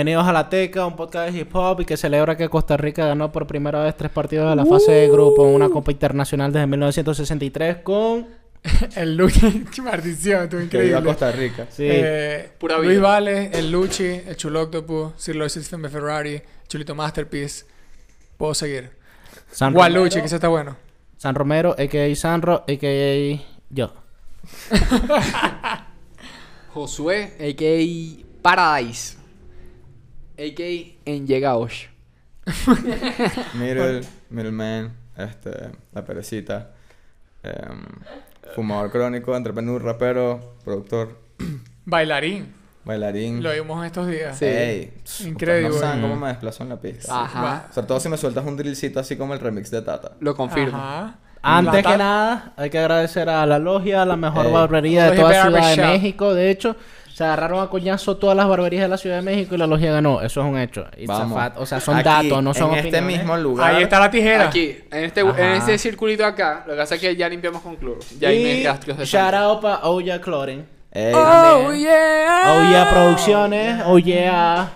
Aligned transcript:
Bienvenidos 0.00 0.26
a 0.26 0.32
La 0.32 0.48
Teca, 0.48 0.86
un 0.86 0.96
podcast 0.96 1.30
de 1.30 1.40
hip 1.40 1.54
hop 1.54 1.82
y 1.82 1.84
que 1.84 1.98
celebra 1.98 2.34
que 2.34 2.48
Costa 2.48 2.74
Rica 2.78 3.04
ganó 3.04 3.30
por 3.30 3.46
primera 3.46 3.84
vez 3.84 3.94
tres 3.94 4.10
partidos 4.10 4.48
de 4.48 4.56
la 4.56 4.64
fase 4.64 4.92
de 4.92 5.10
grupo 5.10 5.46
en 5.46 5.54
una 5.54 5.68
Copa 5.68 5.92
Internacional 5.92 6.50
desde 6.50 6.66
1963 6.66 7.76
con... 7.82 8.26
el 8.96 9.14
Luchi, 9.14 9.66
maldición, 9.82 10.48
Que 10.48 10.56
a 10.56 10.62
increíble. 10.62 11.02
Costa 11.02 11.30
Rica. 11.32 11.66
Sí. 11.68 11.84
Eh, 11.86 12.50
Pura 12.56 12.78
Luis 12.78 12.92
vida. 12.92 13.02
Vale, 13.02 13.50
el 13.52 13.70
Luchi, 13.70 14.06
el 14.06 14.36
Chulo 14.36 14.62
Octopus, 14.62 15.12
Sir 15.18 15.36
Lois 15.36 15.52
System 15.52 15.82
de 15.82 15.90
Ferrari, 15.90 16.40
Chulito 16.66 16.94
Masterpiece. 16.94 17.66
Puedo 18.38 18.54
seguir. 18.54 18.92
San 19.50 19.74
Gualuchi, 19.74 19.98
Romero, 19.98 20.20
que 20.22 20.26
ese 20.26 20.36
está 20.36 20.48
bueno. 20.48 20.76
San 21.18 21.34
Romero, 21.34 21.76
a.k.a. 21.78 22.16
Sanro, 22.16 22.64
a.k.a. 22.66 23.38
yo. 23.68 23.92
Josué, 26.72 27.34
a.k.a. 27.38 28.40
Paradise. 28.40 29.19
A.k.a. 30.40 31.10
Enyegaosh. 31.10 31.86
Middle, 33.54 34.00
Middleman, 34.30 34.92
este, 35.16 35.50
La 35.92 36.04
Perecita, 36.04 36.70
em, 37.42 37.84
fumador 38.54 38.90
crónico, 38.90 39.36
entrepreneur, 39.36 39.82
rapero, 39.82 40.56
productor, 40.64 41.18
Bailarín. 41.84 42.52
bailarín. 42.84 43.42
Lo 43.42 43.52
vimos 43.52 43.84
estos 43.84 44.06
días. 44.08 44.36
Sí. 44.38 44.46
Ey, 44.46 44.94
Increíble. 45.26 45.68
No 45.68 45.74
saben 45.74 46.02
cómo 46.02 46.16
me 46.16 46.28
desplazo 46.28 46.62
en 46.62 46.68
la 46.70 46.80
pista. 46.80 47.24
Ajá. 47.24 47.68
Sobre 47.72 47.86
todo 47.86 48.00
si 48.00 48.08
me 48.08 48.16
sueltas 48.16 48.44
un 48.46 48.56
drillcito 48.56 49.00
así 49.00 49.16
como 49.16 49.34
el 49.34 49.40
remix 49.40 49.70
de 49.70 49.82
Tata. 49.82 50.12
Lo 50.20 50.34
confirmo. 50.34 50.76
Ajá. 50.78 51.18
Antes 51.42 51.86
que 51.86 51.96
nada, 51.96 52.52
hay 52.56 52.68
que 52.68 52.78
agradecer 52.78 53.28
a 53.30 53.46
La 53.46 53.58
Logia, 53.58 54.04
la 54.04 54.16
mejor 54.16 54.52
barbería 54.52 55.10
de 55.10 55.16
toda 55.16 55.42
Ciudad 55.42 55.76
de. 55.76 55.82
México. 55.82 56.34
De 56.34 56.50
hecho, 56.50 56.76
se 57.20 57.24
agarraron 57.26 57.62
a 57.62 57.68
coñazo 57.68 58.16
todas 58.16 58.34
las 58.34 58.48
barberías 58.48 58.80
de 58.84 58.88
la 58.88 58.96
Ciudad 58.96 59.16
de 59.16 59.22
México 59.22 59.54
y 59.54 59.58
La 59.58 59.66
Logia 59.66 59.92
ganó. 59.92 60.22
Eso 60.22 60.40
es 60.40 60.46
un 60.46 60.58
hecho. 60.58 60.86
It's 60.96 61.10
a 61.10 61.18
Vamos. 61.18 61.38
fact. 61.38 61.58
O 61.58 61.66
sea, 61.66 61.78
son 61.78 61.96
Aquí, 61.96 62.04
datos, 62.08 62.42
no 62.42 62.54
son 62.54 62.72
En 62.72 62.86
este 62.86 63.02
mismo 63.02 63.36
lugar. 63.36 63.74
Ahí 63.74 63.82
está 63.82 64.00
la 64.00 64.10
tijera. 64.10 64.48
Aquí, 64.48 64.78
en 64.90 65.04
este, 65.04 65.20
Ajá. 65.20 65.38
en 65.38 65.52
este 65.56 65.76
circulito 65.76 66.24
acá, 66.24 66.64
lo 66.66 66.72
que 66.72 66.78
pasa 66.78 66.94
es 66.94 67.00
que 67.02 67.14
ya 67.14 67.28
limpiamos 67.28 67.60
con 67.60 67.76
cloro. 67.76 68.00
Ya 68.18 68.28
hay 68.30 68.42
y 68.42 68.64
rastros 68.66 68.96
de 68.96 69.04
shout 69.04 69.34
out 69.34 69.60
para 69.60 69.80
Oya 69.86 70.18
Clothing. 70.18 70.64
Ey, 70.92 71.12
Oh, 71.14 71.72
yeah. 71.74 72.54
Oya 72.58 72.88
Producciones. 72.90 73.82
Oh 73.84 73.98
yeah, 73.98 74.70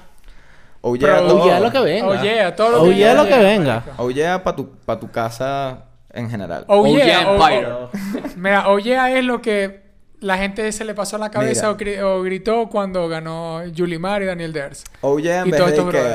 Pro- 0.83 0.99
todo. 1.27 1.43
Oye, 1.45 1.61
lo 1.61 1.71
que 1.73 1.81
venga. 1.81 2.09
Oh, 2.09 2.23
yeah, 2.23 2.55
todo 2.55 2.71
lo 2.73 2.83
Oh, 2.83 2.85
que 2.85 2.95
yeah, 2.97 3.15
venga. 3.15 3.23
lo 3.23 3.29
que 3.31 3.39
venga. 3.43 3.83
Oh 3.97 4.11
yeah 4.11 4.43
para 4.45 4.57
tu, 4.57 4.71
pa' 4.85 5.01
tu 5.01 5.11
casa 5.11 5.85
en 6.13 6.29
general. 6.29 6.65
Oh, 6.69 6.83
Oh, 6.83 6.87
yeah. 6.87 7.07
yeah, 7.07 7.25
oh, 7.31 7.35
Empire. 7.35 7.67
oh. 7.73 7.91
Mira, 8.37 8.69
oh, 8.69 8.79
yeah 8.79 9.11
es 9.11 9.25
lo 9.25 9.41
que 9.41 9.84
la 10.25 10.39
gente 10.39 10.71
se 10.73 10.85
le 10.85 10.95
pasó 10.95 11.17
a 11.17 11.19
la 11.19 11.31
cabeza 11.31 11.71
o, 11.71 12.23
gritó 12.23 12.69
cuando 12.71 13.09
ganó 13.09 13.65
Yulimar 13.67 14.23
y 14.23 14.27
Daniel 14.27 14.53
Ders. 14.53 14.85
Oh 15.03 15.19
yeah 15.19 15.43
en 15.43 15.49
Y 15.49 15.51
vez 15.51 15.59
todo 15.59 15.67
de 15.69 15.73
esto, 15.77 15.85
si 15.91 15.93
que 15.93 15.99
ven 15.99 16.13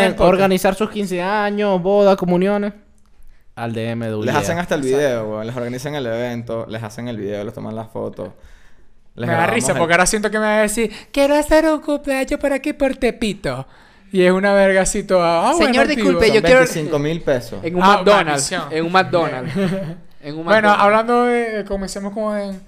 el 0.00 0.14
quieren 0.14 0.22
organizar 0.22 0.74
sus 0.74 0.90
15 0.90 1.22
años, 1.22 1.80
bodas, 1.80 2.16
comuniones, 2.16 2.72
al 3.54 3.72
DM 3.72 4.00
de 4.00 4.16
Les 4.26 4.34
hacen 4.34 4.58
hasta 4.58 4.74
el 4.74 4.82
video, 4.82 5.30
weón. 5.30 5.46
Les 5.46 5.56
organizan 5.56 5.94
el 5.94 6.06
evento, 6.06 6.66
les 6.68 6.82
hacen 6.82 7.08
el 7.08 7.16
video, 7.16 7.42
les 7.44 7.54
toman 7.54 7.74
las 7.74 7.88
fotos. 7.88 8.30
Les 9.14 9.26
me 9.26 9.34
da 9.34 9.46
risa 9.46 9.72
el- 9.72 9.78
porque 9.78 9.94
ahora 9.94 10.04
siento 10.06 10.30
que 10.30 10.38
me 10.38 10.44
va 10.44 10.58
a 10.58 10.62
decir, 10.62 10.92
quiero 11.10 11.34
hacer 11.36 11.64
un 11.66 11.80
cumpleaños 11.80 12.38
por 12.38 12.52
aquí 12.52 12.72
por 12.74 12.94
Tepito. 12.96 13.66
Y 14.12 14.22
es 14.22 14.30
una 14.32 14.52
verga 14.52 14.82
así 14.82 15.04
toda. 15.04 15.52
Bueno, 15.52 15.66
Señor, 15.66 15.86
disculpe, 15.88 16.30
yo 16.32 16.42
quiero- 16.42 16.58
25 16.60 16.98
mil 16.98 17.22
pesos. 17.22 17.60
En 17.62 17.76
un 17.76 17.82
Ah, 17.82 17.96
McDonald's. 17.96 18.52
En 18.70 18.84
un 18.84 18.92
McDonald's. 18.92 19.52
en 20.26 20.36
un 20.36 20.44
Bueno, 20.44 20.70
hablando 20.70 21.24
de. 21.24 21.64
Comencemos 21.66 22.12
con 22.12 22.36
en 22.36 22.60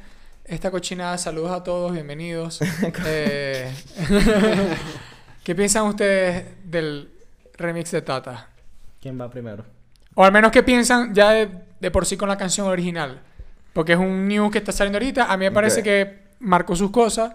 esta 0.44 0.70
cochinada. 0.70 1.18
Saludos 1.18 1.50
a 1.50 1.64
todos, 1.64 1.92
bienvenidos. 1.92 2.60
Eh, 3.04 3.72
¿Qué 5.44 5.54
piensan 5.54 5.84
ustedes 5.86 6.44
del 6.64 7.10
remix 7.56 7.90
de 7.90 8.02
Tata? 8.02 8.48
¿Quién 9.00 9.20
va 9.20 9.28
primero? 9.28 9.64
O 10.14 10.24
al 10.24 10.30
menos, 10.30 10.52
¿qué 10.52 10.62
piensan 10.62 11.12
ya 11.14 11.30
de, 11.30 11.50
de 11.80 11.90
por 11.90 12.06
sí 12.06 12.16
con 12.16 12.28
la 12.28 12.36
canción 12.36 12.68
original? 12.68 13.22
Porque 13.72 13.94
es 13.94 13.98
un 13.98 14.28
news 14.28 14.52
que 14.52 14.58
está 14.58 14.70
saliendo 14.70 14.98
ahorita. 14.98 15.32
A 15.32 15.36
mí 15.36 15.44
me 15.44 15.52
parece 15.52 15.82
que 15.82 16.28
marcó 16.38 16.76
sus 16.76 16.90
cosas. 16.90 17.32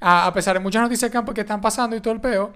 A, 0.00 0.26
a 0.26 0.32
pesar 0.32 0.54
de 0.54 0.60
muchas 0.60 0.82
noticias 0.82 1.10
que, 1.12 1.40
están 1.40 1.60
pasando 1.60 1.94
y 1.94 2.00
todo 2.00 2.14
el 2.14 2.20
peo. 2.20 2.52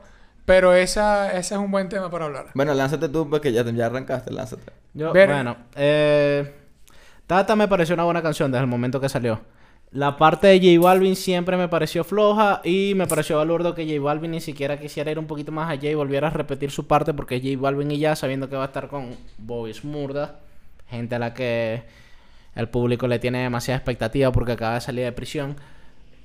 Pero 0.46 0.74
esa, 0.74 1.32
ese 1.32 1.54
es 1.54 1.60
un 1.60 1.70
buen 1.70 1.88
tema 1.88 2.10
para 2.10 2.24
hablar. 2.24 2.46
Bueno, 2.54 2.74
lánzate 2.74 3.08
tú 3.08 3.30
porque 3.30 3.52
ya, 3.52 3.62
ya 3.62 3.86
arrancaste, 3.86 4.32
lánzate. 4.32 4.72
Yo, 4.94 5.12
Ver- 5.12 5.28
bueno, 5.28 5.56
eh, 5.76 6.63
Me 7.56 7.66
pareció 7.68 7.94
una 7.94 8.04
buena 8.04 8.22
canción 8.22 8.52
desde 8.52 8.62
el 8.62 8.70
momento 8.70 9.00
que 9.00 9.08
salió. 9.08 9.40
La 9.90 10.16
parte 10.16 10.46
de 10.46 10.58
J 10.58 10.84
Balvin 10.84 11.16
siempre 11.16 11.56
me 11.56 11.68
pareció 11.68 12.04
floja 12.04 12.60
y 12.62 12.92
me 12.94 13.08
pareció 13.08 13.38
balurdo 13.38 13.74
que 13.74 13.84
J 13.84 14.00
Balvin 14.00 14.30
ni 14.30 14.40
siquiera 14.40 14.78
quisiera 14.78 15.10
ir 15.10 15.18
un 15.18 15.26
poquito 15.26 15.50
más 15.50 15.68
allá 15.68 15.90
y 15.90 15.94
volviera 15.94 16.28
a 16.28 16.30
repetir 16.30 16.70
su 16.70 16.86
parte 16.86 17.12
porque 17.12 17.40
J 17.40 17.60
Balvin 17.60 17.90
y 17.90 17.98
ya 17.98 18.14
sabiendo 18.14 18.48
que 18.48 18.54
va 18.54 18.62
a 18.62 18.66
estar 18.66 18.86
con 18.86 19.16
Bobby 19.38 19.74
Smurda, 19.74 20.38
gente 20.88 21.16
a 21.16 21.18
la 21.18 21.34
que 21.34 21.82
el 22.54 22.68
público 22.68 23.08
le 23.08 23.18
tiene 23.18 23.42
demasiada 23.42 23.78
expectativa 23.78 24.30
porque 24.30 24.52
acaba 24.52 24.74
de 24.74 24.80
salir 24.80 25.04
de 25.04 25.12
prisión, 25.12 25.56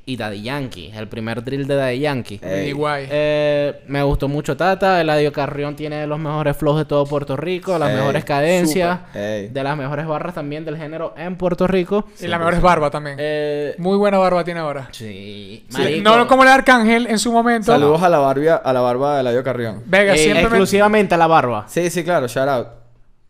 y 0.10 0.18
Daddy 0.18 0.42
Yankee, 0.42 0.92
el 0.96 1.08
primer 1.08 1.44
drill 1.44 1.68
de 1.68 1.76
Daddy 1.76 2.00
Yankee. 2.00 2.40
Ey. 2.42 2.74
Eh, 3.12 3.82
me 3.88 4.02
gustó 4.04 4.28
mucho 4.28 4.58
Tata. 4.58 5.00
Eladio 5.02 5.32
Carrión 5.32 5.76
tiene 5.76 6.08
los 6.08 6.18
mejores 6.20 6.58
flows 6.58 6.78
de 6.80 6.86
todo 6.86 7.06
Puerto 7.06 7.36
Rico, 7.38 7.78
las 7.78 7.90
Ey, 7.92 7.96
mejores 7.98 8.26
cadencias, 8.26 9.00
de 9.14 9.52
las 9.64 9.78
mejores 9.78 10.08
barras 10.08 10.34
también 10.34 10.66
del 10.66 10.78
género 10.78 11.14
en 11.18 11.36
Puerto 11.36 11.68
Rico. 11.68 12.06
y 12.20 12.28
la 12.28 12.38
mejor 12.40 12.56
es 12.56 12.62
Barba 12.62 12.90
también. 12.90 13.18
Eh, 13.20 13.76
Muy 13.78 13.98
buena 13.98 14.18
barba 14.18 14.44
tiene 14.44 14.60
ahora. 14.62 14.88
sí, 14.92 15.66
Sí, 15.70 16.02
no 16.02 16.28
como 16.28 16.44
el 16.44 16.50
Arcángel 16.50 17.08
en 17.08 17.20
su 17.20 17.32
momento. 17.32 17.72
Saludos 17.72 18.02
a 18.02 18.10
la 18.10 18.18
barbia, 18.20 18.56
a 18.56 18.74
la 18.74 18.82
barba 18.82 19.16
de 19.16 19.22
Eladio 19.22 19.44
Carrión. 19.44 19.84
Vega, 19.86 20.14
Eh, 20.16 20.18
siempre 20.18 20.42
me- 20.44 20.48
exclusivamente 20.50 21.14
a 21.16 21.18
la 21.18 21.28
barba. 21.28 21.66
Sí, 21.68 21.90
sí, 21.90 22.04
claro, 22.04 22.28
shout 22.28 22.48
out. 22.50 22.68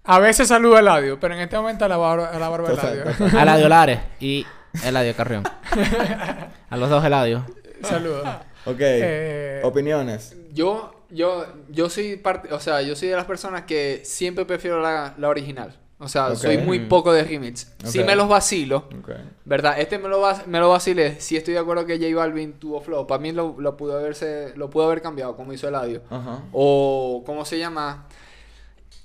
A 0.06 0.18
veces 0.20 0.48
saluda 0.48 0.78
a 0.78 0.80
Eladio, 0.80 1.20
pero 1.20 1.36
en 1.36 1.42
este 1.42 1.58
momento 1.58 1.86
a 1.86 1.88
la 1.88 1.98
barba, 1.98 2.30
a 2.34 2.40
la 2.40 2.50
barba 2.50 2.70
de 2.70 2.74
Eladio. 2.76 3.38
A 3.38 3.44
Eladio 3.44 3.70
Lares 3.70 4.00
y 4.20 4.46
Eladio 4.84 5.16
Carrión. 5.16 5.44
a 6.70 6.78
los 6.78 6.90
dos 6.90 7.04
Eladios. 7.04 7.44
Saludos. 7.82 8.28
Ok. 8.66 8.78
Eh, 8.80 9.62
Opiniones. 9.64 10.36
Yo, 10.54 10.94
yo, 11.10 11.46
yo 11.70 11.90
soy 11.90 12.18
parte, 12.18 12.54
o 12.54 12.60
sea, 12.60 12.82
yo 12.82 12.96
soy 12.96 13.08
de 13.10 13.16
las 13.16 13.26
personas 13.26 13.64
que 13.64 14.02
siempre 14.04 14.46
prefiero 14.46 14.82
la, 14.82 15.14
la 15.18 15.30
original. 15.30 15.76
O 16.02 16.08
sea, 16.08 16.34
soy 16.36 16.58
muy 16.60 16.80
poco 16.88 17.12
de 17.12 17.26
remix. 17.26 17.74
Sí 17.84 18.00
Ok. 18.00 18.06
me 18.06 18.16
los 18.16 18.30
vacilo. 18.30 18.88
¿Verdad? 19.44 19.82
Este 19.82 20.00
me 20.00 20.08
lo, 20.08 20.22
va- 20.22 20.44
me 20.48 20.58
lo 20.60 20.70
vacilé. 20.70 21.20
Sí 21.20 21.36
estoy 21.36 21.56
de 21.56 21.60
acuerdo 21.60 21.86
que 21.86 21.98
J 21.98 22.16
Balvin 22.16 22.54
tuvo 22.54 22.80
flow. 22.80 23.06
Para 23.06 23.22
mí 23.22 23.34
lo, 23.34 23.56
lo 23.60 23.76
pudo 23.76 23.98
haberse, 24.00 24.54
lo 24.56 24.70
pudo 24.70 24.86
haber 24.86 25.02
cambiado, 25.02 25.36
como 25.36 25.52
hizo 25.52 25.68
Eladio. 25.68 26.02
O, 26.54 27.24
¿cómo 27.26 27.44
se 27.44 27.60
llama? 27.60 28.06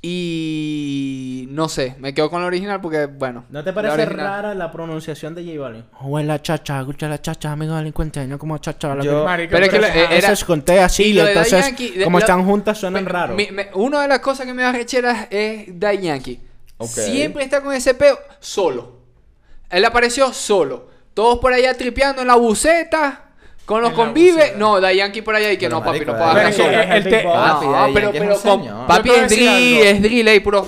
Y 0.07 1.47
no 1.51 1.69
sé, 1.69 1.97
me 1.99 2.13
quedo 2.13 2.29
con 2.31 2.41
la 2.41 2.47
original 2.47 2.81
porque, 2.81 3.07
bueno. 3.07 3.45
¿No 3.51 3.65
te 3.65 3.71
la 3.71 3.75
parece 3.75 4.03
original- 4.03 4.27
rara 4.27 4.55
la 4.55 4.71
pronunciación 4.71 5.35
de 5.35 5.45
J 5.45 5.59
Balvin? 5.61 5.85
Huele 6.03 6.43
chacha, 6.43 6.81
escucha 6.81 7.09
la 7.09 7.21
chacha, 7.23 7.53
amigo 7.53 7.75
delincuente, 7.75 8.27
no 8.27 8.39
como 8.39 8.59
chacha. 8.59 8.95
La 8.95 9.03
Yo- 9.03 9.21
que- 9.21 9.25
marico, 9.25 9.51
Pero 9.53 9.65
es 9.65 9.71
que 9.73 9.77
pero 9.81 9.89
la- 9.95 10.15
eso- 10.17 10.27
era- 10.33 10.47
conté 10.47 10.81
así, 10.81 11.05
y 11.05 11.13
de 11.15 11.29
entonces, 11.29 11.65
Yankee, 11.65 11.91
de- 11.91 12.05
como 12.05 12.19
lo- 12.19 12.25
están 12.25 12.45
juntas, 12.45 12.79
suenan 12.79 13.05
Me- 13.05 13.11
raros. 13.11 13.37
me- 13.37 13.51
me- 13.53 13.69
una 13.75 14.03
de 14.03 14.09
las 14.09 14.19
cosas 14.21 14.47
que 14.47 14.55
me 14.55 14.63
da 14.63 14.73
rechera 14.73 15.27
es 15.31 15.69
Daddy 15.81 15.99
Yankee. 16.03 16.41
Siempre 16.87 17.45
está 17.45 17.63
con 17.63 17.73
ese 17.73 17.95
peo 17.95 18.19
solo. 18.41 18.99
Él 19.71 19.85
apareció 19.85 20.33
solo. 20.33 20.89
Todos 21.15 21.39
por 21.39 21.53
allá 21.53 21.75
tripeando 21.77 22.21
en 22.23 22.29
la 22.29 22.35
buceta. 22.35 23.24
Con 23.65 23.81
los 23.83 23.95
buceta. 23.95 24.57
No, 24.59 24.81
Daddy 24.81 24.97
Yankee 24.97 25.23
por 25.23 25.35
allá 25.35 25.51
y 25.53 25.57
que 25.57 25.67
Pero, 25.67 25.79
no, 25.79 25.85
papi, 25.85 25.99
marico, 26.01 26.13
no 26.13 26.19
puedo 26.19 26.31
hablar 26.31 26.53
solo. 26.53 26.71
No, 26.73 27.73
Papi, 27.73 27.95
pero, 27.95 28.13
pero 28.13 28.39
con- 28.41 28.87
papi 28.87 29.11
es 29.11 29.31
drill, 29.31 29.79
es 29.83 30.03
drill 30.03 30.29
ahí, 30.29 30.41
puro. 30.41 30.67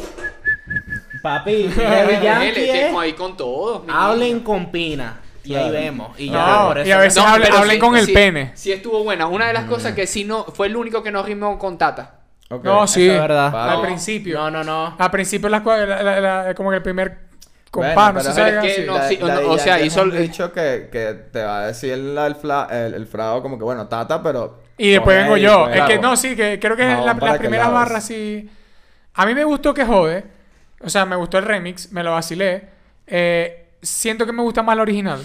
Papi, 1.23 1.69
Daddy 1.69 2.23
Yankee 2.25 2.71
ahí 2.99 3.13
con 3.13 3.37
todos. 3.37 3.83
Hablen 3.89 4.41
con 4.41 4.71
Pina. 4.71 5.21
Y 5.45 5.55
ahí 5.55 5.71
vemos. 5.71 6.19
Y 6.19 6.31
ya, 6.31 6.75
y 6.85 6.91
a 6.91 6.99
veces 6.99 7.23
No, 7.23 7.29
hablen, 7.29 7.47
pero 7.49 7.59
hablen 7.59 7.77
sí- 7.77 7.81
con 7.81 7.97
el 7.97 8.07
sí- 8.07 8.13
pene. 8.13 8.51
Sí 8.55 8.73
estuvo 8.73 9.05
buena. 9.05 9.27
Una 9.29 9.47
de 9.47 9.53
las 9.53 9.65
cosas 9.67 9.93
que 9.95 10.07
sí 10.07 10.25
no... 10.25 10.43
Fue 10.45 10.67
el 10.67 10.75
único 10.77 11.03
que 11.05 11.13
no 11.13 11.23
rimó 11.23 11.57
con 11.59 11.79
Tata. 11.79 12.15
No, 12.65 12.87
sí. 12.89 13.09
es 13.09 13.21
verdad. 13.21 13.55
Al 13.71 13.81
principio. 13.83 14.39
No, 14.39 14.51
no, 14.51 14.65
no. 14.65 14.95
Al 14.99 15.11
principio 15.13 15.49
las 15.49 15.63
cua- 15.63 15.87
la- 15.87 16.03
la- 16.03 16.21
la- 16.21 16.55
como 16.55 16.71
que 16.71 16.77
el 16.77 16.83
primer 16.83 17.26
No 17.83 18.35
pero- 18.35 18.61
es 18.63 18.77
que 18.77 18.85
no, 18.87 18.95
Da- 18.95 19.09
o 19.09 19.21
no, 19.21 19.27
Daddy 19.27 19.47
o 19.49 19.59
sea, 19.59 19.81
hizo 19.81 20.03
el- 20.03 20.13
dicho 20.23 20.53
que, 20.53 20.89
que 20.91 21.15
te 21.33 21.43
va 21.43 21.61
a 21.65 21.67
decir 21.69 21.93
el, 21.93 22.17
el, 22.19 22.35
fla- 22.37 22.69
el, 22.71 22.95
el 22.95 23.07
frado 23.07 23.43
como 23.43 23.59
que, 23.59 23.65
bueno, 23.65 23.87
tata, 23.89 24.23
pero... 24.23 24.61
Y 24.79 24.91
después 24.91 25.17
con 25.17 25.25
vengo 25.25 25.37
yo. 25.39 25.69
Es 25.69 25.83
que 25.85 25.99
no, 25.99 26.17
sí, 26.17 26.37
que 26.37 26.59
creo 26.61 26.77
que 26.77 26.83
es 26.83 26.99
la, 27.05 27.15
las 27.15 27.39
primeras 27.39 27.67
la 27.69 27.73
barras 27.73 28.05
sí. 28.05 28.49
A 29.15 29.25
mí 29.25 29.35
me 29.35 29.45
gustó 29.45 29.73
que 29.73 29.85
jode. 29.85 30.25
O 30.83 30.91
sea, 30.91 31.07
me 31.07 31.17
gustó 31.17 31.39
el 31.39 31.45
remix, 31.47 31.91
me 31.93 32.03
lo 32.03 32.13
vacilé. 32.13 32.69
Eh, 33.07 33.69
siento 33.81 34.27
que 34.27 34.33
me 34.33 34.43
gusta 34.43 34.63
más 34.63 34.77
la 34.77 34.83
original. 34.83 35.25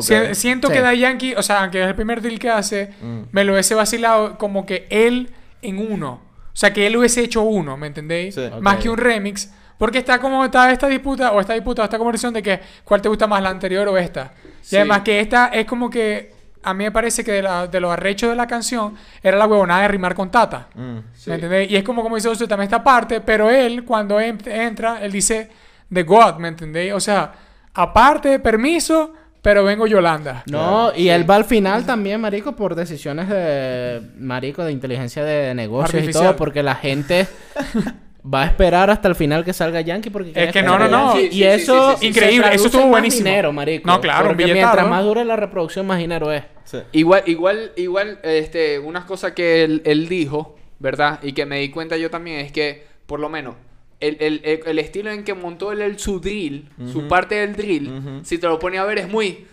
Si- 0.00 0.34
siento 0.34 0.68
Sí. 0.68 0.74
que 0.74 0.80
Daddy 0.80 0.98
Yankee, 1.00 1.34
o 1.34 1.42
sea, 1.42 1.60
aunque 1.62 1.82
es 1.82 1.88
el 1.88 1.94
primer 1.94 2.22
deal 2.22 2.38
que 2.38 2.48
hace, 2.48 2.94
Mm. 3.02 3.22
me 3.32 3.44
lo 3.44 3.52
hubiese 3.52 3.74
vacilado 3.74 4.38
como 4.38 4.64
que 4.64 4.86
él 4.90 5.30
en 5.60 5.78
uno. 5.92 6.22
O 6.52 6.56
sea, 6.60 6.72
que 6.72 6.86
él 6.86 6.96
hubiese 6.96 7.22
hecho 7.22 7.42
uno, 7.42 7.76
¿me 7.76 7.88
entendéis? 7.88 8.34
Sí. 8.36 8.48
Más 8.60 8.76
que 8.78 8.88
un 8.88 8.96
remix. 8.96 9.52
Porque 9.78 9.98
está 9.98 10.18
como 10.18 10.44
está 10.44 10.70
esta 10.72 10.88
disputa, 10.88 11.32
o 11.32 11.40
esta 11.40 11.54
disputa, 11.54 11.82
o 11.82 11.84
esta 11.84 11.96
conversación 11.98 12.34
de 12.34 12.42
que 12.42 12.60
cuál 12.84 13.00
te 13.00 13.08
gusta 13.08 13.26
más, 13.26 13.40
la 13.42 13.48
anterior 13.50 13.86
o 13.88 13.96
esta. 13.96 14.32
Sí. 14.60 14.74
Y 14.74 14.78
además 14.78 15.00
que 15.02 15.20
esta 15.20 15.46
es 15.48 15.64
como 15.66 15.88
que 15.88 16.36
a 16.64 16.74
mí 16.74 16.82
me 16.84 16.90
parece 16.90 17.22
que 17.24 17.30
de, 17.32 17.42
la- 17.42 17.68
de 17.68 17.78
los 17.80 17.90
arrechos 17.92 18.28
de 18.28 18.34
la 18.36 18.46
canción 18.48 18.94
era 19.22 19.38
la 19.38 19.46
huevonada 19.46 19.82
de 19.82 19.88
rimar 19.88 20.14
con 20.16 20.30
Tata. 20.30 20.66
Mm. 20.74 20.98
Sí. 21.14 21.30
¿Me 21.30 21.36
entendés? 21.36 21.70
Y 21.70 21.76
es 21.76 21.84
como, 21.84 22.02
como 22.02 22.16
dice 22.16 22.28
usted 22.28 22.48
también 22.48 22.64
esta 22.64 22.82
parte, 22.82 23.20
pero 23.20 23.48
él, 23.48 23.84
cuando 23.84 24.20
en- 24.20 24.38
entra, 24.46 24.98
él 25.00 25.12
dice 25.12 25.48
The 25.92 26.02
God, 26.02 26.34
¿me 26.38 26.48
entendéis? 26.48 26.92
O 26.92 27.00
sea, 27.00 27.32
aparte 27.72 28.28
de 28.30 28.38
permiso, 28.40 29.14
pero 29.40 29.62
vengo 29.62 29.86
Yolanda. 29.86 30.42
No, 30.50 30.92
y 30.94 31.08
él 31.08 31.30
va 31.30 31.36
al 31.36 31.44
final 31.44 31.86
también, 31.86 32.20
marico, 32.20 32.56
por 32.56 32.74
decisiones 32.74 33.28
de, 33.28 34.02
marico, 34.18 34.64
de 34.64 34.72
inteligencia 34.72 35.22
de 35.24 35.54
negocios 35.54 36.02
y 36.02 36.10
todo, 36.10 36.34
porque 36.36 36.64
la 36.64 36.74
gente 36.74 37.28
va 38.22 38.42
a 38.42 38.46
esperar 38.46 38.90
hasta 38.90 39.08
el 39.08 39.14
final 39.14 39.44
que 39.44 39.52
salga 39.52 39.80
Yankee 39.80 40.10
porque 40.10 40.32
quiere 40.32 40.48
que 40.52 40.60
que 40.60 40.62
no, 40.62 40.78
no, 40.78 40.88
no. 40.88 41.12
Sí, 41.16 41.26
y 41.26 41.30
sí, 41.30 41.44
eso 41.44 41.90
sí, 41.92 41.96
sí, 41.96 42.00
sí. 42.00 42.06
Increíble, 42.08 42.48
eso 42.52 42.66
estuvo 42.66 42.86
buenísimo. 42.88 43.24
dinero, 43.28 43.52
marico. 43.52 43.86
No, 43.88 44.00
claro, 44.00 44.22
un 44.24 44.28
porque 44.30 44.44
billetazo. 44.44 44.66
mientras 44.66 44.88
más 44.90 45.04
dure 45.04 45.24
la 45.24 45.36
reproducción, 45.36 45.86
más 45.86 45.98
dinero 45.98 46.32
es. 46.32 46.44
Sí. 46.64 46.78
Igual, 46.92 47.22
igual, 47.26 47.72
igual, 47.76 48.18
este, 48.22 48.78
unas 48.78 49.04
cosas 49.04 49.32
que 49.32 49.64
él, 49.64 49.82
él 49.84 50.08
dijo, 50.08 50.56
¿verdad? 50.78 51.20
Y 51.22 51.32
que 51.32 51.46
me 51.46 51.60
di 51.60 51.70
cuenta 51.70 51.96
yo 51.96 52.10
también 52.10 52.40
es 52.40 52.52
que, 52.52 52.84
por 53.06 53.20
lo 53.20 53.28
menos, 53.28 53.54
el, 54.00 54.16
el- 54.20 54.40
el- 54.44 54.60
el 54.66 54.78
estilo 54.78 55.10
en 55.10 55.24
que 55.24 55.34
montó 55.34 55.72
él 55.72 55.80
el- 55.80 55.98
su 55.98 56.20
drill, 56.20 56.68
su 56.92 57.08
parte 57.08 57.36
del 57.36 57.54
drill, 57.56 58.20
si 58.24 58.38
te 58.38 58.46
lo 58.46 58.58
pone 58.58 58.78
a 58.78 58.84
ver, 58.84 58.98
es 58.98 59.08
muy 59.08 59.46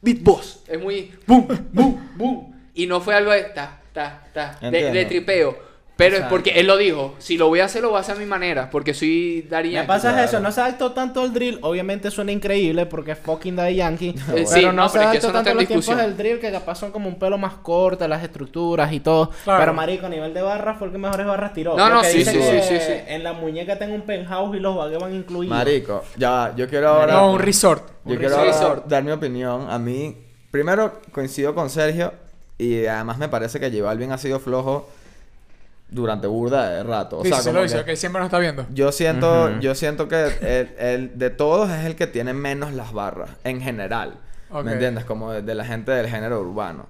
beat 0.00 0.20
boss, 0.22 0.62
es 0.68 0.80
muy 0.80 1.10
boom, 1.26 1.48
boom, 1.72 2.10
boom. 2.16 2.54
Y 2.74 2.86
no 2.86 3.00
fue 3.00 3.14
algo 3.14 3.30
de 3.32 3.42
ta, 3.44 3.80
ta, 3.92 4.24
ta, 4.32 4.58
de, 4.70 4.90
de 4.92 5.04
tripeo. 5.06 5.73
Pero 5.96 6.16
es 6.16 6.22
porque 6.24 6.50
él 6.58 6.66
lo 6.66 6.76
dijo, 6.76 7.14
si 7.18 7.38
lo 7.38 7.46
voy 7.46 7.60
a 7.60 7.66
hacer, 7.66 7.80
lo 7.80 7.90
voy 7.90 7.98
a 7.98 8.00
hacer 8.00 8.16
a 8.16 8.18
mi 8.18 8.26
manera, 8.26 8.68
porque 8.68 8.92
soy 8.94 9.46
Daddy 9.48 9.68
Me 9.68 9.74
Yankee. 9.74 9.86
pasa 9.86 10.10
claro. 10.12 10.24
eso, 10.28 10.40
no 10.40 10.50
se 10.50 10.60
adaptó 10.60 10.90
tanto 10.90 11.24
el 11.24 11.32
drill, 11.32 11.58
obviamente 11.62 12.10
suena 12.10 12.32
increíble 12.32 12.84
porque 12.86 13.12
es 13.12 13.18
fucking 13.20 13.54
Daddy 13.54 13.76
Yankee, 13.76 14.08
Eh, 14.18 14.22
pero 14.34 14.46
sí, 14.48 14.62
no, 14.64 14.72
no, 14.72 14.88
se 14.88 14.98
pero 14.98 15.12
es 15.12 15.20
que 15.20 15.26
no 15.28 15.32
tanto 15.32 15.50
en 15.50 15.56
los 15.56 15.66
tiempos 15.68 15.86
discusión. 15.86 15.98
del 15.98 16.16
drill 16.16 16.40
que 16.40 16.50
capaz 16.50 16.74
son 16.74 16.90
como 16.90 17.08
un 17.08 17.14
pelo 17.16 17.38
más 17.38 17.54
corto, 17.62 18.08
las 18.08 18.24
estructuras 18.24 18.92
y 18.92 18.98
todo, 18.98 19.30
Claro. 19.44 19.60
pero 19.60 19.72
marico, 19.72 20.06
a 20.06 20.08
nivel 20.08 20.34
de 20.34 20.42
barras 20.42 20.78
fue 20.78 20.88
el 20.88 20.92
que 20.92 20.98
mejores 20.98 21.26
barras 21.26 21.52
tiró. 21.54 21.76
No, 21.76 21.88
Lo 21.88 21.94
no, 21.94 22.00
que 22.02 22.08
sí, 22.10 22.24
sí, 22.24 22.32
que 22.32 22.42
sí, 22.42 22.68
sí, 22.74 22.84
sí. 22.84 22.92
En 23.06 23.22
la 23.22 23.32
muñeca 23.32 23.78
tengo 23.78 23.94
un 23.94 24.02
penthouse 24.02 24.56
y 24.56 24.58
los 24.60 24.76
bagues 24.76 24.98
van 24.98 25.14
incluidos. 25.14 25.56
Marico, 25.56 26.02
ya, 26.16 26.52
yo 26.56 26.68
quiero 26.68 26.88
ahora... 26.88 27.12
No, 27.12 27.30
un 27.34 27.38
resort. 27.38 27.88
Yo 28.04 28.14
Un 28.14 28.18
quiero 28.18 28.36
ahora 28.36 28.50
resort. 28.50 28.86
dar 28.86 29.04
mi 29.04 29.12
opinión. 29.12 29.70
A 29.70 29.78
mí, 29.78 30.16
primero 30.50 31.00
coincido 31.12 31.54
con 31.54 31.70
Sergio 31.70 32.12
y 32.58 32.84
además 32.86 33.18
me 33.18 33.28
parece 33.28 33.60
que 33.60 33.70
J 33.70 33.82
Balvin 33.84 34.10
ha 34.10 34.18
sido 34.18 34.40
flojo 34.40 34.88
durante 35.94 36.26
burda 36.26 36.68
de 36.70 36.82
rato. 36.82 37.18
O 37.18 37.22
Sí, 37.22 37.28
sea, 37.28 37.38
se 37.38 37.44
como 37.50 37.58
lo 37.58 37.62
dice, 37.62 37.78
que 37.78 37.84
que 37.84 37.96
siempre 37.96 38.20
nos 38.20 38.26
está 38.26 38.38
viendo. 38.38 38.66
yo 38.70 38.92
siento, 38.92 39.58
yo 39.60 39.74
siento 39.74 40.08
que 40.08 40.24
el, 40.42 40.74
el 40.78 41.18
de 41.18 41.30
todos 41.30 41.70
es 41.70 41.84
el 41.86 41.96
que 41.96 42.06
tiene 42.06 42.34
menos 42.34 42.72
las 42.72 42.92
barras 42.92 43.30
en 43.44 43.60
general. 43.60 44.18
¿Me 44.62 44.72
entiendes? 44.72 45.04
Como 45.04 45.32
de, 45.32 45.42
de 45.42 45.54
la 45.54 45.64
gente 45.64 45.90
del 45.92 46.08
género 46.08 46.40
urbano. 46.40 46.86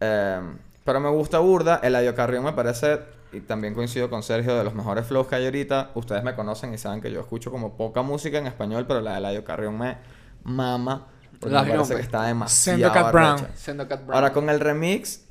Eh, 0.00 0.40
pero 0.84 1.00
me 1.00 1.10
gusta 1.10 1.38
burda. 1.38 1.76
El 1.82 1.88
Eladio 1.88 2.14
Carrión 2.14 2.44
me 2.44 2.52
parece, 2.52 3.00
y 3.32 3.40
también 3.40 3.74
coincido 3.74 4.08
con 4.10 4.22
Sergio, 4.22 4.56
de 4.56 4.64
los 4.64 4.74
mejores 4.74 5.06
flows 5.06 5.26
que 5.26 5.34
hay 5.36 5.44
ahorita. 5.46 5.90
Ustedes 5.94 6.22
me 6.24 6.34
conocen 6.34 6.72
y 6.72 6.78
saben 6.78 7.00
que 7.00 7.10
yo 7.10 7.20
escucho 7.20 7.50
como 7.50 7.76
poca 7.76 8.02
música 8.02 8.38
en 8.38 8.46
español, 8.46 8.84
pero 8.86 9.00
la 9.00 9.12
de 9.12 9.18
Eladio 9.18 9.44
Carrión 9.44 9.78
me 9.78 9.96
mama. 10.44 11.06
Porque 11.40 11.54
La 11.54 11.62
me 11.62 11.70
parece 11.70 11.78
rompe. 11.78 11.94
que 11.96 12.00
está 12.02 12.24
demasiado 12.24 12.78
Sendo 12.78 12.92
Cat 12.92 13.12
Brown. 13.12 13.36
Cat 13.88 14.06
Brown. 14.06 14.14
Ahora, 14.14 14.32
con 14.32 14.48
el 14.48 14.60
remix, 14.60 15.24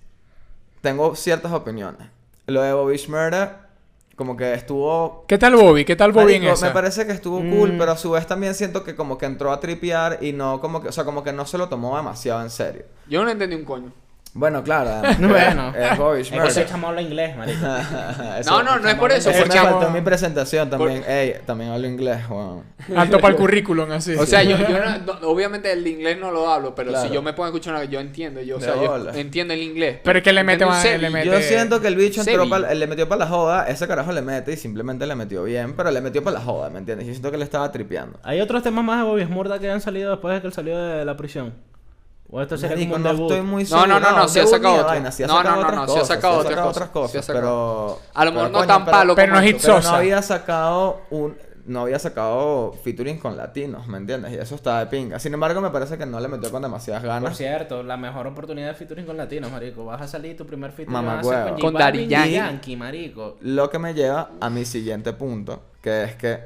tengo 0.82 1.16
ciertas 1.16 1.52
opiniones. 1.54 2.08
Lo 2.48 2.62
de 2.62 2.74
Bobby 2.74 2.98
Shmurda, 2.98 3.70
como 4.16 4.36
que 4.38 4.54
estuvo 4.54 5.26
¿Qué 5.28 5.38
tal 5.38 5.56
Bobby? 5.56 5.86
¿Qué 5.86 5.96
tal 5.96 6.12
Bobby 6.12 6.34
en 6.34 6.42
Marico, 6.42 6.54
esa? 6.54 6.68
me 6.68 6.74
parece 6.74 7.06
que 7.06 7.14
estuvo 7.14 7.38
cool, 7.38 7.74
Mm. 7.74 7.78
pero 7.78 7.92
a 7.94 7.98
su 7.98 8.12
vez 8.12 8.28
también 8.28 8.54
siento 8.54 8.84
que 8.84 8.96
como 8.96 9.18
que 9.18 9.26
entró 9.26 9.52
a 9.52 9.60
tripear 9.60 10.20
y 10.22 10.34
no 10.34 10.60
como 10.62 10.82
que, 10.82 10.90
o 10.90 10.92
sea, 10.92 11.04
como 11.06 11.24
que 11.24 11.34
no 11.34 11.46
se 11.46 11.58
lo 11.58 11.70
tomó 11.70 11.96
demasiado 11.96 12.42
en 12.42 12.50
serio. 12.50 12.84
Yo 13.08 13.24
no 13.24 13.30
entendí 13.32 13.56
un 13.56 13.66
coño. 13.66 13.92
Bueno, 14.36 14.64
claro, 14.64 15.08
Bueno. 15.20 15.74
es 15.78 15.96
Bobby 15.96 16.24
Shmurda. 16.24 16.48
ese 16.48 16.66
chamo 16.66 16.88
habla 16.88 17.04
inglés, 17.04 17.38
marico. 17.38 17.60
No, 18.48 18.64
no, 18.64 18.80
no 18.80 18.90
es 18.90 18.96
por 18.96 19.12
eso. 19.12 19.30
Eso 19.30 19.46
me 19.46 19.54
faltó 19.54 19.88
en 19.88 19.94
mi 19.94 20.02
presentación 20.02 20.70
también. 20.72 21.02
Por- 21.04 21.12
Ey, 21.12 21.36
también 21.46 21.70
hablo 21.70 21.88
inglés, 21.88 22.20
weón. 22.30 22.64
Alto 22.96 23.20
para 23.20 23.34
el 23.34 23.40
currículum, 23.40 23.92
así. 23.92 24.16
O 24.16 24.26
sea, 24.26 24.42
yo, 24.42 24.58
yo 24.58 24.68
no- 24.70 24.98
no- 25.22 25.28
obviamente 25.28 25.72
el 25.72 25.86
inglés 25.86 26.18
no 26.20 26.32
lo 26.32 26.50
hablo, 26.50 26.74
pero 26.74 26.90
Claro. 26.90 27.08
si 27.08 27.14
yo 27.14 27.22
me 27.22 27.34
pongo 27.34 27.46
a 27.46 27.48
escuchar 27.50 27.76
una, 27.76 27.84
yo 27.86 28.00
entiendo, 28.00 28.42
yo, 28.42 28.58
o 28.58 28.60
sea, 28.60 28.76
yo 28.76 29.10
entiendo 29.14 29.54
el 29.54 29.62
inglés. 29.62 30.00
Pero 30.04 30.18
es 30.18 30.24
que 30.24 30.34
le 30.34 30.44
mete 30.44 30.66
más- 30.66 30.84
le 30.84 31.10
mete- 31.12 31.28
Yo 31.28 31.40
siento 31.40 31.80
que 31.80 31.88
el 31.90 31.96
bicho 31.96 32.22
entró 32.22 32.50
pa- 32.50 32.60
le 32.60 32.88
metió 32.88 33.08
para 33.08 33.20
la 33.20 33.28
joda, 33.28 33.68
ese 33.68 33.88
carajo 33.88 34.12
le 34.12 34.24
mete 34.24 34.54
y 34.54 34.58
simplemente 34.58 35.06
le 35.06 35.16
metió 35.16 35.44
bien, 35.44 35.76
pero 35.76 35.92
le 35.92 36.02
metió 36.02 36.24
para 36.24 36.40
la 36.40 36.44
joda, 36.44 36.72
¿me 36.72 36.80
entiendes? 36.80 37.06
Yo 37.06 37.14
siento 37.14 37.30
que 37.30 37.38
le 37.38 37.44
estaba 37.44 37.72
tripeando. 37.72 38.20
Hay 38.24 38.42
otros 38.42 38.64
temas 38.64 38.84
más 38.84 38.98
de 38.98 39.04
Bobby 39.04 39.26
Smurda 39.26 39.60
que 39.60 39.70
han 39.70 39.80
salido 39.82 40.10
después 40.10 40.34
de 40.34 40.42
que 40.42 40.48
él 40.48 40.54
salió 40.54 40.78
de 40.78 41.06
la 41.06 41.16
prisión. 41.16 41.54
O 42.36 42.42
esto 42.42 42.58
sería 42.58 42.76
Marico, 42.78 42.94
como 42.94 42.96
un 42.96 43.04
no 43.04 43.10
debut. 43.14 43.32
estoy 43.32 43.46
muy 43.46 43.64
No, 43.64 43.70
seguro. 43.70 43.88
no, 43.88 44.00
no, 44.00 44.12
no, 44.18 44.28
sí 44.28 44.40
ha 44.40 44.48
sacado 44.48 44.74
otro. 44.76 44.88
vaina, 44.88 45.12
sí 45.12 45.22
ha 45.24 45.28
No, 45.28 45.38
sacado 45.38 45.56
no, 45.62 45.72
no, 45.72 45.86
no, 45.86 45.88
sí 45.88 46.00
ha 46.00 46.06
sacado 46.06 46.38
otras 46.40 46.90
cosas, 46.90 47.28
pero... 47.28 48.00
A 48.14 48.26
lo 48.26 48.32
mejor 48.32 48.50
no 48.50 48.58
coño, 48.60 48.68
tan 48.68 48.86
palo 48.86 49.14
pero 49.16 49.34
como 49.34 49.42
no 49.42 49.48
esto. 49.48 49.58
hit 49.58 49.62
Pero 49.62 49.82
no 49.82 49.90
había 49.98 50.22
sacado 50.22 51.02
un... 51.12 51.38
No 51.66 51.82
había 51.82 51.98
sacado 52.00 52.74
featuring 52.84 53.20
con 53.20 53.38
latinos, 53.38 53.88
¿me 53.88 53.98
entiendes? 53.98 54.34
Y 54.34 54.36
eso 54.36 54.56
está 54.56 54.80
de 54.80 54.88
pinga. 54.88 55.18
Sin 55.20 55.34
embargo, 55.34 55.62
me 55.62 55.70
parece 55.70 55.98
que 55.98 56.06
no 56.06 56.20
le 56.20 56.28
metió 56.28 56.52
con 56.52 56.62
demasiadas 56.62 57.04
Por 57.04 57.10
ganas. 57.10 57.38
cierto, 57.38 57.84
la 57.84 57.96
mejor 57.98 58.28
oportunidad 58.28 58.68
de 58.70 58.74
featuring 58.74 59.06
con 59.06 59.16
latinos, 59.16 59.50
marico. 59.50 59.86
Vas 59.86 60.02
a 60.02 60.08
salir 60.08 60.36
tu 60.36 60.46
primer 60.46 60.72
featuring 60.72 60.92
Mamá 60.92 61.22
va 61.22 61.42
a 61.44 61.50
con, 61.52 61.60
Con 61.62 61.74
Daddy 61.76 62.08
Yankee. 62.08 62.34
Yankee, 62.34 62.76
marico. 62.76 63.38
Lo 63.42 63.70
que 63.70 63.80
me 63.80 63.94
lleva 63.94 64.32
a 64.42 64.50
mi 64.50 64.66
siguiente 64.66 65.14
punto, 65.14 65.62
que 65.82 66.04
es 66.04 66.16
que 66.16 66.40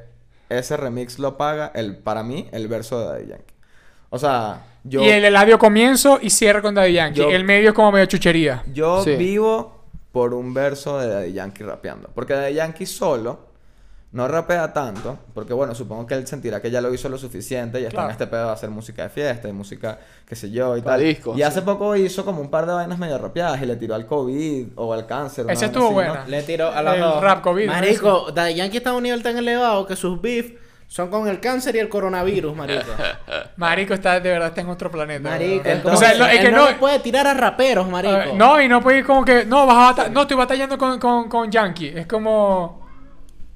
ese 0.50 0.78
remix 0.78 1.18
lo 1.18 1.36
paga, 1.36 1.72
el, 1.74 1.98
para 1.98 2.22
mí, 2.22 2.48
el 2.51 2.68
verso 2.68 3.00
de 3.00 3.06
Daddy 3.07 3.28
Yankee. 3.28 3.54
O 4.09 4.18
sea, 4.19 4.62
yo... 4.83 5.01
Y 5.01 5.09
el 5.09 5.25
Eladio 5.25 5.57
comienzo 5.59 6.19
y 6.21 6.30
cierra 6.30 6.62
con 6.62 6.75
Daddy 6.75 6.94
Yankee. 6.94 7.19
Yo- 7.19 7.30
el 7.30 7.44
medio 7.44 7.69
es 7.69 7.75
como 7.75 7.92
medio 7.92 8.06
chuchería. 8.06 8.63
Yo 8.74 9.04
Sí. 9.04 9.15
vivo 9.15 9.83
por 10.12 10.33
un 10.33 10.54
verso 10.54 11.00
de 11.00 11.07
Daddy 11.09 11.33
Yankee 11.33 11.63
rapeando. 11.63 12.09
Porque 12.15 12.33
Daddy 12.33 12.54
Yankee 12.56 12.86
solo 12.86 13.45
no 14.13 14.25
rapea 14.27 14.71
tanto. 14.73 15.19
Porque 15.33 15.54
bueno, 15.54 15.76
supongo 15.76 16.07
que 16.07 16.14
él 16.16 16.26
sentirá 16.26 16.61
que 16.61 16.71
ya 16.71 16.80
lo 16.80 16.92
hizo 16.94 17.09
lo 17.09 17.18
suficiente 17.18 17.80
y 17.81 17.83
está 17.83 17.92
Claro. 17.92 18.07
en 18.07 18.11
este 18.14 18.26
pedo 18.28 18.45
de 18.47 18.54
hacer 18.54 18.69
música 18.69 19.04
de 19.04 19.09
fiesta 19.09 19.49
y 19.49 19.52
música, 19.52 19.99
qué 20.26 20.35
sé 20.35 20.49
yo, 20.49 20.76
y 20.78 20.81
tal. 20.81 21.02
discos, 21.02 21.37
y 21.37 21.44
hace 21.44 21.61
poco 21.61 21.95
hizo 21.95 22.23
como 22.23 22.40
un 22.42 22.49
par 22.49 22.66
de 22.66 22.71
vainas 22.73 22.97
medio 22.97 23.18
rapeadas 23.18 23.61
y 23.61 23.66
le 23.66 23.76
tiró 23.76 23.94
al 23.94 24.06
COVID 24.07 24.68
o 24.78 24.94
al 24.94 25.06
cáncer. 25.06 25.45
vaina 25.45 25.66
estuvo 25.66 25.83
así, 25.87 25.90
¿no? 25.90 25.94
buena. 25.94 26.26
Le 26.28 26.42
tiró 26.44 26.71
a 26.71 26.81
los 26.81 26.94
El 26.95 27.02
dos. 27.02 27.21
rap 27.21 27.42
COVID, 27.44 27.66
¿no? 27.68 27.73
Marico, 27.73 28.31
Daddy 28.31 28.56
Yankee 28.56 28.78
está 28.78 28.92
a 28.92 28.94
un 28.94 29.04
nivel 29.04 29.21
tan 29.21 29.37
elevado 29.37 29.85
que 29.85 29.95
sus 29.97 30.19
beef 30.21 30.54
son 30.88 31.10
con 31.10 31.28
el 31.28 31.40
cáncer 31.42 31.76
y 31.76 31.80
el 31.80 31.90
coronavirus, 31.90 32.56
marico. 32.56 32.86
Marico 33.58 33.94
está 33.94 34.20
de 34.20 34.30
verdad 34.30 34.48
está 34.50 34.62
en 34.62 34.70
otro 34.70 34.90
planeta. 34.90 35.30
Marico, 35.30 35.64
weón. 35.66 35.78
entonces- 35.78 35.94
o 36.10 36.12
sea, 36.12 36.14
lo- 36.18 36.26
es 36.26 36.40
él 36.40 36.46
que 36.46 36.52
no, 36.52 36.72
no, 36.72 36.78
puede 36.78 37.00
tirar 37.00 37.28
a 37.28 37.34
raperos, 37.34 37.90
marico. 37.90 38.14
a 38.14 38.18
ver, 38.20 38.34
no, 38.36 38.62
y 38.62 38.68
no 38.70 38.82
puede 38.82 39.00
ir 39.00 39.06
como 39.06 39.26
que, 39.26 39.44
no, 39.46 39.66
vas 39.66 39.76
a 39.76 39.80
bata- 40.04 40.10
no, 40.10 40.22
estoy 40.22 40.38
batallando 40.38 40.78
con, 40.78 40.98
con, 41.00 41.28
con 41.28 41.52
Yankee. 41.52 41.88
Es 41.94 42.08
como, 42.08 42.88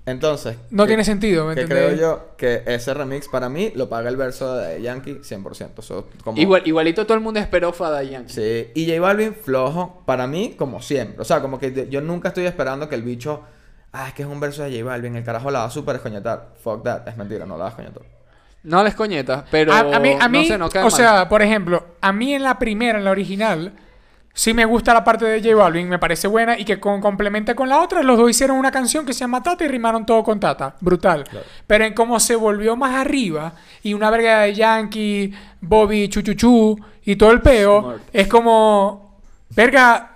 Entonces, 0.06 0.58
no 0.72 0.84
¿qué- 0.84 0.88
tiene 0.90 1.04
sentido, 1.06 1.46
¿me 1.46 1.56
Que 1.56 1.62
entendés? 1.62 1.94
creo 1.94 2.00
yo 2.00 2.28
que 2.36 2.64
ese 2.66 2.94
remix 2.94 3.28
para 3.30 3.48
mí 3.50 3.72
lo 3.76 3.88
paga 3.88 4.10
el 4.10 4.18
verso 4.18 4.56
de 4.58 4.82
Yankee 4.82 5.22
100%. 5.22 5.70
Eso 5.80 6.10
como... 6.24 6.38
Igual, 6.42 6.64
igualito 6.66 7.06
todo 7.06 7.16
el 7.16 7.24
mundo 7.24 7.40
esperó 7.40 7.72
fue 7.72 7.88
a 7.88 7.92
Daddy 7.92 8.10
Yankee. 8.10 8.34
Sí, 8.34 8.68
y 8.76 8.88
J 8.90 9.00
Balvin 9.00 9.36
flojo 9.36 10.02
para 10.06 10.28
mí 10.28 10.56
como 10.58 10.82
siempre. 10.82 11.22
O 11.22 11.24
sea, 11.24 11.40
como 11.42 11.60
que 11.60 11.88
yo 11.90 12.02
nunca 12.02 12.30
estoy 12.30 12.46
esperando 12.46 12.90
que 12.90 12.96
el 12.96 13.04
bicho, 13.04 13.42
ah, 13.94 14.08
es 14.08 14.14
que 14.14 14.24
es 14.24 14.28
un 14.28 14.40
verso 14.40 14.64
de 14.64 14.72
J 14.72 14.84
Balvin, 14.84 15.16
el 15.16 15.24
carajo 15.24 15.52
la 15.52 15.60
va 15.60 15.66
a 15.66 15.70
súper 15.70 15.98
escoñetar. 15.98 16.50
Fuck 16.64 16.84
that, 16.84 17.08
es 17.08 17.18
mentira, 17.18 17.46
no 17.46 17.56
la 17.58 17.64
va 17.64 17.66
a 17.68 17.70
escoñetar. 17.70 18.04
No 18.64 18.84
les 18.84 18.94
coñeta, 18.94 19.44
pero 19.50 19.74
a, 19.74 19.80
a 19.80 20.00
mí, 20.00 20.16
a 20.20 20.30
mí 20.30 20.42
no 20.42 20.46
sé, 20.46 20.58
no 20.58 20.70
queda 20.70 20.82
o 20.82 20.90
mal. 20.90 20.92
sea, 20.92 21.28
por 21.30 21.42
ejemplo, 21.42 21.84
a 22.00 22.14
mí 22.14 22.36
en 22.36 22.44
la 22.44 22.60
primera, 22.60 23.00
en 23.00 23.06
la 23.06 23.10
original, 23.10 23.74
sí 24.34 24.54
me 24.54 24.66
gusta 24.66 24.94
la 24.94 25.04
parte 25.04 25.26
de 25.26 25.42
J 25.42 25.56
Balvin, 25.56 25.90
me 25.90 25.98
parece 25.98 26.28
buena 26.28 26.58
y 26.60 26.64
que 26.64 26.80
con, 26.80 27.02
complementa 27.02 27.56
con 27.56 27.70
la 27.70 27.82
otra. 27.82 28.04
Los 28.04 28.20
dos 28.20 28.30
hicieron 28.30 28.58
una 28.58 28.72
canción 28.72 29.04
que 29.04 29.14
se 29.14 29.22
llama 29.22 29.42
Tata 29.42 29.64
y 29.66 29.68
rimaron 29.68 30.06
todo 30.06 30.24
con 30.24 30.40
Tata. 30.40 30.76
Brutal. 30.80 31.24
Pero 31.66 31.86
en 31.86 31.96
cómo 31.96 32.20
se 32.20 32.36
volvió 32.36 32.76
más 32.76 32.94
arriba 32.94 33.54
y 33.82 33.96
una 33.96 34.12
verga 34.12 34.42
de 34.42 34.54
Yankee, 34.54 35.34
Bobby, 35.60 36.08
Chuchuchu 36.08 36.80
y 37.04 37.16
todo 37.16 37.32
el 37.32 37.42
peo, 37.42 37.82
Smart. 37.82 38.02
es 38.14 38.28
como, 38.28 39.20
verga, 39.56 40.11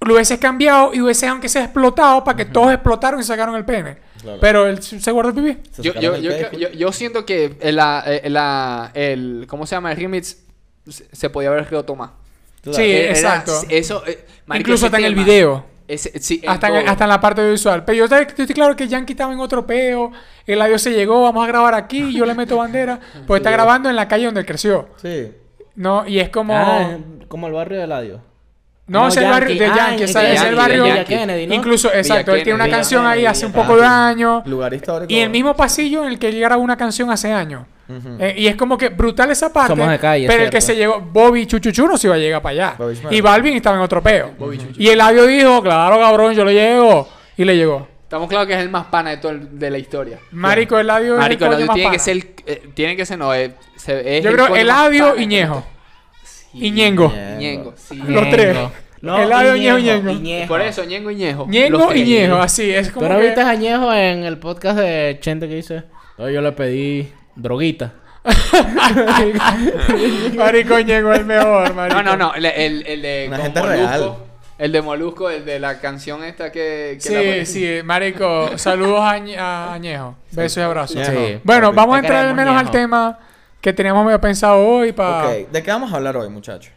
lo 0.00 0.14
hubieses 0.14 0.38
cambiado 0.38 0.94
y 0.94 1.00
hubiese 1.00 1.26
aunque 1.26 1.48
sea 1.48 1.64
explotado 1.64 2.22
para 2.24 2.36
que 2.36 2.44
todos 2.44 2.72
explotaron 2.72 3.20
y 3.20 3.24
sacaron 3.24 3.56
el 3.56 3.64
pene. 3.64 3.98
Claro. 4.22 4.38
Pero 4.40 4.66
él 4.66 4.82
se 4.82 5.10
guardó 5.10 5.30
el 5.30 5.34
pipí. 5.36 5.58
Se 5.72 5.82
Yo, 5.82 5.92
sacaron 5.92 6.20
yo, 6.22 6.30
el 6.32 6.38
yo, 6.40 6.48
cake. 6.50 6.58
yo, 6.58 6.68
yo 6.70 6.92
siento 6.92 7.24
que 7.26 7.56
el, 7.60 7.76
la, 7.76 8.00
el, 8.06 8.32
la- 8.32 8.90
el- 8.94 9.46
¿cómo 9.48 9.66
se 9.66 9.74
llama? 9.76 9.92
El 9.92 9.98
remix 9.98 10.38
se 10.86 11.30
podía 11.30 11.50
haber 11.50 11.64
más. 11.96 12.10
Claro. 12.62 12.76
Sí, 12.78 12.82
Era- 12.90 13.10
exacto. 13.10 13.52
Eso, 13.68 14.02
eh, 14.06 14.24
marico, 14.46 14.70
Incluso 14.70 14.86
hasta 14.86 14.98
en 14.98 15.04
el 15.04 15.14
video. 15.14 15.64
ese- 15.86 16.18
sí, 16.20 16.40
en 16.42 16.50
Hasta 16.50 16.68
en, 16.80 16.88
hasta 16.88 17.04
en 17.04 17.10
la 17.10 17.20
parte 17.20 17.48
visual. 17.50 17.84
Pero 17.84 17.98
yo 17.98 18.04
estoy, 18.04 18.20
yo 18.36 18.42
estoy 18.44 18.54
claro 18.54 18.74
que 18.76 18.88
Yankee 18.88 19.12
estaba 19.12 19.32
en 19.32 19.38
otro 19.40 19.66
peo. 19.66 20.10
El 20.46 20.60
audio 20.62 20.78
se 20.78 20.90
llegó, 20.92 21.22
vamos 21.22 21.44
a 21.44 21.46
grabar 21.48 21.74
aquí, 21.74 22.12
yo 22.12 22.26
le 22.26 22.34
meto 22.34 22.56
bandera. 22.56 22.98
Pues 23.26 23.40
está 23.40 23.50
grabando 23.50 23.88
en 23.88 23.96
la 23.96 24.08
calle 24.08 24.24
donde 24.26 24.44
creció. 24.44 24.88
Sí. 25.00 25.32
No, 25.76 26.06
y 26.08 26.18
es 26.18 26.28
como. 26.30 26.54
Ah, 26.56 26.96
como 27.28 27.46
el 27.46 27.52
barrio 27.52 27.78
de 27.80 27.86
Ladio. 27.86 28.20
No, 28.88 29.02
no, 29.02 29.08
es 29.08 29.16
el 29.16 29.24
barrio 29.24 29.48
de 29.54 29.58
Yankee. 29.58 29.80
Ah, 29.80 29.86
Yankee, 29.88 30.04
es 30.04 30.42
el 30.42 30.54
barrio. 30.54 30.84
de 30.84 30.90
Villa 30.90 31.04
Kennedy, 31.04 31.46
¿no? 31.46 31.54
Incluso, 31.54 31.88
Villa 31.88 32.00
exacto, 32.00 32.34
él 32.34 32.42
tiene 32.42 32.54
una 32.56 32.68
canción 32.70 33.02
Villa 33.02 33.10
ahí 33.12 33.26
hace 33.26 33.46
un 33.46 33.52
poco 33.52 33.76
de 33.76 33.86
años. 33.86 34.46
Lugar 34.46 34.74
histórico. 34.74 35.12
Y 35.12 35.18
el 35.20 35.30
mismo 35.30 35.54
pasillo 35.54 36.02
en 36.04 36.08
el 36.10 36.18
que 36.18 36.28
él 36.28 36.40
grabó 36.40 36.62
una 36.62 36.76
canción 36.76 37.10
hace 37.10 37.32
años. 37.32 37.62
Eh, 38.18 38.34
y 38.36 38.46
es 38.48 38.56
como 38.56 38.76
que 38.76 38.90
brutal 38.90 39.30
esa 39.30 39.50
parte. 39.52 39.72
Somos 39.72 39.88
de 39.90 39.98
calle, 39.98 40.26
pero 40.26 40.44
el 40.44 40.50
que 40.50 40.60
se 40.60 40.76
llegó, 40.76 41.00
Bobby 41.00 41.46
Chuchuchu 41.46 41.86
no 41.86 41.96
se 41.96 42.06
iba 42.06 42.16
a 42.16 42.18
llegar 42.18 42.42
para 42.42 42.74
allá. 42.74 42.92
Y 43.10 43.20
Balvin 43.22 43.54
estaba 43.54 43.76
en 43.76 43.82
otro 43.82 44.02
peo. 44.02 44.32
Y 44.76 44.88
el 44.88 45.00
audio 45.00 45.26
dijo, 45.26 45.62
claro, 45.62 45.98
cabrón, 45.98 46.34
yo 46.34 46.44
le 46.44 46.52
llego. 46.52 47.08
Y 47.36 47.44
le 47.44 47.56
llegó. 47.56 47.86
Estamos 48.02 48.28
claros 48.28 48.46
que 48.48 48.54
es 48.54 48.60
el 48.60 48.70
más 48.70 48.86
pana 48.86 49.10
de 49.10 49.18
todo 49.18 49.32
el- 49.32 49.58
de 49.58 49.70
la 49.70 49.76
historia. 49.76 50.18
Marico, 50.32 50.78
el 50.78 50.88
audio 50.88 51.12
es 51.14 51.18
Marico, 51.20 51.44
el 51.44 51.66
más 51.66 51.74
tiene 51.74 51.90
que 51.90 51.98
ser... 51.98 52.16
eh, 52.46 52.70
tiene 52.72 52.96
que 52.96 53.04
ser, 53.04 53.18
no, 53.18 53.34
eh, 53.34 53.52
se- 53.76 54.16
es 54.18 54.24
Yo 54.24 54.30
el 54.30 54.34
creo 54.36 54.56
el 54.56 54.66
pana 54.66 55.14
y 55.18 55.26
Ñejo. 55.26 55.66
Y 56.54 56.70
Ñengo. 56.70 57.12
Ñengo, 57.38 57.74
sí. 57.76 57.96
Los 57.96 58.30
tres. 58.30 58.56
El 59.00 59.32
audio 59.32 59.56
Ñejo 59.56 59.78
y 59.78 59.82
Ñengo. 59.84 60.12
Ñejo. 60.12 60.48
Por 60.48 60.60
eso, 60.60 60.84
Ñengo 60.84 61.10
y 61.10 61.14
Ñejo. 61.16 61.46
Ñengo 61.46 61.94
y. 61.94 62.02
Ñejo, 62.04 62.36
así. 62.36 62.70
Es 62.70 62.88
¿Tú 62.88 62.94
como 62.94 63.08
no 63.08 63.16
que... 63.18 63.26
viste 63.26 63.40
a 63.42 63.54
Ñejo 63.54 63.92
en 63.94 64.24
el 64.24 64.38
podcast 64.38 64.78
de 64.78 65.18
Chente 65.20 65.48
que 65.48 65.54
dice? 65.56 65.84
"No, 66.18 66.28
yo 66.28 66.40
le 66.40 66.52
pedí 66.52 67.08
droguita. 67.36 67.92
Marico 70.36 70.78
Ñengo 70.80 71.12
es 71.12 71.20
el 71.20 71.24
mejor, 71.26 71.74
marico. 71.74 72.02
No, 72.02 72.16
no, 72.16 72.16
no. 72.16 72.34
El, 72.34 72.44
el, 72.46 72.86
el 72.86 73.02
de 73.02 73.24
Una 73.28 73.38
gente 73.38 73.60
Molusco. 73.60 73.76
real. 73.86 74.14
El 74.58 74.72
de 74.72 74.82
Molusco, 74.82 75.30
el 75.30 75.44
de 75.44 75.60
la 75.60 75.78
canción 75.78 76.24
esta 76.24 76.50
que... 76.50 76.98
que 77.00 77.10
la- 77.38 77.44
Sí, 77.46 77.52
sí, 77.78 77.82
marico. 77.84 78.58
Saludos 78.58 79.00
a, 79.00 79.74
a 79.74 79.78
Ñejo. 79.78 80.16
Besos 80.32 80.58
y 80.58 80.60
abrazos. 80.62 80.96
Ñejo. 80.96 81.12
Sí. 81.12 81.38
Bueno, 81.44 81.72
vamos 81.72 81.94
a 81.96 81.98
entrar 82.00 82.26
al 82.26 82.34
menos 82.34 82.56
al 82.56 82.70
tema 82.70 83.18
que 83.60 83.72
teníamos 83.72 84.04
medio 84.04 84.20
pensado 84.20 84.64
hoy 84.66 84.92
para... 84.92 85.28
Ok, 85.28 85.50
¿de 85.50 85.62
qué 85.62 85.70
vamos 85.70 85.92
a 85.92 85.96
hablar 85.96 86.16
hoy, 86.16 86.28
muchachos? 86.28 86.72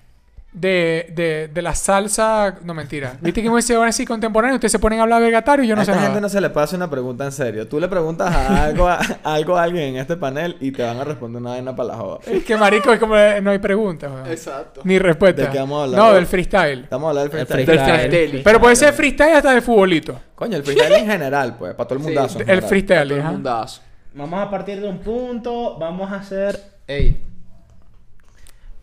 De, 0.53 1.13
de, 1.15 1.47
de 1.53 1.61
la 1.61 1.73
salsa... 1.73 2.55
No, 2.65 2.73
mentira. 2.73 3.15
Viste 3.21 3.41
que 3.41 3.49
me 3.49 3.61
van 3.77 3.87
así 3.87 4.05
contemporáneo. 4.05 4.55
Ustedes 4.55 4.73
se 4.73 4.79
ponen 4.79 4.99
a 4.99 5.03
hablar 5.03 5.21
vegatario 5.21 5.63
y 5.63 5.67
yo 5.69 5.75
no 5.77 5.81
a 5.81 5.85
sé 5.85 5.91
esta 5.91 6.01
nada. 6.01 6.07
gente 6.09 6.19
no 6.21 6.27
se 6.27 6.41
le 6.41 6.49
pasa 6.49 6.75
una 6.75 6.89
pregunta 6.89 7.23
en 7.23 7.31
serio. 7.31 7.65
Tú 7.69 7.79
le 7.79 7.87
preguntas 7.87 8.35
a 8.35 8.65
algo 8.65 8.85
a, 8.89 8.99
algo 9.23 9.55
a 9.55 9.63
alguien 9.63 9.95
en 9.95 9.95
este 9.95 10.17
panel 10.17 10.57
y 10.59 10.71
te 10.73 10.83
van 10.83 10.99
a 10.99 11.05
responder 11.05 11.41
una 11.41 11.51
vaina 11.51 11.73
para 11.73 11.89
la 11.89 11.95
joda. 11.95 12.19
Es 12.27 12.43
que 12.43 12.57
marico 12.57 12.91
es 12.91 12.99
como... 12.99 13.15
eh, 13.15 13.39
No 13.39 13.51
hay 13.51 13.59
preguntas, 13.59 14.11
weón. 14.11 14.27
Exacto. 14.29 14.81
Ni 14.83 14.99
respuesta. 14.99 15.43
¿De 15.43 15.49
qué 15.51 15.59
vamos 15.59 15.79
a 15.79 15.83
hablar 15.85 15.99
No, 16.01 16.13
del 16.15 16.25
freestyle. 16.25 16.79
Estamos 16.83 17.07
a 17.07 17.09
hablar 17.11 17.29
del 17.29 17.39
El 17.39 17.47
freestyle. 17.47 17.65
Del 17.77 17.85
freestyle. 17.85 18.09
freestyle. 18.09 18.43
Pero 18.43 18.59
puede 18.59 18.75
ser 18.75 18.93
freestyle 18.93 19.35
hasta 19.35 19.53
de 19.53 19.61
futbolito. 19.61 20.19
Coño, 20.35 20.57
el 20.57 20.63
freestyle 20.63 20.95
en 20.95 21.07
general, 21.07 21.55
pues, 21.57 21.73
para 21.75 21.87
todo 21.87 21.97
el 21.99 22.03
mundazo. 22.03 22.39
El 22.39 22.45
general. 22.45 22.67
freestyle, 22.67 23.07
Todo 23.07 23.17
el 23.19 23.23
mundazo. 23.23 23.81
Vamos 24.15 24.45
a 24.45 24.49
partir 24.49 24.81
de 24.81 24.89
un 24.89 24.97
punto. 24.99 25.77
Vamos 25.79 26.11
a 26.11 26.15
hacer. 26.15 26.59
Ey. 26.91 27.23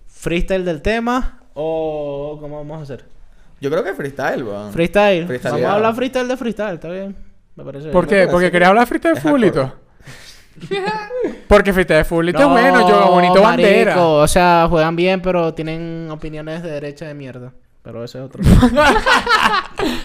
Freestyle 0.07 0.65
del 0.65 0.81
tema. 0.81 1.41
O. 1.55 2.39
¿Cómo 2.41 2.57
vamos 2.57 2.79
a 2.81 2.83
hacer? 2.83 3.05
Yo 3.61 3.71
creo 3.71 3.85
que 3.85 3.93
freestyle, 3.93 4.45
weón. 4.45 4.73
Freestyle. 4.73 5.27
Freestyle, 5.27 5.53
Vamos 5.53 5.69
a 5.69 5.75
hablar 5.75 5.95
freestyle 5.95 6.29
de 6.29 6.37
freestyle, 6.37 6.75
está 6.75 6.89
bien. 6.89 7.17
Me 7.57 7.65
parece 7.65 7.91
¿Por 7.91 8.07
bien. 8.07 8.09
qué? 8.09 8.17
parece 8.17 8.33
Porque 8.33 8.47
que 8.47 8.53
quería 8.53 8.69
hablar 8.69 8.87
freestyle 8.87 9.15
de 9.15 9.19
es 9.19 9.23
futbolito. 9.23 9.75
Porque 11.49 11.73
freestyle 11.73 11.99
de 11.99 12.05
futbolito 12.05 12.39
es 12.39 12.45
No, 12.45 12.51
bueno, 12.53 12.89
yo 12.89 13.11
bonito 13.11 13.43
bandera. 13.43 14.01
O 14.01 14.27
sea, 14.27 14.67
juegan 14.71 14.97
bien, 14.97 15.21
pero 15.21 15.53
tienen 15.53 16.09
opiniones 16.11 16.63
de 16.63 16.71
derecha 16.71 17.07
de 17.07 17.15
mierda. 17.15 17.53
Pero 17.89 18.05
eso 18.05 18.19
es 18.19 18.25
otro. 18.27 18.43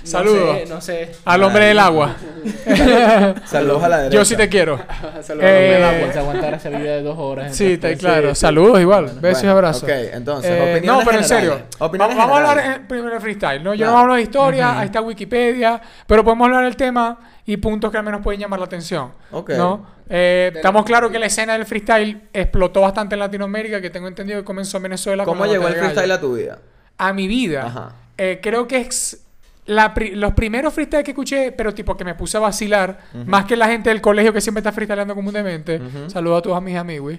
Saludos. 0.03 0.57
No 0.69 0.79
sé. 0.79 1.05
No 1.05 1.09
sé. 1.09 1.11
Al 1.25 1.43
hombre 1.43 1.65
del 1.65 1.79
agua. 1.79 2.15
Saludos 3.45 3.83
a 3.83 3.89
la 3.89 3.97
derecha. 3.97 4.15
Yo 4.17 4.23
sí 4.23 4.37
te 4.37 4.47
quiero. 4.47 4.77
Saludos 5.21 5.49
Eh, 5.49 5.75
El 5.75 5.83
agua, 5.83 6.13
se 6.13 6.19
aguantar 6.19 6.53
ese 6.53 6.69
video 6.69 6.93
de 6.93 7.01
dos 7.01 7.17
horas. 7.19 7.53
Sí, 7.53 7.73
está 7.73 7.93
claro. 7.95 8.29
sí, 8.29 8.35
sí. 8.35 8.39
Saludos 8.41 8.79
igual. 8.79 9.05
Bueno, 9.05 9.19
Besos 9.19 9.43
y 9.43 9.47
abrazos. 9.47 9.83
Ok, 9.83 9.89
entonces, 10.13 10.49
Eh, 10.49 10.81
no, 10.85 11.01
pero 11.03 11.17
en 11.17 11.23
serio. 11.25 11.61
vamos 11.77 12.17
a 12.17 12.23
hablar 12.23 12.87
primero 12.87 13.15
de 13.15 13.19
freestyle, 13.19 13.61
¿no? 13.61 13.73
Yo 13.73 13.79
Claro. 13.79 13.91
no 13.91 13.99
hablo 13.99 14.13
de 14.13 14.21
historia, 14.21 14.79
ahí 14.79 14.85
está 14.85 15.01
Wikipedia, 15.01 15.81
pero 16.07 16.23
podemos 16.23 16.45
hablar 16.45 16.63
del 16.63 16.77
tema 16.77 17.19
y 17.45 17.57
puntos 17.57 17.91
que 17.91 17.97
al 17.97 18.03
menos 18.05 18.21
pueden 18.21 18.39
llamar 18.39 18.59
la 18.59 18.65
atención. 18.67 19.11
Ok. 19.31 19.49
¿no? 19.57 19.85
Eh, 20.09 20.53
estamos 20.55 20.85
claros 20.85 21.11
que 21.11 21.19
la 21.19 21.25
escena 21.25 21.51
del 21.53 21.65
freestyle 21.65 22.29
explotó 22.31 22.79
bastante 22.79 23.15
en 23.15 23.19
Latinoamérica, 23.19 23.81
que 23.81 23.89
tengo 23.89 24.07
entendido 24.07 24.39
que 24.39 24.45
comenzó 24.45 24.77
en 24.77 24.83
Venezuela. 24.83 25.25
con 25.25 25.37
¿Cómo 25.37 25.51
llegó 25.51 25.67
el 25.67 25.73
freestyle 25.75 26.11
a 26.11 26.21
tu 26.21 26.35
vida? 26.35 26.59
A 26.97 27.13
mi 27.13 27.27
vida. 27.27 27.65
Ajá. 27.65 27.91
Eh, 28.17 28.39
creo 28.41 28.67
que 28.67 28.77
es 28.77 29.19
la 29.65 29.93
pri- 29.93 30.13
los 30.15 30.33
primeros 30.33 30.73
freestyle 30.73 31.03
que 31.05 31.11
escuché, 31.11 31.53
pero 31.53 31.73
tipo 31.73 31.95
que 31.95 32.03
me 32.03 32.15
puse 32.15 32.35
a 32.35 32.41
vacilar, 32.41 32.99
más 33.25 33.45
que 33.45 33.55
la 33.55 33.67
gente 33.67 33.89
del 33.89 34.01
colegio 34.01 34.33
que 34.33 34.41
siempre 34.41 34.59
está 34.59 34.73
freestyleando 34.73 35.15
comúnmente. 35.15 35.79
Saludos 36.07 36.39
a 36.39 36.41
tus 36.41 36.53
amigas 36.53 36.81
amigos. 36.81 37.15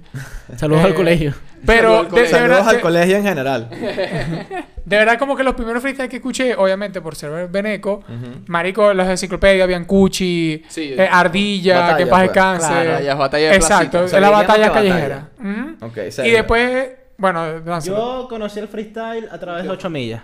Saludos 0.57 0.83
Eh, 0.85 0.87
al 0.89 0.95
colegio. 0.95 1.35
Pero 1.65 2.05
Saludos 2.05 2.19
al 2.19 2.27
de, 2.33 2.41
verdad, 2.49 2.69
al 2.69 2.81
colegio 2.83 3.17
en 3.17 3.23
general. 3.25 3.69
de 4.85 4.97
verdad 4.99 5.19
como 5.19 5.37
que 5.37 5.43
los 5.43 5.55
primeros 5.55 5.81
freestyle 5.83 6.09
que 6.11 6.17
escuché, 6.17 6.55
obviamente 6.55 7.01
por 7.01 7.17
ser 7.17 7.49
Beneco, 7.49 8.05
marico, 8.47 8.93
las 8.93 9.09
enciclopedias, 9.09 9.67
Biancucci, 9.67 10.63
Sí, 10.69 10.95
eh, 10.97 11.09
Ardilla, 11.11 11.81
batalla, 11.81 11.97
que 11.97 12.07
paz 12.07 12.19
pues. 12.21 12.29
descanse. 12.33 12.67
Claro, 12.69 12.91
batallas, 12.91 13.19
batalla 13.19 13.49
de 13.51 13.57
Exacto, 13.57 14.09
sea, 14.09 14.21
la 14.21 14.31
batalla 14.31 14.71
callejera. 14.73 15.29
batalla. 15.81 16.27
Y 16.27 16.31
después, 16.31 16.89
bueno, 17.19 17.61
lánzalo. 17.61 17.97
Yo 18.23 18.29
conocí 18.29 18.59
el 18.61 18.69
freestyle 18.69 19.29
a 19.31 19.39
través 19.39 19.65
de 19.65 19.71
8 19.71 19.91
millas. 19.91 20.23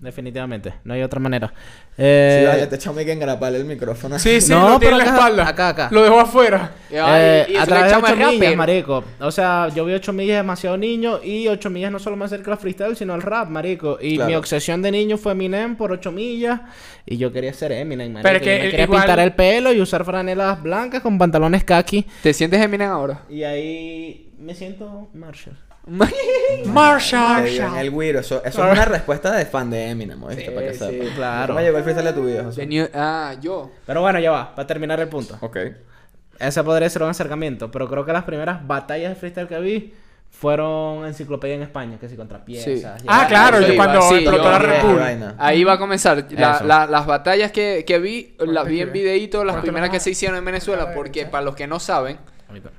Definitivamente. 0.00 0.72
No 0.84 0.94
hay 0.94 1.02
otra 1.02 1.20
manera. 1.20 1.48
Sí, 1.48 1.92
Eh, 1.98 2.44
vale, 2.48 2.66
te 2.68 2.76
echó 2.76 2.94
que 2.96 3.12
engrapar 3.12 3.54
el 3.54 3.66
micrófono. 3.66 4.18
Sí, 4.18 4.40
sí, 4.40 4.50
No, 4.54 4.70
lo 4.70 4.78
tiene 4.78 4.92
en 4.92 4.98
la 4.98 5.04
acá- 5.04 5.14
espalda. 5.14 5.48
acá, 5.48 5.68
acá. 5.68 5.88
Lo 5.92 6.02
dejó 6.02 6.20
afuera. 6.20 6.70
Y, 6.90 6.94
Eh, 6.96 7.46
y 7.50 7.52
eso 7.52 7.60
a 7.62 7.66
través 7.66 7.84
de 7.84 7.88
echamos 7.90 8.10
8 8.10 8.30
millas, 8.32 8.56
marico. 8.56 9.04
O 9.20 9.30
sea, 9.30 9.68
yo 9.74 9.84
vi 9.84 9.92
8 9.92 10.14
millas 10.14 10.38
demasiado 10.38 10.78
niño 10.78 11.20
y 11.22 11.48
8 11.48 11.68
millas 11.68 11.92
no 11.92 11.98
solo 11.98 12.16
me 12.16 12.24
acerca 12.24 12.50
al 12.52 12.56
freestyle, 12.56 12.96
sino 12.96 13.12
al 13.12 13.20
rap, 13.20 13.50
marico. 13.50 13.98
Y 14.00 14.14
Claro. 14.16 14.30
mi 14.30 14.36
obsesión 14.36 14.80
de 14.80 14.90
niño 14.90 15.18
fue 15.18 15.32
Eminem 15.32 15.76
por 15.76 15.92
8 15.92 16.10
millas 16.10 16.62
y 17.04 17.18
yo 17.18 17.30
quería 17.30 17.52
ser 17.52 17.70
Eminem, 17.72 18.10
marico. 18.10 18.22
Pero 18.26 18.36
es 18.38 18.42
que 18.42 18.56
Yo 18.56 18.64
me 18.64 18.70
quería 18.70 18.84
igual- 18.86 19.02
pintar 19.02 19.20
el 19.20 19.34
pelo 19.34 19.70
y 19.74 19.82
usar 19.82 20.06
franelas 20.06 20.62
blancas 20.62 21.02
con 21.02 21.18
pantalones 21.18 21.62
khaki. 21.64 22.06
¿Te 22.22 22.32
sientes 22.32 22.58
Eminem 22.62 22.88
ahora? 22.88 23.20
Y 23.28 23.42
ahí 23.42 24.32
me 24.38 24.54
siento 24.54 25.10
Marshall. 25.12 25.58
Marshall. 26.66 27.44
Te 27.44 27.50
digo, 27.50 27.66
en 27.66 27.76
el 27.76 27.90
Wiro. 27.90 28.20
Eso, 28.20 28.42
eso 28.44 28.64
es 28.66 28.72
una 28.72 28.84
respuesta 28.84 29.32
de 29.32 29.46
fan 29.46 29.70
de 29.70 29.88
Eminem, 29.90 30.22
¿oíste? 30.22 30.44
Sí, 30.46 30.50
Para 30.50 30.66
que 30.66 30.72
sí, 30.74 30.78
sepas. 30.78 31.08
claro. 31.16 31.54
¿Cómo 31.54 31.60
llegó 31.64 31.78
el 31.78 31.84
freestyle 31.84 32.06
de 32.06 32.12
tu 32.12 32.24
vida, 32.24 32.44
José? 32.44 32.60
The 32.62 32.66
new- 32.66 32.88
Ah, 32.94 33.34
yo. 33.40 33.70
Pero 33.86 34.00
bueno, 34.00 34.18
ya 34.20 34.30
va, 34.30 34.54
para 34.54 34.66
terminar 34.66 35.00
el 35.00 35.08
punto. 35.08 35.36
Ok. 35.40 35.56
Ese 36.38 36.64
podría 36.64 36.88
ser 36.88 37.02
un 37.02 37.10
acercamiento, 37.10 37.70
pero 37.70 37.88
creo 37.88 38.04
que 38.06 38.12
las 38.12 38.24
primeras 38.24 38.66
batallas 38.66 39.10
de 39.10 39.16
freestyle 39.16 39.46
que 39.46 39.58
vi 39.60 39.94
fueron 40.30 41.04
enciclopedia 41.06 41.56
en 41.56 41.62
España, 41.62 41.98
que 42.00 42.08
si 42.08 42.16
contra 42.16 42.44
piezas. 42.44 43.00
Sí. 43.00 43.06
Ah, 43.08 43.26
claro, 43.28 43.60
yo 43.60 43.74
cuando 43.76 44.00
sí, 44.02 44.14
explotó 44.14 44.44
yo- 44.44 44.50
la 44.50 44.58
Red 44.58 44.82
Bull. 44.82 44.96
vaina. 44.96 45.34
Ahí 45.38 45.64
va 45.64 45.72
a 45.74 45.78
comenzar. 45.78 46.24
La- 46.30 46.54
Eso. 46.56 46.64
la- 46.64 46.86
las 46.86 47.04
batallas 47.04 47.50
que, 47.52 47.84
que 47.86 47.98
vi, 47.98 48.36
las 48.38 48.64
vi 48.66 48.80
en 48.80 48.92
videíto, 48.92 49.44
las 49.44 49.54
¿Cuánto 49.54 49.64
primeras 49.66 49.90
que 49.90 49.98
se 50.00 50.10
hicieron 50.10 50.38
en 50.38 50.44
Venezuela, 50.44 50.94
porque 50.94 51.26
para 51.26 51.44
los 51.44 51.56
que 51.56 51.66
no 51.66 51.80
saben, 51.80 52.16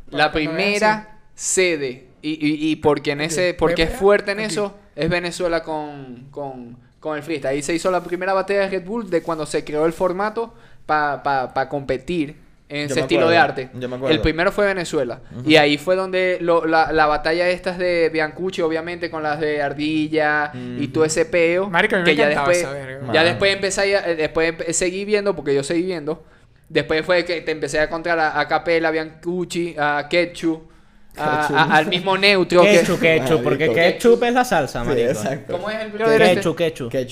la 0.10 0.32
primera 0.32 1.20
sede, 1.36 2.08
y, 2.22 2.32
y, 2.32 2.72
y 2.72 2.76
porque 2.78 3.12
en 3.12 3.22
ese, 3.22 3.54
porque 3.54 3.84
es 3.84 3.90
fuerte 3.92 4.32
en 4.32 4.40
eso, 4.40 4.76
es 4.96 5.10
Venezuela 5.10 5.64
con, 5.64 6.28
con, 6.32 6.78
con 7.00 7.18
el 7.18 7.24
freestyle. 7.24 7.56
Ahí 7.56 7.62
se 7.62 7.74
hizo 7.74 7.90
la 7.92 8.04
primera 8.04 8.34
batalla 8.34 8.62
de 8.62 8.70
Red 8.70 8.86
Bull 8.86 9.10
de 9.10 9.22
cuando 9.24 9.46
se 9.46 9.64
creó 9.64 9.86
el 9.86 9.94
formato 9.94 10.54
para 10.86 11.68
competir 11.70 12.36
en 12.70 12.88
Yo 12.88 12.94
ese 12.94 13.02
estilo 13.02 13.28
de 13.28 13.38
arte. 13.38 13.70
yo 13.74 13.90
me 13.90 13.96
acuerdo. 13.98 14.16
El 14.16 14.22
primero 14.22 14.52
fue 14.52 14.66
Venezuela. 14.66 15.20
Y 15.46 15.58
ahí 15.58 15.78
fue 15.78 15.96
donde 15.98 16.38
lo- 16.40 16.66
la, 16.66 16.92
la 16.94 17.06
batalla 17.06 17.50
estas 17.50 17.78
de 17.78 18.10
Biancucci, 18.14 18.62
obviamente, 18.62 19.10
con 19.10 19.24
las 19.24 19.40
de 19.42 19.62
Ardilla 19.62 20.52
y 20.54 20.88
todo 20.88 21.04
ese 21.04 21.26
peo. 21.26 21.70
Marico, 21.70 21.96
mí 21.98 22.02
me 22.04 22.06
que 22.12 22.16
ya 22.16 22.30
después, 22.30 22.58
esa 22.60 22.72
verga. 22.72 23.14
ya 23.14 23.24
después 23.26 23.54
empecé 23.54 23.96
a, 23.98 24.10
eh, 24.12 24.16
después 24.16 24.54
empe- 24.58 24.72
seguí 24.72 25.04
viendo, 25.04 25.36
porque 25.36 25.54
yo 25.54 25.64
seguí 25.64 25.84
viendo. 25.84 26.24
Después 26.70 27.06
fue 27.06 27.26
que 27.26 27.42
te 27.42 27.52
empecé 27.52 27.80
a 27.80 27.84
encontrar 27.84 28.18
a, 28.20 28.40
a 28.40 28.48
Capela, 28.48 28.88
a 28.88 28.92
Biancucci, 28.92 29.76
a 29.78 30.08
Ketchup, 30.10 30.71
a- 31.18 31.46
a- 31.48 31.76
al 31.78 31.88
mismo 31.88 32.18
Neutro. 32.18 32.62
que- 32.64 32.80
Ketchup, 32.80 33.00
ketchup, 33.00 33.44
porque 33.44 33.72
ketchup 33.72 34.24
es 34.24 34.34
la 34.34 34.46
salsa, 34.46 34.82
Sí, 34.82 34.88
marico. 34.88 35.10
exacto. 35.10 35.54
¿Cómo 35.54 35.70
es 35.70 35.78
el? 35.80 35.92
Ketchup, 35.92 36.56
ketchup. 36.58 36.90
Ketchup. 36.92 37.12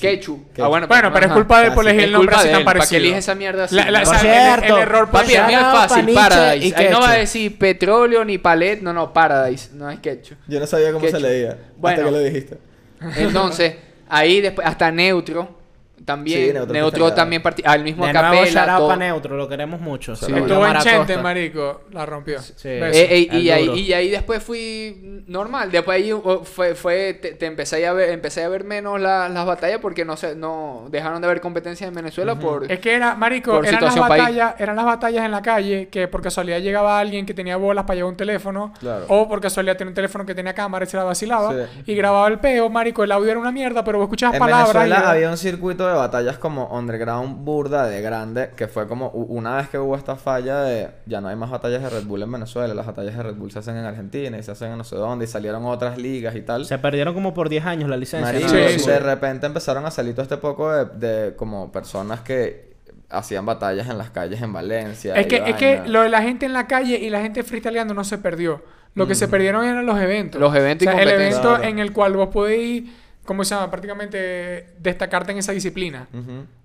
Ketchup. 0.52 0.64
Ah, 0.64 0.68
bueno, 0.68 0.86
Bueno, 0.88 1.12
pero 1.12 1.26
es 1.26 1.32
culpa 1.32 1.60
de 1.60 1.66
Ah, 1.68 1.74
por 1.74 1.84
sí. 1.84 1.90
elegir 1.90 2.00
Es 2.00 2.06
el 2.06 2.12
nombre 2.12 2.28
culpa 2.28 2.38
así 2.40 2.46
de 2.48 2.52
tan 2.52 2.60
él, 2.60 2.64
¿para 2.64 2.78
parecido. 2.78 2.98
elige 3.00 3.18
esa 3.18 3.34
mierda 3.34 3.64
así? 3.64 3.74
La- 3.74 3.90
la- 3.90 4.02
Por 4.02 4.14
el- 4.14 4.20
cierto, 4.20 4.76
el, 4.76 4.82
error 4.82 5.10
Papi, 5.10 5.34
el 5.34 5.50
es 5.50 5.58
fácil, 5.60 6.14
Paradise. 6.14 6.66
y 6.66 6.72
Ahí 6.74 6.88
no 6.90 7.00
va 7.00 7.10
a 7.10 7.14
decir 7.16 7.58
petróleo 7.58 8.24
ni 8.24 8.38
palet, 8.38 8.80
no, 8.80 8.92
no, 8.92 9.12
Paradise, 9.12 9.70
no 9.74 9.90
es 9.90 10.00
ketchup. 10.00 10.38
Yo 10.48 10.58
no 10.60 10.66
sabía 10.66 10.88
cómo 10.92 11.00
Ketchup. 11.04 11.20
se 11.20 11.26
leía. 11.28 11.58
Bueno. 11.76 11.94
Hasta 11.98 12.04
que 12.06 12.10
lo 12.10 12.18
dijiste. 12.24 12.58
Entonces, 13.16 13.74
ahí 14.08 14.40
después, 14.40 14.66
hasta 14.66 14.90
Neutro, 14.90 15.59
también, 16.10 16.46
Sí, 16.48 16.52
Neutro 16.52 16.72
Neutro, 16.74 17.12
también, 17.14 17.42
parti- 17.42 17.62
al 17.64 17.84
mismo 17.84 18.04
De 18.06 18.12
nuevo, 18.12 18.28
Capela, 18.28 18.46
shout 18.46 18.68
out 18.68 18.78
todo. 18.78 18.96
Neutro, 18.96 19.36
lo 19.36 19.48
queremos 19.48 19.80
mucho. 19.80 20.16
Sí. 20.16 20.26
Estuvo 20.32 20.66
en 20.66 20.78
Chente, 20.78 21.16
marico. 21.18 21.82
La 21.92 22.04
rompió. 22.06 22.40
Sí. 22.40 22.52
Eh, 22.68 22.90
eh, 22.92 23.28
El 23.30 23.36
y, 23.42 23.50
ahí, 23.50 23.68
y 23.80 23.92
ahí 23.92 24.10
después 24.10 24.42
fui 24.42 25.22
normal. 25.26 25.70
Después 25.70 25.96
ahí 25.96 26.12
uh, 26.12 26.40
fue, 26.44 26.74
fue 26.74 27.14
te, 27.14 27.32
te 27.34 27.46
empecé 27.46 27.86
a 27.86 27.92
ver, 27.92 28.10
empecé 28.10 28.42
a 28.44 28.48
ver 28.48 28.64
menos 28.64 29.00
la- 29.00 29.28
las 29.28 29.46
batallas 29.46 29.78
porque 29.80 30.04
no 30.04 30.16
sé, 30.16 30.34
no 30.34 30.86
dejaron 30.90 31.20
de 31.20 31.26
haber 31.28 31.40
competencia 31.40 31.86
en 31.86 31.94
Venezuela 31.94 32.34
por 32.34 32.70
Es 32.70 32.80
que 32.80 32.94
era, 32.94 33.14
marico, 33.14 33.62
eran 33.62 33.82
las, 33.82 33.94
país. 33.96 34.08
batallas, 34.22 34.54
eran 34.58 34.76
las 34.76 34.84
batallas 34.84 35.24
en 35.24 35.30
la 35.30 35.42
calle 35.42 35.88
que 35.88 36.08
por 36.08 36.22
casualidad 36.22 36.58
llegaba 36.58 36.98
alguien 36.98 37.24
que 37.26 37.34
tenía 37.34 37.56
bolas 37.56 37.84
para 37.84 37.96
llevar 37.96 38.10
un 38.10 38.16
teléfono 38.16 38.72
Claro. 38.80 39.04
o 39.08 39.28
por 39.28 39.40
casualidad 39.40 39.76
tenía 39.76 39.90
un 39.90 39.94
teléfono 39.94 40.26
que 40.26 40.34
tenía 40.34 40.54
cámara 40.54 40.84
y 40.84 40.88
se 40.88 40.96
la 40.96 41.04
vacilaba 41.04 41.52
Sí. 41.52 41.82
y 41.86 41.94
grababa 41.94 42.28
el 42.28 42.38
peo, 42.38 42.68
marico, 42.70 43.04
el 43.04 43.12
audio 43.12 43.30
era 43.30 43.38
una 43.40 43.52
mierda, 43.52 43.84
pero 43.84 43.98
vos 43.98 44.06
escuchabas 44.06 44.34
En 44.34 44.40
palabras. 44.40 44.72
Venezuela 44.72 44.94
y 44.96 44.98
era- 45.00 45.10
había 45.10 45.30
un 45.30 45.36
circuito 45.36 45.86
de 45.86 45.94
batallas 46.00 46.38
como 46.38 46.66
underground 46.76 47.44
burda 47.44 47.86
de 47.86 48.02
grande, 48.02 48.50
que 48.56 48.66
fue 48.68 48.88
como 48.88 49.08
una 49.10 49.56
vez 49.56 49.68
que 49.68 49.78
hubo 49.78 49.96
esta 49.96 50.16
falla 50.16 50.60
de 50.62 50.90
ya 51.06 51.20
no 51.20 51.28
hay 51.28 51.36
más 51.36 51.50
batallas 51.50 51.82
de 51.82 51.90
Red 51.90 52.04
Bull 52.04 52.22
en 52.22 52.32
Venezuela, 52.32 52.74
las 52.74 52.86
batallas 52.86 53.16
de 53.16 53.22
Red 53.22 53.34
Bull 53.36 53.52
se 53.52 53.60
hacen 53.60 53.76
en 53.76 53.84
Argentina 53.84 54.36
y 54.38 54.42
se 54.42 54.50
hacen 54.52 54.72
en 54.72 54.78
no 54.78 54.84
sé 54.84 54.96
dónde 54.96 55.24
y 55.26 55.28
salieron 55.28 55.64
otras 55.66 55.96
ligas 55.98 56.34
y 56.36 56.42
tal. 56.42 56.64
Se 56.64 56.78
perdieron 56.78 57.14
como 57.14 57.32
por 57.32 57.48
10 57.48 57.64
años 57.66 57.88
la 57.88 57.96
licencia. 57.96 58.32
Marico, 58.32 58.52
¿no? 58.52 58.68
Sí, 58.68 58.78
sí. 58.80 58.90
de 58.90 58.98
repente 58.98 59.46
empezaron 59.46 59.86
a 59.86 59.90
salir 59.90 60.14
todo 60.14 60.22
este 60.22 60.36
poco 60.38 60.72
de, 60.72 60.84
de 61.06 61.36
como 61.36 61.70
personas 61.72 62.20
que 62.20 62.70
hacían 63.08 63.44
batallas 63.44 63.88
en 63.88 63.98
las 63.98 64.10
calles 64.10 64.40
en 64.40 64.52
Valencia. 64.52 65.14
Es 65.14 65.26
que, 65.26 65.42
es 65.46 65.56
que 65.56 65.82
lo 65.86 66.02
de 66.02 66.08
la 66.08 66.22
gente 66.22 66.46
en 66.46 66.52
la 66.52 66.66
calle 66.66 66.98
y 66.98 67.10
la 67.10 67.20
gente 67.20 67.42
freestyleando 67.42 67.92
no 67.94 68.04
se 68.04 68.18
perdió. 68.18 68.62
Lo 68.94 69.06
que 69.06 69.14
se 69.14 69.28
perdieron 69.28 69.64
eran 69.64 69.86
los 69.86 70.00
eventos. 70.00 70.40
Los 70.40 70.54
eventos 70.54 70.84
y 70.86 70.88
O 70.88 70.92
sea, 70.92 71.00
el 71.02 71.08
competencias. 71.08 71.38
evento 71.44 71.56
Claro. 71.58 71.70
en 71.72 71.78
el 71.78 71.92
cual 71.92 72.12
vos 72.16 72.28
podéis, 72.30 72.90
¿cómo 73.24 73.44
se 73.44 73.54
llama? 73.54 73.70
Prácticamente 73.70 74.74
destacarte 74.78 75.32
en 75.32 75.38
esa 75.38 75.52
disciplina. 75.52 76.08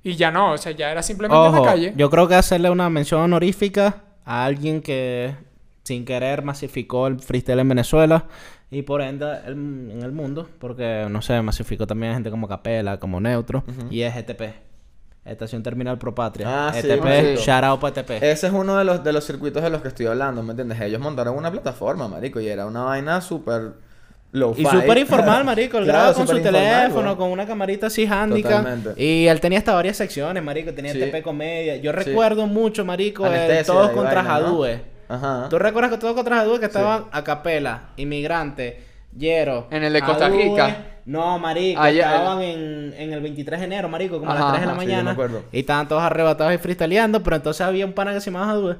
Y 0.03 0.15
ya 0.15 0.31
no, 0.31 0.53
o 0.53 0.57
sea, 0.57 0.71
ya 0.71 0.91
era 0.91 1.01
simplemente 1.03 1.39
en 1.47 1.53
Ojo, 1.53 1.65
la 1.65 1.71
calle. 1.71 1.93
yo 1.95 2.09
creo 2.09 2.27
que 2.27 2.35
hacerle 2.35 2.69
una 2.69 2.89
mención 2.89 3.21
honorífica 3.21 4.03
a 4.25 4.45
alguien 4.45 4.81
que 4.81 5.35
sin 5.83 6.05
querer 6.05 6.43
masificó 6.43 7.07
el 7.07 7.19
freestyle 7.19 7.59
en 7.59 7.69
Venezuela 7.69 8.25
y 8.71 8.81
por 8.81 9.01
ende 9.01 9.25
el- 9.45 9.53
en 9.91 10.01
el 10.01 10.11
mundo, 10.11 10.49
porque 10.59 11.05
no 11.09 11.21
sé, 11.21 11.39
masificó 11.41 11.85
también 11.85 12.11
a 12.11 12.15
gente 12.15 12.31
como 12.31 12.47
Capela, 12.47 12.99
como 12.99 13.19
Neutro, 13.21 13.63
y 13.91 14.01
es 14.01 14.15
ETP. 14.15 14.53
Estación 15.23 15.63
Terminal 15.63 15.97
Pro 15.97 16.13
Patria. 16.13 16.67
Ah, 16.67 16.71
sí, 16.73 16.79
ETP, 16.87 17.03
marico. 17.03 17.41
shout 17.41 17.63
out 17.63 17.79
para 17.79 17.99
ETP. 18.01 18.11
Ese 18.23 18.45
es 18.47 18.53
uno 18.53 18.77
de 18.77 18.83
los, 18.83 19.03
de 19.03 19.11
los 19.11 19.25
circuitos 19.25 19.63
de 19.63 19.71
los 19.71 19.81
que 19.81 19.87
estoy 19.87 20.05
hablando, 20.05 20.43
¿me 20.43 20.51
entiendes? 20.51 20.79
Ellos 20.81 21.01
montaron 21.01 21.35
una 21.35 21.51
plataforma, 21.51 22.07
marico, 22.07 22.39
y 22.39 22.47
era 22.47 22.65
una 22.67 22.83
vaina 22.83 23.21
súper 23.21 23.73
Y 24.33 24.65
súper 24.65 24.97
informal, 24.97 25.45
marico. 25.45 25.77
El 25.77 25.83
Claro, 25.85 25.99
graba 25.99 26.13
con 26.13 26.27
su 26.27 26.41
teléfono, 26.41 27.05
weón. 27.05 27.15
con 27.17 27.31
una 27.31 27.45
camarita 27.45 27.87
así 27.87 28.05
handicap. 28.05 28.65
Y 28.97 29.27
él 29.27 29.39
tenía 29.39 29.59
hasta 29.59 29.73
varias 29.73 29.95
secciones, 29.97 30.43
marico. 30.43 30.73
Tenía 30.73 30.91
Sí. 30.93 30.99
TP 30.99 31.21
Comedia. 31.21 31.77
Yo 31.77 31.91
Sí. 31.91 31.97
recuerdo 31.97 32.45
mucho, 32.47 32.83
marico, 32.83 33.25
el 33.27 33.65
Todos 33.65 33.91
contra 33.91 34.21
vaina, 34.23 34.39
¿no? 34.39 34.45
Jadue. 34.47 34.81
Ajá. 35.07 35.47
¿Tú 35.49 35.57
recuerdas 35.59 35.91
que 35.91 35.97
Todos 35.99 36.15
contra 36.15 36.37
Jadue 36.37 36.59
que 36.59 36.65
estaban 36.65 37.05
a 37.11 37.23
capela, 37.23 37.83
inmigrante, 37.95 38.81
Yero? 39.17 39.67
En 39.71 39.83
el 39.83 39.93
de 39.93 40.01
Costa? 40.01 40.27
Rica. 40.29 40.77
No, 41.05 41.37
marico. 41.39 41.79
Allá, 41.79 42.15
estaban 42.15 42.41
en, 42.41 42.93
en 42.97 43.13
el 43.13 43.21
23 43.21 43.59
de 43.59 43.65
enero, 43.67 43.87
marico, 43.87 44.17
como 44.19 44.31
a 44.31 44.33
Ajá, 44.33 44.43
las 44.43 44.51
3 44.53 44.61
de 44.61 44.65
la 44.67 44.71
ajá, 44.73 44.81
sí, 44.81 44.85
yo 44.87 44.91
me 44.91 44.95
mañana. 44.95 45.11
acuerdo. 45.11 45.43
y 45.51 45.59
estaban 45.59 45.87
todos 45.87 46.01
arrebatados 46.01 46.53
y 46.53 46.57
freestyleando. 46.57 47.21
Pero 47.23 47.35
entonces 47.37 47.61
había 47.61 47.85
un 47.85 47.93
pana 47.93 48.13
que 48.13 48.19
se 48.21 48.31
llamaba 48.31 48.47
Jadue. 48.47 48.75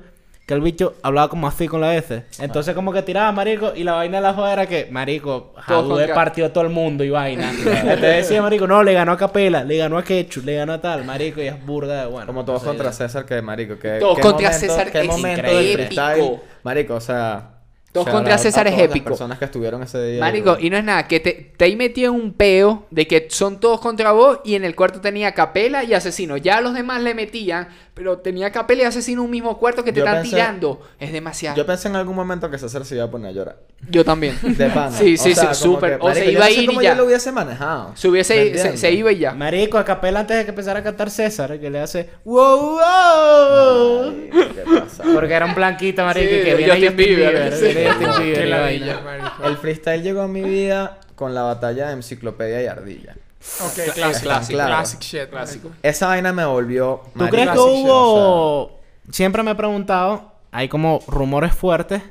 Que 0.45 0.53
el 0.53 0.61
bicho 0.61 0.93
hablaba 1.01 1.27
como 1.27 1.47
así 1.47 1.67
con 1.67 1.81
la 1.81 1.95
S. 1.95 2.23
Entonces 2.39 2.75
como 2.75 2.93
que 2.93 3.01
tiraba, 3.01 3.31
marico, 3.31 3.73
y 3.75 3.83
la 3.83 3.93
vaina 3.93 4.17
de 4.17 4.23
la 4.23 4.33
joda 4.35 4.53
era 4.53 4.65
que, 4.67 4.87
marico, 4.91 5.53
Jadue 5.57 6.07
partió 6.09 6.45
a 6.45 6.49
todo 6.53 6.63
el 6.65 6.69
mundo 6.69 7.03
y 7.03 7.09
vaina. 7.09 7.49
Entonces 7.57 7.99
decía, 7.99 8.43
marico, 8.43 8.67
no, 8.67 8.83
le 8.83 8.93
ganó 8.93 9.13
a 9.13 9.17
Capela, 9.17 9.63
le 9.63 9.77
ganó 9.77 9.97
a 9.97 10.03
Quechu, 10.03 10.41
le 10.43 10.55
ganó 10.55 10.73
a 10.73 10.81
tal, 10.81 11.03
marico, 11.03 11.41
y 11.41 11.47
es 11.47 11.65
burda 11.65 12.01
de 12.01 12.07
bueno. 12.07 12.27
Como 12.27 12.45
todos 12.45 12.61
contra 12.63 12.91
César, 12.93 13.25
que 13.25 13.41
marico, 13.41 13.79
que 13.79 13.97
Todos 13.99 14.19
contra 14.19 14.51
momento- 14.51 14.59
César 14.59 14.91
qué 14.91 15.01
es 15.01 15.07
momento 15.07 15.47
del 15.47 15.73
freestyle. 15.73 16.39
Marico, 16.61 16.93
o 16.93 17.01
sea, 17.01 17.49
Todos 17.95 18.05
shout 18.07 18.15
contra 18.15 18.33
out 18.33 18.39
a 18.39 18.43
César 18.43 18.67
es 18.67 18.73
todas 18.73 18.87
las 18.87 18.95
épico. 18.95 19.09
personas 19.09 19.39
que 19.39 19.45
estuvieron 19.45 19.81
ese 19.81 20.03
día. 20.05 20.19
Marico, 20.19 20.57
y 20.59 20.69
no 20.69 20.77
es 20.77 20.83
nada, 20.83 21.07
que 21.07 21.19
te, 21.19 21.51
te 21.57 21.65
ahí 21.65 21.75
metido 21.75 22.13
en 22.13 22.19
un 22.21 22.33
peo 22.33 22.85
de 22.91 23.07
que 23.07 23.27
son 23.29 23.59
todos 23.59 23.79
contra 23.79 24.11
vos 24.11 24.39
y 24.43 24.55
en 24.55 24.63
el 24.65 24.75
cuarto 24.75 25.01
tenía 25.01 25.33
Capela 25.33 25.83
y 25.83 25.93
Asesino. 25.93 26.37
Ya 26.37 26.61
los 26.61 26.73
demás 26.73 27.01
le 27.01 27.13
metían, 27.15 27.69
pero 27.93 28.19
tenía 28.19 28.51
Capela 28.51 28.83
y 28.83 28.85
Asesino 28.85 29.21
en 29.21 29.25
un 29.25 29.31
mismo 29.31 29.57
cuarto 29.57 29.83
que 29.83 29.91
te 29.93 29.99
Yo 29.99 30.05
están 30.05 30.21
pensé- 30.23 30.29
tirando. 30.29 30.81
Es 30.99 31.11
demasiado. 31.11 31.55
Yo 31.55 31.63
Yo, 31.63 31.67
pensé 31.67 31.87
en 31.87 31.95
algún 31.95 32.15
momento 32.15 32.51
que 32.51 32.57
César 32.57 32.85
se 32.85 32.95
iba 32.95 33.05
a 33.05 33.09
poner 33.11 33.29
a 33.29 33.31
llorar. 33.31 33.57
también. 34.05 34.37
De 34.43 34.69
pana. 34.69 34.91
Sí, 34.97 35.17
sí, 35.17 35.31
O 35.31 35.35
sea, 35.35 35.53
sí, 35.53 35.63
súper. 35.63 35.97
O 36.01 36.13
se 36.13 36.25
yo 36.25 36.31
iba 36.31 36.45
a 36.45 36.51
ir 36.51 36.63
y 36.63 36.65
cómo 36.67 36.81
ya. 36.81 36.91
yo 36.91 36.95
lo 36.97 37.05
hubiese 37.05 37.31
manejado. 37.31 37.91
Se, 37.95 38.07
hubiese, 38.09 38.33
¿Me 38.35 38.41
se, 38.41 38.47
entiendes? 38.49 38.79
se 38.81 38.91
iba 38.91 39.11
y 39.11 39.19
ya. 39.19 39.31
Marico, 39.33 39.77
a 39.77 39.85
capela 39.85 40.19
antes 40.21 40.35
de 40.37 40.43
que 40.43 40.49
empezara 40.49 40.79
a 40.79 40.83
cantar 40.83 41.09
César, 41.09 41.57
que 41.59 41.69
le 41.69 41.79
hace 41.79 42.09
wow, 42.25 42.59
wow. 42.71 44.09
Ay, 44.09 44.29
¿Qué 44.31 44.63
pasa? 44.79 45.03
Porque 45.13 45.33
era 45.33 45.45
un 45.45 45.55
blanquito, 45.55 46.03
marico, 46.03 46.29
Sí, 46.29 46.41
que 46.43 46.55
viene 46.55 46.71
Justin 46.71 46.87
Justin 46.89 46.97
Bieber, 46.97 47.31
Bieber. 47.33 47.53
sí. 47.53 47.65
Bieber 47.93 48.47
y 48.47 48.51
vaina. 48.81 49.01
marico. 49.01 49.43
El 49.45 49.57
freestyle 49.57 50.01
llegó 50.03 50.21
a 50.21 50.27
mi 50.27 50.41
vida 50.41 50.99
con 51.15 51.33
la 51.33 51.43
batalla 51.43 51.87
de 51.87 51.93
Enciclopedia 51.93 52.61
y 52.63 52.67
Ardilla. 52.67 53.15
Ok, 53.61 53.73
clásico. 53.93 54.23
clásico, 54.23 54.53
claro. 54.57 54.69
Classic 54.75 54.99
shit. 55.01 55.29
Clásico. 55.29 55.69
Esa 55.83 56.07
vaina 56.07 56.33
me 56.33 56.45
volvió. 56.45 57.01
¿Tú 57.17 57.27
crees 57.29 57.49
que 57.51 57.57
o 57.59 57.63
sea, 57.63 57.71
hubo... 57.73 58.79
Siempre 59.11 59.43
me 59.43 59.51
he 59.51 59.55
preguntado, 59.55 60.31
hay 60.51 60.67
como 60.67 60.99
rumores 61.07 61.53
fuertes. 61.53 62.01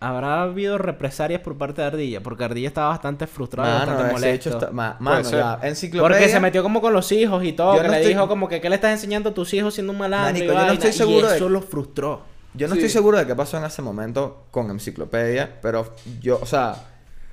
¿Habrá 0.00 0.42
habido 0.42 0.78
represalias 0.78 1.40
por 1.40 1.58
parte 1.58 1.80
de 1.80 1.88
Ardilla? 1.88 2.20
Porque 2.20 2.44
Ardilla 2.44 2.68
estaba 2.68 2.90
bastante 2.90 3.26
frustrado, 3.26 3.68
Mano, 3.80 3.86
bastante 3.92 4.12
molesto. 4.12 4.48
hecho 4.50 4.58
está- 4.58 4.70
ma- 4.70 4.96
mano, 5.00 5.24
ser. 5.24 5.38
ya, 5.40 5.58
Enciclopedia. 5.62 6.16
Porque 6.18 6.28
se 6.30 6.38
metió 6.38 6.62
como 6.62 6.80
con 6.80 6.92
los 6.92 7.10
hijos 7.10 7.42
y 7.42 7.52
todo, 7.52 7.72
Yo 7.74 7.78
que 7.82 7.88
no 7.88 7.90
le 7.94 7.96
estoy- 8.00 8.12
dijo 8.14 8.28
como 8.28 8.46
que 8.48 8.60
¿qué 8.60 8.68
le 8.68 8.76
estás 8.76 8.92
enseñando 8.92 9.30
a 9.30 9.34
tus 9.34 9.52
hijos 9.54 9.74
siendo 9.74 9.92
un 9.92 9.98
malandro 9.98 10.44
y 10.44 10.46
yo 10.46 10.54
no 10.54 10.72
estoy 10.72 10.90
Y 10.90 10.92
seguro 10.92 11.28
de- 11.28 11.36
eso 11.36 11.48
lo 11.48 11.62
frustró. 11.62 12.22
Yo 12.54 12.66
no 12.68 12.74
Sí. 12.74 12.80
estoy 12.80 12.90
seguro 12.90 13.18
de 13.18 13.26
qué 13.26 13.34
pasó 13.36 13.56
en 13.58 13.64
ese 13.64 13.82
momento 13.82 14.46
con 14.50 14.70
Enciclopedia, 14.70 15.58
pero 15.62 15.94
yo, 16.20 16.38
o 16.40 16.46
sea, 16.46 16.74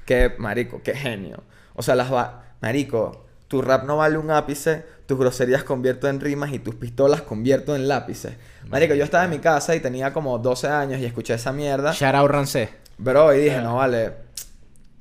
que 0.05 0.33
marico, 0.37 0.81
qué 0.83 0.93
genio. 0.95 1.43
O 1.75 1.81
sea, 1.83 1.95
las 1.95 2.11
va... 2.13 2.43
Marico, 2.61 3.25
tu 3.47 3.61
rap 3.61 3.85
no 3.85 3.97
vale 3.97 4.17
un 4.17 4.31
ápice, 4.31 4.85
tus 5.05 5.17
groserías 5.19 5.63
convierto 5.63 6.07
en 6.09 6.19
rimas 6.19 6.51
y 6.53 6.59
tus 6.59 6.75
pistolas 6.75 7.21
convierto 7.21 7.75
en 7.75 7.87
lápices. 7.87 8.33
Marico, 8.69 8.93
yo 8.95 9.03
estaba 9.03 9.23
en 9.25 9.29
mi 9.29 9.39
casa 9.39 9.75
y 9.75 9.79
tenía 9.79 10.11
como 10.13 10.37
12 10.39 10.67
años 10.67 10.99
y 10.99 11.05
escuché 11.05 11.33
esa 11.35 11.51
mierda. 11.51 11.91
Shout 11.93 12.15
out 12.15 12.29
Rancé. 12.31 12.69
Bro, 12.97 13.33
y 13.35 13.41
dije, 13.41 13.61
no 13.61 13.75
vale, 13.75 14.13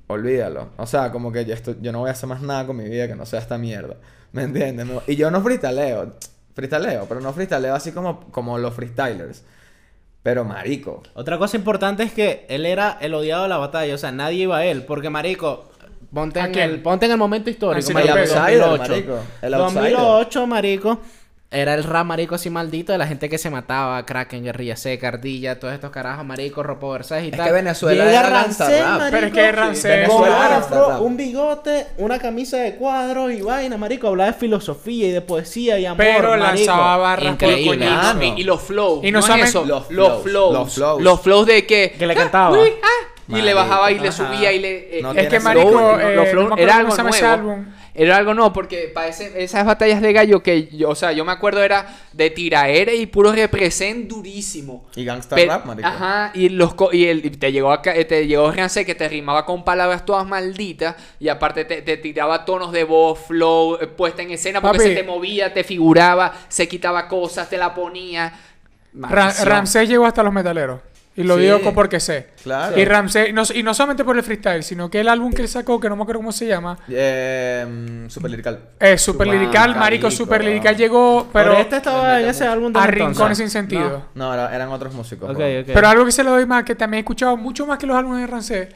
olvídalo. 0.06 0.68
O 0.76 0.86
sea, 0.86 1.10
como 1.10 1.32
que 1.32 1.44
yo, 1.44 1.54
esto- 1.54 1.76
yo 1.80 1.92
no 1.92 2.00
voy 2.00 2.08
a 2.08 2.12
hacer 2.12 2.28
más 2.28 2.40
nada 2.42 2.66
con 2.66 2.76
mi 2.76 2.84
vida 2.88 3.06
que 3.08 3.14
no 3.14 3.24
sea 3.26 3.40
esta 3.40 3.56
mierda. 3.58 3.96
¿Me 4.32 4.42
entiendes? 4.42 4.86
No- 4.86 5.02
Y 5.06 5.16
yo 5.16 5.30
no 5.30 5.40
freestaleo. 5.42 6.14
Freestaleo, 6.54 7.06
pero 7.08 7.20
no 7.20 7.32
freestaleo 7.32 7.74
así 7.74 7.92
como, 7.92 8.30
como 8.30 8.58
los 8.58 8.74
freestylers. 8.74 9.42
Pero 10.24 10.42
marico. 10.44 11.02
Otra 11.12 11.36
cosa 11.38 11.56
importante 11.58 12.02
es 12.02 12.12
que 12.12 12.46
él 12.48 12.64
era 12.66 12.96
el 13.00 13.12
odiado 13.14 13.42
de 13.44 13.50
la 13.50 13.58
batalla, 13.58 13.94
o 13.94 13.98
sea, 13.98 14.10
nadie 14.10 14.38
iba 14.44 14.56
a 14.56 14.64
él, 14.64 14.82
porque 14.84 15.10
marico, 15.10 15.66
ponte, 16.12 16.40
¿A 16.40 16.46
en 16.46 16.54
el, 16.58 16.80
ponte 16.82 17.04
en 17.04 17.12
el 17.12 17.18
momento 17.18 17.50
histórico, 17.50 17.78
Ah, 17.78 17.82
sí, 17.86 17.92
marico, 17.92 18.14
el 18.14 18.20
outsider, 18.20 18.58
2008. 18.60 18.88
marico, 18.90 19.18
el 19.42 19.54
outsider. 19.54 19.82
2008, 19.92 20.46
marico, 20.46 20.98
era 21.54 21.74
el 21.74 21.84
rap 21.84 22.04
marico 22.04 22.34
así 22.34 22.50
maldito 22.50 22.92
de 22.92 22.98
la 22.98 23.06
gente 23.06 23.28
que 23.28 23.38
se 23.38 23.48
mataba, 23.48 24.04
Kraken, 24.04 24.42
Guerrilla 24.44 24.76
Seca, 24.76 25.08
Ardilla, 25.08 25.58
todos 25.60 25.72
estos 25.72 25.90
carajos, 25.90 26.24
marico, 26.26 26.62
Ropo 26.62 26.90
Versace 26.90 27.26
y 27.26 27.28
Es 27.30 27.36
tal. 27.36 27.46
que 27.46 27.52
Venezuela 27.52 28.04
Llega 28.04 28.20
era 28.20 28.28
gangsta 28.30 28.64
Rancé, 28.64 28.82
rap. 28.82 28.96
Pero 28.98 29.06
es 29.06 29.12
marico, 29.22 29.34
que 29.36 29.52
Rancé- 29.52 29.82
con 29.82 29.90
Venezuela 29.90 30.46
era 30.46 30.56
afro, 30.58 30.76
gangsta 30.76 30.92
rap. 30.94 31.00
un 31.02 31.16
bigote, 31.16 31.86
una 31.98 32.18
camisa 32.18 32.56
de 32.58 32.74
cuadros 32.74 33.32
y 33.32 33.40
vaina, 33.42 33.76
marico, 33.76 34.08
hablaba 34.08 34.32
de 34.32 34.36
filosofía 34.38 35.06
y 35.08 35.10
de 35.12 35.20
poesía 35.20 35.78
y 35.78 35.86
amor, 35.86 35.98
Pero 36.04 36.30
marico. 36.30 36.44
lanzaba 36.46 36.96
barras 36.96 37.36
por 37.36 37.48
Increíble. 37.50 37.86
coñazo. 37.86 38.08
Ah, 38.10 38.14
no. 38.14 38.22
Y, 38.24 38.40
y 38.40 38.44
los 38.44 38.60
flows. 38.62 39.04
Y 39.04 39.10
no 39.12 39.20
no, 39.20 39.26
saben- 39.26 39.44
es 39.44 39.50
eso. 39.50 39.64
Los 39.64 39.68
Los, 39.68 39.88
flows, 39.88 40.22
flows. 40.22 40.52
los 40.54 40.74
flows. 40.74 41.02
Los 41.02 41.20
flows 41.22 41.46
de 41.46 41.66
que. 41.66 41.94
Que 41.98 42.06
le 42.06 42.14
cantaba. 42.14 42.58
Uy, 42.58 42.68
ah, 42.82 42.86
y 43.26 43.32
le 43.32 43.38
Marico, 43.54 43.56
bajaba 43.56 43.90
y 43.90 43.98
le 43.98 44.08
ajá. 44.08 44.16
subía 44.16 44.52
y 44.52 44.58
le. 44.58 44.98
eh, 44.98 45.02
No 45.02 45.12
eh, 45.12 45.14
tiene 45.14 45.28
Es 45.28 45.32
que, 45.34 45.40
sentido. 45.40 45.64
marico, 45.64 45.80
Los- 45.92 46.00
eh, 46.02 46.14
los 46.16 46.28
flows 46.28 46.48
no 46.50 46.56
me 46.56 46.62
acuerdo 46.62 46.62
era 46.62 46.72
cómo 46.72 46.80
algo 46.80 46.90
se 46.90 46.96
llama 46.98 47.10
ese 47.10 47.22
nuevo. 47.22 47.34
álbum. 47.52 47.66
Era 47.96 48.16
algo 48.16 48.34
no, 48.34 48.52
porque 48.52 48.90
para 48.92 49.06
ese- 49.06 49.40
esas 49.44 49.64
batallas 49.64 50.02
de 50.02 50.12
gallo 50.12 50.42
que 50.42 50.66
yo, 50.66 50.90
o 50.90 50.94
sea, 50.96 51.12
yo 51.12 51.24
me 51.24 51.30
acuerdo 51.30 51.62
era 51.62 51.86
de 52.12 52.28
tiraere 52.28 52.96
y 52.96 53.06
puro 53.06 53.30
represent 53.30 54.08
durísimo. 54.08 54.84
Y 54.96 55.04
gangsta 55.04 55.36
Pe- 55.36 55.46
rap, 55.46 55.64
marico. 55.64 55.86
Ajá, 55.88 56.32
y 56.34 56.48
los 56.48 56.74
co- 56.74 56.92
y, 56.92 57.04
el, 57.06 57.24
y 57.24 57.30
te 57.30 57.52
llegó 57.52 57.70
acá, 57.70 57.94
eh, 57.94 58.04
te 58.04 58.26
llegó 58.26 58.50
Rancé 58.50 58.84
que 58.84 58.96
te 58.96 59.08
rimaba 59.08 59.46
con 59.46 59.64
palabras 59.64 60.04
todas 60.04 60.26
malditas 60.26 60.96
y 61.20 61.28
aparte 61.28 61.64
te, 61.64 61.82
te 61.82 61.96
tiraba 61.96 62.44
tonos 62.44 62.72
de 62.72 62.82
voz, 62.82 63.20
flow, 63.28 63.78
eh, 63.80 63.86
puesta 63.86 64.22
en 64.22 64.32
escena 64.32 64.60
porque 64.60 64.78
Papi. 64.78 64.90
se 64.90 64.96
te 64.96 65.02
movía, 65.04 65.54
te 65.54 65.62
figuraba, 65.62 66.32
se 66.48 66.66
quitaba 66.66 67.06
cosas, 67.06 67.48
te 67.48 67.56
la 67.56 67.72
ponía. 67.74 68.24
Ra- 68.92 69.08
Maldición. 69.26 69.46
Ramsés 69.48 69.88
llegó 69.88 70.04
hasta 70.06 70.22
los 70.24 70.32
metaleros. 70.32 70.80
Y 71.16 71.22
lo 71.22 71.36
Sí. 71.36 71.42
digo 71.42 71.72
porque 71.72 72.00
sé. 72.00 72.28
Claro. 72.42 72.76
Y 72.76 72.84
Ramsés, 72.84 73.32
no, 73.32 73.44
y 73.54 73.62
no 73.62 73.72
solamente 73.72 74.02
por 74.04 74.16
el 74.16 74.24
freestyle, 74.24 74.64
sino 74.64 74.90
que 74.90 74.98
el 75.00 75.08
álbum 75.08 75.32
que 75.32 75.42
él 75.42 75.48
sacó, 75.48 75.78
que 75.78 75.88
no 75.88 75.94
me 75.94 76.02
acuerdo 76.02 76.18
cómo 76.20 76.32
se 76.32 76.46
llama, 76.48 76.76
Eh, 76.88 78.06
super 78.08 78.30
lirical. 78.30 78.58
es 78.80 79.00
Super 79.00 79.28
Lirical, 79.28 79.76
marico. 79.76 80.10
Super 80.10 80.42
Lirical 80.44 80.76
llegó, 80.76 81.28
Pero 81.32 81.50
pero 81.50 81.60
este 81.62 81.76
estaba 81.76 82.20
en 82.20 82.28
ese 82.28 82.46
álbum 82.46 82.72
de 82.72 82.80
a 82.80 82.86
rincones 82.88 83.38
sin 83.38 83.48
sentido. 83.50 84.06
No, 84.14 84.34
era- 84.34 84.54
eran 84.54 84.68
otros 84.70 84.92
músicos. 84.92 85.30
Ok, 85.30 85.36
bro. 85.36 85.60
ok. 85.60 85.66
Pero 85.72 85.88
algo 85.88 86.04
que 86.04 86.12
se 86.12 86.24
lo 86.24 86.30
doy 86.32 86.46
más, 86.46 86.64
que 86.64 86.74
también 86.74 86.98
he 86.98 87.00
escuchado 87.02 87.36
mucho 87.36 87.64
más 87.66 87.78
que 87.78 87.86
los 87.86 87.96
álbumes 87.96 88.20
de 88.22 88.26
Rancé. 88.26 88.68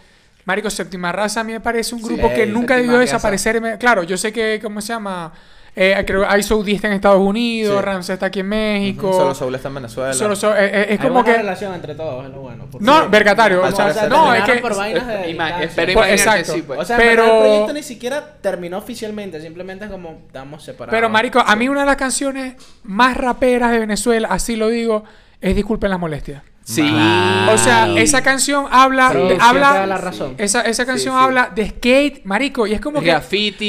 Marico, 0.45 0.71
Séptima 0.71 1.11
Raza 1.13 1.41
a 1.41 1.45
mí 1.45 1.53
me 1.53 1.61
parece 1.61 1.95
un 1.95 2.03
grupo 2.03 2.29
Sí, 2.29 2.35
que 2.35 2.47
nunca 2.47 2.77
debió 2.77 2.93
Raza. 2.93 3.01
desaparecer. 3.01 3.57
y 3.57 3.61
me- 3.61 3.79
Claro, 3.79 4.03
yo 4.05 4.17
sé 4.17 4.33
que, 4.33 4.61
¿cómo 4.63 4.81
se 4.81 4.89
llama? 4.93 5.33
Eh, 5.77 6.03
creo 6.07 6.23
que 6.23 6.65
10 6.65 6.77
está 6.77 6.89
en 6.89 6.95
Estados 6.95 7.21
Unidos, 7.21 7.85
Sí. 8.05 8.13
Está 8.13 8.27
aquí 8.27 8.41
en 8.41 8.49
México. 8.49 9.13
Solo 9.13 9.35
Soul 9.35 9.55
está 9.55 9.69
en 9.69 9.75
Venezuela. 9.75 10.13
Solo 10.13 10.35
so- 10.35 10.57
eh, 10.57 10.67
eh, 10.67 10.87
es 10.91 11.01
Hay 11.01 11.07
como 11.09 11.23
que... 11.25 11.35
relación 11.37 11.75
entre 11.75 11.95
todos, 11.95 12.25
es 12.27 12.31
lo 12.33 12.41
bueno. 12.41 12.67
No, 12.81 13.09
vergatario. 13.09 13.63
O 13.63 13.71
sea, 13.71 14.09
no, 14.09 14.35
es 14.35 14.45
que... 14.45 14.55
por 14.59 14.77
vainas 14.77 15.07
de 15.07 15.65
espero 15.65 15.93
Pues, 15.95 16.11
exacto. 16.13 16.53
sí, 16.53 16.63
pues. 16.63 16.81
O 16.81 16.85
sea, 16.85 16.97
Pero- 16.97 17.23
pero... 17.23 17.35
el 17.37 17.41
proyecto 17.43 17.73
ni 17.75 17.83
siquiera 17.83 18.35
terminó 18.41 18.79
oficialmente, 18.79 19.41
simplemente 19.41 19.85
es 19.85 19.91
como 19.91 20.23
estamos 20.27 20.63
separados. 20.65 20.97
Pero, 20.97 21.09
marico, 21.09 21.39
a 21.41 21.55
mí 21.57 21.69
una 21.69 21.81
de 21.81 21.87
las 21.87 21.97
canciones 21.97 22.55
más 22.83 23.17
raperas 23.17 23.71
de 23.71 23.79
Venezuela, 23.79 24.29
así 24.31 24.57
lo 24.57 24.69
digo, 24.69 25.05
es 25.41 25.55
Disculpen 25.55 25.91
las 25.91 26.01
molestias. 26.01 26.43
Sí. 26.69 26.83
Claro. 26.87 27.55
O 27.55 27.59
sea, 27.59 27.89
esa 27.97 28.23
canción 28.23 28.67
habla, 28.71 29.09
Sí, 29.11 29.17
de- 29.19 29.39
habla 29.41 29.87
la 29.87 29.97
razón. 29.97 30.35
Esa, 30.37 30.61
esa 30.63 30.85
canción 30.85 31.15
sí. 31.15 31.21
habla 31.25 31.51
de 31.55 31.71
skate, 31.71 32.25
marico, 32.27 32.67
y 32.67 32.75
es 32.75 32.81
como 32.81 33.01
que 33.01 33.19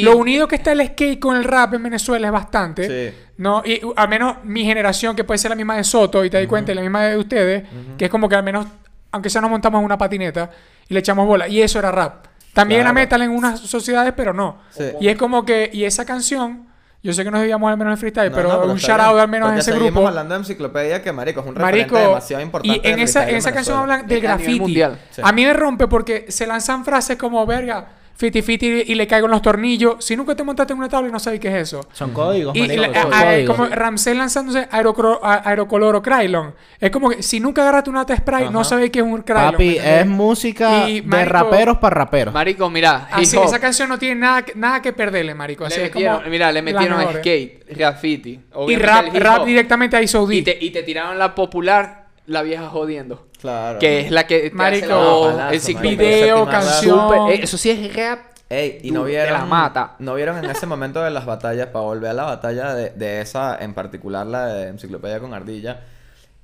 lo 0.03 0.17
unido 0.17 0.49
que 0.49 0.55
está 0.55 0.73
el 0.73 0.85
skate 0.85 1.17
con 1.19 1.37
el 1.37 1.45
rap 1.45 1.73
en 1.75 1.83
Venezuela 1.83 2.27
es 2.27 2.33
bastante. 2.33 3.11
Sí. 3.11 3.17
No, 3.37 3.63
y 3.65 3.83
uh, 3.85 3.93
al 3.95 4.09
menos 4.09 4.37
mi 4.43 4.65
generación, 4.65 5.15
que 5.15 5.23
puede 5.23 5.37
ser 5.37 5.49
la 5.49 5.55
misma 5.55 5.77
de 5.77 5.85
Soto, 5.85 6.25
y 6.25 6.29
te 6.29 6.37
das 6.39 6.47
cuenta, 6.47 6.73
y 6.73 6.75
la 6.75 6.81
misma 6.81 7.03
de 7.05 7.17
ustedes, 7.17 7.63
que 7.97 8.05
es 8.05 8.11
como 8.11 8.27
que 8.27 8.35
al 8.35 8.43
menos, 8.43 8.65
aunque 9.13 9.29
sea 9.29 9.39
nos 9.39 9.49
montamos 9.49 9.79
en 9.79 9.85
una 9.85 9.97
patineta 9.97 10.49
y 10.89 10.93
le 10.93 10.99
echamos 10.99 11.25
bola, 11.25 11.47
y 11.47 11.61
eso 11.61 11.79
era 11.79 11.91
rap. 11.91 12.25
También 12.53 12.81
era 12.81 12.89
Claro. 12.91 13.01
metal 13.01 13.21
en 13.21 13.29
unas 13.31 13.61
sociedades, 13.61 14.11
pero 14.17 14.33
no. 14.33 14.57
Sí. 14.71 14.83
Y 14.99 15.07
es 15.07 15.15
como 15.17 15.45
que, 15.45 15.69
y 15.71 15.85
esa 15.85 16.03
canción, 16.03 16.67
yo 17.01 17.13
sé 17.13 17.23
que 17.23 17.31
nos 17.31 17.39
debíamos 17.39 17.71
al 17.71 17.77
menos 17.77 17.93
el 17.93 17.97
freestyle, 17.97 18.29
No, 18.29 18.35
pero, 18.35 18.65
no, 18.65 18.73
un 18.73 18.77
shout 18.77 18.99
out 18.99 19.19
al 19.19 19.27
menos 19.29 19.51
a 19.51 19.57
ese 19.57 19.71
seguimos 19.71 19.91
grupo. 19.93 20.07
hablando 20.09 20.33
de 20.33 20.39
enciclopedia 20.41 21.01
que, 21.01 21.11
marico, 21.13 21.39
es 21.41 21.45
un 21.47 21.53
Marico, 21.53 21.95
referente 21.95 22.07
demasiado 22.09 22.43
importante. 22.43 22.81
y 22.87 22.91
en 22.91 22.99
esa, 22.99 23.29
en 23.29 23.35
esa 23.37 23.51
canción 23.53 23.77
hablan 23.79 24.05
del 24.07 24.19
graffiti. 24.21 24.81
A 24.81 25.31
mí 25.31 25.45
me 25.45 25.53
rompe 25.53 25.87
porque 25.87 26.25
se 26.29 26.45
lanzan 26.45 26.83
frases 26.83 27.17
como, 27.17 27.45
verga, 27.45 27.87
fiti 28.19 28.41
fiti 28.41 28.83
y 28.85 28.95
le 28.95 29.07
caigo 29.07 29.27
en 29.27 29.31
los 29.31 29.41
tornillos. 29.41 30.03
Si 30.03 30.17
nunca 30.17 30.35
te 30.35 30.43
montaste 30.43 30.73
en 30.73 30.79
una 30.79 30.89
tabla 30.89 31.07
y 31.07 31.11
no 31.13 31.19
sabes 31.19 31.39
qué 31.39 31.47
es 31.47 31.53
eso. 31.73 31.87
Son 31.93 32.11
códigos, 32.11 32.53
Y 32.53 32.59
marico, 32.59 32.81
la- 32.81 33.01
son 33.03 33.13
a- 33.13 33.23
códigos. 33.23 33.55
como 33.55 33.69
Ramsey 33.69 34.13
lanzándose 34.13 34.67
aerocro- 34.69 35.19
a- 35.23 35.47
aerocoloro 35.49 36.01
Krylon. 36.01 36.53
Es 36.81 36.91
como 36.91 37.09
que 37.11 37.23
si 37.23 37.39
nunca 37.39 37.61
agarraste 37.61 37.89
una 37.89 38.03
spray, 38.05 38.49
no 38.49 38.65
sabes 38.65 38.89
qué 38.89 38.99
es 38.99 39.05
un 39.05 39.21
Krylon. 39.21 39.51
Papi, 39.53 39.77
es 39.77 40.05
música 40.05 40.89
Y, 40.89 40.99
de 40.99 41.07
marico- 41.07 41.29
raperos 41.31 41.77
para 41.77 41.95
raperos. 41.95 42.33
Marico, 42.33 42.69
mira, 42.69 43.07
Así, 43.09 43.37
esa 43.37 43.57
canción 43.57 43.87
no 43.87 43.97
tiene 43.97 44.15
nada, 44.19 44.41
que- 44.41 44.53
nada 44.53 44.81
que 44.81 44.91
perderle, 44.91 45.33
marico. 45.33 45.63
Así 45.63 45.79
le 45.79 45.85
es 45.85 45.91
como 45.91 46.03
metieron, 46.05 46.29
mira, 46.29 46.51
le 46.51 46.61
metieron 46.61 47.01
skate, 47.19 47.65
graffiti. 47.73 48.37
Y 48.67 48.75
rap, 48.75 49.05
rap 49.15 49.45
directamente 49.45 49.95
a 49.95 50.01
ISO 50.01 50.29
Y 50.29 50.41
te, 50.41 50.57
y 50.59 50.71
te 50.71 50.83
tiraron 50.83 51.17
la 51.17 51.33
popular, 51.33 52.07
la 52.25 52.41
vieja 52.41 52.67
jodiendo. 52.67 53.28
Claro. 53.39 53.79
Que 53.79 54.01
es 54.01 54.11
la 54.11 54.27
que 54.27 54.51
Marico, 54.53 54.85
hace 54.85 54.87
la 54.87 54.97
voz, 54.97 55.33
palazo, 55.33 55.71
el. 55.71 55.77
Video, 55.77 56.45
canción. 56.45 57.29
Eh, 57.29 57.39
eso 57.43 57.57
sí 57.57 57.69
es 57.69 57.95
rap. 57.95 58.19
Ey, 58.49 58.79
y 58.83 58.91
no 58.91 59.03
vieron. 59.03 59.33
la 59.33 59.45
mata. 59.45 59.95
No 59.99 60.15
vieron 60.15 60.43
en 60.43 60.49
ese 60.49 60.65
momento 60.65 61.01
de 61.01 61.11
las 61.11 61.25
batallas, 61.25 61.67
para 61.67 61.85
volver 61.85 62.11
a 62.11 62.13
la 62.13 62.23
batalla 62.23 62.73
de, 62.73 62.89
de 62.89 63.21
esa, 63.21 63.57
en 63.57 63.73
particular 63.73 64.25
la 64.25 64.47
de 64.47 64.67
Enciclopedia 64.69 65.19
con 65.19 65.33
Ardilla. 65.33 65.81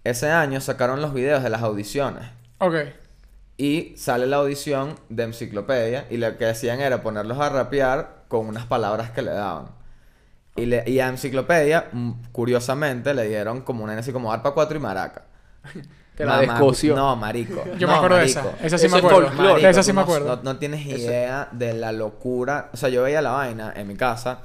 Ese 0.04 0.30
año 0.30 0.62
sacaron 0.62 1.02
los 1.02 1.14
videos 1.14 1.44
de 1.44 1.50
las 1.50 1.64
audiciones. 1.64 2.24
Ok. 2.60 2.76
Y 3.58 3.94
sale 3.98 4.28
la 4.28 4.38
audición 4.38 4.96
de 5.10 5.24
Enciclopedia. 5.24 6.06
Y 6.10 6.18
lo 6.18 6.38
que 6.38 6.46
hacían 6.46 6.80
era 6.80 7.02
ponerlos 7.02 7.40
a 7.40 7.50
rapear 7.50 8.24
con 8.28 8.48
unas 8.48 8.66
palabras 8.68 9.12
que 9.12 9.22
le 9.22 9.32
daban. 9.32 9.68
Y, 10.56 10.68
le, 10.68 10.84
y 10.88 11.00
a 11.00 11.08
Enciclopedia, 11.08 11.90
mm, 11.92 12.12
curiosamente, 12.32 13.14
le 13.14 13.28
dieron 13.28 13.62
como 13.62 13.84
una 13.84 13.98
así 13.98 14.14
como 14.14 14.32
arpa 14.32 14.52
4 14.52 14.78
y 14.78 14.80
maraca. 14.80 15.24
Te 16.16 16.26
la 16.26 16.40
descoció. 16.40 16.96
No, 16.96 17.16
marico. 17.16 17.64
Yo 17.78 17.88
No, 17.88 17.94
me 17.94 17.98
acuerdo 17.98 18.18
marico. 18.18 18.42
de 18.42 18.46
esa. 18.56 18.66
Esa 18.66 18.78
sí 18.78 18.86
Eso 18.88 18.96
me 19.02 19.08
acuerdo. 19.08 19.58
esa 19.58 19.84
sí 19.84 19.94
me 19.94 20.02
acuerdo. 20.02 20.36
No, 20.38 20.44
no 20.44 20.58
tienes 20.58 20.86
idea 20.86 21.50
de 21.52 21.74
la 21.74 21.92
locura. 21.92 22.70
O 22.74 22.78
sea, 22.78 22.90
yo 22.90 23.04
veía 23.04 23.22
la 23.22 23.32
vaina 23.32 23.74
en 23.76 23.88
mi 23.88 23.96
casa 23.96 24.40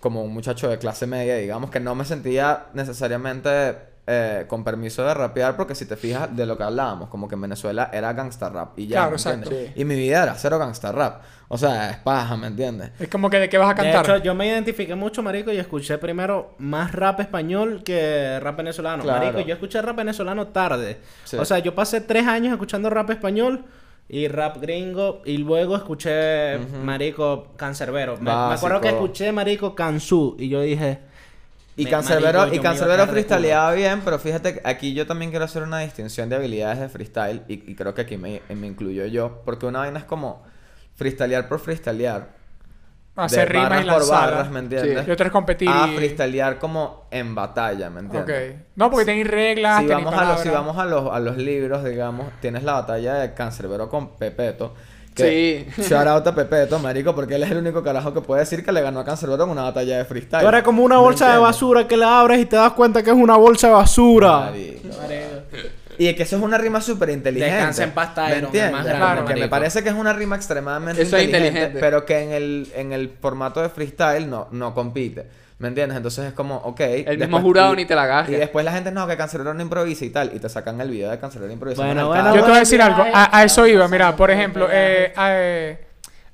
como 0.00 0.22
un 0.24 0.32
muchacho 0.32 0.68
de 0.68 0.78
clase 0.78 1.06
media, 1.06 1.36
digamos, 1.36 1.70
que 1.70 1.80
no 1.80 1.94
me 1.94 2.04
sentía 2.04 2.66
necesariamente 2.74 3.76
eh, 4.12 4.44
con 4.48 4.64
permiso 4.64 5.04
de 5.04 5.14
rapear, 5.14 5.56
porque 5.56 5.76
si 5.76 5.86
te 5.86 5.96
fijas 5.96 6.34
de 6.34 6.44
lo 6.44 6.58
que 6.58 6.64
hablábamos, 6.64 7.08
como 7.08 7.28
que 7.28 7.36
en 7.36 7.42
Venezuela 7.42 7.90
era 7.92 8.12
gangsta 8.12 8.48
rap 8.48 8.76
y 8.76 8.88
ya. 8.88 8.96
Claro, 8.96 9.10
¿me 9.10 9.16
exacto. 9.16 9.50
Y 9.76 9.84
mi 9.84 9.94
vida 9.94 10.24
era 10.24 10.34
cero 10.34 10.58
gangsta 10.58 10.90
rap. 10.90 11.22
O 11.46 11.56
sea, 11.56 11.90
es 11.90 11.96
paja, 11.98 12.36
¿me 12.36 12.48
entiendes? 12.48 12.90
Es 12.98 13.08
como 13.08 13.30
que 13.30 13.38
de 13.38 13.48
qué 13.48 13.56
vas 13.56 13.70
a 13.70 13.80
De 13.80 13.92
cantar. 13.92 14.16
hecho, 14.16 14.24
yo 14.24 14.34
me 14.34 14.48
identifiqué 14.48 14.96
mucho, 14.96 15.22
marico, 15.22 15.52
y 15.52 15.58
escuché 15.58 15.96
primero 15.98 16.56
más 16.58 16.90
rap 16.90 17.20
español 17.20 17.84
que 17.84 18.40
rap 18.40 18.56
venezolano. 18.56 19.04
Claro. 19.04 19.26
Marico, 19.26 19.46
yo 19.46 19.54
escuché 19.54 19.80
rap 19.80 19.94
venezolano 19.94 20.48
tarde. 20.48 20.98
Sí. 21.22 21.36
O 21.36 21.44
sea, 21.44 21.60
yo 21.60 21.72
pasé 21.72 22.00
tres 22.00 22.26
años 22.26 22.50
escuchando 22.50 22.90
rap 22.90 23.10
español 23.10 23.64
y 24.08 24.26
rap 24.26 24.60
gringo. 24.60 25.22
Y 25.24 25.36
luego 25.36 25.76
escuché, 25.76 26.58
marico, 26.82 27.52
cancerbero. 27.56 28.16
Me, 28.16 28.24
me 28.24 28.54
acuerdo 28.54 28.80
que 28.80 28.88
escuché, 28.88 29.30
marico, 29.30 29.76
Kansu. 29.76 30.34
Y 30.36 30.48
yo 30.48 30.62
dije... 30.62 31.09
Y 31.76 31.84
"Me- 31.84 31.90
Cancerbero, 31.90 32.38
marico, 32.40 32.56
y 32.56 32.58
Cancerbero 32.60 33.06
freestyleaba 33.06 33.72
bien, 33.72 34.02
pero 34.04 34.18
fíjate 34.18 34.54
que 34.54 34.60
aquí 34.64 34.92
yo 34.94 35.06
también 35.06 35.30
quiero 35.30 35.44
hacer 35.44 35.62
una 35.62 35.78
distinción 35.80 36.28
de 36.28 36.36
habilidades 36.36 36.78
de 36.80 36.88
freestyle 36.88 37.42
y, 37.48 37.70
y 37.70 37.74
creo 37.74 37.94
que 37.94 38.02
aquí 38.02 38.16
me, 38.16 38.42
me 38.48 38.66
incluyo 38.66 39.06
yo, 39.06 39.40
porque 39.44 39.66
una 39.66 39.80
vaina 39.80 39.98
es 39.98 40.04
como 40.04 40.42
freestylear 40.96 41.48
por 41.48 41.60
freestylear. 41.60 42.38
Hacer 43.16 43.48
de 43.52 43.58
rimas 43.60 43.84
y 43.84 43.90
por 43.90 44.08
barras, 44.08 44.50
¿me 44.50 44.60
entiendes? 44.60 45.06
Y 45.06 45.10
otra 45.10 45.26
es 45.26 45.32
competir 45.32 45.68
A 45.68 45.88
y- 45.88 45.96
freestylear 45.96 46.58
como 46.58 47.06
en 47.10 47.34
batalla, 47.34 47.90
¿me 47.90 48.00
entiendes? 48.00 48.52
Ok. 48.54 48.60
No, 48.76 48.90
porque 48.90 49.04
tenéis 49.06 49.26
reglas, 49.26 49.80
Si 49.82 49.86
vamos, 49.88 50.14
a 50.14 50.24
los, 50.24 50.40
si 50.40 50.48
vamos 50.48 50.78
a 50.78 50.84
los, 50.86 51.12
a 51.12 51.20
los 51.20 51.36
libros, 51.36 51.84
digamos, 51.84 52.26
tienes 52.40 52.62
la 52.62 52.74
batalla 52.74 53.14
de 53.14 53.34
Cancerbero 53.34 53.88
con 53.88 54.16
Pepeto. 54.16 54.74
Que, 55.14 55.66
Sí. 55.74 55.82
Shout 55.82 56.06
out 56.06 56.26
a 56.26 56.34
Pepeto, 56.34 56.78
marico, 56.78 57.14
porque 57.14 57.34
él 57.34 57.42
es 57.42 57.50
el 57.50 57.58
único 57.58 57.82
carajo 57.82 58.14
que 58.14 58.20
puede 58.20 58.40
decir 58.40 58.64
que 58.64 58.70
le 58.72 58.80
ganó 58.80 59.00
a 59.00 59.04
Cancerbero 59.04 59.44
en 59.44 59.50
una 59.50 59.62
batalla 59.62 59.98
de 59.98 60.04
freestyle. 60.04 60.42
Tú 60.42 60.48
eres 60.48 60.62
como 60.62 60.82
una 60.84 60.96
¿Me 60.96 61.02
bolsa 61.02 61.32
de 61.32 61.38
basura 61.38 61.86
que 61.88 61.96
la 61.96 62.20
abres 62.20 62.40
y 62.40 62.46
te 62.46 62.56
das 62.56 62.72
cuenta 62.72 63.02
que 63.02 63.10
es 63.10 63.16
una 63.16 63.36
bolsa 63.36 63.66
de 63.68 63.72
basura. 63.74 64.38
Marico. 64.52 64.88
Y 65.98 66.14
que 66.14 66.22
eso 66.22 66.36
es 66.36 66.42
una 66.42 66.56
rima 66.56 66.80
súper 66.80 67.10
inteligente. 67.10 67.54
Descansa 67.54 67.84
en 67.84 67.90
paz, 67.90 68.12
¿Me 68.16 68.38
entiendes? 68.38 68.72
más 68.72 68.84
grande, 68.84 68.98
Claro, 69.04 69.20
que 69.26 69.34
me 69.34 69.40
marico. 69.40 69.50
parece 69.50 69.82
que 69.82 69.90
es 69.90 69.94
una 69.94 70.14
rima 70.14 70.36
extremadamente 70.36 71.02
Eso 71.02 71.16
es 71.18 71.24
inteligente, 71.24 71.58
inteligente. 71.58 71.80
pero 71.80 72.06
que 72.06 72.20
en 72.22 72.30
el, 72.30 72.72
en 72.74 72.92
el 72.92 73.10
formato 73.20 73.60
de 73.60 73.68
freestyle 73.68 74.30
no, 74.30 74.48
no 74.52 74.72
compite. 74.72 75.26
¿Me 75.60 75.68
entiendes? 75.68 75.98
Entonces 75.98 76.24
es 76.24 76.32
como, 76.32 76.56
ok. 76.56 76.80
El 76.80 77.18
mismo 77.18 77.38
jurado 77.40 77.74
ni 77.76 77.84
te 77.84 77.94
la 77.94 78.04
agarra. 78.04 78.30
Y 78.30 78.34
después 78.34 78.64
la 78.64 78.72
gente, 78.72 78.90
no, 78.90 79.06
que 79.06 79.16
Cancelero 79.16 79.52
no 79.52 79.60
improvisa 79.60 80.06
y 80.06 80.10
tal. 80.10 80.32
Y 80.34 80.38
te 80.38 80.48
sacan 80.48 80.80
el 80.80 80.90
video 80.90 81.10
de 81.10 81.18
Cancelero 81.18 81.52
improvisando. 81.52 81.86
Bueno, 81.86 82.08
bueno. 82.08 82.34
Yo 82.34 82.42
te 82.42 82.48
voy 82.48 82.56
a 82.56 82.60
decir 82.60 82.80
algo. 82.80 83.04
ya, 83.04 83.24
A, 83.24 83.38
a 83.38 83.44
eso 83.44 83.66
iba. 83.66 83.86
Mira, 83.86 84.16
por 84.16 84.30
ejemplo, 84.30 84.68
eh, 84.72 85.12
eh, 85.18 85.78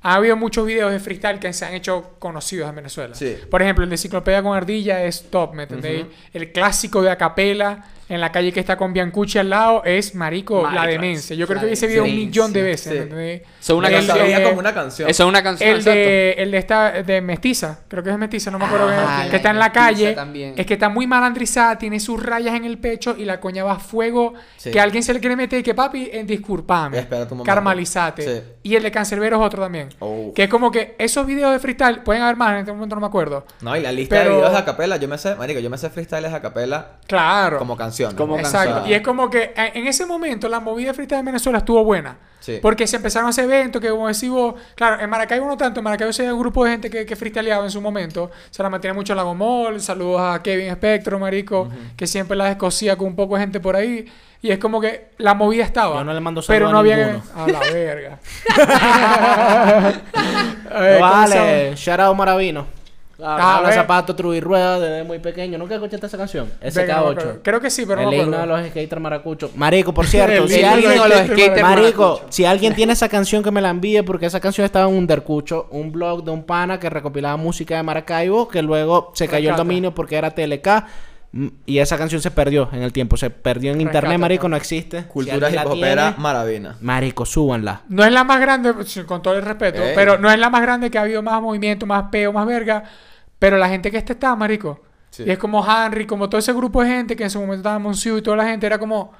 ha 0.03 0.15
habido 0.15 0.37
muchos 0.37 0.65
videos 0.65 0.93
de 0.93 1.01
freestyle 1.01 1.41
que 1.41 1.53
se 1.53 1.65
han 1.65 1.75
hecho 1.75 2.13
conocidos 2.21 2.69
en 2.69 2.77
Venezuela. 2.77 3.17
Sí. 3.17 3.37
Por 3.51 3.63
ejemplo, 3.63 3.83
el 3.83 3.91
de 3.91 3.95
Enciclopedia 3.95 4.41
con 4.45 4.57
Ardilla 4.57 5.03
es 5.03 5.29
top, 5.29 5.55
¿me 5.55 5.65
entendéis? 5.65 6.07
El 6.33 6.53
clásico 6.53 7.03
de 7.03 7.11
Acapela 7.11 7.85
en 8.09 8.21
la 8.21 8.31
calle 8.33 8.53
que 8.53 8.61
está 8.61 8.77
con 8.77 8.93
Biancucci 8.93 9.39
al 9.39 9.51
lado 9.51 9.83
es 9.85 10.15
marico, 10.15 10.63
la 10.63 10.71
Marico, 10.71 10.93
demencia. 11.03 11.35
Yo 11.37 11.47
creo 11.47 11.61
la 11.61 11.67
que 11.67 11.73
ese 11.73 11.87
video 11.87 12.05
un 12.05 12.15
millón 12.15 12.53
de 12.53 12.63
veces, 12.63 13.09
Sí. 13.61 13.73
una 13.73 13.89
El 13.89 14.07
de- 14.07 14.43
como 14.45 14.59
una 14.61 14.73
canción. 14.73 15.09
Eso 15.11 15.23
es 15.25 15.29
una 15.29 15.43
canción. 15.43 15.69
El 15.71 15.83
de, 15.85 16.33
el 16.39 16.51
de 16.53 16.59
esta, 16.59 17.03
de 17.03 17.21
Mestiza, 17.21 17.81
creo 17.89 18.03
que 18.03 18.11
es 18.11 18.19
Mestiza, 18.19 18.51
no 18.51 18.59
me 18.59 18.65
acuerdo 18.67 18.87
Ah, 18.89 18.91
bien, 18.91 19.25
la 19.27 19.31
que 19.31 19.37
está 19.37 19.51
en 19.51 19.59
la 19.59 19.73
calle, 19.73 20.13
también. 20.13 20.55
es 20.57 20.67
que 20.67 20.75
está 20.75 20.89
muy 20.89 21.07
malandrizada, 21.07 21.79
tiene 21.79 21.99
sus 22.01 22.23
rayas 22.23 22.55
en 22.55 22.65
el 22.65 22.79
pecho 22.79 23.15
y 23.19 23.25
la 23.25 23.41
coña 23.41 23.65
va 23.65 23.73
a 23.73 23.79
fuego, 23.79 24.35
Sí. 24.57 24.71
que 24.71 24.81
alguien 24.81 25.03
se 25.03 25.13
le 25.13 25.21
quiere 25.21 25.35
meter 25.37 25.59
y 25.61 25.63
que 25.63 25.75
papi, 25.75 26.09
eh, 26.13 26.25
disculpame, 26.25 27.01
un 27.01 27.09
momento. 27.11 27.43
carmalizate. 27.45 28.23
Sí. 28.23 28.43
Y 28.63 28.77
el 28.77 28.83
de 28.83 28.91
Cancerbero 28.91 29.37
es 29.41 29.43
otro 29.47 29.63
también. 29.63 29.89
Oh. 29.99 30.33
Que 30.35 30.45
es 30.45 30.49
como 30.49 30.71
que 30.71 30.95
esos 30.99 31.27
videos 31.27 31.53
de 31.53 31.59
freestyle, 31.59 32.01
pueden 32.03 32.23
haber 32.23 32.37
más, 32.37 32.53
en 32.53 32.59
este 32.59 32.73
momento 32.73 32.95
no 32.95 33.01
me 33.01 33.07
acuerdo. 33.07 33.47
No, 33.61 33.77
y 33.77 33.81
la 33.81 33.91
lista 33.93 34.17
Pero- 34.17 34.31
de 34.31 34.37
videos 34.37 34.53
de 34.53 34.59
acapela, 34.59 34.97
yo 34.97 35.09
me 35.09 35.19
sé, 35.19 35.35
marico, 35.35 35.61
yo 35.61 35.71
me 35.71 35.79
sé 35.79 35.91
freestyles 35.91 36.31
de 36.31 36.37
acapela 36.37 36.99
Claro. 37.07 37.59
como 37.59 37.77
canción. 37.77 37.96
Como 38.17 38.39
Exacto. 38.39 38.75
canción. 38.75 38.91
Y 38.91 38.95
es 38.95 39.03
como 39.03 39.31
que 39.31 39.55
eh, 39.57 39.73
en 39.75 39.87
ese 39.87 40.07
momento 40.07 40.49
la 40.49 40.61
movida 40.61 40.89
de 40.89 40.95
freestyle 40.95 41.21
en 41.21 41.27
Venezuela 41.27 41.59
estuvo 41.59 41.83
buena. 41.85 42.17
Sí. 42.41 42.59
Porque 42.63 42.87
se 42.87 42.97
empezaron 42.97 43.27
a 43.27 43.31
hacer 43.31 43.45
eventos 43.45 43.83
que, 43.83 43.89
como 43.89 44.07
decís 44.07 44.31
vos, 44.31 44.55
claro, 44.77 45.03
en 45.03 45.11
Maracaibo 45.11 45.47
no 45.47 45.57
tanto, 45.57 45.81
en 45.81 45.85
Maracaibo 45.85 46.13
se 46.13 46.33
un 46.33 46.39
grupo 46.39 46.65
de 46.65 46.71
gente 46.73 46.91
que, 46.91 47.05
que 47.05 47.17
freestyleaba 47.17 47.65
en 47.65 47.71
su 47.71 47.81
momento. 47.81 48.31
Se 48.51 48.63
la 48.63 48.71
mantiene 48.71 48.95
mucho 48.95 49.15
Lagomol, 49.15 49.81
saludos 49.81 50.21
a 50.21 50.43
Kevin 50.43 50.73
Spectro, 50.75 51.19
marico, 51.19 51.69
que 51.97 52.07
siempre 52.07 52.37
la 52.37 52.45
descosía 52.45 52.97
con 52.97 53.09
un 53.09 53.17
poco 53.17 53.35
de 53.35 53.41
gente 53.41 53.59
por 53.59 53.75
ahí. 53.75 54.07
Y 54.43 54.51
es 54.53 54.59
como 54.59 54.81
que 54.81 55.09
la 55.19 55.35
movida 55.35 55.65
estaba. 55.65 55.97
Yo 55.97 56.05
no 56.05 56.13
le 56.13 56.21
mando 56.21 56.41
Pero 56.47 56.71
no 56.71 56.77
a 56.77 56.81
había 56.81 56.97
ninguno. 56.97 57.23
A 57.35 57.49
la 57.49 57.59
verga. 57.59 58.19
A 60.71 60.81
ver, 60.81 61.01
¿cómo 61.01 61.27
se 61.27 61.39
vale, 61.39 61.75
shout 61.75 62.01
out 62.01 62.17
Maravino. 62.17 62.76
Ah, 63.23 63.57
Habla 63.57 63.71
ve. 63.71 63.75
zapato, 63.75 64.15
tru 64.15 64.35
y 64.35 64.41
rueda 64.41 64.79
desde 64.79 65.03
muy 65.05 65.19
pequeño. 65.19 65.57
¿Nunca 65.57 65.75
escuchaste 65.75 66.07
esa 66.07 66.19
canción? 66.19 66.51
Venga, 66.61 66.97
no 67.01 67.05
me 67.07 67.11
acuerdo. 67.13 67.33
SK8. 67.35 67.41
Creo 67.43 67.61
que 67.61 67.71
sí, 67.71 67.87
pero 67.87 68.03
no 68.03 68.11
el 68.13 68.21
himno 68.21 68.39
de 68.39 68.47
los 68.47 68.67
skaters 68.69 69.01
maracuchos. 69.01 69.57
Marico, 69.57 69.95
por 69.95 70.07
cierto, 70.09 70.47
si 70.49 70.63
alguien... 70.63 70.97
los 70.97 71.19
skaters 71.27 71.63
Marico, 71.63 72.21
si 72.29 72.45
alguien 72.45 72.75
tiene 72.75 72.93
esa 72.93 73.09
canción 73.09 73.43
que 73.43 73.51
me 73.51 73.63
la 73.63 73.71
envíe, 73.71 74.03
porque 74.03 74.27
esa 74.27 74.41
canción 74.41 74.65
estaba 74.65 74.89
en 74.91 74.97
Undercucho, 74.97 75.69
un 75.71 75.93
blog 75.93 76.25
de 76.25 76.31
un 76.31 76.45
pana 76.45 76.79
que 76.79 76.91
recopilaba 76.91 77.37
música 77.37 77.77
de 77.77 77.83
Maracaibo, 77.83 78.49
que 78.49 78.63
luego 78.63 79.13
se 79.15 79.29
cayó 79.29 79.51
el 79.51 79.57
dominio 79.57 79.95
porque 79.95 80.17
era 80.17 80.31
TLK. 80.31 80.85
Mm, 81.33 81.47
Y 81.67 81.79
esa 81.79 81.97
canción 81.99 82.21
se 82.21 82.31
perdió 82.31 82.69
en 82.73 82.83
el 82.83 82.93
tiempo. 82.93 83.17
Se 83.17 83.31
perdió 83.31 83.73
en 83.73 83.81
internet, 83.81 84.19
marico, 84.19 84.49
no 84.49 84.57
existe. 84.57 85.03
Si 85.03 85.07
Cultura 85.09 85.51
la 85.51 85.63
hip 85.63 85.67
hopera 85.71 86.15
maravina. 86.19 86.77
Marico, 86.81 87.25
súbanla. 87.27 87.83
No 87.89 88.05
es 88.05 88.13
la 88.13 88.25
más 88.25 88.41
grande, 88.41 88.73
sí, 88.85 89.03
con 89.05 89.23
todo 89.23 89.35
el 89.35 89.43
respeto, 89.43 89.83
Ey. 89.83 89.93
pero 89.95 90.19
no 90.19 90.31
es 90.31 90.39
la 90.39 90.51
más 90.51 90.63
grande 90.63 90.91
que 90.91 90.99
ha 90.99 91.03
habido 91.03 91.23
más 91.23 91.41
movimiento, 91.43 91.87
más 91.87 92.05
peo, 92.11 92.33
más 92.33 92.47
verga. 92.47 92.85
Pero 93.39 93.59
la 93.59 93.69
gente 93.69 93.91
que 93.91 93.99
este 93.99 94.15
está, 94.15 94.35
marico. 94.37 94.83
Sí. 95.11 95.25
Y 95.27 95.31
es 95.31 95.39
como 95.39 95.65
Henry, 95.67 96.07
como 96.07 96.29
todo 96.29 96.39
ese 96.39 96.53
grupo 96.53 96.83
de 96.83 96.89
gente 96.89 97.17
que 97.17 97.25
en 97.25 97.31
su 97.31 97.39
momento 97.39 97.61
estaba 97.61 97.79
Monsiu 97.79 98.19
y 98.19 98.23
toda 98.23 98.37
la 98.37 98.45
gente, 98.47 98.67
era 98.67 98.79
como, 98.79 99.13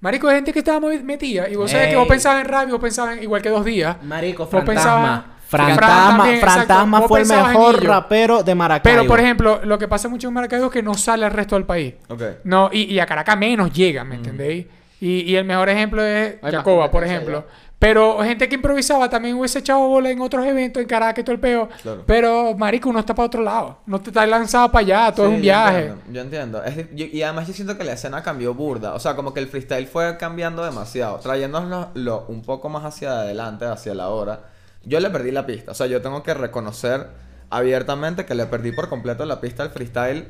marico, 0.00 0.28
de 0.28 0.36
gente 0.36 0.52
que 0.52 0.60
estaba 0.60 0.80
muy 0.80 1.02
metida. 1.02 1.48
Y 1.48 1.56
vos 1.56 1.70
sabés 1.70 1.88
que 1.88 1.96
vos 1.96 2.04
Ey. 2.04 2.10
pensabas 2.10 2.40
en 2.42 2.48
rap 2.48 2.68
y 2.68 2.72
vos 2.72 2.80
pensabas 2.80 3.16
en 3.16 3.22
igual 3.24 3.42
que 3.42 3.48
dos 3.50 3.64
días. 3.64 3.96
Marico, 4.02 4.46
Vos 4.46 4.64
pensabas- 4.64 5.24
Fantasma. 5.58 6.24
Fran 6.40 6.66
también, 6.66 7.08
fue 7.08 7.20
el 7.22 7.26
mejor 7.28 7.84
rapero 7.84 8.42
de 8.42 8.54
Maracaibo. 8.54 8.98
Pero, 8.98 9.08
por 9.08 9.20
ejemplo, 9.20 9.60
lo 9.64 9.78
que 9.78 9.88
pasa 9.88 10.08
mucho 10.08 10.28
en 10.28 10.34
Maracaibo 10.34 10.66
es 10.66 10.72
que 10.72 10.82
no 10.82 10.94
sale 10.94 11.24
al 11.24 11.32
resto 11.32 11.54
del 11.56 11.64
país. 11.64 11.94
Ok. 12.08 12.22
No, 12.44 12.70
y, 12.72 12.82
y 12.92 12.98
a 13.00 13.06
Caracas 13.06 13.36
menos 13.38 13.72
llega, 13.72 14.04
¿me 14.04 14.16
entendéis? 14.16 14.66
Y, 15.00 15.20
y 15.30 15.36
el 15.36 15.44
mejor 15.44 15.68
ejemplo 15.68 16.02
es 16.02 16.36
Jacoba, 16.42 16.90
por 16.90 17.04
ejemplo. 17.04 17.44
Pero 17.76 18.20
gente 18.22 18.48
que 18.48 18.54
improvisaba 18.54 19.10
también 19.10 19.36
hubiese 19.36 19.58
echado 19.58 19.80
bola 19.88 20.08
en 20.08 20.18
otros 20.22 20.46
eventos, 20.46 20.80
en 20.80 20.88
Caracas 20.88 21.18
y 21.20 21.24
todo 21.24 21.34
el 21.34 21.40
peo. 21.40 21.68
Claro. 21.82 22.02
Pero, 22.06 22.54
marico, 22.56 22.88
uno 22.88 23.00
está 23.00 23.14
para 23.14 23.26
otro 23.26 23.42
lado. 23.42 23.80
No 23.84 24.00
te 24.00 24.08
estás 24.08 24.26
lanzado 24.26 24.70
para 24.72 24.86
allá, 24.86 25.12
todo 25.14 25.26
Sí, 25.26 25.32
es 25.32 25.36
un 25.36 25.42
yo 25.42 25.42
viaje. 25.42 25.78
entiendo, 25.88 26.02
Yo 26.12 26.20
entiendo. 26.22 26.64
Es 26.64 26.76
di- 26.76 26.86
yo- 26.94 27.06
y 27.12 27.22
además 27.22 27.46
yo 27.46 27.52
siento 27.52 27.76
que 27.76 27.84
la 27.84 27.92
escena 27.92 28.22
cambió 28.22 28.54
burda. 28.54 28.94
O 28.94 29.00
sea, 29.00 29.14
como 29.16 29.34
que 29.34 29.40
el 29.40 29.48
freestyle 29.48 29.86
fue 29.86 30.16
cambiando 30.16 30.64
demasiado. 30.64 31.18
Trayéndonos 31.18 31.88
lo, 31.92 32.24
un 32.28 32.40
poco 32.40 32.70
más 32.70 32.84
hacia 32.84 33.10
adelante, 33.12 33.66
hacia 33.66 33.92
la 33.94 34.08
hora. 34.08 34.40
Yo 34.86 35.00
le 35.00 35.10
perdí 35.10 35.30
la 35.30 35.46
pista. 35.46 35.72
O 35.72 35.74
sea, 35.74 35.86
yo 35.86 36.02
tengo 36.02 36.22
que 36.22 36.34
reconocer 36.34 37.08
abiertamente 37.50 38.24
que 38.24 38.34
le 38.34 38.46
perdí 38.46 38.72
por 38.72 38.88
completo 38.88 39.24
la 39.24 39.40
pista 39.40 39.62
al 39.62 39.70
freestyle 39.70 40.28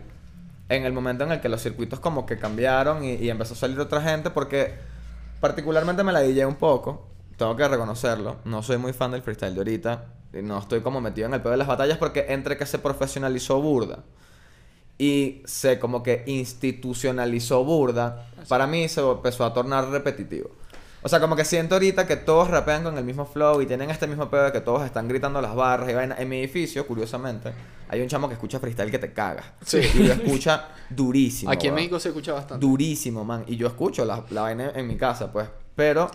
en 0.69 0.85
el 0.85 0.93
momento 0.93 1.25
en 1.25 1.33
el 1.33 1.41
que 1.41 1.49
los 1.49 1.63
circuitos 1.63 2.01
como 2.01 2.27
que 2.27 2.39
cambiaron 2.39 3.05
y, 3.05 3.15
y 3.15 3.31
empezó 3.31 3.55
a 3.55 3.57
salir 3.57 3.79
otra 3.81 4.01
gente 4.01 4.31
porque 4.31 4.75
particularmente 5.41 6.03
me 6.05 6.13
la 6.13 6.21
dije 6.21 6.47
un 6.47 6.57
poco. 6.57 7.09
Tengo 7.37 7.57
que 7.57 7.67
reconocerlo. 7.67 8.37
No 8.45 8.63
soy 8.63 8.79
muy 8.79 8.93
fan 8.93 9.11
del 9.11 9.23
freestyle 9.23 9.55
de 9.55 9.61
ahorita. 9.61 10.05
Y 10.33 10.43
no 10.43 10.59
estoy 10.59 10.81
como 10.81 11.01
metido 11.01 11.27
en 11.29 11.35
el 11.35 11.41
pedo 11.41 11.53
de 11.53 11.59
las 11.59 11.69
batallas 11.69 11.99
porque 11.99 12.27
entre 12.29 12.57
que 12.57 12.67
se 12.67 12.79
profesionalizó 12.79 13.61
burda 13.61 14.05
y 14.99 15.43
se 15.45 15.79
como 15.79 16.03
que 16.03 16.23
institucionalizó 16.27 17.65
burda, 17.65 18.27
para 18.49 18.67
mí 18.67 18.89
se 18.89 19.01
empezó 19.01 19.45
a 19.45 19.53
tornar 19.53 19.89
repetitivo. 19.89 20.51
O 21.07 21.09
sea, 21.09 21.21
como 21.21 21.37
que 21.37 21.45
siento 21.45 21.75
ahorita 21.75 22.07
que 22.07 22.17
todos 22.17 22.49
rapean 22.49 22.83
con 22.83 22.97
el 22.97 23.05
mismo 23.05 23.27
flow 23.27 23.61
y 23.61 23.67
tienen 23.67 23.91
este 23.91 24.07
mismo 24.07 24.31
pedo 24.31 24.45
de 24.45 24.53
que 24.53 24.63
todos 24.63 24.85
están 24.87 25.07
gritando 25.07 25.41
las 25.43 25.55
barras 25.55 25.91
y 25.91 25.93
vaina. 25.93 26.17
En 26.19 26.29
mi 26.31 26.39
edificio, 26.39 26.87
curiosamente, 26.87 27.53
hay 27.91 28.01
un 28.01 28.09
chamo 28.09 28.27
que 28.27 28.33
escucha 28.35 28.59
freestyle 28.59 28.91
que 28.91 28.99
te 28.99 29.13
caga. 29.13 29.43
Sí. 29.65 29.81
Y 29.95 29.99
lo 30.05 30.15
escucha 30.15 30.65
durísimo. 30.89 31.51
Aquí 31.53 31.67
en 31.67 31.75
weón. 31.75 31.83
México 31.83 32.01
se 32.01 32.09
escucha 32.09 32.33
bastante. 32.33 32.65
Durísimo, 32.67 33.23
man. 33.23 33.45
Y 33.47 33.57
yo 33.57 33.67
escucho 33.67 34.05
la, 34.07 34.25
la 34.31 34.41
vaina 34.43 34.73
en 34.75 34.87
mi 34.87 34.97
casa, 34.97 35.31
pues. 35.31 35.47
Pero 35.77 36.11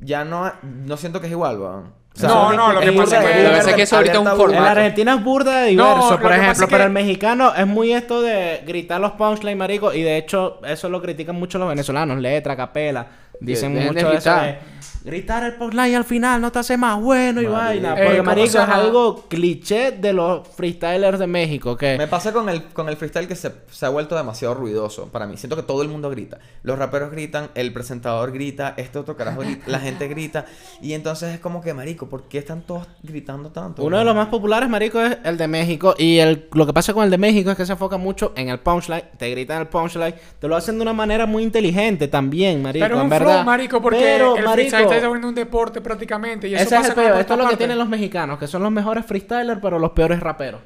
ya 0.00 0.24
no, 0.24 0.52
no 0.62 0.96
siento 0.96 1.20
que 1.20 1.26
es 1.28 1.32
igual, 1.32 1.60
weón. 1.60 2.02
O 2.14 2.26
No, 2.26 2.52
no, 2.52 2.72
lo 2.74 2.80
que 2.80 2.92
pasa 2.92 3.20
es 3.22 3.24
que- 3.64 3.70
es 3.70 3.74
que 3.76 3.82
eso 3.82 3.96
ahorita 3.96 4.12
es 4.14 4.18
un 4.18 4.24
burda. 4.24 4.34
En 4.34 4.38
la 4.50 4.56
formato. 4.58 4.70
Argentina 4.80 5.14
es 5.14 5.24
burda 5.24 5.60
de 5.62 5.72
No, 5.72 5.84
diverso, 5.88 6.10
lo 6.10 6.20
por 6.20 6.32
ejemplo, 6.32 6.66
que- 6.66 6.70
pero 6.72 6.84
el 6.84 6.90
mexicano 6.90 7.54
es 7.54 7.66
muy 7.66 7.92
esto 7.92 8.20
de 8.20 8.62
gritar 8.66 9.00
los 9.00 9.12
punchlines, 9.12 9.56
marico, 9.56 9.94
y 9.94 10.02
de 10.02 10.18
hecho 10.18 10.60
eso 10.66 10.90
lo 10.90 11.00
critican 11.00 11.36
mucho 11.36 11.58
los 11.58 11.68
venezolanos, 11.70 12.18
letra, 12.18 12.54
capela, 12.54 13.06
dicen 13.44 13.74
de 13.74 13.80
mucho 13.80 13.98
eso 13.98 14.10
gritar. 14.10 14.46
de 14.46 14.58
gritar 15.04 15.42
el 15.44 15.54
punchline 15.54 15.94
al 15.96 16.04
final 16.04 16.40
no 16.40 16.52
te 16.52 16.58
hace 16.60 16.76
más 16.76 17.00
bueno 17.00 17.40
y 17.42 17.46
vaina, 17.46 17.94
Eh, 17.94 18.02
porque 18.04 18.16
¿cómo 18.18 18.26
marico 18.30 18.46
se 18.48 18.58
es 18.58 18.64
llama? 18.66 18.74
algo 18.76 19.24
cliché 19.28 19.90
de 19.92 20.12
los 20.12 20.46
freestylers 20.48 21.18
de 21.18 21.26
México, 21.26 21.76
que 21.76 21.98
Me 21.98 22.06
pasa 22.06 22.32
con 22.32 22.48
el, 22.48 22.64
con 22.64 22.88
el 22.88 22.96
freestyle 22.96 23.26
que 23.26 23.34
se, 23.36 23.52
se 23.70 23.86
ha 23.86 23.88
vuelto 23.88 24.16
demasiado 24.16 24.54
ruidoso 24.54 25.06
para 25.08 25.26
mí. 25.26 25.36
Siento 25.36 25.56
que 25.56 25.62
todo 25.62 25.82
el 25.82 25.88
mundo 25.88 26.08
grita. 26.10 26.38
Los 26.62 26.78
raperos 26.78 27.10
gritan, 27.10 27.50
el 27.54 27.72
presentador 27.72 28.32
grita, 28.32 28.74
este 28.76 28.98
otro 28.98 29.16
carajo 29.16 29.40
grita, 29.40 29.64
la 29.66 29.80
gente 29.80 30.08
grita. 30.08 30.46
Y 30.80 30.92
entonces 30.92 31.34
es 31.34 31.40
como 31.40 31.60
que, 31.62 31.74
marico, 31.74 32.08
¿por 32.08 32.24
qué 32.28 32.38
están 32.38 32.62
todos 32.62 32.86
gritando 33.02 33.50
tanto? 33.50 33.82
Uno 33.82 33.98
de 33.98 34.04
los 34.04 34.14
más 34.14 34.28
populares, 34.28 34.68
marico, 34.68 35.00
es 35.00 35.18
el 35.24 35.36
de 35.36 35.48
México. 35.48 35.94
Y 35.98 36.18
el, 36.18 36.48
lo 36.52 36.66
que 36.66 36.72
pasa 36.72 36.92
con 36.94 37.04
el 37.04 37.10
de 37.10 37.18
México 37.18 37.50
es 37.50 37.56
que 37.56 37.66
se 37.66 37.72
enfoca 37.72 37.96
mucho 37.96 38.32
en 38.36 38.48
el 38.48 38.60
punchline. 38.60 39.02
Te 39.18 39.30
gritan 39.30 39.60
el 39.62 39.66
punchline. 39.68 40.14
Te 40.38 40.48
lo 40.48 40.56
hacen 40.56 40.76
de 40.76 40.82
una 40.82 40.92
manera 40.92 41.26
muy 41.26 41.42
inteligente 41.42 42.08
también, 42.08 42.62
marico. 42.62 42.84
Pero 42.84 42.94
es 42.96 43.00
en 43.00 43.04
un 43.04 43.10
verdad. 43.10 43.32
flow, 43.34 43.44
marico, 43.44 43.82
porque 43.82 43.98
Pero, 44.00 44.36
el 44.36 44.48
freestyle 44.48 44.91
está 44.96 45.08
volviendo 45.08 45.28
un 45.28 45.34
deporte 45.34 45.80
prácticamente. 45.80 46.48
Y 46.48 46.54
eso 46.54 46.62
ese 46.64 46.76
es 46.76 46.88
el 46.88 46.94
peor. 46.94 47.20
Esto 47.20 47.34
es 47.34 47.38
lo 47.40 47.48
que 47.48 47.56
tienen 47.56 47.78
los 47.78 47.88
mexicanos, 47.88 48.38
que 48.38 48.46
son 48.46 48.62
los 48.62 48.72
mejores 48.72 49.04
freestylers, 49.06 49.60
pero 49.60 49.78
los 49.78 49.90
peores 49.92 50.20
raperos. 50.20 50.60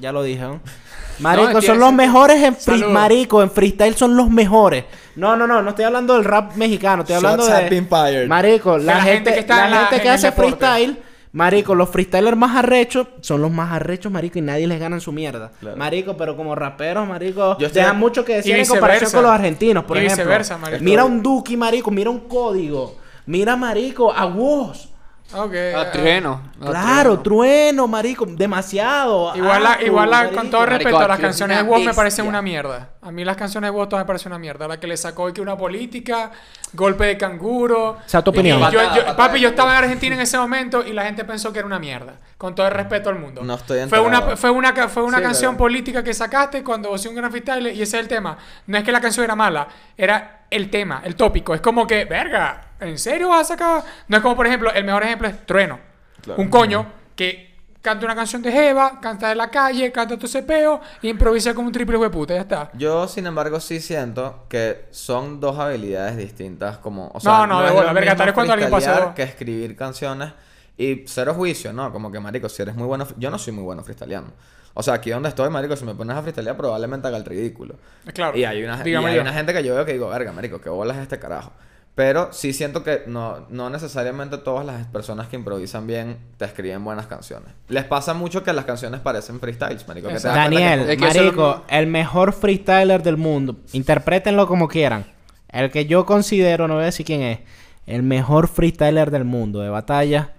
Ya 0.00 0.10
lo 0.12 0.22
dije, 0.22 0.40
¿no? 0.42 0.60
Marico, 1.20 1.62
son 1.62 1.78
los 1.78 1.92
mejores 1.92 2.42
en 2.42 2.56
free, 2.56 2.82
marico, 2.82 3.40
en 3.42 3.48
freestyle 3.50 3.94
son 3.94 4.16
los 4.16 4.28
mejores. 4.30 4.84
No, 5.14 5.36
no, 5.36 5.46
no, 5.46 5.62
no 5.62 5.70
estoy 5.70 5.84
hablando 5.84 6.14
del 6.14 6.24
rap 6.24 6.56
mexicano, 6.56 7.02
estoy 7.02 7.14
hablando 7.14 7.46
de. 7.46 8.26
Marico, 8.26 8.78
la, 8.78 8.96
la 8.96 9.00
gente, 9.02 9.32
que 9.32 9.38
está 9.38 9.56
la 9.58 9.64
en 9.66 9.70
la- 9.70 9.76
gente 9.86 10.02
que 10.02 10.08
hace 10.10 10.26
deporte. 10.32 10.56
freestyle, 10.56 10.98
marico, 11.30 11.76
los 11.76 11.88
freestylers 11.88 12.36
más 12.36 12.56
arrechos 12.56 13.06
son 13.20 13.40
los 13.42 13.52
más 13.52 13.70
arrechos, 13.70 14.10
marico, 14.10 14.40
y 14.40 14.42
nadie 14.42 14.66
les 14.66 14.80
gana 14.80 14.96
en 14.96 15.00
su 15.00 15.12
mierda. 15.12 15.52
Claro. 15.60 15.76
Marico, 15.76 16.16
pero 16.16 16.36
como 16.36 16.56
raperos, 16.56 17.06
marico, 17.06 17.56
Yo 17.60 17.68
estoy- 17.68 17.82
dejan 17.82 17.96
mucho 18.00 18.24
que 18.24 18.34
decir 18.36 18.56
Y 18.56 18.60
en 18.60 18.66
comparación 18.66 19.12
con 19.12 19.22
los 19.22 19.30
argentinos, 19.30 19.84
por 19.84 19.96
Y 19.96 20.00
ejemplo. 20.00 20.24
viceversa, 20.24 20.58
marico. 20.58 20.82
Mira 20.82 21.04
un 21.04 21.22
Duki, 21.22 21.56
marico, 21.56 21.92
mira 21.92 22.10
un 22.10 22.26
código. 22.26 22.96
Mira, 23.26 23.56
marico, 23.56 24.12
a 24.12 24.26
Woz. 24.26 24.88
Ok. 25.32 25.54
A 25.74 25.80
ah. 25.80 25.90
trueno. 25.90 26.42
a 26.60 26.66
Claro, 26.66 27.20
trueno, 27.20 27.88
marico, 27.88 28.26
demasiado. 28.26 29.34
Igual, 29.34 29.62
la- 29.62 29.72
Afro, 29.72 29.86
igual 29.86 30.10
la- 30.10 30.16
marico. 30.18 30.36
con 30.36 30.50
todo 30.50 30.60
Marico, 30.60 30.76
respeto, 30.78 30.98
las 30.98 31.04
aquí 31.10 31.14
es 31.14 31.20
canciones 31.28 31.56
de 31.56 31.62
Woz 31.64 31.84
me 31.84 31.94
parecen 31.94 32.26
una 32.26 32.42
mierda. 32.42 32.90
A 33.00 33.10
mí 33.10 33.24
las 33.24 33.36
canciones 33.36 33.68
de 33.68 33.76
Woz 33.76 33.88
todas 33.88 34.04
me 34.04 34.06
parecen 34.06 34.32
una 34.32 34.38
mierda. 34.38 34.68
La 34.68 34.78
que 34.78 34.86
le 34.86 34.96
sacó 34.96 35.32
que 35.32 35.40
una 35.40 35.56
política, 35.56 36.30
golpe 36.74 37.06
de 37.06 37.16
canguro. 37.16 37.96
Sea 38.06 38.22
tu 38.22 38.30
opinión. 38.30 38.60
yo- 38.70 38.94
yo- 38.94 39.16
papi, 39.16 39.40
yo 39.40 39.48
estaba 39.48 39.72
en 39.76 39.84
Argentina 39.84 40.14
en 40.14 40.20
ese 40.20 40.36
momento 40.38 40.84
y 40.86 40.92
la 40.92 41.04
gente 41.04 41.24
pensó 41.24 41.52
que 41.52 41.58
era 41.60 41.66
una 41.66 41.78
mierda. 41.78 42.14
Con 42.36 42.54
todo 42.54 42.66
el 42.66 42.72
respeto 42.72 43.08
al 43.08 43.18
mundo. 43.18 43.42
No 43.42 43.54
estoy 43.54 43.88
fue 43.88 44.00
una, 44.00 44.36
fue 44.36 44.50
una, 44.50 44.88
fue 44.88 45.02
una 45.02 45.16
Sí, 45.18 45.22
canción 45.22 45.52
claro. 45.52 45.58
política 45.58 46.04
que 46.04 46.12
sacaste 46.12 46.62
cuando 46.62 46.90
vos 46.90 47.04
un 47.06 47.14
gran 47.14 47.30
freestyle 47.30 47.68
y 47.68 47.82
ese 47.82 47.96
es 47.96 48.02
el 48.02 48.08
tema. 48.08 48.36
No 48.66 48.76
es 48.76 48.84
que 48.84 48.92
la 48.92 49.00
canción 49.00 49.24
era 49.24 49.34
mala, 49.34 49.66
era 49.96 50.44
el 50.50 50.68
tema, 50.70 51.00
el 51.04 51.16
tópico. 51.16 51.54
Es 51.54 51.60
como 51.62 51.86
que, 51.86 52.04
verga, 52.04 52.63
¿en 52.80 52.98
serio 52.98 53.28
vas 53.28 53.42
a 53.42 53.54
sacar? 53.54 53.84
No 54.08 54.16
es 54.16 54.22
como, 54.22 54.36
por 54.36 54.46
ejemplo, 54.46 54.72
el 54.72 54.84
mejor 54.84 55.02
ejemplo 55.02 55.28
es 55.28 55.46
Trueno. 55.46 55.78
Claro. 56.22 56.40
Un 56.40 56.48
coño 56.48 56.86
que 57.14 57.54
canta 57.84 58.06
una 58.06 58.14
canción 58.14 58.40
de 58.40 58.50
Jeva, 58.50 58.98
canta 58.98 59.28
de 59.28 59.34
la 59.34 59.50
calle, 59.50 59.92
canta 59.92 60.16
tu 60.16 60.26
cepeo 60.26 60.80
y 61.02 61.10
improvisa 61.10 61.52
como 61.52 61.66
un 61.66 61.72
triple 61.72 61.98
hueputa, 61.98 62.34
ya 62.34 62.40
está. 62.40 62.70
Yo, 62.72 63.06
sin 63.06 63.26
embargo, 63.26 63.60
sí 63.60 63.78
siento 63.78 64.46
que 64.48 64.86
son 64.90 65.38
dos 65.38 65.58
habilidades 65.58 66.16
distintas. 66.16 66.78
Como, 66.78 67.10
o 67.12 67.20
sea, 67.20 67.32
No, 67.32 67.46
no, 67.46 67.60
de 67.60 67.68
es 67.68 67.72
bola, 67.74 67.92
verga, 67.92 68.14
vez 68.14 68.32
cuando 68.32 68.54
alguien 68.54 68.70
dos. 68.70 69.14
que 69.14 69.22
escribir 69.22 69.76
canciones 69.76 70.32
y 70.78 71.04
cero 71.06 71.34
juicio, 71.34 71.74
¿no? 71.74 71.92
Como 71.92 72.10
que, 72.10 72.18
marico, 72.18 72.48
si 72.48 72.62
eres 72.62 72.74
muy 72.74 72.86
bueno... 72.86 73.06
Yo 73.18 73.30
no 73.30 73.38
soy 73.38 73.52
muy 73.52 73.62
bueno 73.62 73.84
freestyleando. 73.84 74.32
O 74.72 74.82
sea, 74.82 74.94
aquí 74.94 75.10
donde 75.10 75.28
estoy, 75.28 75.50
marico, 75.50 75.76
si 75.76 75.84
me 75.84 75.94
pones 75.94 76.16
a 76.16 76.22
freestylear 76.22 76.56
probablemente 76.56 77.06
haga 77.06 77.18
el 77.18 77.24
ridículo. 77.26 77.76
Claro. 78.14 78.36
Y 78.36 78.44
hay 78.44 78.64
una, 78.64 78.82
y 78.82 78.94
hay 78.94 79.18
una 79.18 79.32
gente 79.34 79.52
que 79.52 79.62
yo 79.62 79.74
veo 79.74 79.84
que 79.84 79.92
digo, 79.92 80.08
verga, 80.08 80.32
marico, 80.32 80.58
qué 80.60 80.70
bolas 80.70 80.96
es 80.96 81.02
este 81.02 81.18
carajo. 81.18 81.52
Pero 81.94 82.32
sí 82.32 82.52
siento 82.52 82.82
que 82.82 83.02
no, 83.06 83.46
no 83.50 83.70
necesariamente 83.70 84.36
todas 84.38 84.66
las 84.66 84.84
personas 84.88 85.28
que 85.28 85.36
improvisan 85.36 85.86
bien 85.86 86.16
te 86.38 86.44
escriben 86.44 86.82
buenas 86.84 87.06
canciones. 87.06 87.50
Les 87.68 87.84
pasa 87.84 88.14
mucho 88.14 88.42
que 88.42 88.52
las 88.52 88.64
canciones 88.64 89.00
parecen 89.00 89.38
freestyles, 89.38 89.86
marico. 89.86 90.08
Que 90.08 90.14
te 90.16 90.26
das 90.26 90.34
cuenta 90.36 90.48
que- 90.50 90.54
Daniel, 90.64 90.80
Es 90.90 90.96
que 90.98 91.04
marico, 91.20 91.64
el 91.68 91.86
mejor 91.86 92.32
freestyler 92.32 93.00
del 93.02 93.16
mundo. 93.16 93.56
Interprétenlo 93.72 94.48
como 94.48 94.66
quieran. 94.66 95.06
El 95.48 95.70
que 95.70 95.86
yo 95.86 96.04
considero, 96.04 96.66
no 96.66 96.74
voy 96.74 96.82
a 96.82 96.86
decir 96.86 97.06
quién 97.06 97.22
es, 97.22 97.38
el 97.86 98.02
mejor 98.02 98.48
freestyler 98.48 99.12
del 99.12 99.24
mundo 99.24 99.60
de 99.60 99.68
batalla. 99.68 100.32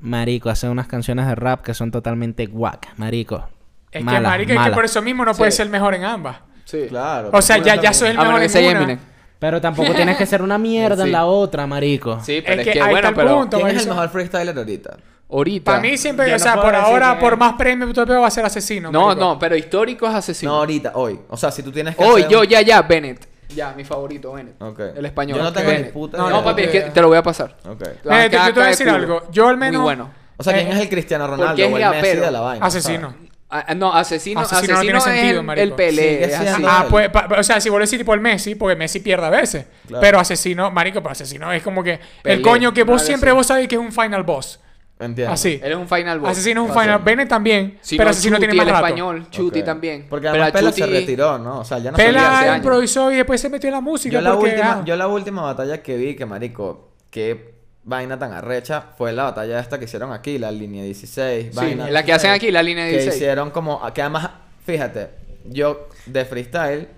Marico, 0.00 0.50
hace 0.50 0.68
unas 0.68 0.88
canciones 0.88 1.26
de 1.26 1.34
rap 1.34 1.62
que 1.62 1.72
son 1.72 1.90
totalmente 1.90 2.44
guac, 2.46 2.88
marico. 2.98 3.48
Es 3.90 4.00
que, 4.00 4.04
Mala, 4.04 4.28
marica, 4.28 4.52
es 4.54 4.60
que 4.68 4.74
por 4.74 4.84
eso 4.84 5.00
mismo 5.00 5.24
no 5.24 5.32
Sí. 5.32 5.38
puede 5.38 5.52
ser 5.52 5.70
mejor 5.70 5.94
en 5.94 6.04
ambas. 6.04 6.36
Sí. 6.64 6.86
Claro. 6.88 7.30
O 7.32 7.40
sea, 7.40 7.56
ya, 7.58 7.76
ya 7.80 7.94
soy 7.94 8.10
el 8.10 8.18
mejor 8.18 8.40
que 8.40 8.58
en 8.70 8.76
una. 8.76 8.98
Pero 9.42 9.60
tampoco 9.60 9.92
tienes 9.92 10.16
que 10.16 10.24
ser 10.24 10.40
una 10.40 10.56
mierda 10.56 11.02
Sí. 11.02 11.08
en 11.08 11.12
la 11.12 11.26
otra, 11.26 11.66
marico. 11.66 12.20
Sí, 12.22 12.40
pero 12.46 12.54
Es 12.54 12.60
es, 12.60 12.64
que 12.68 12.72
que, 12.74 12.80
ahí 12.80 12.90
bueno, 12.92 13.08
está 13.08 13.20
el 13.20 13.26
pero 13.26 13.38
punto. 13.40 13.56
¿Quién 13.58 13.76
es 13.76 13.82
el 13.82 13.88
mejor 13.88 14.08
freestyler 14.10 14.56
ahorita? 14.56 14.96
ahorita. 15.28 15.64
Para 15.64 15.80
mí 15.80 15.98
siempre, 15.98 16.32
o 16.32 16.38
sea, 16.38 16.60
por 16.62 16.72
ahora, 16.76 17.18
por 17.18 17.36
más 17.36 17.54
premio 17.54 17.92
todo 17.92 18.20
va 18.20 18.28
a 18.28 18.30
ser 18.30 18.44
asesino. 18.44 18.92
No, 18.92 19.06
marico. 19.08 19.20
no, 19.24 19.38
pero 19.40 19.56
histórico 19.56 20.06
es 20.06 20.14
asesino. 20.14 20.52
No, 20.52 20.58
ahorita, 20.58 20.92
hoy. 20.94 21.18
O 21.28 21.36
sea, 21.36 21.50
si 21.50 21.62
tú 21.64 21.72
tienes 21.72 21.96
que 21.96 22.04
Hoy, 22.04 22.20
hacer 22.22 22.30
yo, 22.32 22.40
un- 22.42 22.46
ya, 22.46 22.60
ya, 22.60 22.82
Bennett. 22.82 23.26
Ya, 23.54 23.72
mi 23.76 23.82
favorito, 23.84 24.32
Bennett. 24.32 24.62
Ok. 24.62 24.78
El 24.96 25.04
español. 25.06 25.38
Yo 25.38 25.42
no 25.44 25.52
tengo 25.52 25.68
Bennett. 25.70 25.86
ni 25.86 25.92
puta 25.92 26.18
No, 26.18 26.44
papi, 26.44 26.62
es 26.62 26.70
que 26.70 26.80
te 26.82 27.00
lo 27.02 27.08
voy 27.08 27.18
a 27.18 27.22
pasar. 27.24 27.56
Ok. 27.68 27.82
Mira, 28.04 28.30
te- 28.30 28.38
voy 28.38 28.46
a 28.46 28.52
de 28.52 28.68
decir 28.68 28.88
algo. 28.88 29.24
Yo 29.32 29.48
al 29.48 29.56
menos- 29.56 29.82
Muy 29.82 29.84
bueno. 29.84 30.10
O 30.36 30.44
sea, 30.44 30.54
¿quién 30.54 30.68
Eh, 30.68 30.70
es 30.74 30.80
el 30.82 30.88
Cristiano 30.88 31.26
Ronaldo 31.26 31.62
o 31.62 31.66
el 31.66 31.72
Messi 31.72 31.84
rapero. 31.84 32.22
de 32.22 32.30
la 32.30 32.40
vaina? 32.40 32.64
Asesino. 32.66 33.14
Ah, 33.54 33.74
no, 33.74 33.92
asesino, 33.92 34.40
Asesino 34.40 34.56
asesino, 34.58 34.74
no 34.76 34.80
tiene 34.80 34.98
es 34.98 35.04
sentido, 35.04 35.40
el, 35.40 35.46
marico. 35.46 35.62
el 35.64 35.72
Pelé. 35.74 36.02
Sigue 36.02 36.24
es 36.24 36.54
Ah, 36.64 36.86
pues, 36.88 37.10
pa- 37.10 37.28
o 37.38 37.42
sea, 37.42 37.60
si 37.60 37.68
vuelvo 37.68 37.82
a 37.82 37.86
decir 37.86 38.02
por 38.04 38.14
el 38.16 38.22
Messi, 38.22 38.54
porque 38.54 38.76
Messi 38.76 39.00
pierde 39.00 39.26
a 39.26 39.30
veces. 39.30 39.66
Claro. 39.86 40.00
Pero 40.00 40.18
asesino, 40.18 40.70
marico, 40.70 41.02
pero 41.02 41.12
asesino 41.12 41.52
es 41.52 41.62
como 41.62 41.82
que 41.84 42.00
Pelé, 42.22 42.36
el 42.36 42.42
coño 42.42 42.72
que 42.72 42.82
vos 42.84 43.02
siempre 43.02 43.30
vos 43.32 43.46
sabés 43.46 43.68
que 43.68 43.74
es 43.74 43.80
un 43.80 43.92
final 43.92 44.22
boss. 44.22 44.58
Entiendo. 44.98 45.32
Así. 45.34 45.60
Él 45.62 45.72
es 45.72 45.76
un 45.76 45.88
final 45.88 46.20
boss. 46.20 46.30
Asesino 46.30 46.62
es 46.64 46.70
un 46.70 46.76
Así. 46.78 46.80
final. 46.86 47.00
Bennett 47.02 47.28
también, 47.28 47.78
Si 47.82 47.96
pero 47.96 48.06
no, 48.06 48.10
asesino 48.12 48.36
Chuti, 48.36 48.46
tiene 48.46 48.54
más 48.56 48.66
el 48.68 48.72
rato. 48.72 48.86
español, 48.86 49.26
Chuti 49.30 49.58
Ok. 49.60 49.64
también. 49.66 50.06
Porque 50.08 50.28
Pero 50.30 50.44
además 50.44 50.48
a 50.48 50.52
Pela 50.52 50.72
se 50.72 50.82
Chuti- 50.84 50.90
retiró, 50.90 51.38
¿no? 51.38 51.58
O 51.60 51.64
sea, 51.64 51.78
ya 51.78 51.90
no 51.90 51.96
Pela 51.96 52.54
improvisó 52.56 53.10
y 53.12 53.16
después 53.16 53.40
se 53.40 53.48
metió 53.50 53.68
en 53.68 53.74
la 53.74 53.80
música. 53.80 54.14
Yo 54.14 54.20
la, 54.20 54.32
porque, 54.34 54.50
última, 54.50 54.72
ah, 54.72 54.82
yo 54.84 54.96
la 54.96 55.08
última 55.08 55.42
batalla 55.42 55.82
que 55.82 55.96
vi, 55.96 56.14
que 56.14 56.24
marico, 56.24 56.92
qué 57.10 57.51
vaina 57.84 58.18
tan 58.18 58.32
arrecha, 58.32 58.80
fue 58.96 59.12
la 59.12 59.24
batalla 59.24 59.58
esta 59.58 59.78
que 59.78 59.86
hicieron 59.86 60.12
aquí, 60.12 60.38
la 60.38 60.50
línea 60.50 60.84
16. 60.84 61.48
Sí, 61.50 61.56
vaina. 61.56 61.90
la 61.90 62.04
que 62.04 62.12
hacen 62.12 62.30
aquí, 62.30 62.50
la 62.50 62.62
línea 62.62 62.84
Que 62.86 62.92
16. 62.92 63.16
hicieron 63.16 63.50
como, 63.50 63.80
que 63.92 64.02
además, 64.02 64.30
fíjate, 64.64 65.10
yo 65.46 65.88
de 66.06 66.24
freestyle 66.24 66.88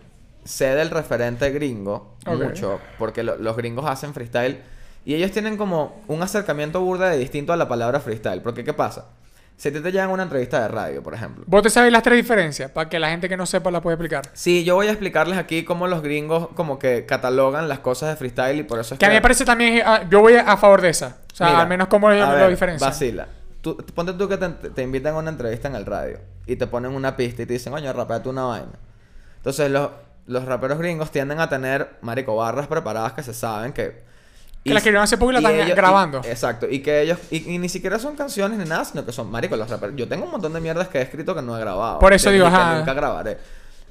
sé 0.45 0.75
del 0.75 0.91
referente 0.91 1.51
gringo 1.51 2.17
mucho, 2.27 2.81
porque 2.99 3.23
lo- 3.23 3.37
los 3.37 3.57
gringos 3.57 3.87
hacen 3.87 4.13
freestyle 4.13 4.59
y 5.07 5.15
ellos 5.15 5.31
tienen 5.31 5.57
como 5.57 6.03
un 6.09 6.23
acercamiento 6.23 6.81
burda 6.83 7.09
de 7.11 7.17
distinto 7.19 7.53
a 7.53 7.57
la 7.57 7.67
palabra 7.69 8.01
freestyle, 8.01 8.43
porque 8.43 8.63
¿qué 8.65 8.75
pasa? 8.75 9.07
Si 9.57 9.71
te 9.71 9.81
llegan 9.81 10.11
a 10.11 10.13
una 10.13 10.25
entrevista 10.25 10.61
de 10.61 10.69
radio, 10.69 11.03
por 11.03 11.15
ejemplo. 11.15 11.45
¿Vos 11.47 11.63
te 11.63 11.71
sabéis 11.71 11.93
las 11.93 12.03
tres 12.03 12.17
diferencias? 12.17 12.71
Para 12.71 12.89
que 12.89 12.99
la 12.99 13.09
gente 13.11 13.29
que 13.29 13.37
no 13.37 13.47
sepa 13.47 13.71
la 13.71 13.81
pueda 13.81 13.95
explicar. 13.95 14.29
Sí, 14.33 14.65
yo 14.65 14.75
voy 14.75 14.89
a 14.89 14.91
explicarles 14.91 15.39
aquí 15.39 15.65
cómo 15.65 15.87
los 15.87 16.03
gringos 16.03 16.49
como 16.55 16.79
que 16.79 17.07
catalogan 17.07 17.69
las 17.69 17.79
cosas 17.79 18.11
de 18.11 18.17
freestyle 18.17 18.59
y 18.59 18.63
por 18.65 18.81
eso 18.81 18.95
es 18.95 18.99
Que 18.99 19.07
a 19.07 19.09
mí 19.09 19.15
me 19.15 19.21
parece 19.23 19.45
también... 19.45 19.83
ah, 19.87 20.03
yo 20.11 20.21
voy 20.21 20.35
a 20.35 20.57
favor 20.57 20.83
de 20.83 20.89
esa. 20.89 21.19
O 21.33 21.37
sea, 21.37 21.47
Mira, 21.49 21.61
al 21.63 21.69
menos 21.69 21.89
como 21.89 22.11
lo, 22.11 22.25
a 22.25 22.37
lo 22.37 22.49
diferencian. 22.49 22.91
Vacila. 22.91 23.29
Tú, 23.61 23.77
ponte 23.95 24.13
tú 24.13 24.29
que 24.29 24.37
te, 24.37 24.49
te 24.49 24.83
invitan 24.83 25.15
a 25.15 25.19
una 25.19 25.31
entrevista 25.31 25.69
en 25.69 25.77
el 25.77 25.87
radio 25.87 26.19
y 26.47 26.57
te 26.57 26.67
ponen 26.67 26.93
una 26.93 27.17
pista 27.17 27.43
y 27.43 27.47
te 27.47 27.55
dicen, 27.55 27.73
coño, 27.73 27.93
rapeate 27.93 28.29
una 28.29 28.45
vaina. 28.45 28.73
Entonces, 29.37 29.71
los, 29.71 29.91
los 30.27 30.45
raperos 30.45 30.79
gringos 30.79 31.11
tienden 31.11 31.39
a 31.41 31.49
tener, 31.49 31.97
marico, 32.03 32.37
barras 32.37 32.67
preparadas 32.67 33.13
que 33.13 33.23
se 33.23 33.33
saben 33.33 33.73
que... 33.73 34.03
Que 34.65 34.75
las 34.75 34.81
escribieron 34.81 35.05
hace 35.05 35.19
poco 35.19 35.31
y 35.31 35.35
la 35.35 35.41
están 35.41 35.55
ellos- 35.55 35.77
grabando. 35.77 36.21
exacto. 36.25 36.67
Y 36.69 36.81
que 36.81 37.03
ellos... 37.03 37.19
Y, 37.31 37.55
y 37.55 37.59
ni 37.59 37.69
siquiera 37.69 37.99
son 37.99 38.17
canciones 38.17 38.59
ni 38.59 38.65
nada, 38.65 38.85
sino 38.85 39.05
que 39.05 39.13
son, 39.13 39.31
marico, 39.31 39.57
los 39.57 39.69
raperos... 39.69 39.95
Yo 39.97 40.09
tengo 40.09 40.25
un 40.25 40.31
montón 40.31 40.53
de 40.55 40.61
mierdas 40.61 40.89
que 40.89 40.99
he 40.99 41.03
escrito 41.03 41.35
que 41.35 41.43
no 41.43 41.57
he 41.57 41.61
grabado. 41.61 41.99
Por 41.99 42.13
eso 42.15 42.31
digo, 42.31 42.47
y 42.47 42.51
que 42.51 42.55
ajá. 42.57 42.79
nunca 42.79 42.95
grabaré. 42.95 43.39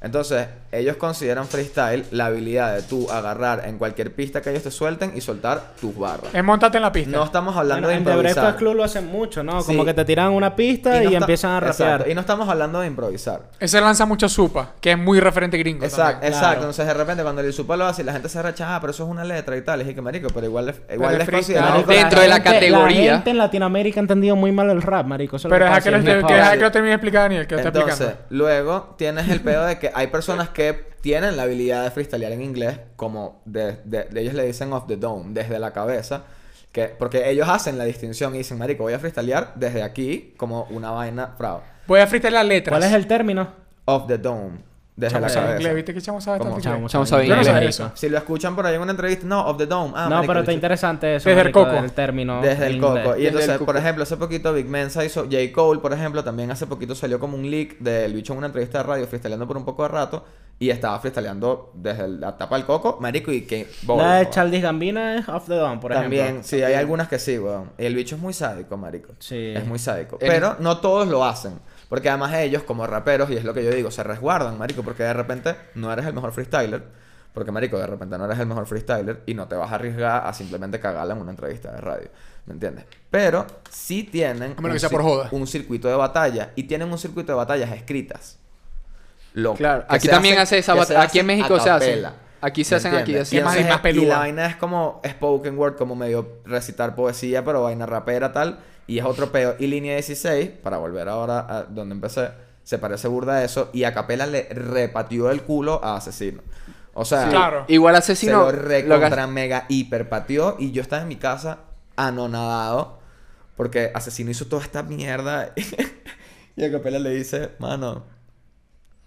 Entonces, 0.03 0.47
ellos 0.71 0.97
consideran 0.97 1.47
freestyle 1.47 2.05
la 2.11 2.25
habilidad 2.27 2.75
de 2.75 2.81
tú 2.83 3.09
agarrar 3.09 3.63
en 3.65 3.77
cualquier 3.77 4.13
pista 4.13 4.41
que 4.41 4.49
ellos 4.49 4.63
te 4.63 4.71
suelten 4.71 5.13
y 5.15 5.21
soltar 5.21 5.71
tus 5.79 5.97
barras. 5.97 6.33
Es 6.33 6.43
montarte 6.43 6.77
en 6.77 6.83
la 6.83 6.91
pista. 6.91 7.09
No 7.11 7.23
estamos 7.23 7.55
hablando 7.55 7.87
Bueno, 7.87 7.97
en 7.99 8.03
de 8.03 8.11
The 8.11 8.15
improvisar. 8.17 8.43
Breakfast 8.43 8.57
Club 8.59 8.75
lo 8.75 8.83
hacen 8.83 9.07
mucho, 9.07 9.43
¿no? 9.43 9.61
Sí. 9.61 9.67
Como 9.67 9.85
que 9.85 9.93
te 9.93 10.03
tiran 10.05 10.31
una 10.33 10.55
pista 10.55 10.97
y, 11.01 11.05
no 11.05 11.11
está- 11.11 11.17
empiezan 11.19 11.51
a 11.51 11.59
rapear. 11.61 11.91
Exacto. 11.91 12.11
Y 12.11 12.15
no 12.15 12.21
estamos 12.21 12.49
hablando 12.49 12.79
de 12.81 12.87
improvisar. 12.87 13.41
Ese 13.59 13.79
lanza 13.79 14.05
mucho 14.05 14.27
supa, 14.27 14.73
que 14.81 14.91
es 14.91 14.97
muy 14.97 15.19
referente 15.21 15.57
gringo. 15.57 15.85
Exacto, 15.85 16.11
también. 16.11 16.33
exacto. 16.33 16.47
Claro. 16.49 16.59
Entonces, 16.63 16.85
de 16.87 16.93
repente, 16.93 17.23
cuando 17.23 17.41
el 17.41 17.53
supo 17.53 17.75
lo 17.77 17.85
hace 17.85 18.01
y 18.01 18.05
la 18.05 18.11
gente 18.13 18.27
se 18.27 18.41
rechaza, 18.41 18.75
ah, 18.75 18.81
pero 18.81 18.91
eso 18.91 19.03
es 19.03 19.09
una 19.09 19.23
letra 19.23 19.55
y 19.55 19.61
tal. 19.61 19.81
Y 19.81 19.85
dije, 19.85 20.01
marico, 20.01 20.27
pero 20.33 20.45
igual, 20.47 20.69
es- 20.69 20.81
igual 20.93 21.21
es 21.21 21.29
es 21.29 21.87
Dentro 21.87 22.19
de 22.21 22.27
la 22.27 22.43
categoría. 22.43 23.05
La 23.05 23.11
gente 23.17 23.29
en 23.29 23.37
Latinoamérica 23.37 23.99
ha 23.99 24.03
entendido 24.03 24.35
muy 24.35 24.51
mal 24.51 24.69
el 24.69 24.81
rap, 24.81 25.05
marico. 25.05 25.37
Eso 25.37 25.47
es 25.47 25.51
Pero 25.53 25.65
que 25.73 25.81
que, 25.81 25.91
lo, 25.91 25.97
en 25.97 26.03
que, 26.03 26.59
que 26.59 26.69
termine 26.71 26.89
de 26.89 26.93
explicar 26.95 27.21
Daniel, 27.23 27.47
que 27.47 27.55
lo 27.55 27.61
está 27.61 27.69
Entonces, 27.69 27.99
explicando. 28.01 28.25
luego 28.29 28.95
tienes 28.97 29.29
el 29.29 29.39
pedo 29.41 29.65
de 29.65 29.79
que 29.79 29.92
hay 29.95 30.08
personas 30.08 30.49
que 30.49 30.93
tienen 31.01 31.36
la 31.38 31.43
habilidad 31.43 31.84
de 31.84 31.91
freestylear 31.91 32.32
en 32.32 32.41
inglés, 32.41 32.79
como 32.95 33.41
de, 33.45 33.77
de- 33.84 34.06
de- 34.06 34.21
ellos 34.21 34.34
le 34.34 34.45
dicen 34.45 34.71
off 34.73 34.86
the 34.88 34.95
dome, 34.97 35.25
desde 35.34 35.60
la 35.60 35.71
cabeza, 35.73 36.23
que 36.71 36.86
porque 36.88 37.29
ellos 37.29 37.47
hacen 37.49 37.77
la 37.77 37.84
distinción 37.84 38.34
y 38.36 38.39
dicen, 38.39 38.58
marico, 38.58 38.84
voy 38.84 38.93
a 38.93 38.99
freestylear 38.99 39.53
desde 39.56 39.84
aquí 39.84 40.34
como 40.38 40.63
una 40.69 40.91
vaina, 40.91 41.34
frao. 41.38 41.62
Voy 41.88 41.99
a 41.99 42.08
freestyle 42.08 42.34
las 42.34 42.45
letras. 42.45 42.71
¿Cuál 42.77 42.89
es 42.89 42.95
el 42.95 43.06
término? 43.08 43.49
Off 43.86 44.08
the 44.08 44.17
dome, 44.17 44.60
desde 44.95 45.13
Chamo 45.13 45.21
la 45.25 45.29
sabe 45.29 45.45
cabeza. 45.45 45.60
inglés, 45.62 45.75
¿viste 45.75 45.93
que 45.95 46.01
chamo 46.01 46.21
sabe 46.21 46.38
¿Cómo? 46.38 46.51
tanto 46.51 46.60
inglés? 46.69 46.75
Chamo, 46.75 46.88
Chamo 46.89 47.06
sabe 47.08 47.23
Yo 47.27 47.34
no 47.36 47.41
inglés, 47.41 47.53
sabía 47.53 47.69
eso. 47.69 47.91
Si 47.95 48.10
lo 48.10 48.17
escuchan 48.17 48.56
por 48.56 48.65
ahí 48.67 48.75
en 48.75 48.82
una 48.82 48.91
entrevista, 48.91 49.25
no, 49.25 49.45
off 49.47 49.58
the 49.58 49.65
dome. 49.65 49.91
Ah, 49.95 50.03
No, 50.03 50.15
marico, 50.17 50.27
pero 50.27 50.39
está 50.41 50.53
interesante 50.53 51.15
eso. 51.15 51.29
Desde 51.29 51.41
el 51.41 51.45
marico, 51.47 51.65
coco. 51.65 51.77
El 51.84 51.91
término. 51.93 52.41
Desde 52.41 52.67
el 52.67 52.79
coco. 52.79 52.97
Y 52.99 53.03
Desde 53.23 53.27
entonces, 53.27 53.49
el 53.49 53.56
coco. 53.58 53.65
por 53.65 53.77
ejemplo, 53.77 54.03
hace 54.03 54.17
poquito 54.17 54.53
Big 54.53 54.67
Mensa 54.67 55.03
hizo 55.03 55.23
J. 55.23 55.36
Cole, 55.51 55.79
por 55.79 55.93
ejemplo, 55.93 56.23
también 56.23 56.51
hace 56.51 56.67
poquito 56.67 56.93
salió 56.93 57.19
como 57.19 57.36
un 57.38 57.49
leak 57.49 57.79
del 57.79 58.13
bicho 58.13 58.34
en 58.34 58.38
una 58.38 58.47
entrevista 58.47 58.77
de 58.79 58.84
radio 58.84 59.08
freestyleando 59.08 59.47
por 59.47 59.58
un 59.58 59.65
poco 59.65 59.82
de 59.84 59.89
rato 59.89 60.25
y 60.60 60.69
estaba 60.69 60.99
freestyleando 60.99 61.71
desde 61.73 62.08
la 62.08 62.38
tapa 62.38 62.56
del 62.56 62.65
coco, 62.65 62.97
marico, 63.01 63.32
y 63.32 63.41
que 63.41 63.67
La 63.88 64.17
de 64.17 64.29
Chaldis 64.29 64.62
Gambina 64.62 65.15
es 65.17 65.27
Off 65.27 65.47
the 65.47 65.56
Dome, 65.56 65.77
por 65.82 65.91
También, 65.91 66.23
ejemplo. 66.25 66.43
sí, 66.47 66.62
hay 66.62 66.75
algunas 66.75 67.08
que 67.08 67.17
sí, 67.17 67.39
weón. 67.39 67.71
El 67.79 67.95
bicho 67.95 68.15
es 68.15 68.21
muy 68.21 68.34
sádico, 68.34 68.77
marico. 68.77 69.13
Sí. 69.17 69.53
Es 69.56 69.65
muy 69.65 69.79
sádico. 69.79 70.19
El- 70.21 70.29
Pero 70.29 70.56
no 70.60 70.77
todos 70.77 71.08
lo 71.08 71.25
hacen. 71.25 71.53
Porque 71.93 72.10
además 72.10 72.34
ellos, 72.34 72.63
como 72.63 72.88
raperos, 72.88 73.29
y 73.29 73.38
es 73.38 73.43
lo 73.43 73.53
que 73.53 73.63
yo 73.63 73.69
digo, 73.69 73.91
se 73.91 74.01
resguardan, 74.01 74.58
marico, 74.58 74.82
porque 74.82 75.03
de 75.03 75.13
repente 75.13 75.56
no 75.75 75.93
eres 75.93 76.08
el 76.08 76.13
mejor 76.15 76.32
freestyler. 76.32 76.82
Porque, 77.36 77.51
marico, 77.51 77.77
de 77.77 77.86
repente 77.86 78.17
no 78.17 78.25
eres 78.25 78.39
el 78.39 78.47
mejor 78.47 78.65
freestyler 78.65 79.21
y 79.27 79.36
no 79.36 79.47
te 79.47 79.56
vas 79.56 79.71
a 79.71 79.75
arriesgar 79.75 80.25
a 80.25 80.34
simplemente 80.34 80.79
cagarla 80.79 81.13
en 81.13 81.21
una 81.21 81.29
entrevista 81.29 81.71
de 81.71 81.79
radio. 81.82 82.10
¿Me 82.47 82.53
entiendes? 82.56 82.86
Pero 83.12 83.45
sí 83.69 84.01
tienen 84.12 84.56
un, 84.58 84.71
que 84.71 84.79
sea 84.79 84.89
por 84.89 85.01
cir- 85.01 85.03
joda. 85.03 85.29
un 85.34 85.45
circuito 85.45 85.88
de 85.88 85.93
batalla 85.95 86.49
y 86.56 86.63
tienen 86.63 86.91
un 86.91 86.97
circuito 86.97 87.32
de 87.32 87.36
batallas 87.38 87.71
escritas. 87.71 88.39
Lo- 89.34 89.53
Claro, 89.53 89.86
aquí 89.88 90.08
también 90.08 90.34
hacen- 90.39 90.41
hace 90.43 90.58
esa 90.60 90.73
batalla. 90.73 91.03
Aquí 91.03 91.19
en 91.19 91.27
México 91.27 91.60
se 91.60 91.69
capela. 91.69 92.13
Aquí 92.41 92.63
se 92.63 92.73
¿Me 92.73 92.77
hacen 92.77 92.95
aquí 92.95 93.15
así. 93.17 93.36
Y 93.36 93.39
Es 93.39 93.45
más- 93.45 93.56
más 93.67 93.79
y 93.79 93.82
peluda. 93.84 94.08
la 94.10 94.17
vaina 94.17 94.45
es 94.47 94.56
como 94.56 94.99
spoken 95.08 95.58
word, 95.60 95.75
como 95.77 95.95
medio 95.95 96.39
recitar 96.45 96.95
poesía, 96.95 97.43
pero 97.45 97.62
vaina 97.63 97.86
rapera 97.86 98.34
tal. 98.34 98.60
Y 98.88 99.00
es 99.00 99.06
otro 99.06 99.32
peo. 99.32 99.56
Y 99.60 99.67
línea 99.67 99.93
16, 99.93 100.50
para 100.62 100.78
volver 100.78 101.08
ahora 101.10 101.46
a 101.50 101.63
donde 101.63 101.96
empecé, 101.96 102.30
se 102.63 102.78
parece 102.78 103.08
burda 103.08 103.36
a 103.38 103.43
eso. 103.43 103.69
Y 103.74 103.84
a 103.86 103.93
Capela 103.93 104.26
le 104.26 104.43
repateó 104.50 105.32
el 105.32 105.41
culo 105.43 105.80
a 105.84 105.96
Asesino. 105.98 106.41
O 106.93 107.06
sea, 107.06 107.24
Sí. 107.26 107.30
Claro. 107.32 107.65
Igual 107.69 107.93
se 107.96 108.00
asesino. 108.00 108.39
lo 108.39 108.52
lo 108.52 108.52
recontra 108.52 109.26
que- 109.26 109.32
mega 109.32 109.65
hiper 109.69 110.10
pateó. 110.10 110.58
Y 110.60 110.72
yo 110.72 110.82
estaba 110.82 111.02
en 111.02 111.08
mi 111.08 111.15
casa 111.15 111.60
anonadado. 111.96 113.00
Porque 113.56 113.91
Asesino 113.93 114.32
hizo 114.32 114.46
toda 114.48 114.63
esta 114.63 114.84
mierda. 114.84 115.54
y 116.56 116.63
a 116.63 116.72
Capela 116.72 117.00
le 117.00 117.12
dice, 117.12 117.52
mano. 117.60 118.04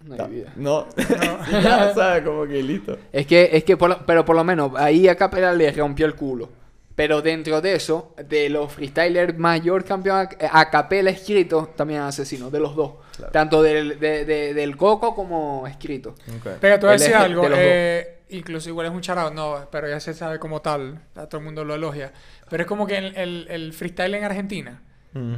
No 0.05 0.13
hay 0.23 0.31
vida. 0.31 0.53
No, 0.55 0.87
ya 1.51 1.93
sabes, 1.93 2.23
como 2.23 2.45
que 2.45 2.61
listo. 2.63 2.97
Es 3.11 3.25
que, 3.27 3.49
es 3.51 3.63
que 3.63 3.75
por 3.77 3.89
lo- 3.89 4.05
pero 4.05 4.23
por 4.23 4.35
lo 4.35 4.43
menos 4.43 4.71
ahí 4.77 5.07
a 5.07 5.15
Capela 5.15 5.51
le 5.53 5.71
rompió 5.71 6.05
el 6.05 6.15
culo. 6.15 6.49
Pero 6.97 7.21
dentro 7.21 7.61
de 7.61 7.75
eso, 7.75 8.15
de 8.27 8.49
los 8.49 8.73
freestylers 8.73 9.37
mayor 9.37 9.85
campeón 9.85 10.27
a, 10.41 10.59
a 10.59 10.69
Capela 10.71 11.11
escrito, 11.11 11.71
también 11.77 12.01
asesino, 12.01 12.49
de 12.49 12.59
los 12.59 12.75
dos. 12.75 12.93
Claro. 13.15 13.31
Tanto 13.31 13.61
del, 13.61 13.99
de- 13.99 14.25
de- 14.25 14.53
del 14.55 14.75
Coco 14.75 15.13
como 15.15 15.67
escrito. 15.67 16.15
Pero 16.59 16.79
te 16.79 16.85
voy 16.87 16.89
a 16.89 16.93
Él 16.95 16.99
decir 16.99 17.13
es 17.15 17.21
algo. 17.21 17.43
eh, 17.51 18.21
incluso 18.29 18.69
igual 18.69 18.87
es 18.87 18.91
un 18.93 19.01
charao, 19.01 19.29
no, 19.31 19.67
pero 19.71 19.87
ya 19.87 19.99
se 19.99 20.15
sabe 20.15 20.39
como 20.39 20.61
tal. 20.61 20.99
ya 21.15 21.27
todo 21.27 21.37
el 21.37 21.45
mundo 21.45 21.63
lo 21.63 21.75
elogia. 21.75 22.11
Pero 22.49 22.63
es 22.63 22.67
como 22.67 22.87
que 22.87 22.97
el, 22.97 23.15
el, 23.15 23.45
el 23.49 23.73
freestyle 23.73 24.15
en 24.15 24.23
Argentina. 24.23 24.81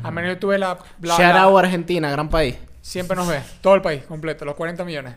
A 0.03 0.11
menos 0.11 0.31
yo 0.35 0.39
tuve 0.39 0.57
la. 0.57 0.77
la- 1.01 1.17
Shout 1.17 1.59
Argentina, 1.59 2.09
gran 2.09 2.29
país. 2.29 2.55
siempre 2.81 3.17
nos 3.17 3.27
ve. 3.27 3.41
Todo 3.61 3.75
el 3.75 3.81
país 3.81 4.03
completo, 4.03 4.45
los 4.45 4.55
40 4.55 4.85
millones. 4.85 5.15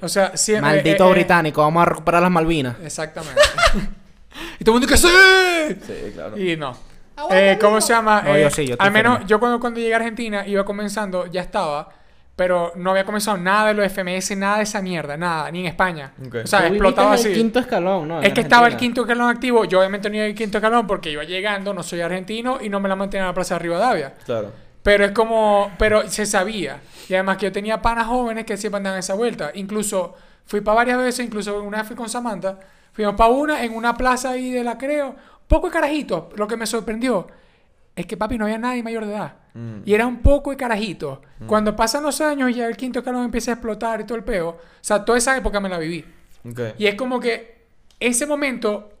O 0.00 0.08
sea, 0.08 0.36
siempre. 0.36 0.70
Maldito 0.76 1.06
eh, 1.06 1.10
eh, 1.10 1.12
británico, 1.12 1.60
vamos 1.60 1.82
a 1.82 1.86
recuperar 1.86 2.22
las 2.22 2.30
Malvinas. 2.30 2.76
Exactamente. 2.84 3.40
y 4.58 4.64
todo 4.64 4.76
el 4.76 4.80
mundo 4.80 4.86
que 4.86 4.96
sí. 4.96 5.08
Sí, 5.86 6.12
claro. 6.14 6.38
Y 6.38 6.56
no. 6.56 6.76
Eh, 7.30 7.58
¿Cómo 7.60 7.80
se 7.80 7.92
llama? 7.92 8.22
No, 8.22 8.34
Eh, 8.34 8.42
yo 8.42 8.50
sí, 8.50 8.66
yo 8.66 8.72
estoy 8.74 8.86
al 8.86 8.92
menos 8.92 9.14
firme. 9.18 9.28
yo 9.28 9.38
cuando, 9.38 9.60
cuando 9.60 9.80
llegué 9.80 9.92
a 9.94 9.96
Argentina 9.98 10.46
iba 10.46 10.64
comenzando, 10.64 11.26
ya 11.26 11.42
estaba, 11.42 11.88
pero 12.34 12.72
no 12.74 12.90
había 12.90 13.04
comenzado 13.04 13.36
nada 13.36 13.68
de 13.68 13.74
los 13.74 13.86
FMS, 13.92 14.34
nada 14.36 14.56
de 14.56 14.62
esa 14.64 14.80
mierda, 14.80 15.16
nada, 15.16 15.50
ni 15.50 15.60
en 15.60 15.66
España. 15.66 16.12
Ok. 16.26 16.36
O 16.44 16.46
sea, 16.46 16.60
Tú 16.60 16.66
explotaba 16.74 17.08
en 17.14 17.14
el 17.14 17.20
así. 17.20 17.32
quinto 17.34 17.58
escalón, 17.60 18.08
¿no? 18.08 18.18
En 18.18 18.24
Es 18.24 18.32
que 18.32 18.40
estaba 18.40 18.66
el 18.66 18.72
Argentina. 18.72 18.88
quinto 18.94 19.00
escalón 19.02 19.28
activo. 19.30 19.64
Yo 19.66 19.78
obviamente 19.78 20.08
no 20.08 20.16
iba 20.16 20.24
al 20.24 20.34
quinto 20.34 20.58
escalón 20.58 20.86
porque 20.86 21.10
iba 21.10 21.22
llegando, 21.24 21.74
no 21.74 21.82
soy 21.82 22.00
argentino 22.00 22.58
y 22.60 22.68
no 22.70 22.80
me 22.80 22.88
la 22.88 22.96
mantenía 22.96 23.24
en 23.24 23.28
la 23.28 23.34
plaza 23.34 23.54
de 23.56 23.58
Rivadavia. 23.60 24.14
Claro. 24.24 24.50
Pero 24.82 25.04
es 25.04 25.12
como, 25.12 25.70
pero 25.78 26.08
se 26.08 26.26
sabía. 26.26 26.80
Y 27.08 27.14
además 27.14 27.36
que 27.36 27.46
yo 27.46 27.52
tenía 27.52 27.80
panas 27.82 28.06
jóvenes 28.06 28.46
que 28.46 28.56
siempre 28.56 28.78
andaban 28.78 28.98
esa 28.98 29.14
vuelta. 29.14 29.50
Incluso 29.54 30.16
fui 30.46 30.60
para 30.62 30.76
varias 30.76 30.98
veces, 30.98 31.24
incluso 31.26 31.62
una 31.62 31.78
vez 31.78 31.86
fui 31.86 31.94
con 31.94 32.08
Samantha. 32.08 32.58
Fuimos 32.92 33.14
para 33.14 33.30
una 33.30 33.64
en 33.64 33.74
una 33.74 33.96
plaza 33.96 34.30
ahí 34.30 34.50
de 34.50 34.64
la 34.64 34.78
creo. 34.78 35.14
Poco 35.48 35.68
de 35.68 35.72
carajitos. 35.72 36.24
Lo 36.36 36.46
que 36.46 36.56
me 36.56 36.66
sorprendió 36.66 37.26
es 37.94 38.06
que 38.06 38.16
papi 38.16 38.38
no 38.38 38.44
había 38.44 38.58
nadie 38.58 38.82
mayor 38.82 39.06
de 39.06 39.12
edad. 39.12 39.36
Mm. 39.54 39.80
Y 39.84 39.94
era 39.94 40.06
un 40.06 40.18
poco 40.22 40.50
de 40.50 40.56
carajitos. 40.56 41.18
Cuando 41.46 41.76
pasan 41.76 42.02
los 42.02 42.20
años 42.20 42.50
y 42.50 42.54
ya 42.54 42.66
el 42.66 42.76
quinto 42.76 43.00
escalón 43.00 43.24
empieza 43.24 43.50
a 43.50 43.54
explotar 43.54 44.00
y 44.00 44.04
todo 44.04 44.16
el 44.16 44.24
peo. 44.24 44.48
O 44.48 44.58
sea, 44.80 45.04
toda 45.04 45.18
esa 45.18 45.36
época 45.36 45.60
me 45.60 45.68
la 45.68 45.78
viví. 45.78 46.04
Y 46.78 46.86
es 46.86 46.94
como 46.94 47.20
que 47.20 47.66
ese 48.00 48.26
momento 48.26 48.92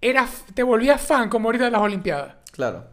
era, 0.00 0.26
te 0.54 0.62
volvías 0.62 1.00
fan 1.00 1.28
como 1.28 1.48
ahorita 1.48 1.64
de 1.64 1.70
las 1.70 1.80
Olimpiadas. 1.80 2.34
Claro. 2.52 2.84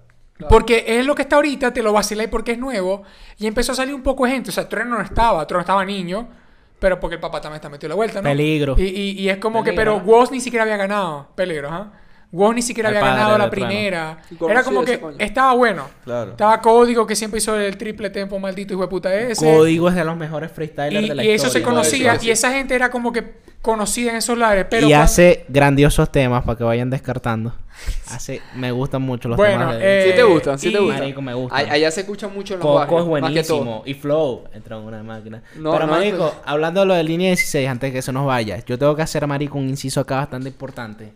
Porque 0.50 0.84
es 0.88 1.06
lo 1.06 1.16
que 1.16 1.22
está 1.22 1.38
ahorita, 1.38 1.72
te 1.72 1.84
lo 1.84 1.94
vaciláis 1.94 2.30
porque 2.30 2.54
es 2.54 2.58
nuevo. 2.58 3.04
Y 3.38 3.48
empezó 3.48 3.72
a 3.72 3.76
salir 3.76 3.94
un 3.94 4.04
poco 4.04 4.26
de 4.26 4.32
gente. 4.32 4.50
O 4.50 4.54
sea, 4.54 4.68
Trueno 4.68 4.98
no 4.98 5.02
estaba, 5.02 5.46
Trueno 5.48 5.62
estaba 5.62 5.86
niño. 5.86 6.28
Pero 6.84 7.00
porque 7.00 7.16
el 7.16 7.22
papá 7.22 7.40
también 7.40 7.56
está 7.56 7.70
metido 7.70 7.88
la 7.88 7.96
vuelta, 7.96 8.22
¿no? 8.22 8.28
Peligro. 8.30 8.76
Y, 8.78 8.84
y- 8.84 9.12
y 9.22 9.30
es 9.30 9.38
como 9.38 9.64
que, 9.64 9.72
pero. 9.72 10.00
Woz 10.00 10.32
ni 10.32 10.42
siquiera 10.42 10.64
había 10.64 10.76
ganado. 10.76 11.30
Peligro, 11.34 11.70
¿ah? 11.72 11.94
Woz 12.34 12.54
ni 12.56 12.62
siquiera 12.62 12.90
El 12.90 12.98
había 12.98 13.10
ganado 13.12 13.38
la 13.38 13.50
primera. 13.50 14.18
Y 14.30 14.44
Era 14.50 14.64
como 14.64 14.84
que 14.84 15.00
coño. 15.00 15.16
estaba 15.20 15.54
bueno. 15.54 15.88
Claro. 16.04 16.32
Estaba 16.32 16.60
Código, 16.60 17.08
que 17.08 17.16
siempre 17.16 17.38
hizo 17.38 17.56
el 17.58 17.78
triple 17.78 18.10
tempo 18.10 18.38
maldito 18.38 18.74
hijo 18.74 18.82
de 18.82 18.88
puta 18.90 19.14
ese. 19.14 19.46
Código 19.46 19.88
es 19.88 19.96
de 19.96 20.04
los 20.04 20.18
mejores 20.18 20.52
freestylers 20.52 21.06
Y, 21.06 21.10
de 21.10 21.16
la 21.16 21.24
y 21.24 21.30
eso 21.30 21.44
se 21.50 21.60
historia. 21.60 21.66
conocía. 21.66 22.18
Y 22.22 22.32
esa 22.32 22.52
gente 22.52 22.76
era 22.76 22.90
como 22.90 23.14
que 23.14 23.36
conocida 23.62 24.12
en 24.12 24.18
esos 24.18 24.38
lares. 24.38 24.66
Pero 24.70 24.88
y 24.88 24.90
cuando- 24.90 25.06
hace 25.06 25.46
grandiosos 25.48 26.12
temas 26.12 26.44
para 26.44 26.58
que 26.58 26.64
vayan 26.66 26.90
descartando. 26.90 27.54
Hace, 28.10 28.42
me 28.56 28.72
gustan 28.72 29.02
mucho 29.02 29.30
los 29.30 29.38
Bueno, 29.38 29.60
temas 29.60 29.80
de 29.80 30.00
eh, 30.00 30.10
¿Sí 30.10 30.16
te 30.16 30.24
gustan? 30.24 30.60
¿Sí 30.60 30.72
te 30.72 30.80
gustan? 30.80 31.00
Marico, 31.00 31.22
me 31.22 31.34
gustan. 31.34 31.70
Allá 31.70 31.92
se 31.92 32.02
escucha 32.02 32.28
mucho 32.28 32.54
en 32.54 32.60
los 32.60 32.68
Coco 32.68 33.00
es 33.00 33.06
buenísimo. 33.06 33.84
Y 33.86 33.94
Flow 33.94 34.46
entró 34.54 34.80
en 34.80 34.86
una 34.86 35.04
máquina. 35.04 35.44
No, 35.56 35.72
Pero, 35.72 35.88
no, 35.88 35.94
marico, 35.94 36.34
hablando 36.46 36.82
de 36.82 36.86
lo 36.86 36.94
de 36.94 37.04
línea 37.04 37.28
16, 37.30 37.68
antes 37.68 37.92
de 37.92 37.94
que 37.94 38.02
se 38.02 38.12
nos 38.12 38.26
vaya, 38.26 38.64
yo 38.66 38.78
tengo 38.78 38.96
que 38.96 39.02
hacer, 39.02 39.26
marico, 39.28 39.58
un 39.58 39.70
inciso 39.70 40.00
acá 40.00 40.18
bastante 40.18 40.50
importante. 40.50 41.14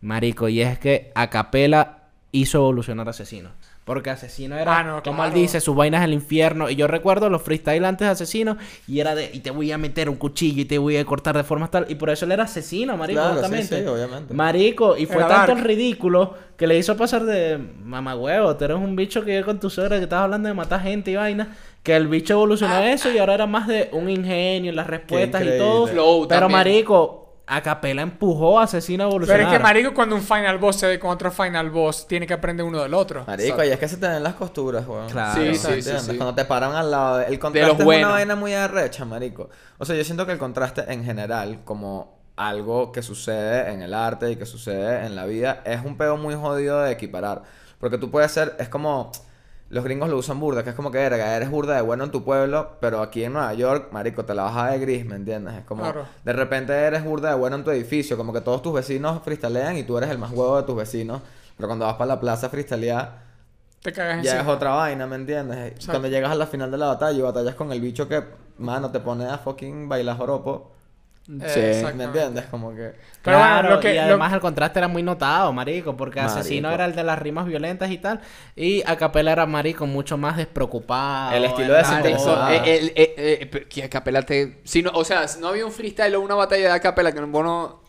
Marico, 0.00 0.48
y 0.48 0.62
es 0.62 0.78
que 0.78 1.12
Acapela 1.14 2.04
hizo 2.32 2.58
evolucionar 2.58 3.06
a 3.06 3.10
Asesino. 3.10 3.50
Porque 3.90 4.08
Asesino 4.10 4.56
era, 4.56 4.78
Ah, 4.78 4.84
no, 4.84 5.02
como 5.02 5.24
él 5.24 5.30
claro. 5.30 5.40
dice, 5.42 5.60
sus 5.60 5.74
vainas 5.74 6.02
del 6.02 6.12
infierno. 6.14 6.70
Y 6.70 6.76
yo 6.76 6.86
recuerdo 6.86 7.28
los 7.28 7.42
freestyle 7.42 7.84
antes 7.84 8.06
de 8.06 8.12
Asesino 8.12 8.56
y 8.86 9.00
era 9.00 9.16
de, 9.16 9.28
y 9.32 9.40
te 9.40 9.50
voy 9.50 9.72
a 9.72 9.78
meter 9.78 10.08
un 10.08 10.14
cuchillo 10.14 10.62
y 10.62 10.64
te 10.64 10.78
voy 10.78 10.96
a 10.96 11.04
cortar 11.04 11.36
de 11.36 11.42
forma 11.42 11.68
tal. 11.72 11.86
Y 11.88 11.96
por 11.96 12.08
eso 12.08 12.24
él 12.24 12.30
era 12.30 12.44
asesino, 12.44 12.96
marico, 12.96 13.18
Claro, 13.20 13.34
justamente. 13.34 13.80
sí, 13.82 13.86
obviamente. 13.88 14.32
Marico, 14.32 14.96
y 14.96 15.06
fue 15.06 15.16
Era 15.16 15.26
tanto 15.26 15.52
el 15.54 15.58
ridículo 15.64 16.34
que 16.56 16.68
le 16.68 16.78
hizo 16.78 16.96
pasar 16.96 17.24
de 17.24 17.58
mamagüevo, 17.82 18.54
tú 18.56 18.64
eres 18.64 18.76
un 18.76 18.94
bicho 18.94 19.24
que 19.24 19.32
vive 19.32 19.44
con 19.44 19.58
tu 19.58 19.68
suegra 19.68 19.96
que 19.96 20.04
estás 20.04 20.20
hablando 20.20 20.48
de 20.48 20.54
matar 20.54 20.80
gente 20.82 21.10
y 21.10 21.16
vaina. 21.16 21.56
Que 21.82 21.96
el 21.96 22.06
bicho 22.06 22.34
evolucionó 22.34 22.74
a 22.74 22.92
eso 22.92 23.10
y 23.10 23.18
ahora 23.18 23.34
era 23.34 23.46
más 23.48 23.66
de 23.66 23.88
un 23.92 24.08
ingenio 24.08 24.70
en 24.70 24.76
las 24.76 24.86
respuestas 24.86 25.42
y 25.42 25.58
todo. 25.58 25.88
Flow 25.88 26.28
Pero 26.28 26.42
también. 26.42 26.52
marico, 26.58 27.29
a 27.52 27.62
capela 27.62 28.02
empujó 28.02 28.60
a 28.60 28.64
Asesino 28.64 29.04
a 29.04 29.06
evolucionar. 29.08 29.40
Pero 29.40 29.50
es 29.50 29.56
que, 29.58 29.62
marico, 29.62 29.92
cuando 29.92 30.14
un 30.14 30.22
final 30.22 30.58
boss 30.58 30.76
se 30.76 30.86
ve 30.86 30.98
con 31.00 31.10
otro 31.10 31.32
final 31.32 31.68
boss, 31.70 32.06
tiene 32.06 32.26
que 32.26 32.32
aprender 32.34 32.64
uno 32.64 32.80
del 32.82 32.94
otro. 32.94 33.24
Marico, 33.26 33.64
y 33.64 33.68
es 33.70 33.78
que 33.78 33.88
se 33.88 33.96
te 33.96 34.06
ven 34.06 34.22
las 34.22 34.34
costuras, 34.34 34.86
weón. 34.86 35.08
Claro. 35.08 35.40
Sí, 35.40 35.48
¿Me 35.48 35.82
sí, 35.82 35.82
sí. 35.82 36.16
Cuando 36.16 36.34
te 36.34 36.44
paran 36.44 36.74
al 36.76 36.90
lado. 36.90 37.16
de- 37.18 37.26
El 37.26 37.38
contraste 37.40 37.82
es 37.82 37.88
una 37.88 38.08
vaina 38.08 38.36
muy 38.36 38.54
arrecha, 38.54 39.04
marico. 39.04 39.50
O 39.78 39.84
sea, 39.84 39.96
yo 39.96 40.04
siento 40.04 40.24
que 40.26 40.32
el 40.32 40.38
contraste 40.38 40.84
en 40.92 41.04
general, 41.04 41.60
como 41.64 42.20
algo 42.36 42.92
que 42.92 43.02
sucede 43.02 43.72
en 43.72 43.82
el 43.82 43.92
arte 43.94 44.30
y 44.30 44.36
que 44.36 44.46
sucede 44.46 45.04
en 45.04 45.16
la 45.16 45.26
vida, 45.26 45.60
es 45.64 45.84
un 45.84 45.96
pedo 45.96 46.16
muy 46.16 46.34
jodido 46.36 46.80
de 46.82 46.92
equiparar. 46.92 47.42
Porque 47.80 47.98
tú 47.98 48.10
puedes 48.10 48.30
ser, 48.30 48.54
es 48.60 48.68
como. 48.68 49.10
Los 49.70 49.84
gringos 49.84 50.08
lo 50.10 50.16
usan 50.18 50.40
burda, 50.40 50.64
que 50.64 50.70
es 50.70 50.76
como 50.76 50.90
que 50.90 50.98
verga, 50.98 51.36
eres 51.36 51.48
burda 51.48 51.76
de 51.76 51.82
bueno 51.82 52.02
en 52.04 52.10
tu 52.10 52.24
pueblo, 52.24 52.72
pero 52.80 53.00
aquí 53.02 53.22
en 53.22 53.32
Nueva 53.34 53.54
York, 53.54 53.88
marico, 53.92 54.24
te 54.24 54.34
la 54.34 54.42
bajas 54.42 54.72
de 54.72 54.78
gris, 54.80 55.06
¿me 55.06 55.14
entiendes? 55.14 55.54
Es 55.54 55.64
como, 55.64 55.82
Claro. 55.84 56.06
de 56.24 56.32
repente 56.32 56.72
eres 56.72 57.04
burda 57.04 57.28
de 57.30 57.36
bueno 57.36 57.54
en 57.56 57.62
tu 57.64 57.70
edificio, 57.70 58.16
como 58.16 58.32
que 58.32 58.40
todos 58.40 58.62
tus 58.62 58.72
vecinos 58.74 59.22
freestalean 59.22 59.76
y 59.76 59.84
tú 59.84 59.96
eres 59.96 60.10
el 60.10 60.18
más 60.18 60.32
huevo 60.32 60.56
de 60.56 60.64
tus 60.64 60.74
vecinos, 60.74 61.22
pero 61.56 61.68
cuando 61.68 61.84
vas 61.86 61.94
para 61.94 62.08
la 62.08 62.20
plaza 62.20 62.48
a 62.48 62.50
freestalear, 62.50 63.22
Te 63.80 63.92
cagas 63.92 64.24
ya 64.24 64.32
encima. 64.32 64.50
es 64.50 64.56
otra 64.56 64.70
vaina, 64.74 65.06
¿me 65.06 65.14
entiendes? 65.16 65.86
Cuando 65.86 66.08
llegas 66.08 66.32
a 66.32 66.34
la 66.34 66.46
final 66.48 66.70
de 66.72 66.76
la 66.78 66.86
batalla 66.88 67.16
y 67.18 67.22
batallas 67.22 67.54
con 67.54 67.70
el 67.70 67.80
bicho 67.80 68.08
que, 68.08 68.24
mano, 68.58 68.90
te 68.90 68.98
pone 68.98 69.26
a 69.26 69.38
fucking 69.38 69.88
bailar 69.88 70.16
joropo. 70.16 70.72
Sí. 71.46 71.60
¿Me 71.94 72.04
entiendes? 72.04 72.44
Como 72.46 72.70
que... 72.74 72.92
Pero 73.22 73.38
bueno, 73.38 73.52
Claro, 73.60 73.70
lo 73.70 73.80
que- 73.80 73.92
y 73.92 73.96
lo- 73.96 74.02
además 74.02 74.32
el 74.32 74.40
contraste 74.40 74.78
era 74.80 74.88
muy 74.88 75.02
notado, 75.02 75.52
marico, 75.52 75.96
porque 75.96 76.20
Marico. 76.20 76.38
Asesino 76.40 76.70
era 76.70 76.86
el 76.86 76.94
de 76.96 77.04
las 77.04 77.18
rimas 77.18 77.46
violentas 77.46 77.90
y 77.90 77.98
tal, 77.98 78.20
y 78.56 78.82
Acapela 78.86 79.30
era 79.32 79.46
marico 79.46 79.86
mucho 79.86 80.16
más 80.16 80.36
despreocupado. 80.38 81.32
El 81.36 81.44
estilo 81.44 81.74
de 81.74 81.80
Ah. 81.84 82.50
eh, 82.52 82.78
el- 82.78 82.92
eh, 82.96 83.50
eh, 83.76 83.82
Acapela 83.84 84.22
te... 84.22 84.60
Si 84.64 84.82
no, 84.82 84.90
o 84.94 85.04
sea, 85.04 85.28
si 85.28 85.40
no 85.40 85.48
había 85.48 85.64
un 85.66 85.72
freestyle 85.72 86.14
o 86.16 86.20
una 86.20 86.34
batalla 86.34 86.68
de 86.68 86.72
Acapela 86.72 87.12
que 87.12 87.20
vos 87.20 87.44
no... 87.44 87.80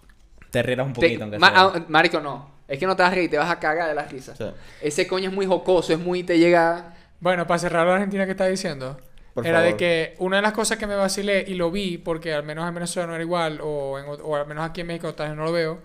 Te 0.52 0.62
rieras 0.62 0.86
un 0.86 0.94
te- 0.94 1.02
poquito, 1.02 1.24
aunque 1.24 1.40
ma- 1.40 1.50
sea. 1.50 1.62
ah, 1.62 1.86
marico, 1.88 2.20
no. 2.20 2.52
Es 2.68 2.78
que 2.78 2.86
no 2.86 2.96
te 2.96 3.04
vas 3.04 3.12
a 3.12 3.16
reír, 3.16 3.30
te 3.30 3.38
vas 3.38 3.50
a 3.50 3.60
cagar 3.60 3.88
de 3.90 3.96
las 3.96 4.12
risas. 4.12 4.38
Sí. 4.38 4.46
Ese 4.82 5.08
coño 5.08 5.30
es 5.30 5.36
muy 5.36 5.46
jocoso, 5.46 5.94
es 5.94 6.00
muy... 6.00 6.24
Te 6.24 6.38
llega... 6.38 6.94
Bueno, 7.20 7.48
para 7.48 7.58
cerrar 7.60 7.86
la 7.88 7.94
Argentina 7.96 8.26
que 8.26 8.32
está 8.32 8.46
diciendo, 8.48 8.98
Por 9.34 9.48
era 9.48 9.62
de 9.62 9.78
que 9.78 10.16
una 10.20 10.36
de 10.38 10.42
las 10.42 10.52
cosas 10.52 10.78
que 10.78 10.86
me 10.88 10.96
vacilé 10.96 11.46
y 11.48 11.54
lo 11.54 11.72
vi, 11.72 11.98
porque 11.98 12.34
al 12.34 12.44
menos 12.44 12.68
en 12.68 12.74
Venezuela 12.74 13.08
no 13.08 13.14
era 13.14 13.24
igual, 13.24 13.60
o, 13.64 13.98
en 13.98 14.06
ot- 14.06 14.20
o 14.24 14.36
al 14.36 14.46
menos 14.46 14.66
aquí 14.70 14.82
en 14.82 14.88
México 14.88 15.14
tal 15.14 15.30
vez 15.30 15.38
no 15.38 15.46
lo 15.46 15.52
veo, 15.52 15.80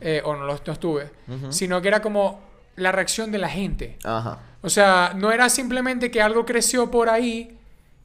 eh, 0.00 0.20
o 0.24 0.34
no 0.34 0.44
lo 0.44 0.58
no 0.66 0.72
estuve, 0.72 1.10
sino 1.50 1.80
que 1.80 1.88
era 1.88 2.02
como 2.02 2.40
la 2.76 2.90
reacción 2.92 3.30
de 3.30 3.38
la 3.38 3.48
gente. 3.48 3.98
Ajá. 4.04 4.40
O 4.62 4.68
sea, 4.70 5.12
no 5.14 5.30
era 5.30 5.48
simplemente 5.48 6.10
que 6.10 6.20
algo 6.20 6.44
creció 6.44 6.90
por 6.90 7.08
ahí 7.08 7.56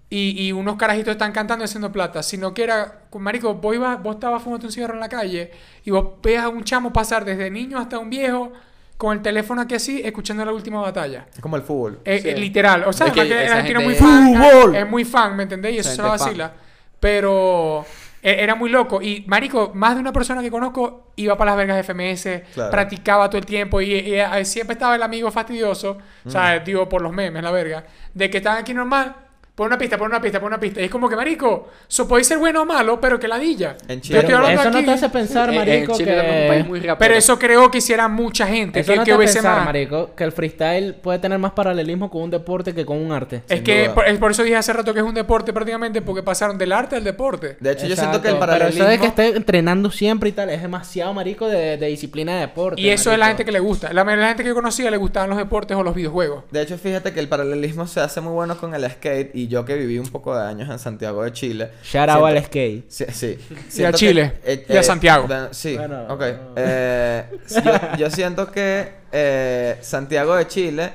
y, 0.09 0.39
y 0.47 0.51
unos 0.51 0.75
carajitos 0.75 1.13
están 1.13 1.31
cantando 1.31 1.63
y 1.63 1.65
haciendo 1.65 1.91
plata, 1.91 2.21
sino 2.21 2.53
que 2.53 2.63
era, 2.63 3.01
marico, 3.19 3.55
vos, 3.55 3.75
ibas, 3.75 4.01
vos 4.03 4.15
estabas 4.15 4.43
fumando 4.43 4.67
un 4.67 4.71
cigarro 4.71 4.93
en 4.93 4.99
la 4.99 5.09
calle 5.09 5.49
y 5.83 5.89
vos 5.89 6.21
veas 6.21 6.43
a 6.45 6.49
un 6.49 6.63
chamo 6.63 6.93
pasar 6.93 7.25
desde 7.25 7.49
niño 7.49 7.79
hasta 7.79 7.97
un 7.97 8.11
viejo 8.11 8.51
con 8.97 9.17
el 9.17 9.21
teléfono 9.23 9.61
aquí 9.61 9.75
así, 9.75 10.01
escuchando 10.03 10.45
la 10.45 10.51
última 10.53 10.81
batalla. 10.81 11.25
Es 11.33 11.39
como 11.41 11.55
el 11.57 11.61
fútbol. 11.63 11.99
Eh, 12.05 12.19
Sí. 12.21 12.29
eh, 12.29 12.37
literal. 12.37 12.83
O 12.85 12.93
sea, 12.93 13.07
Es 13.07 13.13
que 13.13 13.27
que 13.27 13.45
esa 13.45 13.59
es 13.59 13.73
muy 13.75 13.83
gente- 13.95 13.95
fan. 13.95 14.35
¡Fútbol! 14.35 14.75
Es 14.75 14.89
muy 14.89 15.05
fan, 15.05 15.35
¿me 15.35 15.43
entendés? 15.43 15.73
Y 15.73 15.77
eso 15.79 15.89
se 15.91 15.97
la 16.01 16.09
gente 16.11 16.23
vacila. 16.23 16.53
Pero 16.99 17.85
eh, 18.21 18.37
era 18.39 18.55
muy 18.55 18.69
loco. 18.69 19.01
Y, 19.01 19.25
marico, 19.27 19.71
más 19.73 19.95
de 19.95 19.99
una 20.01 20.13
persona 20.13 20.41
que 20.41 20.49
conozco 20.49 21.11
iba 21.17 21.37
para 21.37 21.51
las 21.51 21.57
vergas 21.57 21.75
de 21.75 21.83
FMS, 21.83 22.43
Claro. 22.53 22.71
practicaba 22.71 23.29
todo 23.29 23.37
el 23.39 23.45
tiempo 23.45 23.81
y, 23.81 23.93
y, 23.93 24.45
siempre 24.45 24.73
estaba 24.73 24.95
el 24.95 25.03
amigo 25.03 25.29
fastidioso, 25.29 25.97
o 26.25 26.29
sea, 26.29 26.59
Mm. 26.59 26.63
digo, 26.63 26.87
por 26.87 27.01
los 27.01 27.11
memes, 27.11 27.43
la 27.43 27.51
verga, 27.51 27.83
de 28.13 28.29
que 28.29 28.37
estaban 28.37 28.59
aquí 28.59 28.73
normal. 28.73 29.15
Pon 29.56 29.68
una 29.68 29.78
pista, 29.78 29.99
pon 29.99 30.08
una 30.08 30.20
pista, 30.20 30.39
pon 30.39 30.47
una 30.47 30.60
pista. 30.60 30.82
Y 30.82 30.86
es 30.86 30.89
como 30.89 31.08
que, 31.08 31.16
marico, 31.16 31.68
eso 31.88 32.08
puede 32.08 32.24
ser 32.24 32.39
bueno 32.39 32.64
o 32.64 32.66
malo, 32.66 32.99
pero 32.99 33.20
que 33.20 33.28
ladilla. 33.28 33.76
En 33.88 33.97
Yo 34.01 34.08
Chile- 34.08 34.20
estoy 34.22 34.34
hablando 34.34 34.62
eso 34.62 34.72
no 34.72 34.84
te 34.84 34.91
hace 34.91 35.10
pensar, 35.10 35.51
marico, 35.54 35.93
Chile 35.95 36.12
que... 36.12 36.18
es 36.18 36.41
un 36.43 36.47
país 36.47 36.68
muy 36.68 36.80
rapero. 36.80 36.97
Pero 36.97 37.14
eso 37.14 37.38
creó 37.38 37.70
que 37.70 37.78
hiciera 37.78 38.08
mucha 38.08 38.47
gente, 38.47 38.80
Eso 38.80 38.93
que, 38.93 38.97
no 38.97 39.04
que 39.04 39.06
te 39.06 39.12
hace 39.12 39.18
hubiese 39.20 39.34
pensar, 39.36 39.56
más. 39.58 39.66
marico, 39.66 40.16
que 40.16 40.24
el 40.24 40.32
freestyle 40.32 40.95
puede 40.95 41.20
tener 41.20 41.38
más 41.38 41.51
paralelismo 41.51 42.10
con 42.10 42.24
un 42.24 42.32
deporte 42.32 42.74
que 42.74 42.84
con 42.84 42.97
un 42.97 43.12
arte. 43.12 43.43
Es 43.47 43.62
que 43.62 43.91
por, 43.93 44.08
es 44.08 44.18
por 44.18 44.32
eso 44.32 44.41
dije 44.41 44.56
hace 44.56 44.74
rato 44.74 44.91
que 44.91 45.01
es 45.01 45.06
un 45.06 45.14
deporte 45.14 45.54
prácticamente, 45.54 46.01
porque 46.01 46.24
pasaron 46.24 46.58
del 46.58 46.72
arte 46.72 46.95
al 46.95 47.04
deporte. 47.04 47.56
De 47.60 47.74
hecho, 47.74 47.86
yo 47.86 47.95
siento 47.95 48.24
que 48.24 48.30
el 48.30 48.38
paralelismo... 48.39 48.80
Pero 48.86 48.89
eso 48.89 48.89
de 48.91 48.97
que 48.99 49.06
esté 49.08 49.38
entrenando 49.38 49.91
siempre 49.91 50.30
y 50.30 50.32
tal, 50.32 50.49
es 50.49 50.64
demasiado, 50.64 51.14
marico, 51.14 51.47
de, 51.47 51.78
de 51.78 51.88
disciplina 51.88 52.34
de 52.34 52.39
deporte. 52.41 52.82
Y 52.82 52.89
eso 52.89 53.12
es 53.12 53.20
la 53.20 53.26
marico. 53.26 53.38
gente 53.38 53.45
que 53.45 53.51
le 53.51 53.60
gusta. 53.60 53.93
La 53.93 54.04
mayoría 54.04 54.22
de 54.24 54.26
la 54.26 54.28
gente 54.30 54.43
que 54.43 54.49
yo 54.49 54.56
conocía 54.56 54.89
le 54.89 54.97
gustaban 54.97 55.30
los 55.30 55.38
deportes 55.38 55.78
o 55.78 55.84
los 55.84 55.93
videojuegos. 55.93 56.43
De 56.49 56.60
hecho, 56.64 56.76
fíjate 56.76 57.14
que 57.14 57.20
el 57.20 57.28
paralelismo 57.28 57.86
se 57.86 57.99
hace 57.99 58.20
muy 58.20 58.34
bueno 58.34 58.58
con 58.58 58.74
el 58.74 58.89
skate 58.89 59.30
y 59.36 59.42
yo 59.47 59.63
que 59.65 59.75
viví 59.75 59.97
un 59.99 60.07
poco 60.09 60.35
de 60.37 60.43
años 60.45 60.69
en 60.69 60.79
Santiago 60.79 61.23
de 61.23 61.31
Chile. 61.33 61.69
Shout 61.83 62.09
out 62.09 62.19
siento- 62.19 62.25
al 62.25 62.43
skate. 62.45 62.83
Sí, 62.89 63.05
sí. 63.11 63.39
Y 63.49 63.55
a 63.55 63.71
Siento 63.71 63.91
que- 63.91 63.97
Chile. 63.97 64.33
eh, 64.43 64.65
Y 64.69 64.75
a 64.75 64.79
eh, 64.79 64.83
Santiago. 64.83 65.27
bueno, 65.27 65.47
sí, 65.51 65.75
Bueno, 65.77 66.03
ok. 66.09 66.19
no. 66.19 66.53
Eh, 66.57 67.23
yo, 67.63 67.97
yo 67.97 68.09
siento 68.09 68.51
que 68.51 68.91
eh, 69.11 69.77
Santiago 69.81 70.35
de 70.35 70.47
Chile 70.47 70.91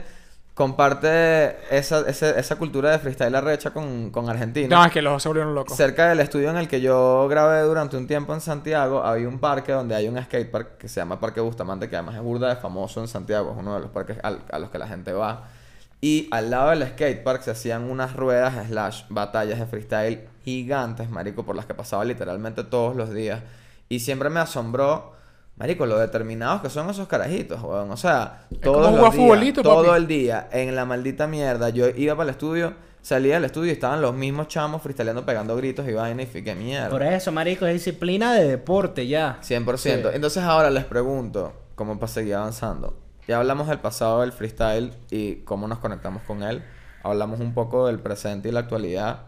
comparte 0.55 1.57
esa, 1.70 2.01
ese- 2.09 2.38
esa 2.38 2.57
cultura 2.57 2.90
de 2.90 2.99
freestyle 2.99 3.32
arrecha 3.34 3.70
con, 3.70 4.11
con 4.11 4.28
Argentina. 4.28 4.76
No, 4.76 4.84
es 4.84 4.90
que 4.90 5.01
los 5.01 5.22
se 5.22 5.28
volvieron 5.28 5.55
locos. 5.55 5.76
Cerca 5.76 6.09
del 6.09 6.18
estudio 6.20 6.51
en 6.51 6.57
el 6.57 6.66
que 6.66 6.80
yo 6.80 7.28
grabé 7.28 7.61
durante 7.62 7.96
un 7.96 8.09
tiempo 8.09 8.34
en 8.34 8.40
Santiago, 8.40 9.05
había 9.05 9.28
un 9.28 9.38
parque 9.38 9.70
donde 9.70 9.94
hay 9.94 10.09
un 10.09 10.20
skatepark 10.20 10.76
que 10.78 10.88
se 10.88 11.01
llama 11.01 11.20
Parque 11.20 11.40
Bustamante, 11.40 11.88
que 11.88 11.94
además 11.96 12.16
es 12.16 12.22
burda 12.22 12.49
de 12.49 12.57
famoso 12.57 13.01
en 13.01 13.07
Santiago, 13.09 13.53
es 13.53 13.59
uno 13.59 13.74
de 13.74 13.80
los 13.82 13.90
parques 13.90 14.16
al- 14.22 14.40
a 14.51 14.59
los 14.59 14.68
que 14.70 14.78
la 14.78 14.88
gente 14.88 15.12
va. 15.12 15.49
Y 16.01 16.28
al 16.30 16.51
lado 16.51 16.70
del 16.70 16.86
skatepark 16.86 17.42
se 17.42 17.51
hacían 17.51 17.90
unas 17.90 18.14
ruedas 18.14 18.68
slash 18.68 19.03
batallas 19.09 19.59
de 19.59 19.66
freestyle 19.66 20.28
gigantes, 20.44 21.11
marico, 21.11 21.44
por 21.44 21.57
las 21.57 21.66
que 21.66 21.74
pasaba 21.74 22.05
literalmente 22.05 22.62
todos 22.62 22.94
los 22.94 23.12
días. 23.12 23.40
Y 23.88 24.01
siempre 24.01 24.30
me 24.30 24.38
asombró, 24.38 25.14
marico, 25.57 25.86
lo 25.86 25.99
determinados 25.99 26.62
que 26.62 26.70
son 26.70 26.88
esos 26.88 27.09
carajitos, 27.09 27.61
weón. 27.62 27.90
O 27.90 27.96
sea, 27.96 28.46
todos 28.62 28.94
los 28.94 29.12
días, 29.12 29.55
todo 29.55 29.86
papi. 29.86 29.96
el 29.96 30.07
día, 30.07 30.49
en 30.53 30.76
la 30.76 30.84
maldita 30.84 31.26
mierda. 31.26 31.70
Yo 31.70 31.88
iba 31.88 32.14
para 32.14 32.28
el 32.28 32.30
estudio, 32.30 32.74
salía 33.03 33.34
del 33.34 33.46
estudio 33.46 33.70
y 33.70 33.72
estaban 33.72 34.01
los 34.01 34.14
mismos 34.14 34.46
chamos 34.46 34.80
freestyleando, 34.82 35.26
pegando 35.26 35.57
gritos 35.57 35.88
y 35.88 35.94
vaina 35.94 36.22
y 36.22 36.26
fui, 36.26 36.44
qué 36.44 36.55
mierda. 36.55 36.90
Por 36.90 37.03
eso, 37.03 37.32
marico, 37.32 37.66
es 37.66 37.72
disciplina 37.72 38.34
de 38.34 38.46
deporte 38.46 39.09
ya. 39.09 39.40
100%. 39.42 39.76
Sí. 39.78 39.90
Entonces 40.12 40.44
ahora 40.44 40.70
les 40.70 40.84
pregunto, 40.84 41.53
¿cómo 41.74 41.99
para 41.99 42.12
seguir 42.12 42.36
avanzando? 42.36 43.08
Ya 43.29 43.39
hablamos 43.39 43.68
del 43.68 43.79
pasado 43.79 44.22
del 44.22 44.33
freestyle 44.33 44.93
y 45.11 45.37
cómo 45.43 45.68
nos 45.68 45.79
conectamos 45.79 46.22
con 46.22 46.43
él. 46.43 46.62
Hablamos 47.03 47.41
un 47.41 47.55
poco 47.55 47.87
del 47.87 48.01
presente 48.01 48.49
y 48.49 48.53
la 48.53 48.61
actualidad. 48.61 49.26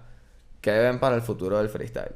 ¿Qué 0.60 0.72
ven 0.72 0.98
para 0.98 1.14
el 1.16 1.22
futuro 1.22 1.58
del 1.58 1.68
freestyle? 1.68 2.14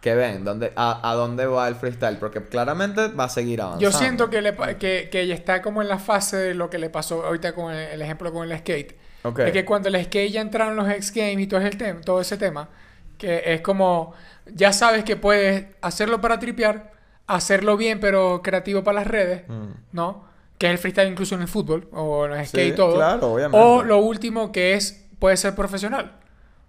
¿Qué 0.00 0.14
ven? 0.14 0.44
¿Dónde, 0.44 0.72
a, 0.76 1.10
a 1.10 1.14
dónde 1.14 1.44
va 1.46 1.68
el 1.68 1.74
freestyle? 1.74 2.16
Porque 2.18 2.42
claramente 2.44 3.08
va 3.08 3.24
a 3.24 3.28
seguir 3.28 3.60
avanzando. 3.60 3.82
Yo 3.90 3.92
siento 3.92 4.30
que, 4.30 4.40
le, 4.40 4.56
que, 4.78 5.08
que 5.10 5.20
ella 5.20 5.34
está 5.34 5.60
como 5.60 5.82
en 5.82 5.88
la 5.88 5.98
fase 5.98 6.36
de 6.36 6.54
lo 6.54 6.70
que 6.70 6.78
le 6.78 6.88
pasó 6.88 7.24
ahorita 7.26 7.52
con 7.54 7.72
el, 7.72 7.78
el 7.90 8.00
ejemplo 8.02 8.32
con 8.32 8.50
el 8.50 8.56
skate. 8.58 8.96
Ok. 9.24 9.40
Es 9.40 9.52
que 9.52 9.64
cuando 9.66 9.88
el 9.90 10.02
skate 10.04 10.30
ya 10.32 10.40
entraron 10.40 10.74
los 10.76 10.88
X 10.88 11.12
Games 11.14 11.40
y 11.40 11.46
todo, 11.46 11.60
el 11.60 11.76
tem- 11.76 12.02
todo 12.02 12.20
ese 12.22 12.38
tema, 12.38 12.68
que 13.18 13.42
es 13.44 13.60
como, 13.60 14.14
ya 14.46 14.72
sabes 14.72 15.04
que 15.04 15.16
puedes 15.16 15.66
hacerlo 15.82 16.20
para 16.22 16.38
tripear, 16.38 16.92
hacerlo 17.26 17.76
bien 17.76 18.00
pero 18.00 18.40
creativo 18.42 18.82
para 18.82 19.00
las 19.00 19.06
redes, 19.08 19.42
Mm. 19.48 19.72
¿no? 19.92 20.29
Que 20.60 20.66
es 20.66 20.72
el 20.72 20.78
freestyle 20.78 21.08
incluso 21.10 21.34
en 21.36 21.40
el 21.40 21.48
fútbol 21.48 21.88
o 21.90 22.26
en 22.26 22.32
el 22.32 22.46
skate 22.46 22.66
Sí, 22.66 22.72
y 22.72 22.76
todo. 22.76 22.94
claro, 22.96 23.32
obviamente. 23.32 23.58
O 23.66 23.82
lo 23.82 23.96
último 23.98 24.52
que 24.52 24.74
es, 24.74 25.06
puede 25.18 25.38
ser 25.38 25.54
profesional. 25.54 26.18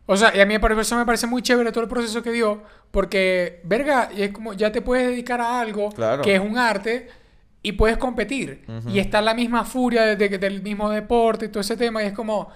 O 0.05 0.15
sea, 0.15 0.33
y 0.33 0.39
a 0.39 0.45
mí 0.45 0.57
por 0.59 0.71
eso 0.71 0.95
me 0.95 1.05
parece 1.05 1.27
muy 1.27 1.41
chévere 1.41 1.73
todo 1.73 1.83
el 1.83 1.89
proceso 1.89 2.23
que 2.23 2.31
dio, 2.31 2.63
porque, 2.89 3.59
verga, 3.65 4.09
es 4.15 4.31
como, 4.31 4.53
ya 4.53 4.71
te 4.71 4.81
puedes 4.81 5.07
dedicar 5.07 5.41
a 5.41 5.59
algo 5.59 5.89
Claro. 5.91 6.21
que 6.21 6.35
es 6.35 6.39
un 6.41 6.57
arte 6.57 7.09
y 7.61 7.73
puedes 7.73 7.97
competir. 7.97 8.63
Y 8.87 8.99
está 8.99 9.21
la 9.21 9.33
misma 9.33 9.65
furia 9.65 10.03
de- 10.03 10.15
de- 10.15 10.37
del 10.37 10.61
mismo 10.63 10.89
deporte 10.89 11.45
y 11.47 11.49
todo 11.49 11.59
ese 11.59 11.75
tema, 11.75 12.01
y 12.01 12.07
es 12.07 12.13
como, 12.13 12.49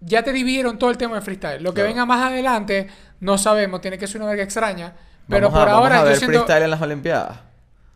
ya 0.00 0.24
te 0.24 0.32
dividieron 0.32 0.76
todo 0.76 0.90
el 0.90 0.98
tema 0.98 1.14
de 1.14 1.20
freestyle. 1.22 1.62
Lo 1.62 1.70
que 1.70 1.76
Claro. 1.82 1.88
venga 1.90 2.04
más 2.04 2.26
adelante, 2.32 2.88
no 3.20 3.38
sabemos, 3.38 3.80
tiene 3.80 3.96
que 3.96 4.06
ser 4.08 4.20
una 4.20 4.30
verga 4.30 4.42
extraña. 4.44 4.92
Pero 5.28 5.50
Vamos 5.50 5.60
a- 5.60 5.62
por 5.64 5.68
vamos 5.72 5.82
ahora 5.84 5.96
a 6.00 6.02
yo 6.02 6.08
ver 6.08 6.16
siento... 6.18 6.38
freestyle 6.40 6.64
en 6.64 6.70
las 6.70 6.82
Olimpiadas. 6.82 7.38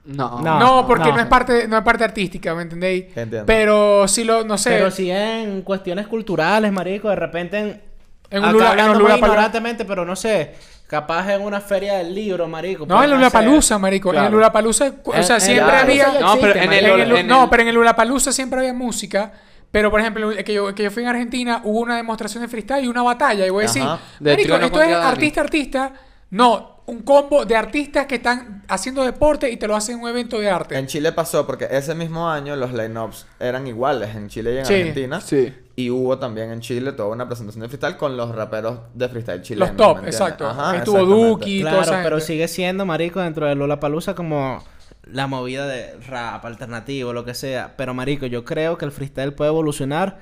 No. 0.05 0.41
No. 0.41 0.59
No, 0.59 0.87
porque 0.87 1.11
no, 1.11 1.17
no. 1.17 1.23
es 1.23 1.27
parte, 1.29 1.69
no 1.69 1.77
es 1.79 1.83
parte 1.85 2.03
artística, 2.05 2.55
¿me 2.55 2.63
entendéis? 2.63 3.05
Entiendo. 3.17 3.45
Pero 3.47 4.09
sí 4.09 4.25
lo, 4.25 4.45
no 4.45 4.59
sé. 4.59 4.71
Pero 4.71 4.91
si 4.91 5.11
en 5.11 5.63
cuestiones 5.63 6.07
culturales, 6.09 6.73
marico, 6.73 7.09
de 7.09 7.17
repente 7.17 7.59
en... 7.59 7.83
En 8.31 8.43
un 8.45 8.57
en 8.57 8.63
hablando 8.63 8.99
un 8.99 9.05
más 9.05 9.19
ignorantemente, 9.19 9.85
pero 9.85 10.07
no 10.07 10.17
sé, 10.17 10.55
capaz 10.87 11.35
en 11.35 11.43
una 11.43 11.61
feria 11.61 11.99
del 11.99 12.15
libro, 12.15 12.49
marico. 12.49 12.87
No, 12.87 12.97
en 12.99 13.11
el 13.11 13.17
Lulapalooza, 13.17 13.79
marico. 13.79 14.15
En 14.15 14.25
el. 14.25 14.33
Lulapalooza, 14.33 14.93
o 15.05 15.15
En- 15.15 15.23
sea, 15.23 15.37
en 15.37 15.41
siempre 15.43 15.73
la- 15.73 15.81
había... 15.81 16.07
No, 16.19 16.37
pero 16.41 16.55
en 16.55 16.73
el, 16.73 16.85
en 16.87 17.01
el- 17.01 17.17
en 17.19 17.27
no, 17.27 17.45
el- 17.45 17.51
pero 17.51 17.63
en 17.63 17.69
el 17.69 17.75
Lulapalooza 17.75 18.33
siempre 18.33 18.61
había 18.61 18.73
música, 18.73 19.33
Pero, 19.71 19.91
por 19.91 20.01
ejemplo, 20.01 20.31
que 20.45 20.53
yo, 20.53 20.75
que 20.75 20.83
yo 20.83 20.91
fui 20.91 21.03
en 21.03 21.09
Argentina, 21.11 21.61
hubo 21.65 21.81
una 21.81 21.97
demostración 21.97 22.43
de 22.43 22.49
freestyle 22.49 22.85
y 22.85 22.89
una 22.89 23.03
batalla. 23.03 23.47
Y 23.47 23.51
voy 23.51 23.65
a 23.65 23.67
decir, 23.69 23.83
Ajá. 23.83 23.99
De 24.21 24.31
marico, 24.33 24.57
esto 24.57 24.83
es 24.83 24.95
artista-artista. 24.95 25.93
No, 26.33 26.81
un 26.87 27.03
combo 27.03 27.45
de 27.45 27.55
artistas 27.55 28.07
que 28.07 28.15
están 28.17 28.65
haciendo 28.67 29.05
deporte 29.05 29.51
y 29.51 29.59
te 29.59 29.69
lo 29.69 29.77
hacen 29.77 29.97
en 29.99 30.03
un 30.03 30.09
evento 30.09 30.41
de 30.41 30.49
arte. 30.51 30.79
En 30.79 30.87
Chile 30.87 31.13
pasó 31.13 31.47
porque 31.47 31.69
ese 31.71 31.95
mismo 31.95 32.29
año 32.29 32.57
los 32.57 32.73
line-ups 32.73 33.27
eran 33.39 33.67
iguales 33.67 34.17
en 34.17 34.29
Chile 34.29 34.55
y 34.55 34.59
en 34.59 34.65
Sí. 34.67 34.75
Argentina. 34.75 35.21
Sí. 35.21 35.53
Y 35.77 35.91
hubo 35.91 36.19
también 36.19 36.51
en 36.51 36.61
Chile 36.61 36.93
toda 36.93 37.11
una 37.11 37.27
presentación 37.27 37.61
de 37.63 37.69
freestyle 37.69 37.99
con 37.99 38.17
los 38.17 38.35
raperos 38.35 38.79
de 38.95 39.09
freestyle 39.11 39.43
chilenos. 39.43 39.69
Los 39.69 39.77
top, 39.77 40.05
exacto. 40.07 40.47
Ajá, 40.49 40.79
Estuvo. 40.79 41.05
Duki. 41.05 41.61
toda 41.61 41.83
Claro, 41.83 42.03
pero 42.03 42.17
gente. 42.17 42.27
sigue 42.33 42.49
siendo, 42.49 42.87
marico, 42.87 43.21
dentro 43.21 43.47
de 43.47 43.55
Lollapalooza 43.55 44.15
como 44.15 44.65
la 45.05 45.27
movida 45.27 45.67
de 45.67 45.97
rap, 46.09 46.45
alternativo, 46.47 47.13
lo 47.13 47.25
que 47.27 47.35
sea. 47.35 47.75
Pero, 47.77 47.93
marico, 47.93 48.25
yo 48.25 48.43
creo 48.45 48.79
que 48.79 48.87
el 48.87 48.93
freestyle 48.93 49.35
puede 49.35 49.51
evolucionar 49.51 50.19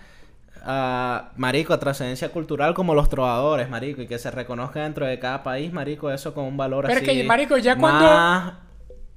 marico, 1.36 1.78
trascendencia 1.78 2.30
cultural 2.30 2.74
como 2.74 2.94
los 2.94 3.08
trovadores, 3.08 3.68
marico. 3.68 4.02
Y 4.02 4.06
que 4.06 4.18
se 4.18 4.30
reconozca 4.30 4.82
dentro 4.82 5.06
de 5.06 5.18
cada 5.18 5.42
país, 5.42 5.72
marico, 5.72 6.11
eso 6.11 6.34
con 6.34 6.44
un 6.44 6.56
valor 6.56 6.86
Pero 6.86 6.98
así... 6.98 7.06
que, 7.06 7.24
marico, 7.24 7.56
ya 7.58 7.76
cuando- 7.76 8.04
Más 8.06 8.52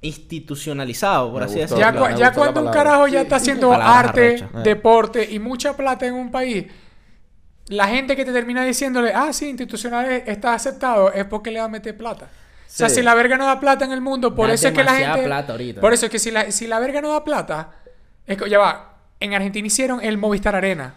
institucionalizado, 0.00 1.30
por 1.32 1.40
Me 1.40 1.46
así 1.46 1.58
decirlo. 1.60 1.78
Ya, 1.80 1.92
cu- 2.32 2.38
cuando 2.38 2.62
un 2.62 2.70
carajo 2.70 3.06
ya 3.08 3.22
está 3.22 3.36
haciendo 3.36 3.70
Palabras 3.70 4.04
arte. 4.08 4.34
Eh. 4.34 4.46
deporte 4.62 5.26
y 5.30 5.38
mucha 5.38 5.74
plata 5.76 6.06
en 6.06 6.14
un 6.14 6.30
país, 6.30 6.66
la 7.68 7.88
gente 7.88 8.14
que 8.14 8.24
te 8.26 8.32
termina 8.32 8.64
diciéndole, 8.64 9.12
ah, 9.14 9.32
sí, 9.32 9.48
institucional 9.48 10.04
es- 10.10 10.28
está 10.28 10.52
aceptado, 10.54 11.10
es 11.12 11.24
porque 11.24 11.50
le 11.50 11.58
va 11.60 11.66
a 11.66 11.68
meter 11.68 11.96
plata. 11.96 12.26
O 12.26 12.76
sea, 12.76 12.88
si 12.88 13.02
la 13.02 13.14
verga 13.14 13.36
no 13.36 13.46
da 13.46 13.60
plata 13.60 13.84
en 13.84 13.92
el 13.92 14.00
mundo, 14.00 14.34
por 14.34 14.48
Da 14.48 14.54
eso 14.54 14.68
es 14.68 14.74
que 14.74 14.82
la 14.84 14.94
gente... 14.94 15.22
plata 15.24 15.52
ahorita. 15.52 15.80
Por 15.80 15.92
eso 15.94 16.06
es 16.06 16.12
que 16.12 16.18
si 16.18 16.30
la, 16.30 16.50
si 16.50 16.66
la 16.66 16.80
verga 16.80 17.00
no 17.00 17.10
da 17.12 17.22
plata, 17.24 17.70
es 18.26 18.36
que, 18.36 18.50
ya 18.50 18.58
va, 18.58 18.96
en 19.20 19.32
Argentina 19.32 19.66
hicieron 19.66 20.00
el 20.02 20.18
Movistar 20.18 20.54
Arena. 20.56 20.94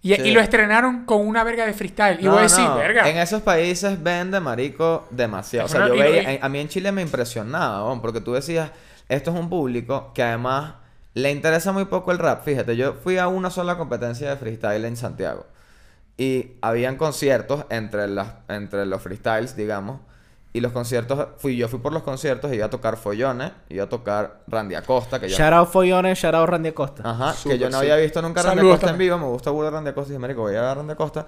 Y, 0.00 0.14
Sí. 0.14 0.22
y 0.22 0.30
lo 0.30 0.40
estrenaron 0.40 1.04
con 1.04 1.26
una 1.26 1.42
verga 1.44 1.66
de 1.66 1.72
freestyle. 1.74 2.18
Y 2.20 2.24
No, 2.24 2.30
voy 2.32 2.40
a 2.40 2.42
decir, 2.42 2.64
no, 2.64 2.76
verga. 2.76 3.08
En 3.08 3.18
esos 3.18 3.42
países 3.42 4.00
vende, 4.02 4.38
marico, 4.40 5.06
demasiado. 5.10 5.66
O 5.66 5.68
sea, 5.68 5.88
yo 5.88 5.94
veía... 5.96 6.34
y- 6.34 6.38
a 6.40 6.48
mí 6.48 6.60
en 6.60 6.68
Chile 6.68 6.92
me 6.92 7.02
impresionaba, 7.02 8.00
porque 8.00 8.20
tú 8.20 8.32
decías... 8.34 8.70
Esto 9.08 9.30
es 9.32 9.40
un 9.40 9.48
público 9.48 10.12
que 10.14 10.22
además 10.22 10.74
le 11.14 11.30
interesa 11.32 11.72
muy 11.72 11.86
poco 11.86 12.12
el 12.12 12.18
rap. 12.18 12.44
Fíjate, 12.44 12.76
yo 12.76 12.92
fui 12.92 13.16
a 13.16 13.26
una 13.26 13.48
sola 13.48 13.78
competencia 13.78 14.28
de 14.28 14.36
freestyle 14.36 14.84
en 14.84 14.96
Santiago. 14.98 15.46
Y 16.18 16.52
habían 16.60 16.96
conciertos 16.96 17.64
entre, 17.70 18.06
las, 18.06 18.28
entre 18.48 18.84
los 18.84 19.00
freestyles, 19.00 19.56
digamos. 19.56 20.00
Y 20.58 20.60
los 20.60 20.72
conciertos... 20.72 21.28
Fui, 21.36 21.56
yo 21.56 21.68
fui 21.68 21.78
por 21.78 21.92
los 21.92 22.02
conciertos 22.02 22.52
y 22.52 22.56
iba 22.56 22.66
a 22.66 22.70
tocar 22.70 22.96
Follones. 22.96 23.52
Iba 23.68 23.84
a 23.84 23.88
tocar 23.88 24.40
Randy 24.48 24.74
Acosta, 24.74 25.20
que 25.20 25.28
yo... 25.28 25.36
Shout 25.36 25.52
out 25.52 25.68
Follones, 25.68 26.18
shout 26.18 26.34
out 26.34 26.48
Randy 26.48 26.70
Acosta. 26.70 27.02
Ajá, 27.08 27.34
que 27.42 27.56
yo 27.58 27.70
no 27.70 27.78
sí. 27.78 27.84
había 27.84 27.96
visto 27.96 28.20
nunca 28.20 28.42
Randy 28.42 28.58
Saludos 28.58 28.74
Acosta 28.76 28.90
en 28.90 28.98
vivo, 28.98 29.18
me 29.18 29.26
gusta 29.26 29.50
burda 29.50 29.70
Randy 29.70 29.90
Acosta 29.90 30.08
y 30.08 30.12
dije, 30.12 30.18
marico, 30.18 30.40
voy 30.40 30.56
a 30.56 30.60
ver 30.60 30.70
a 30.70 30.74
Randy 30.74 30.92
Acosta. 30.92 31.26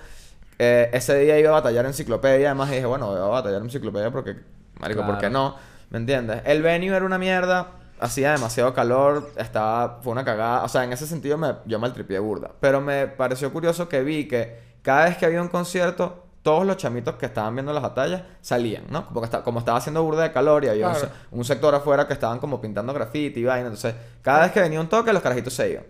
Eh, 0.58 0.90
ese 0.92 1.16
día 1.20 1.38
iba 1.38 1.50
a 1.50 1.52
batallar 1.52 1.86
enciclopedia, 1.86 2.48
además 2.48 2.70
dije, 2.70 2.84
bueno, 2.86 3.06
voy 3.06 3.18
a 3.18 3.22
batallar 3.22 3.62
enciclopedia 3.62 4.10
porque, 4.10 4.36
marico, 4.80 5.06
¿por 5.06 5.14
qué 5.14 5.28
Claro. 5.28 5.32
no? 5.32 5.56
¿Me 5.90 5.98
entiendes? 5.98 6.42
El 6.44 6.62
venue 6.62 6.94
era 6.94 7.04
una 7.04 7.18
mierda, 7.18 7.68
hacía 8.00 8.32
demasiado 8.32 8.74
calor, 8.74 9.30
estaba, 9.36 10.00
fue 10.02 10.12
una 10.12 10.24
cagada, 10.24 10.64
o 10.64 10.68
sea, 10.68 10.84
en 10.84 10.92
ese 10.92 11.06
sentido 11.06 11.38
me, 11.38 11.54
yo 11.66 11.78
maltripié 11.78 12.18
burda. 12.18 12.50
Pero 12.60 12.80
me 12.80 13.06
pareció 13.06 13.52
curioso 13.52 13.88
que 13.88 14.02
vi 14.02 14.26
que 14.26 14.58
cada 14.82 15.04
vez 15.04 15.16
que 15.16 15.26
había 15.26 15.40
un 15.40 15.48
concierto, 15.48 16.26
todos 16.42 16.64
los 16.66 16.76
chamitos 16.78 17.16
que 17.16 17.26
estaban 17.26 17.54
viendo 17.54 17.72
las 17.72 17.82
batallas 17.82 18.22
salían, 18.40 18.84
¿no? 18.88 19.06
Porque 19.12 19.26
está- 19.26 19.42
como 19.42 19.58
estaba 19.58 19.78
haciendo 19.78 20.02
burda 20.02 20.22
de 20.22 20.32
calor 20.32 20.64
y 20.64 20.68
había 20.68 20.88
un 20.88 20.94
Claro. 20.94 21.08
se- 21.08 21.36
un 21.36 21.44
sector 21.44 21.74
afuera 21.74 22.06
que 22.06 22.14
estaban 22.14 22.38
como 22.38 22.60
pintando 22.60 22.92
graffiti 22.94 23.40
y 23.40 23.44
vaina. 23.44 23.66
Entonces, 23.66 23.94
cada 24.22 24.40
vez 24.42 24.52
que 24.52 24.60
venía 24.60 24.80
un 24.80 24.88
toque, 24.88 25.12
los 25.12 25.22
carajitos 25.22 25.52
se 25.52 25.70
iban. 25.72 25.84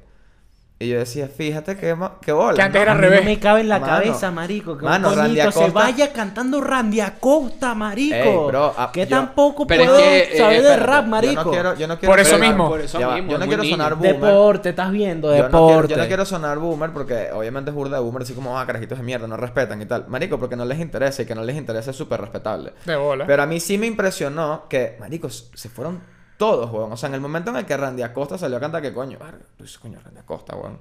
Y 0.82 0.88
yo 0.88 0.98
decía, 0.98 1.28
fíjate 1.28 1.76
qué, 1.76 1.94
ma- 1.94 2.14
qué 2.22 2.32
bola. 2.32 2.54
Que 2.56 2.62
antes 2.62 2.80
era 2.80 2.92
al 2.92 2.98
revés. 2.98 3.20
no 3.20 3.26
me 3.26 3.38
cabe 3.38 3.60
en 3.60 3.68
la 3.68 3.78
Mano, 3.78 3.92
cabeza, 3.92 4.30
marico. 4.30 4.78
Que 4.78 4.86
mano, 4.86 5.10
se 5.52 5.70
vaya 5.70 6.10
cantando 6.10 6.58
Randy 6.62 7.00
Acosta, 7.00 7.74
marico. 7.74 8.14
Ey, 8.16 8.46
bro, 8.46 8.72
ah, 8.78 8.90
que 8.90 9.02
yo- 9.04 9.08
tampoco 9.10 9.66
Pero 9.66 9.82
es 9.82 9.88
puedo 9.90 10.00
que, 10.02 10.22
eh, 10.22 10.38
saber 10.38 10.62
de 10.62 10.76
rap, 10.78 11.04
Yo 11.04 11.10
marico. 11.10 11.44
no 11.44 11.50
quiero, 11.50 11.74
yo 11.76 11.86
no 11.86 11.98
quiero 11.98 12.12
Por 12.12 12.20
eso 12.20 12.30
sonar- 12.30 12.48
mismo. 12.48 12.68
Por 12.70 12.80
eso 12.80 12.98
Ya 12.98 13.08
mismo. 13.10 13.28
yo 13.30 13.36
es 13.36 13.40
no 13.40 13.46
quiero 13.46 13.62
niño. 13.62 13.76
sonar 13.76 13.94
boomer. 13.94 14.14
Deporte, 14.20 14.68
estás 14.70 14.90
viendo, 14.90 15.28
Yo 15.28 15.42
no, 15.42 15.48
quiero, 15.50 15.66
deporte. 15.66 15.90
yo 15.94 15.96
no 16.00 16.06
quiero 16.06 16.24
sonar 16.24 16.58
boomer 16.58 16.90
porque 16.92 17.28
obviamente 17.30 17.68
es 17.70 17.74
burda 17.76 17.98
de 17.98 18.02
boomer, 18.02 18.22
así 18.22 18.32
como, 18.32 18.58
ah, 18.58 18.64
carajitos 18.64 18.96
de 18.96 19.04
mierda, 19.04 19.26
no 19.26 19.36
respetan 19.36 19.82
y 19.82 19.84
tal. 19.84 20.06
Marico, 20.08 20.38
porque 20.38 20.56
no 20.56 20.64
les 20.64 20.80
interesa 20.80 21.20
y 21.20 21.26
que 21.26 21.34
no 21.34 21.44
les 21.44 21.56
interesa 21.58 21.90
es 21.90 21.96
súper 21.98 22.22
respetable. 22.22 22.72
De 22.86 22.96
bola. 22.96 23.26
Pero 23.26 23.42
a 23.42 23.46
mí 23.46 23.60
sí 23.60 23.76
me 23.76 23.86
impresionó 23.86 24.64
que, 24.66 24.96
maricos, 24.98 25.50
se 25.52 25.68
fueron 25.68 26.00
todos, 26.40 26.72
weón. 26.72 26.90
O 26.90 26.96
sea, 26.96 27.10
en 27.10 27.16
el 27.16 27.20
momento 27.20 27.50
en 27.50 27.56
el 27.56 27.66
que 27.66 27.76
Randy 27.76 28.00
Acosta 28.00 28.38
salió 28.38 28.56
a 28.56 28.60
cantar, 28.60 28.80
que 28.80 28.94
coño, 28.94 29.18
tú 29.58 29.64
dices, 29.64 29.78
coño, 29.78 30.00
Randy 30.02 30.20
Acosta, 30.20 30.56
weón. 30.56 30.78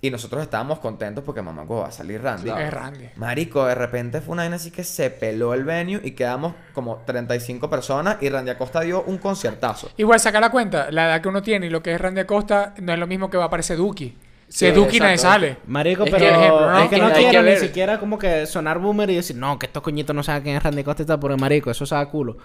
Y 0.00 0.10
nosotros 0.10 0.42
estábamos 0.42 0.78
contentos 0.78 1.22
porque 1.22 1.42
mamá, 1.42 1.64
va 1.64 1.88
a 1.88 1.92
salir 1.92 2.22
Randy. 2.22 2.48
Es 2.50 2.72
Randy. 2.72 3.10
Marico, 3.16 3.66
de 3.66 3.74
repente 3.74 4.22
fue 4.22 4.32
una 4.32 4.44
vaina 4.44 4.56
así 4.56 4.70
que 4.70 4.82
se 4.82 5.10
peló 5.10 5.52
el 5.52 5.62
venue 5.62 6.00
y 6.02 6.12
quedamos 6.12 6.54
como 6.72 7.02
35 7.04 7.68
personas 7.68 8.16
y 8.22 8.30
Randy 8.30 8.50
Acosta 8.50 8.80
dio 8.80 9.02
un 9.02 9.18
conciertazo. 9.18 9.90
Igual 9.98 10.18
saca 10.18 10.40
la 10.40 10.50
cuenta, 10.50 10.90
la 10.90 11.04
edad 11.06 11.20
que 11.20 11.28
uno 11.28 11.42
tiene 11.42 11.66
y 11.66 11.70
lo 11.70 11.82
que 11.82 11.92
es 11.92 12.00
Randy 12.00 12.22
Acosta 12.22 12.74
no 12.80 12.94
es 12.94 12.98
lo 12.98 13.06
mismo 13.06 13.28
que 13.28 13.36
va 13.36 13.44
a 13.44 13.46
aparecer 13.48 13.76
Duki. 13.76 14.16
Si 14.52 14.58
Sí, 14.58 14.66
es 14.66 14.74
Duki 14.74 15.00
nadie 15.00 15.16
sale. 15.16 15.56
Marico, 15.66 16.04
Es 16.04 16.10
pero 16.10 16.24
que, 16.26 16.30
ejemplo, 16.30 16.70
¿no? 16.70 16.78
es 16.80 16.90
que 16.90 16.98
no 16.98 17.10
quiero 17.12 17.42
ni 17.42 17.56
siquiera 17.56 17.98
como 17.98 18.18
que 18.18 18.44
sonar 18.44 18.78
boomer 18.80 19.08
y 19.08 19.14
decir, 19.16 19.34
no, 19.34 19.58
que 19.58 19.64
estos 19.64 19.82
coñitos 19.82 20.14
no 20.14 20.22
saben 20.22 20.42
quién 20.42 20.56
es 20.56 20.62
Randy 20.62 20.82
Acosta 20.82 21.02
y 21.04 21.06
tal, 21.06 21.18
porque 21.18 21.38
marico, 21.38 21.70
eso 21.70 21.86
sabe 21.86 22.06
culo. 22.08 22.36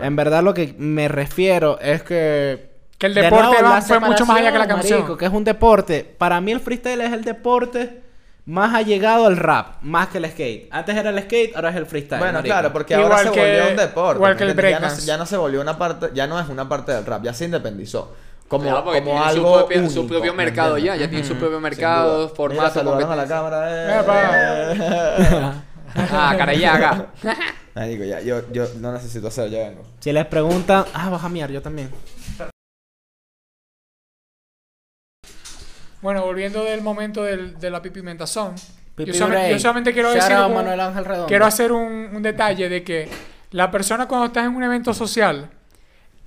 En 0.00 0.14
verdad 0.14 0.44
lo 0.44 0.54
que 0.54 0.76
me 0.78 1.08
refiero 1.08 1.78
es 1.80 2.02
que... 2.04 2.70
Que 2.98 3.06
el 3.08 3.14
de 3.14 3.22
deporte 3.22 3.46
nuevo, 3.48 3.62
va- 3.64 3.74
la 3.74 3.82
fue 3.82 3.98
mucho 3.98 4.24
más 4.24 4.38
allá 4.38 4.52
que 4.52 4.58
la 4.58 4.68
canción. 4.68 5.00
marico, 5.00 5.16
que 5.18 5.24
es 5.26 5.32
un 5.32 5.42
deporte. 5.44 6.14
Para 6.16 6.40
mí 6.40 6.52
el 6.52 6.60
freestyle 6.60 7.00
es 7.00 7.12
el 7.12 7.24
deporte 7.24 8.00
más 8.46 8.72
allegado 8.72 9.26
al 9.26 9.36
rap, 9.36 9.82
más 9.82 10.06
que 10.06 10.18
el 10.18 10.30
skate. 10.30 10.68
Antes 10.70 10.96
era 10.96 11.10
el 11.10 11.20
skate, 11.20 11.56
ahora 11.56 11.70
es 11.70 11.76
el 11.76 11.86
freestyle. 11.86 12.20
Bueno, 12.20 12.34
marico. 12.38 12.52
claro, 12.54 12.72
porque 12.72 12.94
Igual 12.94 13.10
ahora 13.10 13.24
se 13.24 13.30
que- 13.32 13.40
volvió 13.40 13.70
un 13.72 13.76
deporte. 13.76 14.16
igual 14.18 14.32
¿me 14.34 14.38
que 14.38 14.44
el 14.44 14.70
ya, 14.70 14.78
no, 14.80 14.98
ya 14.98 15.16
no 15.18 15.26
se 15.26 15.36
volvió 15.36 15.60
una 15.60 15.76
parte, 15.76 16.10
ya 16.14 16.26
no 16.28 16.38
es 16.40 16.48
una 16.48 16.68
parte 16.68 16.92
del 16.92 17.04
rap, 17.04 17.24
ya 17.24 17.34
se 17.34 17.44
independizó. 17.46 18.14
Como, 18.48 18.62
Claro, 18.64 18.84
porque 18.84 19.00
como 19.00 19.10
tiene 19.12 19.26
algo 19.26 19.48
su 19.52 19.58
propio, 19.58 19.78
único, 19.78 19.92
su 19.92 20.06
propio 20.06 20.32
¿me 20.32 20.44
mercado 20.44 20.78
ya, 20.78 20.94
ya 20.96 21.10
tiene 21.10 21.24
su 21.24 21.34
propio 21.34 21.58
mercado, 21.60 22.28
formato, 22.28 22.82
Mira, 22.94 23.12
a 23.12 23.16
la 23.16 23.26
cámara. 23.26 23.66
eh. 23.98 25.52
Ah, 25.96 26.34
carayaga. 26.38 27.06
Marico, 27.74 28.04
ya, 28.04 28.20
yo, 28.20 28.42
yo 28.52 28.66
no 28.78 28.92
necesito 28.92 29.28
hacer, 29.28 29.50
ya 29.50 29.68
vengo. 29.68 29.82
Si 30.00 30.12
les 30.12 30.24
preguntan, 30.26 30.84
ah, 30.94 31.10
vas 31.10 31.24
a 31.24 31.28
miar, 31.28 31.50
yo 31.50 31.60
también. 31.60 31.90
Bueno, 36.02 36.22
volviendo 36.24 36.62
del 36.64 36.82
momento 36.82 37.22
del, 37.24 37.58
de 37.58 37.70
la 37.70 37.82
pipimentación. 37.82 38.54
Pipi 38.94 39.12
yo, 39.12 39.18
solamente, 39.18 39.46
break. 39.46 39.52
yo 39.52 39.58
solamente 39.60 39.92
quiero 39.92 40.08
Shout 40.10 40.22
decir... 40.22 40.36
out 40.36 40.48
un- 40.48 40.54
Manuel 40.54 40.80
Ángel 40.80 41.04
Redondo. 41.04 41.26
quiero 41.26 41.46
hacer 41.46 41.72
un, 41.72 42.10
un 42.14 42.22
detalle 42.22 42.68
de 42.68 42.82
que 42.84 43.08
la 43.50 43.70
persona 43.70 44.06
cuando 44.06 44.26
estás 44.26 44.46
en 44.46 44.54
un 44.54 44.62
evento 44.62 44.94
social 44.94 45.50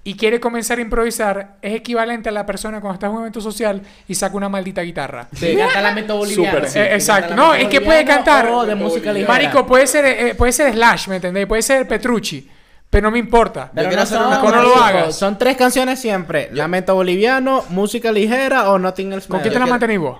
y 0.09 0.15
quiere 0.15 0.39
comenzar 0.39 0.79
a 0.79 0.81
improvisar 0.81 1.57
es 1.61 1.75
equivalente 1.75 2.29
a 2.29 2.31
la 2.31 2.43
persona 2.43 2.81
cuando 2.81 2.95
estás 2.95 3.11
en 3.11 3.15
un 3.15 3.21
evento 3.21 3.41
social 3.41 3.79
y 4.07 4.15
saca 4.15 4.35
una 4.35 4.49
maldita 4.49 4.81
guitarra. 4.81 5.27
Sí, 5.35 5.55
canta 5.55 5.81
lamento 5.81 6.17
boliviano. 6.17 6.67
Sí. 6.67 6.79
Eh, 6.79 6.95
exacto. 6.95 7.35
No, 7.35 7.53
es 7.53 7.67
que 7.67 7.79
puede 7.79 8.03
cantar. 8.05 8.47
O 8.47 8.65
de 8.65 8.73
música 8.73 9.13
ligera. 9.13 9.31
Marico, 9.31 9.67
puede 9.67 9.85
ser, 9.85 10.05
eh, 10.05 10.33
puede 10.33 10.51
ser 10.51 10.73
Slash, 10.73 11.09
¿me 11.09 11.17
entendés? 11.17 11.45
Puede 11.45 11.61
ser 11.61 11.87
Petrucci. 11.87 12.49
Pero 12.89 13.03
no 13.03 13.11
me 13.11 13.19
importa. 13.19 13.69
Pero 13.71 13.91
no 13.91 14.01
hacer 14.01 14.17
son, 14.17 14.27
una 14.29 14.41
No 14.41 14.63
lo 14.63 14.75
hagas. 14.77 15.15
Son 15.15 15.37
tres 15.37 15.55
canciones 15.55 15.99
siempre. 15.99 16.49
Lamento 16.53 16.95
boliviano, 16.95 17.63
música 17.69 18.11
ligera 18.11 18.71
o 18.71 18.79
Nothing 18.79 19.13
Else 19.13 19.27
¿Con 19.27 19.43
qué 19.43 19.51
te 19.51 19.59
la 19.59 19.67
mantenís 19.67 19.99
vos? 19.99 20.17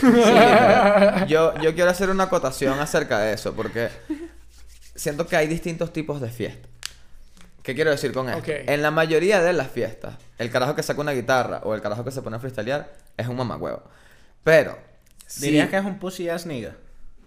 Sí, 0.00 0.06
yo, 1.28 1.54
yo 1.60 1.74
quiero 1.74 1.90
hacer 1.90 2.08
una 2.08 2.24
acotación 2.24 2.80
acerca 2.80 3.18
de 3.18 3.34
eso, 3.34 3.52
porque 3.52 3.90
siento 4.94 5.26
que 5.26 5.36
hay 5.36 5.48
distintos 5.48 5.92
tipos 5.92 6.22
de 6.22 6.30
fiestas. 6.30 6.75
¿Qué 7.66 7.74
quiero 7.74 7.90
decir 7.90 8.12
con 8.12 8.28
esto? 8.30 8.44
En 8.46 8.80
la 8.80 8.92
mayoría 8.92 9.42
de 9.42 9.52
las 9.52 9.66
fiestas, 9.68 10.14
el 10.38 10.52
carajo 10.52 10.76
que 10.76 10.84
saca 10.84 11.00
una 11.00 11.10
guitarra 11.10 11.62
o 11.64 11.74
el 11.74 11.80
carajo 11.82 12.04
que 12.04 12.12
se 12.12 12.22
pone 12.22 12.36
a 12.36 12.38
freestylear 12.38 12.88
es 13.16 13.26
un 13.26 13.36
mamagüevo. 13.36 13.82
Pero, 14.44 14.78
si- 15.26 15.46
Dirías 15.46 15.68
que 15.68 15.76
es 15.76 15.84
un 15.84 15.98
pussy 15.98 16.28
ass 16.28 16.46
nigga. 16.46 16.76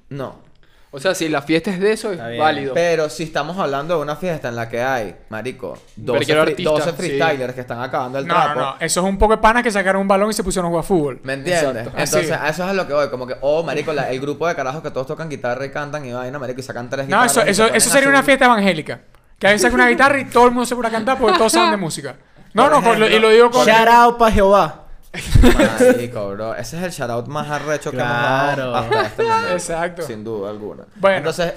No. 0.08 0.48
O 0.92 1.00
sea, 1.02 1.14
si 1.14 1.28
la 1.28 1.42
fiesta 1.42 1.72
es 1.72 1.80
de 1.82 1.92
eso, 1.92 2.14
es 2.14 2.20
válido. 2.40 2.74
Pero 2.74 3.10
si 3.10 3.24
estamos 3.24 3.58
hablando 3.60 3.98
de 3.98 4.02
una 4.02 4.16
fiesta 4.16 4.48
en 4.48 4.56
la 4.56 4.70
que 4.70 4.82
hay, 4.82 5.14
marico, 5.28 5.78
12, 5.98 6.26
Pero 6.26 6.42
free- 6.44 6.52
artista, 6.54 6.72
12 6.72 6.90
sí. 6.92 6.96
freestylers 6.96 7.54
que 7.54 7.62
están 7.62 7.82
acabando 7.82 8.18
el 8.18 8.26
No, 8.26 8.34
no, 8.34 8.44
trapo. 8.46 8.60
no. 8.62 8.76
Eso 8.80 9.00
es 9.02 9.06
un 9.06 9.18
poco 9.18 9.36
de 9.36 9.42
panas 9.42 9.62
que 9.62 9.72
sacaron 9.72 10.02
un 10.04 10.08
balón 10.08 10.30
y 10.30 10.34
se 10.34 10.44
pusieron 10.44 10.68
a 10.68 10.70
jugar 10.70 10.86
fútbol. 10.86 11.20
¿Me 11.24 11.34
entiendes? 11.34 11.64
Exacto. 11.86 11.90
Entonces, 12.00 12.32
Así. 12.32 12.44
a 12.46 12.50
eso 12.50 12.64
es 12.64 12.70
a 12.70 12.74
lo 12.74 12.88
que 12.88 12.94
voy. 12.94 13.10
Como 13.10 13.28
que, 13.28 13.36
oh, 13.42 13.62
marico, 13.62 13.92
la- 13.92 14.10
el 14.10 14.22
grupo 14.22 14.48
de 14.48 14.56
carajos 14.56 14.82
que 14.82 14.90
todos 14.90 15.06
tocan 15.06 15.28
guitarra 15.30 15.66
y 15.66 15.70
cantan 15.70 16.06
y 16.06 16.14
vaina, 16.14 16.40
marico, 16.40 16.62
y 16.62 16.64
sacan 16.64 16.90
tres 16.90 17.10
No, 17.10 17.18
guitarras. 17.22 17.32
eso, 17.34 17.42
se 17.44 17.50
eso, 17.52 17.66
eso 17.76 17.90
a 17.90 17.94
sería 17.94 18.08
una 18.10 18.24
fiesta 18.24 18.46
evangélica. 18.46 19.02
Que 19.40 19.48
alguien 19.48 19.60
saca 19.60 19.74
una 19.76 19.88
guitarra 19.88 20.20
y 20.20 20.26
todo 20.26 20.46
el 20.46 20.52
mundo 20.52 20.66
se 20.66 20.76
pone 20.76 20.90
a 20.90 20.92
cantar 20.92 21.18
porque 21.18 21.38
todos 21.38 21.52
saben 21.52 21.72
de 21.72 21.78
música. 21.78 22.16
No, 22.54 22.64
Por 22.64 22.72
no, 22.72 22.84
con- 22.84 23.04
y 23.12 23.20
lo 23.20 23.30
digo 23.30 23.50
con... 23.52 23.66
Shout 23.66 23.88
out 23.88 24.18
pa' 24.18 24.32
Jehová. 24.32 24.84
Marico, 25.80 26.30
bro. 26.32 26.56
Ese 26.56 26.78
es 26.78 26.84
el 26.84 26.92
shoutout 26.92 27.28
más 27.28 27.50
arrecho 27.50 27.92
que 27.92 27.98
hemos 27.98 28.10
Claro. 28.12 28.72
dado 28.72 28.76
hasta 28.76 29.02
este 29.08 29.24
momento. 29.24 29.54
Exacto. 29.54 30.02
Sin 30.04 30.24
duda 30.24 30.50
alguna. 30.50 30.86
Bueno. 30.96 31.18
Entonces, 31.18 31.54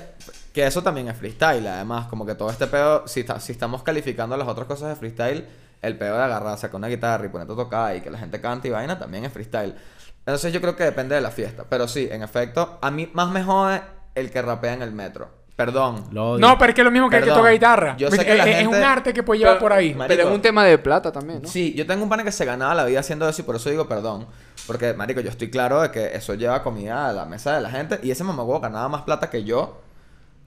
que 0.53 0.67
eso 0.67 0.83
también 0.83 1.09
es 1.09 1.17
freestyle, 1.17 1.67
además. 1.67 2.07
Como 2.07 2.25
que 2.27 2.35
todo 2.35 2.51
este 2.51 2.67
pedo, 2.67 3.07
si, 3.09 3.21
está- 3.21 3.41
si 3.41 3.53
estamos 3.53 3.83
calificando 3.83 4.37
las 4.37 4.49
otras 4.49 4.67
cosas 4.67 4.89
de 4.91 4.97
freestyle, 4.97 5.47
el 5.81 5.99
peor 5.99 6.17
de 6.19 6.23
agarrar, 6.25 6.57
sacar 6.59 6.77
una 6.77 6.89
guitarra 6.89 7.27
y 7.27 7.29
ponerte 7.29 7.53
a 7.53 7.57
tocar 7.57 7.97
y 7.97 8.01
que 8.01 8.11
la 8.11 8.19
gente 8.19 8.41
cante 8.41 8.69
y 8.69 8.71
vaina 8.71 8.99
también 8.99 9.25
es 9.25 9.33
freestyle. 9.33 9.75
Entonces 10.21 10.53
yo 10.53 10.61
creo 10.61 10.77
que 10.77 10.85
depende 10.85 11.15
de 11.15 11.21
la 11.21 11.31
fiesta. 11.31 11.65
Pero 11.69 11.89
sí, 11.89 12.09
en 12.11 12.23
efecto, 12.23 12.79
a 12.81 12.91
mí 12.91 13.11
más 13.13 13.29
me 13.31 13.43
jode 13.43 13.83
el 14.15 14.31
que 14.31 14.41
rapea 14.41 14.75
en 14.75 14.83
el 14.83 14.93
metro. 14.93 15.42
Perdón. 15.67 16.05
Lo 16.13 16.31
odio. 16.33 16.41
No, 16.47 16.59
pero 16.59 16.71
es 16.71 16.75
que 16.75 16.81
es 16.81 16.85
lo 16.85 16.91
mismo 16.91 17.09
que 17.11 17.17
el 17.19 17.25
que 17.25 17.31
toca 17.31 17.51
guitarra. 17.51 17.97
Yo 17.97 18.11
sé 18.11 18.25
que 18.25 18.35
la 18.35 18.45
es, 18.49 18.57
gente- 18.59 18.77
un 18.77 18.83
arte 18.83 19.13
que 19.15 19.23
puede 19.23 19.39
llevar 19.41 19.55
Pero- 19.55 19.61
por 19.61 19.73
ahí. 19.73 19.95
Marico. 19.95 20.17
Pero 20.17 20.29
es 20.29 20.35
un 20.35 20.43
tema 20.43 20.65
de 20.65 20.79
plata 20.79 21.13
también, 21.13 21.43
¿no? 21.43 21.49
Sí, 21.49 21.73
yo 21.75 21.87
tengo 21.87 22.03
un 22.03 22.09
pana 22.09 22.25
que 22.25 22.33
se 22.33 22.45
ganaba 22.45 22.75
la 22.75 22.85
vida 22.85 23.01
haciendo 23.01 23.29
eso 23.29 23.41
y 23.43 23.45
por 23.45 23.57
eso 23.57 23.71
digo 23.71 23.87
perdón. 23.89 24.27
Porque, 24.67 24.95
marico, 24.95 25.21
yo 25.21 25.31
estoy 25.31 25.51
claro 25.51 25.81
de 25.83 25.91
que 25.91 26.15
eso 26.17 26.35
lleva 26.35 26.63
comida 26.63 27.09
a 27.09 27.13
la 27.13 27.25
mesa 27.25 27.55
de 27.55 27.61
la 27.61 27.71
gente 27.71 27.99
y 28.03 28.11
ese 28.11 28.23
mamagüevo 28.25 28.61
ganaba 28.61 28.89
más 28.89 29.03
plata 29.03 29.29
que 29.31 29.45
yo 29.45 29.81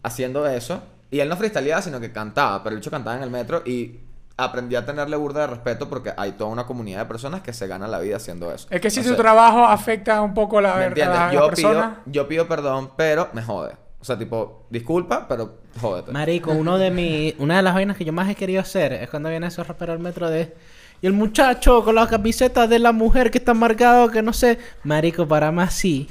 haciendo 0.04 0.48
eso. 0.48 0.82
Y 1.12 1.20
él 1.20 1.30
no 1.30 1.38
freestyleaba, 1.38 1.82
sino 1.82 2.00
que 2.00 2.12
cantaba, 2.12 2.64
pero 2.64 2.74
el 2.76 2.82
hecho 2.82 2.92
cantaba 2.92 3.16
en 3.18 3.24
el 3.24 3.30
metro 3.30 3.62
y 3.66 4.00
aprendí 4.38 4.76
a 4.76 4.86
tenerle 4.86 5.16
burda 5.16 5.42
de 5.42 5.48
respeto 5.48 5.88
porque 5.90 6.14
hay 6.18 6.34
toda 6.34 6.50
una 6.50 6.66
comunidad 6.66 7.00
de 7.00 7.06
personas 7.06 7.42
que 7.42 7.54
se 7.54 7.68
ganan 7.68 7.90
la 7.90 8.00
vida 8.00 8.18
haciendo 8.18 8.52
eso. 8.52 8.68
Es 8.70 8.82
que 8.82 8.90
si 8.90 9.00
O 9.00 9.04
tu 9.04 9.16
trabajo 9.16 9.64
afecta 9.66 10.22
un 10.22 10.34
poco 10.34 10.60
la, 10.60 10.76
¿Me 10.76 10.86
entiendes? 10.88 11.18
la, 11.18 11.28
la 11.28 11.34
Yo 11.34 11.48
persona. 11.48 12.00
pido, 12.04 12.14
yo 12.14 12.28
pido 12.28 12.48
perdón, 12.48 12.92
pero 12.98 13.30
me 13.34 13.42
jode. 13.42 13.76
O 14.06 14.08
sea, 14.08 14.20
tipo, 14.20 14.68
disculpa, 14.70 15.28
pero 15.28 15.62
jódete. 15.82 16.12
Marico, 16.12 16.52
uno 16.52 16.78
de 16.78 16.92
mi, 16.92 17.34
una 17.40 17.58
de 17.58 17.64
las 17.64 17.74
vainas 17.74 17.98
que 17.98 18.06
yo 18.06 18.14
más 18.14 18.30
he 18.30 18.36
querido 18.36 18.62
hacer 18.62 18.94
es 18.94 19.10
cuando 19.10 19.30
viene 19.30 19.48
esos 19.48 19.68
raperos 19.68 19.96
al 19.96 20.00
metro 20.00 20.30
de... 20.30 20.54
Y 21.02 21.08
el 21.08 21.14
muchacho 21.14 21.84
con 21.84 21.96
la 21.96 22.06
camiseta 22.06 22.68
de 22.68 22.78
la 22.78 22.92
mujer 22.92 23.32
que 23.32 23.40
está 23.40 23.56
marcado, 23.56 24.12
que 24.12 24.22
no 24.22 24.32
sé... 24.32 24.60
Marico, 24.84 25.28
para 25.28 25.52
más 25.52 25.74
sí. 25.74 26.08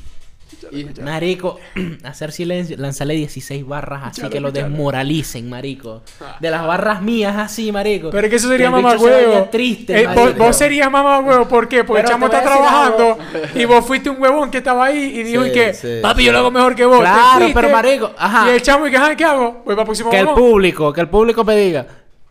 Y- 0.73 0.87
Marico, 1.03 1.59
hacer 2.05 2.33
silencio, 2.33 2.77
lanzarle 2.79 3.15
16 3.15 3.67
barras 3.67 4.03
así 4.05 4.23
que 4.29 4.41
lo 4.41 4.51
desmoralicen, 4.53 5.49
marico. 5.49 6.03
De 6.41 6.51
las 6.51 6.67
barras 6.67 7.03
mías 7.03 7.37
así, 7.37 7.73
marico. 7.73 8.11
Pero 8.11 8.27
es 8.27 8.31
que 8.31 8.37
eso 8.37 8.49
sería 8.49 8.71
mamagüevo. 8.71 9.45
triste, 9.51 10.01
Eh, 10.03 10.07
vos, 10.07 10.17
marico. 10.17 10.45
vos 10.45 10.57
serías 10.57 10.91
mamagüevo, 10.91 11.49
¿por 11.49 11.69
qué? 11.69 11.85
Porque 11.85 12.01
el 12.01 12.07
Pero 12.07 12.15
chamo 12.15 12.27
está 12.27 12.43
trabajando 12.43 13.19
y 13.55 13.65
vos 13.65 13.85
fuiste 13.87 14.11
un 14.11 14.21
huevón 14.21 14.51
que 14.51 14.59
estaba 14.59 14.87
ahí 14.87 14.99
y 15.19 15.23
dijo 15.23 15.43
Sí, 15.45 15.51
y 15.51 15.53
que, 15.53 15.75
sí, 15.75 15.99
papi, 16.03 16.25
yo 16.25 16.33
lo 16.33 16.39
hago 16.39 16.51
mejor 16.51 16.75
que 16.75 16.85
vos. 16.85 17.01
Claro, 17.01 17.39
fuiste, 17.41 17.55
pero 17.61 17.69
marico, 17.73 18.11
ajá. 18.17 18.49
Y 18.51 18.55
el 18.55 18.63
chamo 18.63 18.87
y 18.87 18.95
ajá, 18.95 19.15
¿qué 19.17 19.25
hago? 19.25 19.63
Voy 19.65 19.75
para 19.75 19.81
el 19.83 19.87
próximo 19.87 20.11
Que 20.11 20.19
el 20.19 20.29
público, 20.29 20.93
que 20.93 21.01
el 21.01 21.09
público 21.09 21.45
me 21.45 21.57
diga. 21.57 21.87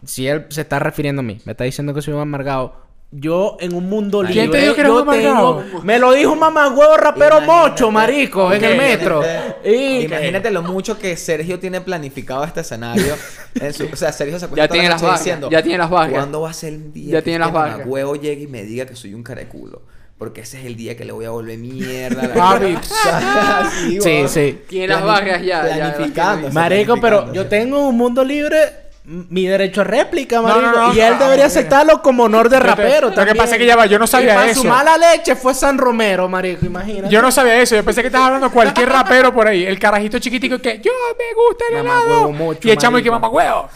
Si 0.05 0.27
él 0.27 0.45
se 0.49 0.61
está 0.61 0.79
refiriendo 0.79 1.21
a 1.21 1.23
mí, 1.23 1.39
me 1.45 1.51
está 1.53 1.63
diciendo 1.63 1.93
que 1.93 2.01
soy 2.01 2.13
un 2.13 2.19
amargado. 2.21 2.75
Yo 3.15 3.57
en 3.59 3.75
un 3.75 3.87
mundo 3.89 4.21
¿Quién 4.25 4.45
libre. 4.45 4.59
te 4.59 4.63
dijo 4.63 4.73
que 4.75 4.81
eres 4.81 4.91
yo 4.91 4.95
un 4.95 5.01
amargado? 5.03 5.57
tengo- 5.61 5.81
Me 5.83 5.99
lo 5.99 6.13
dijo 6.13 6.31
un 6.31 6.39
mamagüevo 6.39 6.97
rapero 6.97 7.37
Imagínate. 7.37 7.69
mocho, 7.69 7.91
marico, 7.91 8.51
en 8.51 8.63
el 8.63 8.75
metro. 8.77 9.21
Y 9.63 10.05
Imagínate 10.05 10.49
lo 10.49 10.63
mucho 10.63 10.97
que 10.97 11.15
Sergio 11.15 11.59
tiene 11.59 11.79
planificado 11.81 12.43
este 12.43 12.61
escenario. 12.61 13.15
en 13.55 13.71
su- 13.73 13.87
o 13.91 13.95
sea, 13.95 14.11
Sergio 14.11 14.39
se 14.39 14.45
acuesta 14.45 14.63
Ya 14.63 14.67
toda 14.67 14.73
tiene 14.79 14.89
la 14.89 14.97
las 15.01 15.19
diciendo, 15.19 15.49
ya 15.51 15.61
tiene 15.61 15.77
las 15.77 15.89
barras. 15.91 16.13
¿Cuándo 16.13 16.41
va 16.41 16.49
a 16.49 16.53
ser 16.53 16.73
el 16.73 16.91
día 16.91 17.11
Ya 17.13 17.17
que 17.19 17.23
tiene 17.25 17.45
este 17.45 17.53
las 17.53 17.69
mamagüevo 17.71 18.15
llegue 18.15 18.43
y 18.43 18.47
me 18.47 18.63
diga 18.63 18.85
que 18.87 18.95
soy 18.95 19.13
un 19.13 19.21
careculo? 19.21 19.83
Porque 20.17 20.41
ese 20.41 20.59
es 20.59 20.65
el 20.65 20.75
día 20.75 20.95
que 20.97 21.05
le 21.05 21.11
voy 21.11 21.25
a 21.25 21.29
volver 21.31 21.57
mierda 21.59 22.21
a 22.23 22.27
la 22.29 22.33
Papi. 22.33 22.65
vida". 22.65 22.79
O 22.79 22.83
sea, 22.83 23.59
así, 23.67 24.01
Sí, 24.01 24.23
sí. 24.27 24.59
Tiene 24.67 24.87
las 24.87 25.03
barras 25.03 25.41
ya, 25.43 25.61
Planificando. 25.61 26.49
Marico, 26.51 26.99
pero 26.99 27.31
yo 27.33 27.45
tengo 27.47 27.87
un 27.87 27.95
mundo 27.97 28.23
libre. 28.23 28.82
Mi 29.05 29.45
derecho 29.45 29.81
a 29.81 29.83
réplica, 29.83 30.41
marico. 30.41 30.61
no, 30.61 30.71
no, 30.71 30.93
y 30.93 31.01
él 31.01 31.15
no, 31.19 31.25
debería 31.25 31.47
aceptarlo 31.47 32.01
como 32.01 32.23
honor 32.23 32.47
de 32.47 32.57
rapero. 32.57 33.09
lo 33.09 33.25
que 33.25 33.35
pasa 33.35 33.55
es 33.55 33.57
que 33.57 33.65
ya 33.65 33.75
va, 33.75 33.85
yo 33.85 33.99
no 33.99 34.07
sabía 34.07 34.31
y 34.31 34.35
para 34.35 34.49
eso. 34.49 34.61
su 34.61 34.67
mala 34.67 34.97
leche 34.97 35.35
fue 35.35 35.53
San 35.53 35.77
Romero, 35.77 36.29
marico. 36.29 36.65
Imagínate. 36.65 37.13
Yo 37.13 37.21
no 37.21 37.29
sabía 37.29 37.61
eso, 37.61 37.75
yo 37.75 37.83
pensé 37.83 37.99
que 37.99 38.07
estabas 38.07 38.27
hablando 38.27 38.49
cualquier 38.49 38.87
rapero 38.87 39.33
por 39.33 39.45
ahí. 39.45 39.65
El 39.65 39.77
carajito 39.77 40.19
chiquitico 40.19 40.57
que 40.59 40.79
yo 40.79 40.91
me 41.17 41.33
gusta 41.35 41.65
el 41.69 41.83
Mamagüevo 41.83 42.13
helado. 42.13 42.31
mocho, 42.31 42.67
y 42.67 42.71
el 42.71 42.77
chamo 42.77 42.97
y 42.97 43.03
que 43.03 43.11
mamá 43.11 43.27
huevo. 43.27 43.67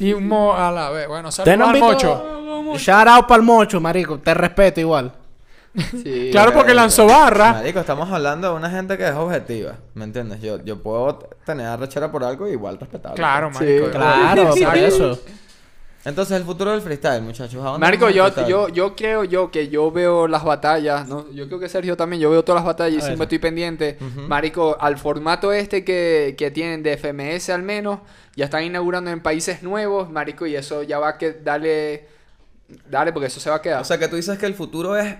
Y 0.00 0.12
un 0.14 0.26
mo 0.26 0.56
a 0.56 0.72
la 0.72 0.90
vez. 0.90 1.06
Bueno, 1.06 1.28
¿Ustedes 1.28 1.56
no 1.56 1.66
saludos 1.66 1.82
al 1.82 2.64
mocho. 2.64 2.78
Shout 2.78 3.06
out 3.06 3.26
para 3.28 3.36
el 3.36 3.42
mocho, 3.42 3.80
marico. 3.80 4.18
Te 4.18 4.34
respeto 4.34 4.80
igual. 4.80 5.12
Sí. 5.74 6.28
Claro, 6.32 6.52
porque 6.52 6.74
lanzó 6.74 7.06
barra. 7.06 7.52
Marico, 7.54 7.80
estamos 7.80 8.10
hablando 8.10 8.50
de 8.50 8.54
una 8.54 8.70
gente 8.70 8.98
que 8.98 9.08
es 9.08 9.14
objetiva. 9.14 9.76
¿Me 9.94 10.04
entiendes? 10.04 10.40
Yo, 10.40 10.62
yo 10.64 10.82
puedo 10.82 11.18
tener 11.44 11.66
arrechera 11.66 12.10
por 12.10 12.24
algo 12.24 12.48
y 12.48 12.52
igual 12.52 12.78
respetarlo. 12.78 13.16
Claro, 13.16 13.50
Sí, 13.52 13.64
marico. 13.64 13.90
Claro, 13.90 14.54
por 14.54 14.76
eso. 14.76 15.18
Entonces, 16.04 16.36
el 16.36 16.42
futuro 16.42 16.72
del 16.72 16.80
freestyle, 16.80 17.22
muchachos. 17.22 17.60
¿a 17.62 17.70
dónde 17.70 17.78
Marico, 17.78 18.10
yo, 18.10 18.28
yo, 18.46 18.68
yo 18.68 18.96
creo 18.96 19.22
yo 19.22 19.52
que 19.52 19.68
yo 19.68 19.92
veo 19.92 20.26
las 20.26 20.42
batallas, 20.42 21.06
¿no? 21.06 21.30
Yo 21.30 21.46
creo 21.46 21.60
que 21.60 21.68
Sergio 21.68 21.96
también, 21.96 22.20
yo 22.20 22.28
veo 22.28 22.42
todas 22.42 22.60
las 22.60 22.66
batallas 22.66 22.98
y 22.98 23.06
siempre 23.06 23.24
estoy 23.24 23.38
pendiente. 23.38 23.98
Marico, 24.26 24.76
al 24.80 24.98
formato 24.98 25.52
este 25.52 25.84
que, 25.84 26.34
que 26.36 26.50
tienen 26.50 26.82
de 26.82 26.96
FMS 26.96 27.50
al 27.50 27.62
menos, 27.62 28.00
ya 28.34 28.46
están 28.46 28.64
inaugurando 28.64 29.10
en 29.10 29.20
países 29.20 29.62
nuevos, 29.62 30.10
Marico, 30.10 30.44
y 30.46 30.56
eso 30.56 30.82
ya 30.82 30.98
va 30.98 31.10
a 31.10 31.18
que 31.18 31.34
darle, 31.34 32.08
dale, 32.90 33.12
porque 33.12 33.28
eso 33.28 33.38
se 33.38 33.50
va 33.50 33.56
a 33.56 33.62
quedar. 33.62 33.80
O 33.80 33.84
sea, 33.84 33.98
que 33.98 34.08
tú 34.08 34.16
dices 34.16 34.36
que 34.38 34.46
el 34.46 34.54
futuro 34.54 34.96
es 34.96 35.14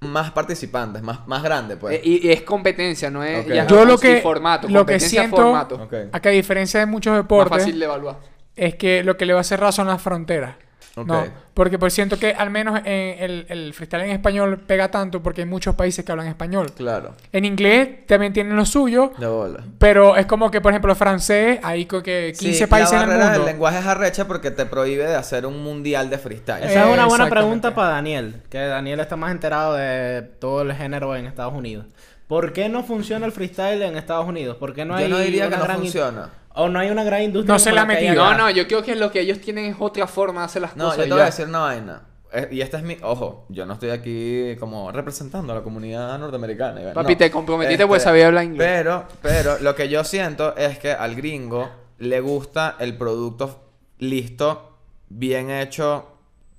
más 0.00 0.30
participantes, 0.30 1.02
más, 1.02 1.26
más 1.26 1.42
grande, 1.42 1.76
pues. 1.76 1.96
Eh, 1.96 2.00
y, 2.04 2.28
y 2.28 2.30
es 2.30 2.42
competencia, 2.42 3.10
no 3.10 3.24
es 3.24 3.46
ya 3.46 3.66
Yo 3.66 3.84
lo 3.84 3.98
que, 3.98 4.20
formato, 4.20 4.68
lo 4.68 4.72
que 4.72 4.78
competencia, 4.78 5.20
siento, 5.22 5.36
formato. 5.36 5.74
Ok. 5.82 5.94
a 6.12 6.20
que 6.20 6.28
a 6.28 6.32
diferencia 6.32 6.80
de 6.80 6.86
muchos 6.86 7.12
Más 7.12 7.22
deportes, 7.22 7.58
fácil 7.58 7.78
de 7.78 7.84
evaluar. 7.84 8.16
es 8.54 8.74
que 8.76 9.02
lo 9.02 9.16
que 9.16 9.26
le 9.26 9.32
va 9.34 9.40
a 9.40 9.44
cerrar 9.44 9.72
son 9.72 9.88
las 9.88 10.00
fronteras. 10.00 10.54
¿No? 10.96 11.26
Porque 11.54 11.78
por 11.78 11.90
siento 11.90 12.18
que 12.18 12.32
al 12.32 12.50
menos 12.50 12.80
en 12.84 13.22
el, 13.22 13.46
el 13.48 13.74
freestyle 13.74 14.02
en 14.04 14.10
español 14.10 14.58
pega 14.66 14.90
tanto 14.90 15.22
porque 15.22 15.42
hay 15.42 15.46
muchos 15.46 15.74
países 15.76 16.04
que 16.04 16.10
hablan 16.12 16.26
español. 16.26 16.72
Claro, 16.76 17.14
En 17.32 17.44
inglés 17.44 18.06
también 18.06 18.32
tienen 18.32 18.56
lo 18.56 18.64
suyo, 18.66 19.12
de 19.18 19.26
bola. 19.26 19.64
pero 19.78 20.16
es 20.16 20.26
como 20.26 20.50
que, 20.50 20.60
por 20.60 20.72
ejemplo, 20.72 20.94
francés, 20.94 21.60
hay 21.62 21.86
que 21.86 22.32
15 22.38 22.54
Sí, 22.54 22.66
países 22.66 22.92
la 22.92 23.04
en 23.04 23.10
el 23.12 23.18
mundo. 23.18 23.32
del 23.32 23.44
lenguaje 23.46 23.78
es 23.78 23.86
arrecha 23.86 24.26
porque 24.26 24.50
te 24.50 24.66
prohíbe 24.66 25.04
de 25.04 25.14
hacer 25.14 25.46
un 25.46 25.62
mundial 25.62 26.10
de 26.10 26.18
freestyle. 26.18 26.64
Esa 26.64 26.86
es 26.88 26.92
una 26.94 27.06
buena 27.06 27.28
pregunta 27.28 27.74
para 27.74 27.90
Daniel, 27.90 28.42
que 28.50 28.58
Daniel 28.58 29.00
está 29.00 29.16
más 29.16 29.30
enterado 29.30 29.74
de 29.74 30.22
todo 30.40 30.62
el 30.62 30.72
género 30.74 31.14
en 31.16 31.26
Estados 31.26 31.54
Unidos. 31.54 31.86
¿Por 32.26 32.52
qué 32.52 32.68
no 32.68 32.82
funciona 32.84 33.24
el 33.24 33.32
freestyle 33.32 33.80
en 33.82 33.96
Estados 33.96 34.26
Unidos? 34.26 34.56
¿Por 34.58 34.74
qué 34.74 34.84
no 34.84 34.98
Yo 34.98 35.04
hay 35.06 35.10
no 35.10 35.18
diría 35.18 35.48
que 35.48 35.56
no 35.56 35.64
gran 35.64 35.78
funciona. 35.78 36.30
O 36.60 36.68
no 36.68 36.78
hay 36.80 36.90
una 36.90 37.04
gran 37.04 37.22
industria. 37.22 37.52
No 37.54 37.58
se 37.58 37.72
la 37.72 37.82
ha 37.82 37.86
metido. 37.86 38.14
No, 38.16 38.34
no, 38.36 38.50
yo 38.50 38.66
creo 38.66 38.82
que 38.82 38.96
lo 38.96 39.10
que 39.12 39.20
ellos 39.20 39.40
tienen 39.40 39.66
es 39.66 39.76
otra 39.78 40.06
forma 40.06 40.40
de 40.40 40.46
hacer 40.46 40.62
las 40.62 40.76
No, 40.76 40.84
cosas. 40.86 40.98
yo 40.98 41.04
y 41.04 41.08
te 41.08 41.12
voy 41.14 41.22
a 41.22 41.26
decir 41.26 41.46
una 41.46 41.58
vaina. 41.60 42.02
Eh, 42.32 42.48
Y 42.52 42.60
esta 42.60 42.76
es 42.78 42.82
mi... 42.82 42.96
Ojo, 43.02 43.46
yo 43.48 43.64
no 43.64 43.74
estoy 43.74 43.90
aquí 43.90 44.56
como 44.58 44.90
representando 44.92 45.52
a 45.52 45.56
la 45.56 45.62
comunidad 45.62 46.18
norteamericana. 46.18 46.92
Papi, 46.92 47.12
no. 47.12 47.18
te 47.18 47.30
comprometiste 47.30 47.74
Este, 47.74 47.86
porque 47.86 48.00
sabía 48.00 48.26
hablar 48.26 48.44
inglés. 48.44 48.68
Pero, 48.68 49.04
pero, 49.22 49.58
lo 49.60 49.74
que 49.74 49.88
yo 49.88 50.02
siento 50.04 50.56
es 50.56 50.78
que 50.78 50.92
al 50.92 51.14
gringo 51.14 51.70
le 51.98 52.20
gusta 52.20 52.76
el 52.80 52.96
producto 52.98 53.60
listo, 53.98 54.78
bien 55.08 55.50
hecho, 55.50 56.06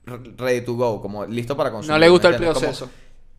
ready 0.06 0.62
to 0.62 0.74
go, 0.76 1.02
como 1.02 1.26
listo 1.26 1.56
para 1.58 1.72
consumir. 1.72 1.92
No 1.94 2.00
le 2.00 2.10
gusta 2.10 2.30
¿me 2.30 2.36
el 2.38 2.44
entiendes? 2.44 2.64
Como- 2.64 2.78
proceso. 2.78 2.92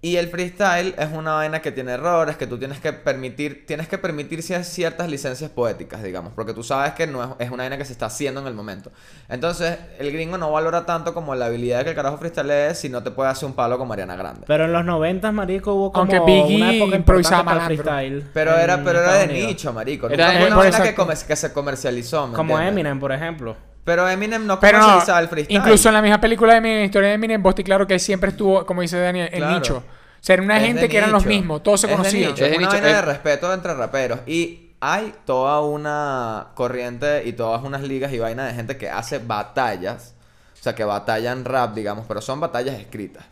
Y 0.02 0.16
el 0.16 0.28
freestyle 0.28 0.94
es 0.96 1.08
una 1.12 1.34
vaina 1.34 1.60
que 1.60 1.72
tiene 1.72 1.92
errores, 1.92 2.36
que 2.38 2.46
tú 2.46 2.56
tienes 2.58 2.80
que 2.80 2.92
permitir, 2.94 3.66
tienes 3.66 3.86
que 3.86 3.98
permitir 3.98 4.40
cier- 4.40 4.62
ciertas 4.64 5.10
licencias 5.10 5.50
poéticas, 5.50 6.02
digamos, 6.02 6.32
porque 6.34 6.54
tú 6.54 6.62
sabes 6.62 6.94
que 6.94 7.06
no 7.06 7.22
es, 7.22 7.28
es 7.38 7.50
una 7.50 7.64
vaina 7.64 7.76
que 7.76 7.84
se 7.84 7.92
está 7.92 8.06
haciendo 8.06 8.40
en 8.40 8.46
el 8.46 8.54
momento. 8.54 8.90
Entonces, 9.28 9.76
el 9.98 10.10
gringo 10.10 10.38
no 10.38 10.50
valora 10.50 10.86
tanto 10.86 11.12
como 11.12 11.34
la 11.34 11.46
habilidad 11.46 11.84
que 11.84 11.90
el 11.90 11.94
carajo 11.96 12.16
freestyle 12.16 12.50
es 12.50 12.78
si 12.78 12.88
no 12.88 13.02
te 13.02 13.10
puede 13.10 13.28
hacer 13.28 13.46
un 13.46 13.54
palo 13.54 13.76
con 13.76 13.88
Mariana 13.88 14.16
Grande. 14.16 14.44
Pero 14.46 14.64
en 14.64 14.72
los 14.72 14.86
90, 14.86 15.32
marico, 15.32 15.74
hubo 15.74 15.92
como 15.92 16.10
Aunque 16.10 16.20
Biggie 16.32 16.56
una 16.56 16.72
época 16.74 16.96
improvisaba 16.96 17.44
para 17.44 17.60
el 17.66 17.66
freestyle. 17.66 18.24
Pero 18.32 18.56
era, 18.56 18.82
pero 18.82 19.00
era 19.00 19.12
de 19.16 19.26
nicho, 19.26 19.72
marico. 19.74 20.08
Era 20.08 20.30
una 20.46 20.56
vaina 20.56 20.78
que, 21.26 21.36
se 21.36 21.52
comercializó, 21.52 22.26
¿me 22.26 22.34
Como 22.34 22.54
entiendes? 22.54 22.72
Eminem, 22.72 22.98
por 23.00 23.12
ejemplo. 23.12 23.69
Pero 23.90 24.08
Eminem 24.08 24.46
no 24.46 24.60
Pero 24.60 24.78
no, 24.78 24.98
el 25.18 25.28
freestyle. 25.28 25.46
incluso 25.48 25.88
en 25.88 25.94
la 25.94 26.02
misma 26.02 26.20
película 26.20 26.52
de 26.52 26.58
Eminem, 26.58 26.84
historia 26.84 27.08
de 27.08 27.14
Eminem, 27.16 27.42
vos 27.42 27.54
te 27.56 27.64
claro 27.64 27.86
que 27.86 27.98
siempre 27.98 28.30
estuvo, 28.30 28.64
como 28.64 28.82
dice 28.82 29.00
Daniel, 29.00 29.28
en 29.32 29.38
Claro. 29.40 29.54
nicho. 29.56 29.76
O 29.78 30.22
sea, 30.22 30.34
era 30.34 30.42
una 30.42 30.58
Es 30.58 30.64
gente 30.64 30.88
que 30.88 30.98
eran 30.98 31.10
los 31.12 31.26
mismos, 31.26 31.62
todos 31.62 31.80
se 31.80 31.86
Es 31.86 31.90
de 31.90 31.96
conocían. 31.96 32.30
nicho, 32.30 32.44
Es 32.44 32.50
una 32.56 32.58
nicho, 32.66 32.70
vaina 32.82 32.96
de 32.96 33.02
respeto 33.02 33.52
entre 33.52 33.74
raperos. 33.74 34.20
Y 34.26 34.70
hay 34.80 35.12
toda 35.24 35.60
una 35.60 36.48
corriente 36.54 37.22
y 37.26 37.32
todas 37.32 37.62
unas 37.64 37.82
ligas 37.82 38.12
y 38.12 38.18
vainas 38.18 38.46
de 38.48 38.54
gente 38.54 38.76
que 38.76 38.88
hace 38.88 39.18
batallas. 39.18 40.14
O 40.58 40.62
sea, 40.62 40.74
que 40.74 40.84
batallan 40.84 41.44
rap, 41.44 41.74
digamos, 41.74 42.04
pero 42.06 42.20
son 42.20 42.38
batallas 42.38 42.78
escritas. 42.78 43.24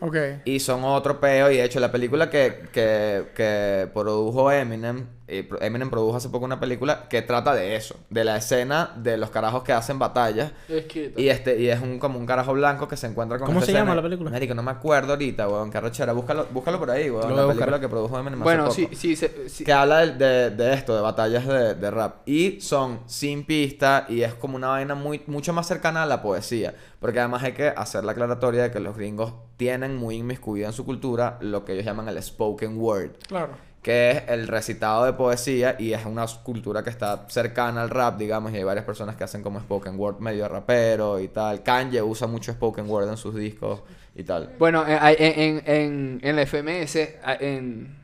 Ok. 0.00 0.16
Y 0.44 0.60
son 0.60 0.84
otro 0.84 1.20
peo. 1.20 1.50
Y 1.50 1.56
de 1.56 1.64
hecho, 1.64 1.80
la 1.80 1.90
película 1.90 2.30
que, 2.30 2.68
que, 2.72 3.24
que 3.34 3.88
produjo 3.92 4.52
Eminem, 4.52 5.06
pro- 5.48 5.60
Eminem 5.60 5.90
produjo 5.90 6.16
hace 6.16 6.28
poco 6.28 6.44
una 6.44 6.60
película 6.60 7.08
que 7.08 7.20
trata 7.22 7.52
de 7.54 7.74
eso, 7.76 7.96
de 8.10 8.22
la 8.24 8.36
escena 8.36 8.92
de 8.96 9.16
los 9.16 9.30
carajos 9.30 9.62
que 9.64 9.72
hacen 9.72 9.98
batallas. 9.98 10.52
Escrito. 10.68 11.20
Y 11.20 11.28
este, 11.28 11.58
y 11.60 11.68
es 11.68 11.80
un 11.82 11.98
como 11.98 12.18
un 12.18 12.26
carajo 12.26 12.52
blanco 12.52 12.86
que 12.86 12.96
se 12.96 13.06
encuentra 13.08 13.38
con 13.38 13.46
¿Cómo 13.46 13.60
se 13.60 13.72
llama 13.72 13.80
escena. 13.90 13.94
la 13.96 14.02
película? 14.02 14.30
Marico, 14.30 14.54
no 14.54 14.62
me 14.62 14.70
acuerdo 14.70 15.12
ahorita, 15.14 15.48
weón, 15.48 15.70
qué 15.70 15.78
arrechera. 15.78 16.12
Búscalo, 16.12 16.46
búscalo 16.52 16.78
por 16.78 16.90
ahí, 16.90 17.10
weón. 17.10 17.22
La 17.34 17.42
película 17.42 17.64
buscar. 17.66 17.80
que 17.80 17.88
produjo 17.88 18.18
Eminem 18.18 18.34
hace 18.40 18.44
Bueno, 18.44 18.62
poco. 18.64 18.74
sí, 18.76 18.88
sí, 18.92 19.16
se- 19.16 19.48
sí. 19.48 19.64
Que 19.64 19.72
habla 19.72 20.06
de, 20.06 20.12
de- 20.14 20.50
de 20.50 20.74
esto, 20.74 20.94
de 20.94 21.00
batallas 21.02 21.46
de, 21.46 21.74
de 21.74 21.90
rap. 21.90 22.26
Y 22.28 22.60
son 22.60 23.00
sin 23.06 23.44
pista 23.44 24.06
y 24.08 24.22
es 24.22 24.34
como 24.34 24.56
una 24.56 24.68
vaina 24.68 24.94
muy, 24.94 25.22
mucho 25.26 25.52
más 25.52 25.66
cercana 25.66 26.04
a 26.04 26.06
la 26.06 26.22
poesía. 26.22 26.74
Porque 27.00 27.18
además 27.20 27.42
hay 27.42 27.52
que 27.52 27.68
hacer 27.68 28.04
la 28.04 28.12
aclaratoria 28.12 28.62
de 28.62 28.70
que 28.70 28.80
los 28.80 28.96
gringos 28.96 29.34
tienen 29.56 29.96
muy 29.96 30.16
inmiscuido 30.16 30.66
en 30.66 30.72
su 30.72 30.84
cultura 30.84 31.36
lo 31.40 31.64
que 31.64 31.72
ellos 31.72 31.84
llaman 31.84 32.08
el 32.08 32.22
spoken 32.22 32.78
word. 32.80 33.10
Claro. 33.28 33.50
Que 33.86 34.10
es 34.10 34.22
el 34.26 34.48
recitado 34.48 35.04
de 35.04 35.12
poesía 35.12 35.76
y 35.78 35.92
es 35.92 36.04
una 36.04 36.26
cultura 36.42 36.82
que 36.82 36.90
está 36.90 37.24
cercana 37.28 37.82
al 37.82 37.90
rap, 37.90 38.18
digamos, 38.18 38.52
y 38.52 38.56
hay 38.56 38.64
varias 38.64 38.84
personas 38.84 39.14
que 39.14 39.22
hacen 39.22 39.44
como 39.44 39.60
spoken 39.60 39.96
word 39.96 40.18
medio 40.18 40.48
rapero 40.48 41.20
y 41.20 41.28
tal. 41.28 41.62
Kanye 41.62 42.02
usa 42.02 42.26
mucho 42.26 42.50
spoken 42.50 42.90
word 42.90 43.08
en 43.08 43.16
sus 43.16 43.36
discos 43.36 43.82
y 44.16 44.24
tal. 44.24 44.50
Bueno, 44.58 44.84
eh, 44.88 44.98
en, 45.20 45.40
en, 45.40 45.62
en, 45.66 46.20
en 46.20 46.34
la 46.34 46.42
FMS, 46.44 46.96
en, 47.38 47.96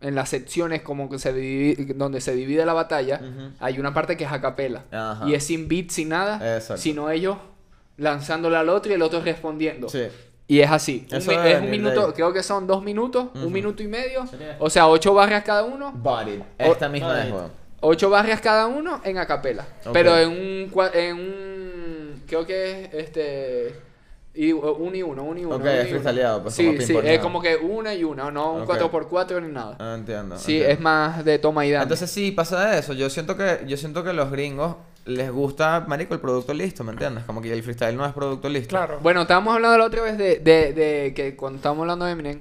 en 0.00 0.14
las 0.16 0.28
secciones 0.28 0.82
como 0.82 1.08
que 1.08 1.20
se 1.20 1.32
divide, 1.32 1.94
donde 1.94 2.20
se 2.20 2.34
divide 2.34 2.66
la 2.66 2.72
batalla, 2.72 3.20
hay 3.60 3.78
una 3.78 3.94
parte 3.94 4.16
que 4.16 4.24
es 4.24 4.32
a 4.32 4.40
capela. 4.40 4.86
Ajá. 4.90 5.24
Y 5.28 5.34
es 5.34 5.44
sin 5.44 5.68
beat, 5.68 5.90
sin 5.90 6.08
nada, 6.08 6.56
Exacto. 6.56 6.82
sino 6.82 7.10
ellos 7.10 7.36
lanzándole 7.96 8.56
al 8.56 8.70
otro 8.70 8.90
y 8.90 8.96
el 8.96 9.02
otro 9.02 9.20
respondiendo. 9.20 9.88
Sí. 9.88 10.02
Y 10.50 10.60
es 10.60 10.70
así. 10.70 11.06
Un 11.10 11.18
Eso 11.18 11.30
debe 11.30 11.52
es 11.52 11.60
un 11.60 11.66
venir 11.66 11.70
de 11.82 11.88
minuto, 11.90 12.06
ahí. 12.06 12.12
creo 12.14 12.32
que 12.32 12.42
son 12.42 12.66
dos 12.66 12.82
minutos, 12.82 13.26
Ujú. 13.34 13.46
un 13.46 13.52
minuto 13.52 13.82
y 13.82 13.86
medio. 13.86 14.24
O 14.58 14.70
sea, 14.70 14.88
ocho 14.88 15.12
barras 15.12 15.44
cada 15.44 15.62
uno. 15.64 15.92
Body. 15.94 16.42
Esta 16.56 16.88
misma 16.88 17.22
es, 17.24 17.30
weón. 17.32 17.50
Ocho 17.80 18.08
barras 18.10 18.40
cada 18.40 18.66
uno 18.66 19.00
en 19.04 19.18
acapela. 19.18 19.66
Ok. 19.84 19.92
Pero 19.92 20.16
en 20.18 20.28
un, 20.30 20.72
en 20.94 21.16
un. 21.16 22.22
Creo 22.26 22.46
que 22.46 22.84
es 22.86 22.94
este. 22.94 23.74
Y, 24.34 24.52
uno 24.52 24.94
y 24.94 25.02
uno, 25.02 25.22
uno 25.24 25.38
y 25.40 25.44
uno. 25.44 25.56
Ok, 25.56 25.64
es 25.66 25.80
uno. 25.80 25.88
freestyleado, 25.90 26.42
pues, 26.42 26.54
Sí, 26.54 26.64
como 26.66 26.80
sí, 26.80 26.96
es 27.04 27.18
como 27.18 27.42
que 27.42 27.56
una 27.56 27.92
y 27.94 28.04
una, 28.04 28.30
no 28.30 28.52
un 28.54 28.62
Ok. 28.62 28.70
4x4 28.70 29.42
ni 29.42 29.52
nada. 29.52 29.76
Ah, 29.80 29.94
entiendo. 29.98 30.38
sí, 30.38 30.52
entiendo. 30.56 30.72
es 30.74 30.80
más 30.80 31.24
de 31.24 31.38
toma 31.40 31.66
y 31.66 31.72
dame. 31.72 31.82
Entonces 31.82 32.10
sí, 32.10 32.30
pasa 32.30 32.68
de 32.70 32.78
eso. 32.78 32.92
Yo 32.94 33.10
siento 33.10 33.36
que 33.36 33.62
yo 33.66 33.76
siento 33.76 34.04
que 34.04 34.12
los 34.12 34.30
gringos 34.30 34.76
les 35.08 35.30
gusta, 35.30 35.84
marico, 35.88 36.14
el 36.14 36.20
producto 36.20 36.52
listo, 36.54 36.84
¿me 36.84 36.92
entiendes? 36.92 37.24
Como 37.24 37.40
que 37.40 37.52
el 37.52 37.62
freestyle 37.62 37.96
no 37.96 38.04
es 38.06 38.12
producto 38.12 38.48
listo. 38.48 38.68
Claro. 38.68 38.98
Bueno, 39.02 39.22
estábamos 39.22 39.54
hablando 39.54 39.78
la 39.78 39.84
otra 39.86 40.02
vez 40.02 40.18
de, 40.18 40.38
de, 40.38 40.72
de 40.72 41.14
que 41.14 41.34
cuando 41.34 41.56
estábamos 41.56 41.82
hablando 41.82 42.04
de 42.04 42.12
Eminem, 42.12 42.40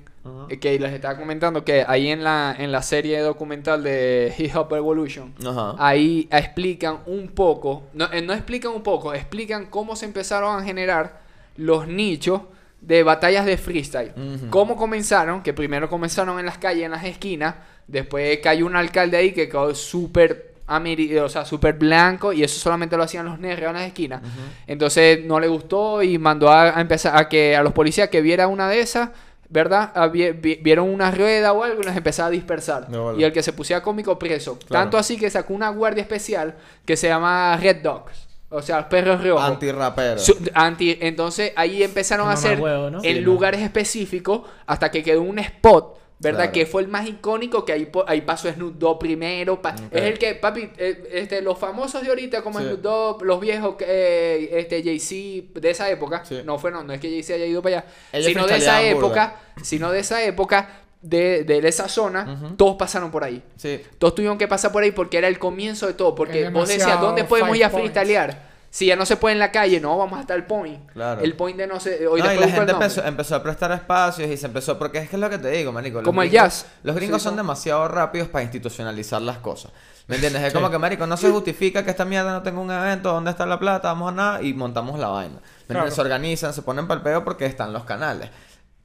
eh, 0.50 0.60
que 0.60 0.78
les 0.78 0.92
estaba 0.92 1.18
comentando 1.18 1.64
que 1.64 1.86
ahí 1.88 2.10
en 2.10 2.24
la, 2.24 2.54
en 2.58 2.72
la 2.72 2.82
serie 2.82 3.22
documental 3.22 3.82
de 3.82 4.34
Hip 4.38 4.56
Hop 4.56 4.74
Evolution, 4.74 5.34
ahí 5.80 6.28
explican 6.30 7.00
un 7.06 7.30
poco, 7.30 7.84
no, 7.94 8.12
eh, 8.12 8.22
no 8.22 8.34
explican 8.34 8.74
un 8.74 8.84
poco, 8.84 9.14
explican 9.14 9.68
cómo 9.68 9.96
se 9.96 10.06
empezaron 10.06 10.60
a 10.60 10.64
generar 10.64 11.22
los 11.56 11.88
nichos 11.88 12.42
de 12.82 13.04
batallas 13.04 13.46
de 13.46 13.58
freestyle. 13.58 14.14
Cómo 14.50 14.76
comenzaron, 14.76 15.42
que 15.42 15.54
primero 15.54 15.90
comenzaron 15.90 16.38
en 16.40 16.46
las 16.46 16.58
calles, 16.58 16.84
en 16.84 16.92
las 16.92 17.06
esquinas, 17.06 17.56
después 17.88 18.38
cayó 18.44 18.66
un 18.66 18.76
alcalde 18.76 19.16
ahí 19.16 19.32
que 19.32 19.48
quedó 19.48 19.74
súper 19.74 20.57
o 20.68 21.30
sea, 21.30 21.46
súper 21.46 21.74
blanco 21.76 22.34
y 22.34 22.44
eso 22.44 22.60
solamente 22.60 22.98
lo 22.98 23.04
hacían 23.04 23.26
los 23.26 23.40
negros 23.40 23.70
en 23.70 23.74
las 23.76 23.84
esquinas. 23.88 24.22
Entonces 24.66 25.24
no 25.26 25.40
le 25.40 25.48
gustó 25.48 26.04
y 26.04 26.18
mandó 26.18 26.50
a, 26.50 26.78
a 26.78 26.82
empezar 26.82 27.16
a 27.18 27.30
que 27.30 27.56
a 27.56 27.64
los 27.64 27.74
policías 27.74 28.10
que 28.10 28.22
viera 28.22 28.48
una 28.48 28.68
de 28.70 28.80
esas, 28.82 29.10
¿verdad? 29.50 29.92
A 29.96 30.08
vi- 30.08 30.32
vi- 30.32 30.60
vieron 30.62 30.90
una 30.90 31.10
rueda 31.12 31.54
o 31.54 31.64
algo 31.64 31.82
y 31.82 31.86
las 31.86 31.96
empezaba 31.96 32.28
a 32.28 32.32
dispersar. 32.32 32.88
Y 33.18 33.24
el 33.24 33.32
que 33.32 33.42
se 33.42 33.54
pusiera 33.54 33.82
cómico 33.82 34.20
preso. 34.20 34.60
Claro. 34.60 34.84
Tanto 34.84 34.98
así 34.98 35.18
que 35.18 35.30
sacó 35.30 35.54
una 35.54 35.70
guardia 35.70 36.02
especial 36.02 36.56
que 36.86 36.98
se 36.98 37.08
llama 37.08 37.58
Red 37.62 37.78
Dogs. 37.82 38.28
O 38.50 38.62
sea, 38.62 38.88
perros 38.88 39.22
rojos. 39.24 39.44
Anti-rapero. 39.44 40.20
Su- 40.20 40.38
anti- 40.54 40.98
entonces 41.02 41.52
ahí 41.56 41.84
empezaron 41.84 42.28
a 42.30 42.32
hacer 42.34 42.60
huevo, 42.60 42.90
¿no? 42.90 42.98
en 43.04 43.16
Sí, 43.16 43.20
¿no? 43.22 43.26
lugares 43.26 43.62
específicos 43.62 44.42
hasta 44.66 44.90
que 44.92 45.04
quedó 45.04 45.22
un 45.22 45.40
spot, 45.40 45.98
¿verdad? 46.20 46.40
Claro. 46.40 46.52
Que 46.52 46.66
fue 46.66 46.82
el 46.82 46.88
más 46.88 47.08
icónico 47.08 47.64
que 47.64 47.74
ahí, 47.74 47.92
ahí 48.08 48.22
pasó 48.22 48.52
Snoop 48.52 48.76
Dogg 48.78 49.00
primero. 49.00 49.62
pa-. 49.62 49.76
Es 49.92 50.02
el 50.04 50.18
que, 50.18 50.34
papi, 50.36 50.70
eh, 50.78 51.10
este, 51.14 51.42
los 51.42 51.58
famosos 51.60 52.02
de 52.02 52.10
ahorita 52.10 52.42
como 52.42 52.60
Sí. 52.60 52.66
Snoop 52.66 52.82
Dogg, 52.82 53.24
los 53.24 53.40
viejos, 53.40 53.76
eh, 53.82 54.50
este, 54.54 54.84
Jay-Z 54.84 55.60
de 55.60 55.70
esa 55.70 55.90
época, 55.90 56.24
Sí. 56.26 56.42
no 56.44 56.58
fue, 56.58 56.72
no, 56.72 56.84
no 56.84 56.94
es 56.94 57.00
que 57.00 57.10
Jay-Z 57.10 57.36
haya 57.36 57.46
ido 57.46 57.62
para 57.62 57.78
allá, 57.80 57.88
Ellos 58.14 58.26
sino 58.28 58.48
de 58.48 58.58
esa 58.58 58.82
época, 58.84 59.36
sino 59.62 59.92
de 59.92 60.00
esa 60.00 60.24
época, 60.24 60.82
de, 61.02 61.44
de 61.44 61.66
esa 61.68 61.88
zona, 61.88 62.54
todos 62.58 62.76
pasaron 62.76 63.12
por 63.12 63.24
ahí. 63.24 63.42
Sí. 63.56 63.80
Todos 64.00 64.16
tuvieron 64.16 64.38
que 64.38 64.48
pasar 64.48 64.72
por 64.72 64.82
ahí 64.84 64.92
porque 64.92 65.18
era 65.20 65.28
el 65.28 65.38
comienzo 65.40 65.86
de 65.88 65.94
todo. 65.94 66.16
Porque 66.16 66.50
vos 66.50 66.68
decías, 66.68 67.00
¿dónde 67.00 67.24
podemos 67.24 67.56
ir 67.56 67.64
a 67.64 67.70
freestylear? 67.70 68.57
Si 68.70 68.86
ya 68.86 68.96
no 68.96 69.06
se 69.06 69.18
puede 69.18 69.34
en 69.34 69.40
la 69.40 69.52
calle, 69.52 69.80
no, 69.80 69.98
vamos 69.98 70.20
hasta 70.20 70.36
el 70.36 70.46
point. 70.46 70.86
Claro. 70.92 71.22
El 71.22 71.36
point 71.36 71.58
de 71.58 71.68
no 71.68 71.80
sé. 71.80 72.08
Hoy 72.08 72.22
No, 72.22 72.26
y 72.26 72.30
después 72.30 72.50
la 72.50 72.56
gente 72.56 72.72
empezó, 72.74 73.04
empezó 73.04 73.36
a 73.36 73.44
prestar 73.44 73.72
espacios 73.72 74.30
y 74.30 74.38
se 74.38 74.46
empezó... 74.46 74.78
Porque 74.78 75.00
es 75.00 75.10
que 75.10 75.16
es 75.16 75.22
lo 75.22 75.30
que 75.30 75.38
te 75.38 75.50
digo, 75.50 75.72
marico. 75.72 75.98
los 75.98 76.06
Como 76.06 76.22
el 76.22 76.30
jazz. 76.30 76.66
Los 76.84 76.96
gringos 76.96 77.22
Sí, 77.22 77.28
son 77.28 77.36
demasiado 77.36 77.88
rápidos 77.88 78.28
para 78.28 78.44
institucionalizar 78.44 79.22
las 79.22 79.38
cosas. 79.38 79.72
¿Me 80.08 80.16
entiendes? 80.18 80.44
Es 80.44 80.54
como 80.54 80.70
que, 80.70 80.78
marico, 80.78 81.08
no 81.08 81.18
se 81.18 81.30
justifica 81.32 81.84
que 81.84 81.92
esta 81.92 82.06
mierda 82.06 82.32
no 82.32 82.44
tenga 82.44 82.60
un 82.60 82.72
evento, 82.72 83.12
¿dónde 83.12 83.32
está 83.32 83.46
la 83.46 83.60
plata? 83.60 83.88
Vamos 83.90 84.12
a 84.12 84.16
nada 84.16 84.42
y 84.42 84.54
montamos 84.54 85.00
la 85.00 85.08
vaina. 85.08 85.36
¿Me 85.36 85.40
entiendes? 85.40 85.68
Claro. 85.68 85.92
Se 85.92 86.02
organizan, 86.02 86.54
se 86.54 86.62
ponen 86.62 86.88
para 86.88 87.00
el 87.00 87.04
peo 87.04 87.24
porque 87.24 87.46
están 87.46 87.74
los 87.74 87.84
canales. 87.84 88.30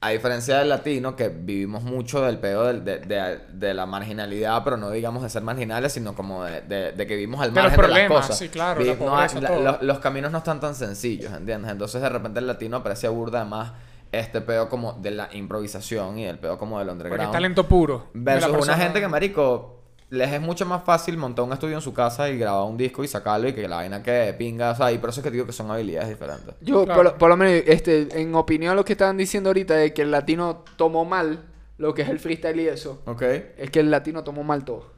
A 0.05 0.09
diferencia 0.09 0.59
del 0.59 0.69
latino, 0.69 1.15
que 1.15 1.29
vivimos 1.29 1.81
mucho 1.83 2.21
del 2.23 2.37
peo 2.37 2.65
del- 2.65 2.83
de, 2.83 2.99
de- 2.99 3.39
de 3.53 3.73
la 3.73 3.85
marginalidad, 3.85 4.63
pero 4.63 4.75
no 4.77 4.89
digamos 4.89 5.23
de 5.23 5.29
ser 5.29 5.43
marginales, 5.43 5.93
sino 5.93 6.13
como 6.13 6.43
de, 6.43 6.93
que 6.97 7.15
vivimos 7.15 7.41
al 7.41 7.51
margen 7.53 7.81
de 7.81 7.87
las 7.87 8.07
cosas. 8.09 8.37
sí, 8.37 8.49
claro, 8.49 8.81
la 8.83 8.95
no 8.95 9.59
la- 9.61 9.79
los 9.81 9.99
caminos 9.99 10.31
no 10.31 10.39
están 10.39 10.59
tan 10.59 10.75
sencillos, 10.75 11.31
¿entiendes? 11.33 11.71
Entonces 11.71 12.01
de 12.01 12.09
repente 12.09 12.39
el 12.39 12.47
latino 12.47 12.77
aprecia 12.77 13.09
burda 13.09 13.45
más 13.45 13.71
este 14.11 14.41
peo 14.41 14.69
como 14.69 14.93
de 14.93 15.11
la 15.11 15.29
improvisación 15.31 16.17
y 16.19 16.25
el 16.25 16.37
peo 16.37 16.57
como 16.57 16.79
del 16.79 16.87
Porque 16.89 17.03
underground. 17.03 17.23
es 17.23 17.31
talento 17.31 17.67
puro. 17.67 18.07
Versus 18.13 18.51
una 18.63 18.75
gente 18.75 18.99
que, 18.99 19.07
marico, 19.07 19.82
les 20.13 20.31
es 20.31 20.39
mucho 20.41 20.65
más 20.65 20.83
fácil 20.83 21.17
montar 21.17 21.43
un 21.43 21.53
estudio 21.53 21.75
en 21.75 21.81
su 21.81 21.93
casa 21.93 22.29
y 22.29 22.37
grabar 22.37 22.65
un 22.65 22.77
disco 22.77 23.03
y 23.03 23.07
sacarlo 23.07 23.47
y 23.47 23.53
que 23.53 23.67
la 23.67 23.77
vaina 23.77 24.03
quede 24.03 24.27
de 24.27 24.33
pinga. 24.33 24.71
O 24.71 24.75
sea, 24.75 24.91
y 24.91 24.97
por 24.99 25.09
eso 25.09 25.21
es 25.21 25.23
que 25.23 25.31
digo 25.31 25.45
que 25.45 25.53
son 25.53 25.71
habilidades 25.71 26.09
diferentes. 26.09 26.53
Yo, 26.61 26.85
Claro. 26.85 26.95
por, 26.97 27.03
lo- 27.05 27.17
por 27.17 27.29
lo 27.29 27.37
menos, 27.37 27.63
este, 27.65 28.07
en 28.21 28.35
opinión, 28.35 28.75
lo 28.75 28.85
que 28.85 28.93
estaban 28.93 29.17
diciendo 29.17 29.49
ahorita 29.49 29.73
de 29.75 29.91
que 29.93 30.03
el 30.03 30.11
latino 30.11 30.63
tomó 30.77 31.03
mal 31.05 31.39
lo 31.79 31.93
que 31.95 32.03
es 32.03 32.09
el 32.09 32.19
freestyle 32.19 32.59
y 32.59 32.67
eso, 32.67 33.01
¿Ok? 33.05 33.21
es 33.57 33.71
que 33.71 33.79
el 33.79 33.89
latino 33.89 34.23
tomó 34.23 34.43
mal 34.43 34.63
todo. 34.63 34.91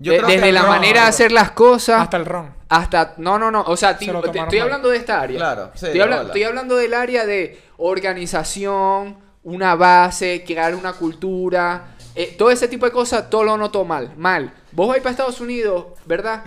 Yo 0.00 0.12
De- 0.12 0.18
creo 0.18 0.28
que 0.28 0.36
desde 0.36 0.52
la 0.52 0.62
manera 0.62 1.02
de 1.02 1.08
hacer 1.08 1.32
las 1.32 1.50
cosas 1.50 2.00
Hasta 2.02 2.18
el 2.18 2.24
ron. 2.24 2.54
hasta 2.68 3.14
no 3.16 3.36
no 3.36 3.50
no 3.50 3.62
o 3.66 3.76
sea 3.76 3.98
ti- 3.98 4.06
Se 4.06 4.12
lo 4.12 4.20
te- 4.20 4.28
tomaron 4.28 4.44
estoy 4.46 4.58
mal. 4.60 4.66
hablando 4.68 4.88
de 4.90 4.96
esta 4.96 5.20
área 5.20 5.36
Claro, 5.38 5.64
sí, 5.74 5.86
estoy, 5.86 5.94
de 5.94 6.02
habla- 6.04 6.16
bola. 6.18 6.28
estoy 6.28 6.42
hablando 6.44 6.76
del 6.76 6.94
área 6.94 7.26
de 7.26 7.60
organización 7.78 9.16
una 9.42 9.74
base 9.74 10.44
crear 10.46 10.74
una 10.76 10.92
cultura 10.92 11.96
eh, 12.18 12.34
todo 12.36 12.50
ese 12.50 12.68
tipo 12.68 12.84
de 12.84 12.92
cosas 12.92 13.30
todo 13.30 13.44
lo 13.44 13.56
noto 13.56 13.84
mal 13.84 14.12
mal 14.16 14.52
vos 14.72 14.88
vais 14.88 15.00
para 15.02 15.12
Estados 15.12 15.40
Unidos 15.40 15.86
verdad 16.04 16.42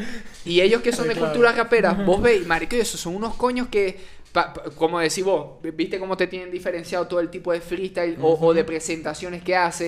y 0.46 0.62
ellos 0.62 0.82
que 0.82 0.92
son 0.92 1.08
de 1.10 1.14
Claro. 1.14 1.28
cultura 1.30 1.52
rapera 1.54 1.94
vos 2.06 2.22
veis 2.22 2.46
marico 2.46 2.76
esos 2.76 3.00
son 3.00 3.16
unos 3.16 3.34
coños 3.36 3.68
que 3.70 3.98
pa- 4.32 4.54
pa- 4.54 4.64
como 4.76 5.00
decís 5.00 5.24
vos, 5.24 5.62
viste 5.76 6.00
cómo 6.00 6.16
te 6.18 6.28
tienen 6.28 6.52
diferenciado 6.52 7.08
todo 7.08 7.20
el 7.20 7.30
tipo 7.30 7.52
de 7.52 7.60
freestyle 7.62 8.18
o, 8.22 8.38
o 8.40 8.54
de 8.54 8.64
presentaciones 8.64 9.42
que 9.44 9.56
hace, 9.56 9.88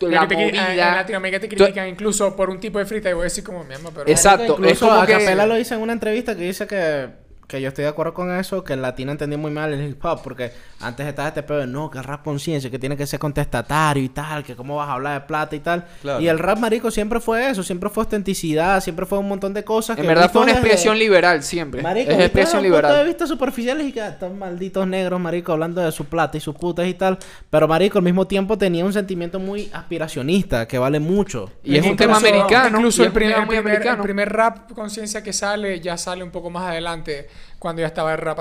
Sí. 0.00 0.06
la 0.06 0.28
que 0.28 0.34
te 0.34 0.34
cri- 0.36 0.54
En 0.58 0.64
movida. 0.68 0.94
Latinoamérica 0.96 1.40
te 1.40 1.48
critican 1.48 1.88
incluso 1.88 2.36
por 2.36 2.50
un 2.50 2.60
tipo 2.60 2.78
de 2.78 2.84
y 2.84 3.12
voy 3.14 3.22
a 3.22 3.24
decir 3.24 3.42
como 3.42 3.64
mi 3.64 3.74
mamá, 3.74 3.90
pero... 3.94 4.08
Exacto. 4.10 4.52
es 4.54 4.58
Incluso 4.60 4.88
como 4.88 5.00
a 5.00 5.06
que- 5.06 5.12
Capela 5.14 5.46
lo 5.46 5.54
dice 5.56 5.74
en 5.74 5.80
una 5.80 5.94
entrevista 5.94 6.36
que 6.36 6.42
dice 6.42 6.66
que, 6.66 7.08
que 7.48 7.62
yo 7.62 7.68
estoy 7.68 7.84
de 7.84 7.88
acuerdo 7.88 8.12
con 8.12 8.30
eso, 8.30 8.62
que 8.62 8.74
el 8.74 8.82
latino 8.82 9.10
entendió 9.10 9.38
muy 9.38 9.50
mal 9.50 9.72
el 9.72 9.88
hip 9.88 10.04
hop, 10.04 10.20
porque 10.22 10.52
antes 10.80 11.06
estaba 11.06 11.28
este 11.28 11.42
pedo 11.42 11.60
de 11.60 11.66
no, 11.66 11.90
que 11.90 11.96
el 11.96 12.04
rap 12.04 12.22
conciencia, 12.22 12.70
que 12.70 12.78
tiene 12.78 12.94
que 12.94 13.06
ser 13.06 13.18
contestatario 13.18 14.02
y 14.02 14.10
tal, 14.10 14.44
que 14.44 14.54
cómo 14.54 14.76
vas 14.76 14.88
a 14.90 14.92
hablar 14.92 15.20
de 15.22 15.26
plata 15.26 15.56
y 15.56 15.60
tal. 15.60 15.86
Claro. 16.02 16.20
Y 16.20 16.28
el 16.28 16.38
rap 16.38 16.58
marico 16.58 16.90
siempre 16.90 17.20
fue 17.20 17.48
eso, 17.48 17.62
siempre 17.62 17.88
fue 17.88 18.02
autenticidad, 18.04 18.82
siempre 18.82 19.06
fue 19.06 19.18
un 19.18 19.28
montón 19.28 19.54
de 19.54 19.64
cosas. 19.64 19.96
En 19.96 20.02
que 20.02 20.08
verdad 20.08 20.30
fue 20.30 20.42
una 20.42 20.52
desde- 20.52 20.66
expresión 20.66 20.98
liberal 20.98 21.42
siempre. 21.42 21.80
Marico, 21.82 22.10
es 22.10 22.20
expresión 22.20 22.62
desde 22.62 22.68
un 22.68 22.80
punto 22.82 22.86
de 22.88 22.92
liberal. 22.92 23.06
vista 23.06 23.26
superficiales 23.26 23.86
y 23.86 23.92
que 23.92 24.02
ah, 24.02 24.08
estos 24.08 24.34
malditos 24.34 24.86
negros, 24.86 25.18
marico, 25.18 25.52
hablando 25.52 25.80
de 25.80 25.90
su 25.90 26.04
plata 26.04 26.36
y 26.36 26.40
sus 26.40 26.54
putas 26.54 26.86
y 26.86 26.92
tal. 26.92 27.18
Pero, 27.48 27.66
marico, 27.66 27.96
al 27.96 28.04
mismo 28.04 28.26
tiempo 28.26 28.58
tenía 28.58 28.84
un 28.84 28.92
sentimiento 28.92 29.40
muy 29.40 29.70
aspiracionista, 29.72 30.68
que 30.68 30.76
vale 30.76 31.00
mucho. 31.00 31.50
Y 31.64 31.78
es 31.78 31.86
un 31.86 31.96
tema 31.96 32.18
americano. 32.18 32.76
Incluso 32.76 33.04
el 33.04 33.10
primer 33.10 34.28
rap 34.28 34.70
conciencia 34.72 35.22
que 35.22 35.32
sale 35.32 35.80
ya 35.80 35.96
sale 35.96 36.22
un 36.22 36.30
poco 36.30 36.50
más 36.50 36.64
adelante 36.64 37.28
cuando 37.58 37.80
ya 37.80 37.86
estaba 37.88 38.12
el 38.12 38.18
rap. 38.18 38.38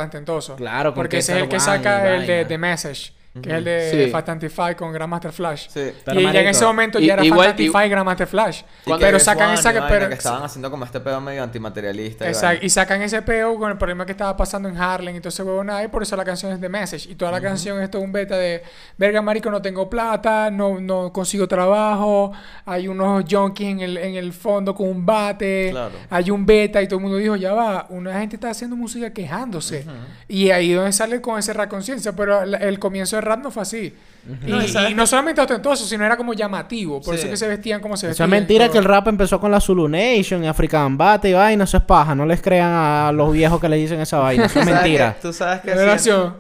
Claro, 0.56 0.93
Porque 0.93 1.20
ese 1.20 1.36
es 1.36 1.43
el 1.43 1.50
que 1.50 1.60
saca 1.60 2.16
el 2.16 2.28
de. 2.28 2.45
The 2.45 2.58
Message, 2.58 3.14
que 3.41 3.49
es 3.49 3.55
el 3.55 3.63
de 3.63 4.05
Sí. 4.05 4.11
Fatantify 4.11 4.75
con 4.75 4.91
Grandmaster 4.91 5.31
Flash. 5.31 5.67
Sí. 5.69 5.91
Pero, 6.05 6.19
y 6.21 6.23
ya 6.31 6.41
en 6.41 6.47
ese 6.47 6.65
momento 6.65 6.99
y- 6.99 7.05
ya 7.07 7.13
era 7.13 7.25
igual- 7.25 7.47
Fatantify 7.49 7.85
y 7.85 7.89
Grandmaster 7.89 8.27
Flash. 8.27 8.61
Pero 8.99 9.19
sacan 9.19 9.53
esa 9.53 9.73
que... 9.73 9.79
vaina 9.79 9.95
Pero, 9.95 10.07
que 10.09 10.15
estaban 10.15 10.43
haciendo 10.43 10.71
como 10.71 10.85
este 10.85 10.99
pedo 10.99 11.19
medio 11.21 11.43
antimaterialista. 11.43 12.27
Exacto, 12.27 12.65
y 12.65 12.69
sacan 12.69 13.01
ese 13.01 13.21
peo 13.21 13.57
con 13.57 13.71
el 13.71 13.77
problema 13.77 14.05
que 14.05 14.13
estaba 14.13 14.35
pasando 14.35 14.69
en 14.69 14.77
Harlem 14.77 15.15
y 15.15 15.19
todo 15.19 15.29
ese 15.29 15.43
huevonada 15.43 15.83
y 15.83 15.88
por 15.89 16.01
eso 16.03 16.15
la 16.15 16.25
canción 16.25 16.51
es 16.53 16.59
The 16.61 16.69
Message. 16.69 17.09
Y 17.09 17.15
toda 17.15 17.31
la 17.31 17.41
canción 17.41 17.81
es 17.81 17.91
todo 17.91 18.01
un 18.01 18.11
beta 18.11 18.38
de, 18.38 18.63
verga 18.97 19.21
marico, 19.21 19.49
no 19.51 19.61
tengo 19.61 19.89
plata, 19.89 20.49
no, 20.49 20.79
no 20.79 21.11
consigo 21.13 21.47
trabajo, 21.47 22.31
hay 22.65 22.88
unos 22.88 23.25
junkies 23.29 23.67
en 23.69 23.79
el, 23.81 23.97
en 23.97 24.15
el 24.15 24.33
fondo 24.33 24.73
con 24.73 24.88
un 24.88 25.05
bate, 25.05 25.69
Claro. 25.71 25.91
hay 26.09 26.31
un 26.31 26.45
beta 26.45 26.81
y 26.81 26.88
todo 26.88 26.97
el 26.99 27.03
mundo 27.03 27.17
dijo, 27.17 27.35
ya 27.35 27.53
va, 27.53 27.85
una 27.89 28.19
gente 28.19 28.35
está 28.38 28.49
haciendo 28.49 28.75
música 28.75 29.11
quejándose. 29.11 29.85
Y 30.27 30.49
ahí 30.49 30.71
es 30.71 30.77
donde 30.77 30.91
sale 30.93 31.21
con 31.21 31.38
ese 31.38 31.53
conciencia, 31.67 32.13
pero 32.13 32.45
la- 32.45 32.57
el 32.59 32.77
comienzo 32.79 33.15
del 33.15 33.25
rap 33.28 33.39
no 33.43 33.51
fue 33.51 33.61
así. 33.63 33.93
Y, 34.45 34.49
No, 34.51 34.61
y 34.61 34.67
sabes 34.67 34.91
y 34.91 34.93
no 34.93 35.07
solamente 35.07 35.39
ostentoso, 35.39 35.86
sino 35.86 36.03
era 36.05 36.17
como 36.17 36.34
llamativo, 36.34 37.01
por 37.01 37.15
Sí. 37.15 37.21
eso 37.21 37.30
que 37.30 37.38
se 37.38 37.47
vestían 37.47 37.80
como 37.82 37.95
se 37.95 38.07
Eso 38.07 38.09
vestían. 38.09 38.28
es 38.28 38.32
mentira 38.32 38.65
todo. 38.65 38.73
que 38.73 38.78
el 38.80 38.84
rap 38.86 39.07
empezó 39.07 39.39
con 39.39 39.51
la 39.51 39.61
Zulu 39.61 39.88
Nation 39.88 40.43
y 40.43 40.47
African 40.47 40.97
Bate 40.97 41.30
y 41.30 41.34
vaina, 41.34 41.63
eso 41.63 41.78
es 41.78 41.84
paja, 41.84 42.13
no 42.15 42.25
les 42.25 42.41
crean 42.41 42.71
a 42.73 43.11
los 43.13 43.32
viejos 43.32 43.59
que 43.61 43.69
le 43.69 43.78
dicen 43.78 43.99
esa 44.01 44.19
vaina, 44.19 44.45
eso 44.45 44.59
es 44.59 44.65
¿Sabes 44.65 44.82
mentira. 44.82 45.13
qué? 45.15 45.21
Tú 45.21 45.32
sabes 45.34 45.61
que 45.61 45.71
siento-. 45.99 46.39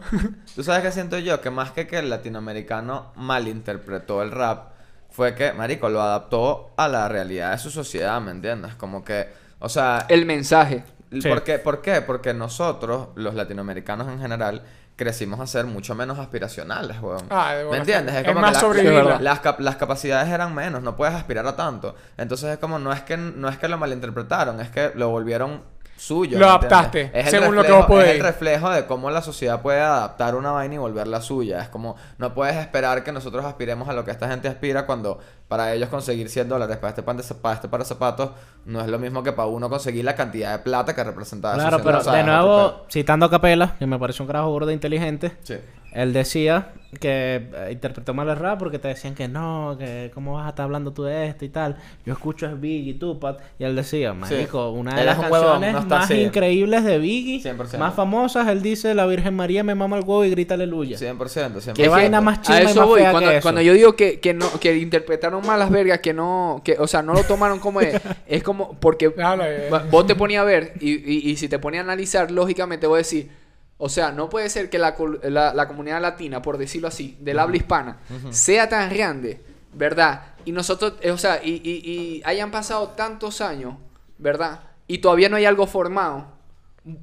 Tú 0.55 0.63
sabes 0.63 0.81
que 0.83 0.91
siento 0.91 1.17
yo 1.19 1.39
que 1.39 1.49
más 1.49 1.71
que 1.71 1.87
que 1.87 1.99
el 1.99 2.09
latinoamericano 2.09 3.11
malinterpretó 3.15 4.21
el 4.21 4.31
rap, 4.31 4.69
fue 5.09 5.33
que, 5.33 5.53
marico, 5.53 5.89
lo 5.89 6.01
adaptó 6.01 6.71
a 6.77 6.87
la 6.87 7.07
realidad 7.07 7.51
de 7.53 7.57
su 7.57 7.71
sociedad, 7.71 8.19
¿me 8.21 8.31
entiendes? 8.31 8.75
Como 8.75 9.03
que, 9.03 9.27
o 9.59 9.69
sea, 9.69 10.05
El 10.09 10.25
mensaje. 10.25 10.83
Sí. 11.11 11.21
¿por, 11.27 11.41
qué? 11.43 11.57
¿por 11.57 11.81
qué? 11.81 12.01
Porque 12.01 12.33
nosotros, 12.33 13.07
los 13.15 13.33
latinoamericanos 13.33 14.09
en 14.09 14.19
general, 14.19 14.61
crecimos 14.97 15.39
a 15.39 15.47
ser 15.47 15.65
mucho 15.65 15.95
menos 15.95 16.19
aspiracionales, 16.19 16.99
weón. 17.01 17.25
Ah, 17.29 17.53
de 17.53 17.63
¿Me 17.63 17.77
entiendes? 17.77 18.13
Es 18.15 18.23
como 18.25 18.41
más 18.41 18.57
que 18.81 18.83
la- 18.91 19.19
las, 19.21 19.39
cap- 19.39 19.59
las 19.61 19.75
capacidades 19.77 20.27
eran 20.29 20.53
menos, 20.53 20.81
no 20.81 20.95
puedes 20.97 21.15
aspirar 21.15 21.47
a 21.47 21.55
tanto. 21.55 21.95
Entonces 22.17 22.49
es 22.49 22.57
como, 22.57 22.79
no 22.79 22.91
es 22.91 23.01
que, 23.03 23.15
no 23.15 23.47
es 23.47 23.57
que 23.57 23.67
lo 23.69 23.77
malinterpretaron, 23.77 24.59
es 24.59 24.69
que 24.69 24.91
lo 24.95 25.09
volvieron 25.09 25.61
suyo. 25.97 26.39
Lo 26.39 26.47
adaptaste, 26.47 27.11
Es 27.13 27.29
según 27.29 27.55
lo 27.55 27.63
que 27.63 27.71
vos 27.71 27.85
podés. 27.85 28.09
Es 28.09 28.15
el 28.15 28.23
reflejo 28.23 28.69
de 28.69 28.85
cómo 28.85 29.09
la 29.11 29.21
sociedad 29.21 29.61
puede 29.61 29.81
adaptar 29.81 30.35
una 30.35 30.51
vaina 30.51 30.75
y 30.75 30.77
volverla 30.77 31.21
suya. 31.21 31.61
Es 31.61 31.69
como, 31.69 31.95
no 32.17 32.33
puedes 32.33 32.55
esperar 32.55 33.03
que 33.03 33.11
nosotros 33.11 33.43
aspiremos 33.45 33.89
a 33.89 33.93
lo 33.93 34.05
que 34.05 34.11
esta 34.11 34.29
gente 34.29 34.47
aspira 34.47 34.85
cuando 34.85 35.19
para 35.47 35.73
ellos 35.73 35.89
conseguir 35.89 36.29
100 36.29 36.49
dólares 36.49 36.77
para 36.77 36.89
este, 36.89 37.03
pan 37.03 37.17
de, 37.17 37.23
para 37.23 37.55
este 37.55 37.67
par 37.67 37.79
de 37.79 37.85
zapatos 37.85 38.31
no 38.65 38.81
es 38.81 38.87
lo 38.87 38.99
mismo 38.99 39.23
que 39.23 39.31
para 39.31 39.47
uno 39.47 39.69
conseguir 39.69 40.03
la 40.03 40.13
cantidad 40.13 40.51
de 40.51 40.59
plata 40.59 40.93
que 40.93 41.03
representaba 41.03 41.55
esos 41.55 41.69
Claro, 41.69 41.83
100 41.83 42.03
pero 42.03 42.17
de 42.17 42.23
nuevo, 42.23 42.85
citando 42.89 43.25
a 43.25 43.29
Capela, 43.29 43.75
que 43.79 43.85
me 43.85 43.97
pareció 43.97 44.23
un 44.23 44.27
carajo 44.27 44.49
gordo 44.49 44.71
e 44.71 44.73
inteligente. 44.73 45.37
Sí. 45.43 45.55
Él 45.91 46.13
decía 46.13 46.73
que 46.99 47.49
eh, 47.53 47.69
interpretó 47.71 48.13
mal 48.13 48.29
el 48.29 48.37
rap 48.37 48.59
porque 48.59 48.79
te 48.79 48.87
decían 48.87 49.13
que 49.13 49.27
no, 49.27 49.75
que 49.77 50.09
cómo 50.13 50.33
vas 50.35 50.45
a 50.45 50.49
estar 50.49 50.63
hablando 50.63 50.93
tú 50.93 51.03
de 51.03 51.27
esto 51.27 51.45
y 51.45 51.49
tal. 51.49 51.75
Yo 52.05 52.13
escucho 52.13 52.45
es 52.47 52.59
Biggie, 52.59 52.93
Tupac, 52.93 53.39
y 53.59 53.65
él 53.65 53.75
decía, 53.75 54.13
marico, 54.13 54.69
una 54.71 54.95
de 54.95 55.01
Él 55.01 55.05
las 55.05 55.17
huevón, 55.17 55.31
canciones 55.31 55.73
no 55.73 55.79
está 55.79 55.95
más 55.95 56.05
así. 56.05 56.21
increíbles 56.21 56.83
de 56.85 56.97
Biggie, 56.97 57.43
100%. 57.43 57.77
más 57.77 57.93
famosas, 57.93 58.47
él 58.47 58.61
dice, 58.61 58.93
la 58.95 59.05
Virgen 59.05 59.35
María 59.35 59.63
me 59.63 59.75
mama 59.75 59.97
el 59.97 60.03
huevo 60.03 60.23
y 60.23 60.29
grita 60.29 60.53
aleluya. 60.53 60.97
100%, 60.97 61.17
100%. 61.17 61.73
Qué 61.73 61.89
vaina 61.89 62.21
más 62.21 62.39
a 62.39 62.41
chimba 62.41 62.61
y 62.61 62.65
eso 62.65 62.79
más 62.79 62.87
voy. 62.87 63.01
fea 63.01 63.11
Cuando, 63.11 63.29
que 63.29 63.37
eso. 63.37 63.43
cuando 63.43 63.61
yo 63.61 63.73
digo 63.73 63.95
que, 63.95 64.19
que 64.19 64.33
no 64.33 64.47
que 64.59 64.77
interpretaron 64.77 65.45
mal 65.45 65.59
las 65.59 65.69
vergas, 65.69 65.99
que 65.99 66.13
no, 66.13 66.61
que, 66.63 66.77
o 66.79 66.87
sea, 66.87 67.01
no 67.01 67.13
lo 67.13 67.23
tomaron 67.23 67.59
como 67.59 67.81
es, 67.81 67.99
es 68.27 68.43
como 68.43 68.79
porque 68.79 69.13
eh. 69.17 69.69
vos 69.91 70.07
te 70.07 70.15
ponías 70.15 70.41
a 70.41 70.45
ver 70.45 70.73
y, 70.79 70.91
y, 70.91 71.31
y 71.31 71.35
si 71.35 71.49
te 71.49 71.59
ponías 71.59 71.81
a 71.81 71.83
analizar, 71.83 72.31
lógicamente 72.31 72.87
voy 72.87 72.95
a 72.95 72.99
decir, 72.99 73.29
o 73.77 73.89
sea, 73.89 74.11
no 74.11 74.29
puede 74.29 74.49
ser 74.49 74.69
que 74.69 74.79
la, 74.79 74.95
la, 75.23 75.53
la 75.53 75.67
comunidad 75.67 76.01
latina, 76.01 76.41
por 76.41 76.57
decirlo 76.57 76.87
así, 76.87 77.17
del 77.19 77.39
habla 77.39 77.57
hispana, 77.57 77.99
sea 78.31 78.67
tan 78.69 78.89
grande, 78.89 79.41
¿verdad? 79.73 80.33
Y 80.45 80.51
nosotros, 80.51 80.93
eh, 81.01 81.11
o 81.11 81.17
sea, 81.17 81.41
y, 81.43 81.61
y, 81.63 81.89
y 81.91 82.21
hayan 82.25 82.51
pasado 82.51 82.89
tantos 82.89 83.41
años, 83.41 83.75
¿verdad? 84.17 84.61
Y 84.87 84.97
todavía 84.99 85.29
no 85.29 85.35
hay 85.35 85.45
algo 85.45 85.67
formado 85.67 86.37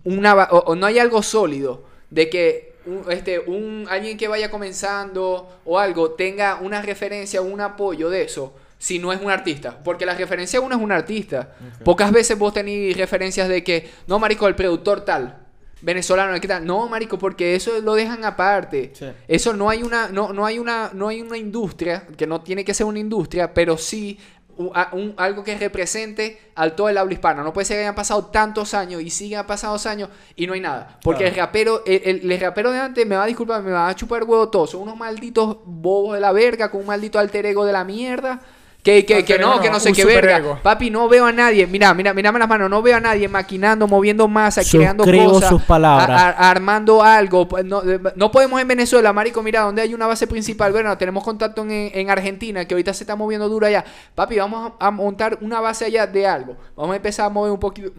una 0.05 0.35
o, 0.45 0.59
o 0.59 0.75
no 0.75 0.87
hay 0.87 0.99
algo 0.99 1.23
sólido 1.23 1.85
de 2.11 2.31
que 2.31 2.75
un, 2.87 3.05
este, 3.11 3.39
un, 3.39 3.87
alguien 3.89 4.17
que 4.17 4.29
vaya 4.29 4.51
comenzando 4.51 5.61
o 5.65 5.79
algo 5.79 6.13
tenga 6.13 6.57
una 6.61 6.83
referencia 6.83 7.41
o 7.41 7.45
un 7.45 7.61
apoyo 7.61 8.11
de 8.11 8.23
eso 8.23 8.55
si 8.79 8.99
no 8.99 9.13
es 9.13 9.21
un 9.21 9.31
artista. 9.31 9.79
Porque 9.83 10.05
la 10.05 10.15
referencia 10.15 10.61
uno 10.61 10.77
es 10.77 10.83
un 10.83 10.93
artista. 10.93 11.55
Pocas 11.85 12.13
veces 12.13 12.39
vos 12.39 12.53
tenéis 12.53 12.97
referencias 12.97 13.49
de 13.49 13.65
que, 13.65 13.91
no, 14.07 14.19
marico, 14.19 14.47
el 14.47 14.55
productor 14.55 15.03
tal. 15.03 15.44
Venezolano, 15.85 16.41
¿qué 16.41 16.49
tal? 16.49 16.65
No, 16.67 16.89
marico, 16.89 17.19
porque 17.19 17.55
eso 17.55 17.79
lo 17.83 17.95
dejan 17.95 18.25
aparte. 18.25 18.91
Sí. 18.95 19.07
Eso 19.29 19.53
no 19.53 19.69
hay 19.69 19.83
una, 19.83 20.09
no, 20.09 20.33
no 20.33 20.47
hay 20.47 20.59
una, 20.59 20.91
no 20.95 21.09
hay 21.09 21.21
una 21.21 21.37
industria, 21.37 22.07
que 22.17 22.27
no 22.27 22.41
tiene 22.41 22.65
que 22.65 22.73
ser 22.73 22.87
una 22.87 22.99
industria, 22.99 23.53
pero 23.53 23.77
sí 23.77 24.19
un- 24.57 24.71
a- 24.73 24.91
un- 24.93 25.15
algo 25.17 25.43
que 25.43 25.59
represente 25.59 26.39
al 26.55 26.75
todo 26.77 26.89
el 26.89 26.97
habla 26.97 27.13
hispana. 27.13 27.43
No 27.43 27.53
puede 27.53 27.65
ser 27.65 27.77
que 27.77 27.81
hayan 27.83 27.95
pasado 27.97 28.27
tantos 28.27 28.73
años 28.73 29.03
y 29.03 29.11
sigan 29.11 29.47
pasados 29.47 29.85
años 29.85 30.09
y 30.37 30.47
no 30.47 30.53
hay 30.55 30.61
nada. 30.61 30.99
Porque 31.03 31.27
el 31.27 31.35
rapero, 31.35 31.83
el, 31.85 32.01
el- 32.23 32.31
el 32.33 32.41
rapero 32.41 32.71
de 32.71 32.79
antes 32.79 33.05
me 33.07 33.17
va 33.17 33.25
a 33.25 33.27
disculpar, 33.27 33.63
me 33.63 33.73
va 33.73 33.89
a 33.89 33.95
chupar 33.97 34.23
huevo 34.25 34.49
todo. 34.49 34.67
Son 34.69 34.81
unos 34.83 34.97
malditos 34.97 35.59
bobos 35.67 36.15
de 36.15 36.21
la 36.21 36.31
verga 36.33 36.71
con 36.71 36.81
un 36.83 36.87
maldito 36.87 37.19
alter 37.19 37.47
ego 37.47 37.65
de 37.67 37.73
la 37.73 37.85
mierda. 37.85 38.41
Que, 38.85 39.07
que, 39.07 39.25
que 39.25 39.39
no, 39.39 39.61
que 39.63 39.71
no, 39.71 39.81
sé 39.81 39.95
qué 39.95 40.05
verga. 40.05 40.61
Papi, 40.63 40.91
no 40.91 41.09
veo 41.09 41.25
a 41.25 41.33
nadie. 41.33 41.67
Mira, 41.67 41.95
mira, 41.95 42.13
mírame 42.13 42.39
las 42.39 42.47
manos. 42.47 42.69
No 42.69 42.83
veo 42.83 42.99
a 42.99 43.01
nadie 43.01 43.27
maquinando, 43.29 43.89
moviendo 43.89 44.29
masa, 44.29 44.61
creando 44.79 45.05
cosas. 45.33 45.49
sus 45.49 45.63
palabras. 45.63 46.11
a- 46.11 46.29
a- 46.29 46.51
armando 46.51 47.03
algo. 47.03 47.49
No, 47.65 47.83
eh, 47.83 47.99
no 48.15 48.31
podemos 48.31 48.61
en 48.61 48.69
Venezuela, 48.69 49.11
marico, 49.15 49.43
mira, 49.43 49.63
donde 49.63 49.81
hay 49.81 49.95
una 49.95 50.07
base 50.07 50.27
principal. 50.27 50.71
Bueno, 50.71 50.99
tenemos 50.99 51.25
contacto 51.25 51.63
en, 51.63 51.71
en 51.95 52.11
Argentina, 52.11 52.67
que 52.67 52.75
ahorita 52.75 52.93
se 52.93 53.05
está 53.05 53.17
moviendo 53.17 53.49
duro 53.49 53.67
allá. 53.67 53.87
Papi, 54.15 54.37
vamos 54.37 54.73
a, 54.79 54.87
a 54.89 54.91
montar 54.91 55.39
una 55.41 55.61
base 55.61 55.87
allá 55.87 56.07
de 56.07 56.27
algo. 56.27 56.55
Vamos 56.77 56.93
a 56.93 56.97
empezar 56.97 57.25
a 57.25 57.31
mover 57.31 57.53
un 57.53 57.61
poquito... 57.61 57.91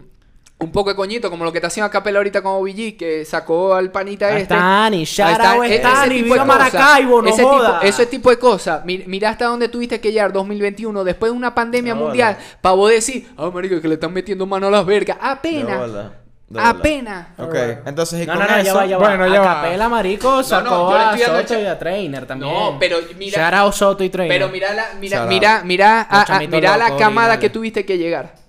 Un 0.58 0.72
poco 0.72 0.88
de 0.88 0.96
coñito, 0.96 1.28
como 1.28 1.44
lo 1.44 1.52
que 1.52 1.58
está 1.58 1.66
haciendo 1.68 1.90
Capela 1.90 2.18
ahorita 2.18 2.40
con 2.40 2.52
OBG, 2.52 2.96
que 2.96 3.24
sacó 3.26 3.74
al 3.74 3.90
panita 3.92 4.30
este. 4.30 4.42
está 4.54 4.86
Ani, 4.86 4.96
Ahí 4.98 5.04
shout 5.04 5.30
está, 5.32 5.52
out 5.52 5.64
e- 5.64 5.66
ese 5.66 5.74
está 5.76 6.02
Ani, 6.02 6.14
tipo 6.22 6.34
de 6.34 6.40
viva 6.40 6.46
cosas. 6.46 6.72
Maracaibo, 6.74 7.22
no 7.22 7.28
ese 7.28 7.42
joda. 7.42 7.72
Tipo, 7.80 7.86
ese 7.90 8.06
tipo 8.06 8.30
de 8.30 8.38
cosas. 8.38 8.84
Mi- 8.86 9.04
Mira 9.06 9.28
hasta 9.28 9.44
dónde 9.44 9.68
tuviste 9.68 10.00
que 10.00 10.10
llegar 10.12 10.32
2021, 10.32 11.04
después 11.04 11.30
de 11.30 11.36
una 11.36 11.54
pandemia 11.54 11.92
De 11.92 12.00
mundial, 12.00 12.38
para 12.62 12.74
vos 12.74 12.90
decir, 12.90 13.28
ah, 13.36 13.50
marico, 13.52 13.78
que 13.82 13.86
le 13.88 13.94
están 13.94 14.14
metiendo 14.14 14.46
mano 14.46 14.68
a 14.68 14.70
las 14.70 14.86
vergas. 14.86 15.18
Apenas. 15.20 15.90
Apenas. 16.56 17.26
Ok, 17.38 17.54
entonces 17.86 18.22
y 18.22 18.26
No, 18.26 18.34
con 18.34 18.46
no, 18.46 18.56
no, 18.56 18.62
ya 18.62 18.72
va, 18.74 18.86
ya 18.86 18.98
va. 18.98 19.08
Bueno, 19.08 19.26
ya 19.34 19.40
va. 19.40 19.60
Acapela, 19.60 19.88
marico, 19.88 20.42
sacó 20.44 20.70
no, 20.70 21.16
yo 21.16 21.16
le 21.16 21.24
a 21.24 21.42
Soto 21.42 21.60
y 21.60 21.66
a 21.66 21.78
Trainer 21.78 22.24
también. 22.26 22.52
No, 22.54 22.76
pero 22.78 22.98
mira- 23.18 23.42
Shout 23.50 23.54
out 23.54 23.74
Soto 23.74 24.04
y 24.04 24.08
Trainer. 24.10 24.34
Pero 24.38 24.48
mira 24.50 24.72
la, 24.72 24.86
mira, 25.00 25.26
mira, 25.26 25.62
mira, 25.64 26.06
a- 26.08 26.22
a- 26.36 26.40
mira 26.46 26.76
la 26.78 26.96
camada 26.96 27.38
que 27.38 27.50
tuviste 27.50 27.84
que 27.84 27.98
llegar. 27.98 28.45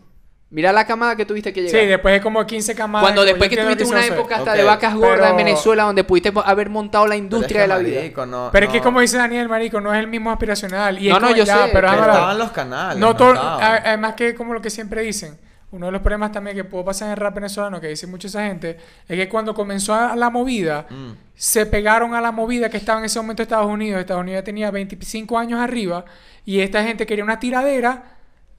Mira 0.49 0.71
la 0.71 0.87
camada 0.87 1.17
que 1.17 1.25
tuviste 1.25 1.51
que 1.51 1.67
Sí, 1.67 1.73
llegar. 1.75 1.89
después 1.89 2.13
de 2.13 2.21
como 2.21 2.45
15 2.47 2.73
camadas. 2.73 3.03
Cuando 3.03 3.25
después 3.25 3.49
que 3.49 3.57
tuviste 3.57 3.83
una 3.83 4.05
época 4.05 4.37
hasta 4.37 4.53
de 4.53 4.63
vacas 4.63 4.95
gordas 4.95 5.31
en 5.31 5.37
Venezuela 5.37 5.83
donde 5.83 6.05
pudiste 6.05 6.31
haber 6.45 6.69
montado 6.69 7.05
la 7.05 7.15
Pero 7.15 7.17
es 7.17 7.23
industria 7.23 7.57
que, 7.57 7.61
de 7.63 7.67
la 7.67 7.77
vida. 7.79 8.25
no- 8.25 8.49
Pero 8.53 8.65
es 8.67 8.71
que 8.71 8.77
no- 8.77 8.83
como 8.85 9.01
dice 9.01 9.17
Daniel, 9.17 9.49
marico, 9.49 9.81
no 9.81 9.93
es 9.93 9.99
el 9.99 10.07
mismo 10.07 10.31
aspiracional. 10.31 11.03
Y 11.03 11.09
No, 11.09 11.17
es 11.17 11.21
no, 11.21 11.29
yo 11.35 11.43
ya, 11.43 11.65
sé, 11.65 11.69
pero 11.73 11.89
Pero 11.89 12.01
estaban 12.01 12.37
los 12.37 12.51
canales. 12.51 12.97
No 12.97 13.13
no 13.13 13.33
además 13.35 14.13
que 14.13 14.33
como 14.35 14.53
lo 14.53 14.61
que 14.61 14.69
siempre 14.69 15.01
dicen, 15.01 15.37
uno 15.71 15.87
de 15.87 15.91
los 15.91 16.01
problemas 16.01 16.31
también 16.31 16.55
que 16.55 16.63
puedo 16.63 16.85
pasar 16.85 17.07
en 17.07 17.11
el 17.11 17.17
rap 17.17 17.35
venezolano, 17.35 17.81
que 17.81 17.87
dice 17.89 18.07
mucha 18.07 18.29
esa 18.29 18.45
gente, 18.45 18.77
es 19.05 19.17
que 19.17 19.27
cuando 19.27 19.53
comenzó 19.53 19.93
a- 19.93 20.15
la 20.15 20.29
movida, 20.29 20.85
Mm. 20.89 21.11
se 21.35 21.65
pegaron 21.65 22.15
a 22.15 22.21
la 22.21 22.31
movida 22.31 22.69
que 22.69 22.77
estaba 22.77 22.99
en 22.99 23.05
ese 23.05 23.19
momento 23.19 23.43
Estados 23.43 23.67
Unidos. 23.67 23.99
Estados 23.99 24.21
Unidos 24.21 24.45
tenía 24.45 24.71
25 24.71 25.37
años 25.37 25.59
arriba 25.59 26.05
y 26.45 26.61
esta 26.61 26.83
gente 26.83 27.05
quería 27.05 27.25
una 27.25 27.37
tiradera 27.37 28.13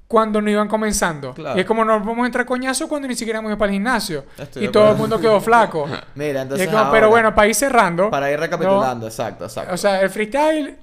cuando 0.08 0.40
no 0.40 0.50
iban 0.50 0.66
comenzando. 0.68 1.34
Claro. 1.34 1.56
Y 1.56 1.60
es 1.60 1.66
como 1.66 1.84
nos 1.84 2.04
vamos 2.04 2.22
a 2.24 2.26
entrar 2.26 2.46
coñazo 2.46 2.88
cuando 2.88 3.06
ni 3.06 3.14
siquiera 3.14 3.38
hemos 3.40 3.50
ido 3.50 3.58
para 3.58 3.68
el 3.70 3.74
gimnasio. 3.74 4.24
Estoy 4.38 4.64
y 4.64 4.66
de 4.66 4.72
todo 4.72 4.90
el 4.92 4.96
mundo 4.96 5.20
quedó 5.20 5.38
flaco. 5.40 5.86
Mira, 6.14 6.42
entonces 6.42 6.66
es 6.66 6.72
como, 6.72 6.78
ahora, 6.78 6.90
pero 6.92 7.10
bueno, 7.10 7.34
para 7.34 7.46
ir 7.48 7.54
cerrando. 7.54 8.08
Para 8.10 8.30
ir 8.30 8.36
¿no? 8.38 8.44
recapitulando, 8.44 9.06
exacto, 9.06 9.44
exacto. 9.44 9.74
O 9.74 9.76
sea, 9.76 10.00
el 10.00 10.08
freestyle, 10.08 10.76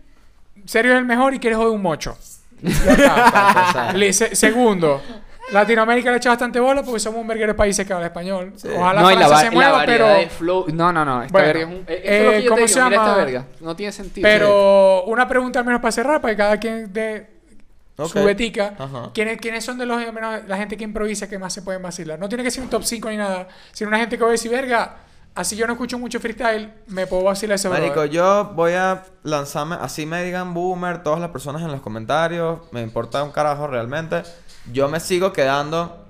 serio 0.65 0.93
es 0.93 0.99
el 0.99 1.05
mejor 1.05 1.33
y 1.33 1.39
quieres 1.39 1.57
joder 1.57 1.73
un 1.73 1.81
mocho. 1.81 2.15
Le- 3.95 4.13
se- 4.13 4.35
segundo, 4.35 5.01
Latinoamérica 5.51 6.11
le 6.11 6.17
echa 6.17 6.29
bastante 6.29 6.59
bola 6.59 6.81
porque 6.83 6.99
somos 6.99 7.19
un 7.21 7.27
verguero 7.27 7.53
de 7.53 7.57
países 7.57 7.85
que 7.85 7.93
habla 7.93 8.07
español. 8.07 8.53
Ojalá 8.77 9.01
no, 9.01 9.09
la, 9.11 9.37
se 9.39 9.45
la 9.45 9.51
mueva, 9.51 9.71
variedad 9.73 9.85
pero, 10.07 10.19
de 10.19 10.29
flow. 10.29 10.65
No, 10.73 10.91
no, 10.91 11.05
no. 11.05 11.23
Esta 11.23 11.31
Bueno, 11.31 11.47
verga 11.47 11.59
es 11.61 11.67
un. 11.67 11.73
eh, 11.87 12.01
es 12.03 12.23
lo 12.25 12.31
que 12.31 12.37
eh, 12.37 12.43
yo 12.43 12.49
¿cómo 12.49 12.61
te 12.61 12.67
se. 12.67 12.83
Mira 12.83 12.95
esta 12.95 13.05
llama? 13.05 13.17
verga. 13.17 13.45
No 13.59 13.75
tiene 13.75 13.91
sentido. 13.91 14.23
pero 14.27 15.03
una 15.05 15.27
pregunta 15.27 15.59
al 15.59 15.65
menos 15.65 15.81
para 15.81 15.91
cerrar, 15.91 16.21
para 16.21 16.33
que 16.33 16.37
cada 16.37 16.57
quien 16.59 16.91
dé 16.91 17.34
Ok. 17.97 18.09
su 18.09 18.23
betica. 18.23 18.75
Ajá. 18.77 19.11
¿Quiénes, 19.13 19.39
¿Quiénes 19.39 19.63
son 19.63 19.77
de 19.77 19.85
los 19.85 19.97
menos 20.13 20.47
la 20.47 20.57
gente 20.57 20.75
que 20.77 20.83
improvisa 20.83 21.29
que 21.29 21.39
más 21.39 21.53
se 21.53 21.61
pueden 21.61 21.81
vacilar? 21.81 22.19
No 22.19 22.27
tiene 22.27 22.43
que 22.43 22.51
ser 22.51 22.63
un 22.63 22.69
top 22.69 22.83
5 22.83 23.09
ni 23.09 23.17
nada, 23.17 23.47
sino 23.71 23.87
una 23.89 23.99
gente 23.99 24.17
que 24.17 24.23
va 24.23 24.29
a 24.29 24.31
decir, 24.31 24.51
verga, 24.51 24.97
así 25.33 25.55
yo 25.55 25.65
no 25.67 25.73
escucho 25.73 25.97
mucho 25.97 26.19
freestyle, 26.19 26.73
me 26.87 27.07
puedo 27.07 27.23
vacilar 27.23 27.55
ese 27.55 27.69
Marico, 27.69 27.93
brother". 27.93 28.09
yo 28.11 28.51
voy 28.55 28.73
a 28.73 29.03
lanzarme, 29.23 29.77
así 29.79 30.05
me 30.05 30.23
digan 30.23 30.53
boomer, 30.53 31.03
todas 31.03 31.19
las 31.19 31.29
personas 31.29 31.61
en 31.61 31.71
los 31.71 31.81
comentarios, 31.81 32.59
me 32.71 32.81
importa 32.81 33.23
un 33.23 33.31
carajo 33.31 33.67
realmente. 33.67 34.23
Yo 34.71 34.89
me 34.89 34.99
sigo 34.99 35.31
quedando 35.31 36.05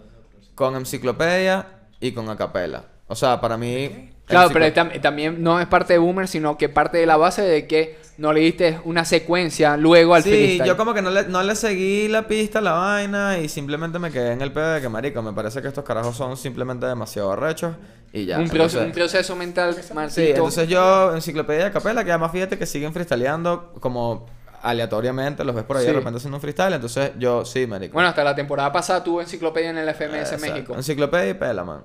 con 0.56 0.76
enciclopedia 0.76 1.68
y 2.00 2.14
con 2.14 2.30
acapela. 2.30 2.86
O 3.08 3.16
sea, 3.16 3.40
para 3.42 3.58
mí. 3.58 4.15
Claro, 4.26 4.50
pero 4.52 4.66
tam- 4.74 5.00
también 5.02 5.44
no 5.44 5.60
es 5.60 5.68
parte 5.68 5.94
de 5.94 6.00
Boomer, 6.00 6.28
sino 6.28 6.58
que 6.58 6.68
parte 6.70 6.98
de 6.98 7.06
la 7.06 7.16
base 7.18 7.42
de 7.44 7.68
que 7.68 7.98
no 8.18 8.32
le 8.34 8.40
diste 8.40 8.80
una 8.86 9.04
secuencia 9.06 9.76
luego 9.78 10.16
al 10.16 10.24
Sí, 10.24 10.30
freestyle. 10.30 10.66
yo 10.66 10.78
como 10.78 10.94
que 10.94 11.02
no 11.02 11.10
le, 11.12 11.26
no 11.28 11.44
le 11.44 11.54
seguí 11.56 12.08
la 12.08 12.26
pista 12.28 12.62
la 12.62 12.72
vaina 12.72 13.38
y 13.40 13.50
simplemente 13.50 14.00
me 14.00 14.10
quedé 14.10 14.32
en 14.32 14.42
el 14.42 14.52
pedo 14.54 14.74
de 14.74 14.82
que, 14.82 14.90
marico, 14.90 15.22
me 15.22 15.34
parece 15.34 15.62
que 15.62 15.68
estos 15.68 15.84
carajos 15.84 16.16
son 16.16 16.38
simplemente 16.38 16.86
demasiado 16.86 17.32
arrechos 17.34 17.76
y 18.14 18.26
ya. 18.26 18.40
un, 18.40 18.48
proceso, 18.50 18.84
un 18.86 18.92
proceso 18.94 19.36
mental, 19.36 19.76
Sí, 19.76 19.94
Marcito. 19.94 20.28
entonces 20.30 20.70
yo, 20.70 21.14
enciclopedia 21.14 21.66
de 21.66 21.72
capela, 21.72 22.04
que 22.06 22.12
además 22.12 22.32
fíjate 22.32 22.58
que 22.58 22.66
siguen 22.66 22.94
freestyleando 22.94 23.74
como 23.82 24.26
aleatoriamente, 24.64 25.44
los 25.44 25.54
ves 25.54 25.64
por 25.66 25.78
ahí 25.78 25.84
de 25.84 25.90
Sí. 25.92 25.96
repente 25.96 26.18
haciendo 26.18 26.38
un 26.38 26.42
freestyle, 26.42 26.74
entonces 26.74 27.12
yo 27.20 27.46
sí, 27.46 27.68
marico. 27.68 27.94
Bueno, 27.94 28.10
hasta 28.10 28.24
la 28.24 28.34
temporada 28.34 28.72
pasada 28.72 29.04
tuvo 29.04 29.22
enciclopedia 29.22 29.70
en 29.70 29.78
el 29.78 29.90
FMS 29.90 30.34
Exacto. 30.34 30.46
México. 30.54 30.74
Enciclopedia 30.76 31.30
y 31.30 31.34
pela, 31.36 31.64
man. 31.64 31.84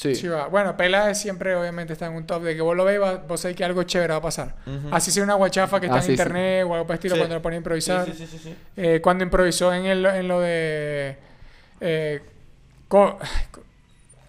Sí. 0.00 0.14
Sí, 0.14 0.28
va. 0.28 0.46
Bueno, 0.46 0.76
Pela 0.78 1.12
siempre 1.14 1.54
obviamente 1.54 1.92
está 1.92 2.06
en 2.06 2.14
un 2.14 2.24
top 2.26 2.42
de 2.44 2.54
que 2.56 2.62
vos 2.62 2.74
lo 2.74 2.86
veis, 2.86 2.98
vos 3.28 3.38
sabés 3.38 3.54
que 3.54 3.64
algo 3.64 3.82
chévere 3.82 4.12
va 4.14 4.18
a 4.18 4.22
pasar. 4.22 4.54
Así 4.90 5.10
sea 5.10 5.22
una 5.22 5.34
guachafa 5.34 5.78
que 5.78 5.86
está 5.86 5.96
Ah, 5.96 6.00
en 6.00 6.04
sí, 6.04 6.06
sí. 6.06 6.12
internet 6.12 6.64
o 6.66 6.72
algo 6.72 6.86
para 6.86 6.94
estilo 6.94 7.16
Sí. 7.16 7.20
cuando 7.20 7.34
lo 7.34 7.42
pone 7.42 7.56
a 7.56 7.58
improvisar. 7.58 8.06
Sí, 8.06 8.12
sí, 8.16 8.26
sí, 8.26 8.38
sí. 8.38 8.54
Eh, 8.78 9.00
cuando 9.02 9.24
improvisó 9.24 9.72
en, 9.74 9.84
el, 9.84 10.06
en 10.06 10.26
lo 10.26 10.40
de... 10.40 11.18
Eh, 11.82 12.22
co- 12.88 13.18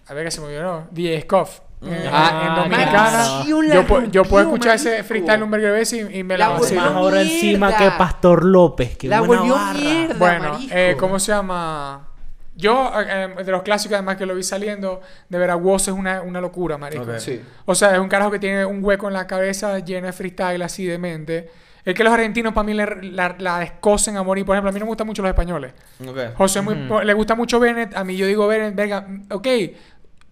a 0.08 0.14
ver 0.14 0.24
que 0.26 0.30
se 0.30 0.40
me 0.40 0.48
olvidó, 0.48 0.62
¿no? 0.62 0.88
DJ 0.90 1.22
Scoff. 1.22 1.60
en, 1.80 2.02
Ah, 2.12 2.44
en 2.48 2.54
Dominicana. 2.70 3.44
Yo, 3.46 3.86
pu- 3.86 4.10
yo 4.10 4.24
puedo 4.24 4.44
escuchar 4.44 4.74
ese 4.76 5.02
freestyle 5.04 5.42
un 5.42 5.50
veces 5.72 6.06
y, 6.10 6.18
y 6.18 6.22
me 6.22 6.36
la, 6.36 6.48
La 6.48 6.54
vacilo. 6.58 6.80
volvió 6.82 6.94
Mejor 6.96 7.16
encima 7.18 7.76
que 7.78 7.90
Pastor 7.96 8.44
López. 8.44 8.96
Qué 8.98 9.08
La 9.08 9.20
buena 9.22 9.40
volvió 9.40 9.54
barra. 9.54 9.72
mierda. 9.80 10.14
Bueno, 10.18 10.58
eh, 10.70 10.96
¿cómo 11.00 11.18
se 11.18 11.32
llama? 11.32 12.08
Yo, 12.54 12.92
eh, 13.00 13.34
de 13.44 13.50
los 13.50 13.62
clásicos, 13.62 13.94
además 13.94 14.16
que 14.16 14.26
lo 14.26 14.34
vi 14.34 14.42
saliendo, 14.42 15.00
de 15.28 15.38
ver 15.38 15.50
a 15.50 15.56
Woz 15.56 15.88
es 15.88 15.94
una, 15.94 16.20
una 16.22 16.40
locura, 16.40 16.76
marico. 16.76 17.18
Sí. 17.18 17.40
O 17.64 17.74
sea, 17.74 17.92
es 17.94 17.98
un 17.98 18.08
carajo 18.08 18.30
que 18.30 18.38
tiene 18.38 18.64
un 18.66 18.84
hueco 18.84 19.08
en 19.08 19.14
la 19.14 19.26
cabeza 19.26 19.78
lleno 19.78 20.06
de 20.06 20.12
freestyle 20.12 20.60
así 20.62 20.84
de 20.84 20.98
mente. 20.98 21.50
Es 21.84 21.94
que 21.94 22.04
los 22.04 22.12
argentinos 22.12 22.52
para 22.52 22.64
mí 22.64 22.74
le- 22.74 23.10
la, 23.10 23.34
la 23.38 23.58
descosen 23.58 24.16
a 24.16 24.22
morir. 24.22 24.44
Por 24.44 24.54
ejemplo, 24.54 24.68
a 24.68 24.72
mí 24.72 24.78
no 24.78 24.84
me 24.84 24.90
gustan 24.90 25.06
mucho 25.06 25.22
los 25.22 25.30
españoles. 25.30 25.72
Ok. 26.06 26.34
José 26.36 26.60
muy- 26.60 26.76
le 27.04 27.12
gusta 27.14 27.34
mucho 27.34 27.58
Bennett. 27.58 27.96
A 27.96 28.04
mí 28.04 28.16
yo 28.16 28.26
digo 28.26 28.46
Bennett, 28.46 28.74
venga, 28.76 29.00
mm, 29.00 29.26
ok. 29.30 29.48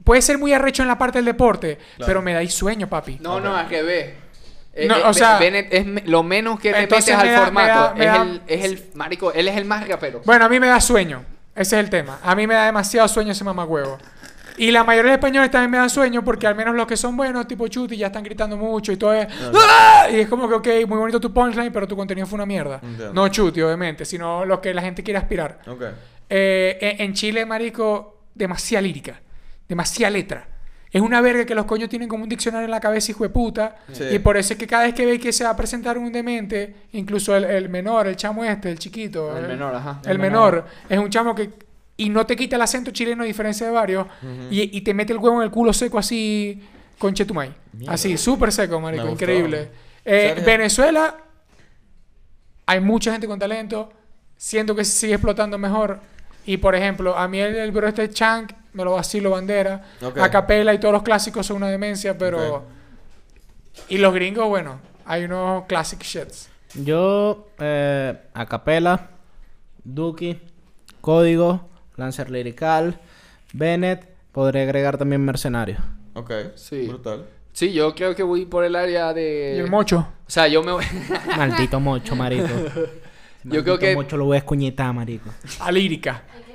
Puede 0.04 0.22
ser 0.22 0.38
muy 0.38 0.52
arrecho 0.52 0.82
en 0.82 0.88
la 0.88 0.96
parte 0.98 1.18
del 1.18 1.24
deporte, 1.24 1.78
pero 2.06 2.22
me 2.22 2.34
dais 2.34 2.54
sueño, 2.54 2.86
papi. 2.88 3.18
No, 3.20 3.40
no. 3.40 3.58
Eh, 4.72 4.86
No, 4.86 4.96
eh, 4.96 5.02
o 5.04 5.12
sea- 5.12 5.38
Bennett 5.38 5.72
es 5.74 6.06
lo 6.06 6.22
menos 6.22 6.60
que 6.60 6.70
Entonces 6.70 7.16
metes 7.16 7.24
me 7.24 7.34
al 7.34 7.34
da- 7.34 7.40
me 7.40 7.44
formato. 7.46 7.80
da- 7.80 7.94
me 7.94 8.04
es, 8.04 8.12
da- 8.12 8.22
el, 8.22 8.42
es 8.46 8.64
el. 8.64 8.84
Marico, 8.94 9.32
él 9.32 9.48
es 9.48 9.56
el 9.56 9.64
más 9.64 9.88
rapero. 9.88 10.22
Bueno, 10.24 10.44
a 10.44 10.48
mí 10.48 10.60
me 10.60 10.68
da 10.68 10.80
sueño. 10.80 11.24
Ese 11.60 11.78
es 11.78 11.84
el 11.84 11.90
tema. 11.90 12.18
A 12.22 12.34
mí 12.34 12.46
me 12.46 12.54
da 12.54 12.64
demasiado 12.64 13.06
sueño 13.06 13.32
ese 13.32 13.44
mamagüevo. 13.44 13.98
Y 14.56 14.70
la 14.70 14.82
mayoría 14.82 15.10
de 15.10 15.16
españoles 15.16 15.50
también 15.50 15.70
me 15.70 15.76
dan 15.76 15.90
sueño 15.90 16.24
porque 16.24 16.46
al 16.46 16.54
menos 16.54 16.74
los 16.74 16.86
que 16.86 16.96
son 16.96 17.16
buenos, 17.18 17.46
tipo 17.46 17.68
Chuti, 17.68 17.98
ya 17.98 18.06
están 18.06 18.24
gritando 18.24 18.56
mucho 18.56 18.92
y 18.92 18.96
todo 18.96 19.12
es... 19.12 19.26
¡Ah! 19.54 20.06
Y 20.10 20.20
es 20.20 20.28
como 20.28 20.48
que, 20.48 20.54
ok, 20.54 20.88
muy 20.88 20.96
bonito 20.96 21.20
tu 21.20 21.32
punchline, 21.34 21.70
pero 21.70 21.86
tu 21.86 21.94
contenido 21.96 22.26
fue 22.26 22.36
una 22.36 22.46
mierda. 22.46 22.80
Entiendo. 22.82 23.12
No 23.12 23.28
Chuti, 23.28 23.60
obviamente, 23.60 24.06
sino 24.06 24.46
lo 24.46 24.58
que 24.58 24.72
la 24.72 24.80
gente 24.80 25.02
quiere 25.02 25.18
aspirar. 25.18 25.60
Eh, 26.30 26.78
en, 26.80 27.08
en 27.08 27.14
Chile, 27.14 27.44
marico, 27.44 28.22
demasiada 28.34 28.80
lírica. 28.80 29.20
Demasiada 29.68 30.10
letra. 30.10 30.48
Es 30.92 31.00
una 31.00 31.20
verga 31.20 31.44
que 31.44 31.54
los 31.54 31.66
coños 31.66 31.88
tienen 31.88 32.08
como 32.08 32.24
un 32.24 32.28
diccionario 32.28 32.64
en 32.64 32.70
la 32.70 32.80
cabeza, 32.80 33.12
hijo 33.12 33.22
de 33.22 33.30
puta. 33.30 33.76
Sí. 33.92 34.04
Y 34.10 34.18
por 34.18 34.36
eso 34.36 34.54
es 34.54 34.58
que 34.58 34.66
cada 34.66 34.84
vez 34.84 34.94
que 34.94 35.06
ve 35.06 35.20
que 35.20 35.32
se 35.32 35.44
va 35.44 35.50
a 35.50 35.56
presentar 35.56 35.96
un 35.96 36.12
demente, 36.12 36.74
incluso 36.92 37.36
el, 37.36 37.44
el 37.44 37.68
menor, 37.68 38.08
el 38.08 38.16
chamo 38.16 38.44
este, 38.44 38.70
el 38.70 38.78
chiquito. 38.78 39.36
El 39.36 39.46
menor, 39.46 39.74
ajá. 39.74 40.00
El, 40.04 40.18
menor. 40.18 40.64
Es 40.88 40.98
un 40.98 41.08
chamo 41.08 41.34
que... 41.34 41.50
Y 41.96 42.08
no 42.08 42.26
te 42.26 42.34
quita 42.34 42.56
el 42.56 42.62
acento 42.62 42.90
chileno 42.90 43.22
a 43.22 43.26
diferencia 43.26 43.66
de 43.66 43.72
varios. 43.72 44.06
y, 44.50 44.76
y 44.76 44.80
te 44.80 44.92
mete 44.94 45.12
el 45.12 45.18
huevo 45.18 45.36
en 45.36 45.44
el 45.44 45.50
culo 45.50 45.72
seco 45.72 45.98
así... 45.98 46.62
Con 46.98 47.14
chetumay. 47.14 47.54
Así, 47.86 48.18
súper 48.18 48.52
seco, 48.52 48.80
marico. 48.80 49.04
Me. 49.04 49.12
Increíble. 49.12 49.68
Eh. 50.04 50.42
Venezuela... 50.44 51.16
Hay 52.66 52.80
mucha 52.80 53.10
gente 53.10 53.26
con 53.26 53.38
talento. 53.38 53.92
Siento 54.36 54.76
que 54.76 54.84
se 54.84 54.92
sigue 54.92 55.14
explotando 55.14 55.58
mejor. 55.58 56.00
Y 56.50 56.56
por 56.56 56.74
ejemplo, 56.74 57.16
a 57.16 57.28
mí 57.28 57.38
el, 57.38 57.54
el 57.54 57.70
bro 57.70 57.86
este 57.86 58.10
Chank 58.10 58.52
me 58.72 58.82
lo 58.82 58.94
vacilo 58.94 59.30
bandera. 59.30 59.84
Ok. 60.02 60.18
A 60.18 60.28
capela 60.32 60.74
y 60.74 60.80
todos 60.80 60.92
los 60.92 61.04
clásicos 61.04 61.46
son 61.46 61.58
una 61.58 61.68
demencia, 61.68 62.18
pero. 62.18 62.64
Y 63.88 63.98
los 63.98 64.12
gringos, 64.12 64.48
bueno, 64.48 64.80
hay 65.04 65.26
unos 65.26 65.66
classic 65.66 66.02
shits. 66.02 66.50
Yo, 66.74 67.50
eh, 67.60 68.18
Acapela, 68.34 69.10
Duki, 69.84 70.40
Código, 71.00 71.68
Lancer 71.94 72.32
Lirical, 72.32 72.98
Bennett, 73.52 74.08
podré 74.32 74.62
agregar 74.62 74.98
también 74.98 75.24
Mercenario. 75.24 75.78
Ok. 76.14 76.32
Sí. 76.56 76.88
Brutal. 76.88 77.26
Sí, 77.52 77.72
yo 77.72 77.94
creo 77.94 78.16
que 78.16 78.24
voy 78.24 78.44
por 78.44 78.64
el 78.64 78.74
área 78.74 79.14
de. 79.14 79.54
y 79.56 79.60
el 79.60 79.70
mocho. 79.70 79.98
O 80.26 80.30
sea, 80.30 80.48
yo 80.48 80.64
me 80.64 80.72
voy. 80.72 80.84
Maldito 81.36 81.78
mocho, 81.78 82.16
marico. 82.16 82.48
Yo 83.44 83.62
creo 83.62 83.78
que- 83.78 83.94
mocho 83.94 84.16
lo 84.16 84.26
voy 84.26 84.36
a 84.36 84.38
escuñetar, 84.38 84.92
marico. 84.92 85.30
A 85.60 85.70
lírica. 85.72 86.22
¿En 86.36 86.42
qué 86.44 86.50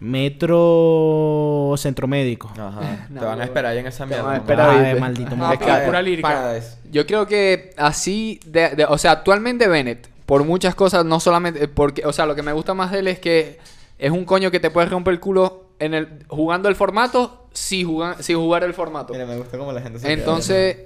metro 0.00 1.74
Centro 1.76 2.06
Médico. 2.08 2.50
Ajá. 2.58 3.06
No, 3.10 3.20
Te 3.20 3.26
van 3.26 3.34
a 3.34 3.36
no. 3.36 3.42
esperar 3.44 3.72
ahí 3.72 3.78
en 3.78 3.86
esa 3.86 4.04
Te 4.04 4.08
mierda. 4.08 4.24
van 4.24 4.32
a 4.34 4.36
¿no? 4.38 4.42
esperar 4.42 4.70
Ay, 4.70 5.00
maldito 5.00 5.30
Ah, 5.32 5.36
mocho. 5.36 5.60
pura- 5.60 5.84
pura 5.84 6.02
lírica. 6.02 6.28
Paradise. 6.28 6.76
Yo 6.90 7.06
creo 7.06 7.26
que 7.26 7.72
así, 7.76 8.40
de, 8.46 8.70
de- 8.70 8.84
o 8.84 8.98
sea, 8.98 9.12
actualmente 9.12 9.68
Bennett, 9.68 10.08
por 10.26 10.44
muchas 10.44 10.74
cosas, 10.74 11.04
no 11.04 11.20
solamente, 11.20 11.68
porque, 11.68 12.04
o 12.06 12.12
sea, 12.12 12.26
lo 12.26 12.34
que 12.34 12.42
me 12.42 12.52
gusta 12.52 12.74
más 12.74 12.90
de 12.90 12.98
él 13.00 13.08
es 13.08 13.18
que 13.20 13.58
es 13.98 14.10
un 14.10 14.24
coño 14.24 14.50
que 14.50 14.60
te 14.60 14.70
puede 14.70 14.88
romper 14.88 15.14
el 15.14 15.20
culo 15.20 15.66
en 15.78 15.94
el, 15.94 16.08
jugando 16.28 16.68
el 16.68 16.74
formato, 16.74 17.46
sin 17.52 17.86
jugar, 17.86 18.22
sin 18.22 18.36
jugar 18.36 18.64
el 18.64 18.74
formato. 18.74 19.12
Mira, 19.12 19.26
me 19.26 19.36
gusta 19.36 19.56
cómo 19.58 19.72
la 19.72 19.80
gente 19.82 19.98
se 19.98 20.12
Entonces, 20.12 20.76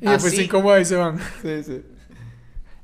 Y 0.00 0.06
después 0.06 0.24
Así- 0.32 0.36
se 0.36 0.42
incomoda 0.44 0.80
y 0.80 0.84
se 0.86 0.96
van. 0.96 1.18
queda. 1.18 1.26
Sí, 1.42 1.62
sí. 1.64 1.82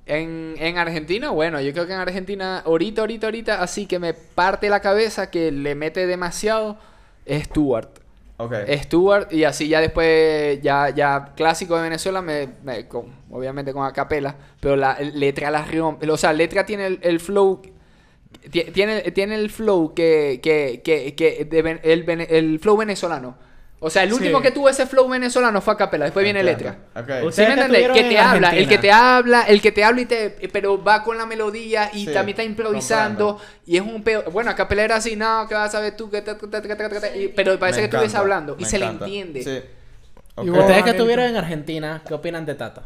En, 0.07 0.55
en 0.59 0.79
Argentina, 0.79 1.31
bueno, 1.31 1.61
yo 1.61 1.73
creo 1.73 1.87
que 1.87 1.93
en 1.93 1.99
Argentina, 1.99 2.61
ahorita, 2.61 3.01
ahorita, 3.03 3.27
ahorita, 3.27 3.63
así 3.63 3.87
que 3.87 3.99
me 3.99 4.15
parte 4.15 4.69
la 4.71 4.81
cabeza, 4.81 5.31
que 5.31 5.51
le 5.53 5.75
mete 5.75 6.07
demasiado, 6.07 6.79
es 7.25 7.45
Stuart. 7.45 7.89
Ok. 8.39 8.53
Stuart 8.83 9.33
y 9.33 9.45
así 9.45 9.67
ya 9.69 9.81
después 9.81 10.61
ya 10.61 10.91
ya 10.91 11.33
clásico 11.35 11.75
de 11.77 11.83
Venezuela 11.85 12.21
me, 12.21 12.49
me- 12.65 12.87
con- 12.87 13.07
obviamente 13.31 13.73
con 13.73 13.87
acapela 13.87 14.37
pero 14.61 14.77
la 14.77 14.99
letra 15.01 15.51
la 15.51 15.65
rompe 15.65 16.11
o 16.11 16.17
sea 16.19 16.35
letra 16.35 16.67
tiene 16.67 16.87
el, 16.87 16.99
el 17.03 17.19
flow 17.19 17.63
ti- 18.51 18.65
tiene 18.75 19.11
tiene 19.13 19.37
el 19.37 19.51
flow 19.51 19.95
que 19.95 20.41
que 20.43 20.83
que, 20.85 21.15
que 21.15 21.45
de 21.47 21.81
el, 21.83 22.11
el 22.31 22.59
flow 22.61 22.77
venezolano 22.77 23.37
o 23.79 23.91
sea 23.91 24.03
el 24.05 24.09
Sí. 24.11 24.15
último 24.17 24.41
que 24.41 24.51
tuvo 24.51 24.69
ese 24.71 24.87
flow 24.87 25.07
venezolano 25.09 25.61
fue 25.61 25.75
acapela 25.75 26.07
después 26.07 26.25
viene 26.25 26.43
letra 26.43 26.77
Ok. 26.95 27.09
Usted- 27.27 27.31
¿Sí 27.31 27.41
me 27.43 27.63
entiendes? 27.63 27.63
estuvieron 27.67 27.95
Que 27.95 28.01
en 28.01 28.09
te 28.09 28.19
habla, 28.19 28.51
el 28.57 28.69
que 28.69 28.79
te 28.79 28.91
habla, 28.93 29.43
el 29.43 29.61
que 29.63 29.73
te 29.73 29.85
habla 29.85 30.01
y 30.01 30.07
te, 30.07 30.31
pero 30.53 30.83
va 30.83 31.03
con 31.03 31.19
la 31.19 31.27
melodía 31.27 31.91
y 31.93 32.07
Sí, 32.07 32.13
también 32.13 32.35
está 32.35 32.43
improvisando 32.45 33.39
y 33.67 33.77
es 33.77 33.83
un 33.83 34.03
peo, 34.03 34.25
bueno, 34.31 34.51
a 34.51 34.55
capela 34.55 34.83
era 34.83 34.97
así, 34.97 35.15
no, 35.17 35.47
que 35.49 35.55
vas 35.55 35.75
a 35.75 35.81
ver 35.81 35.97
tú, 35.97 36.11
que 36.11 36.23
pero 37.35 37.59
parece 37.59 37.81
Me 37.81 37.83
que 37.83 37.85
estuviese 37.97 38.17
encanta, 38.17 38.19
hablando 38.21 38.57
y 38.59 38.65
se 38.65 38.79
le 38.79 38.87
entiende. 38.87 39.43
Sí. 39.43 39.63
Ok. 40.37 40.47
Igual- 40.47 40.61
Ustedes 40.63 40.83
que 40.85 40.91
estuvieron 40.91 41.25
en 41.27 41.37
Argentina, 41.37 42.03
¿qué 42.07 42.15
opinan 42.15 42.45
de 42.47 42.55
Tata? 42.55 42.83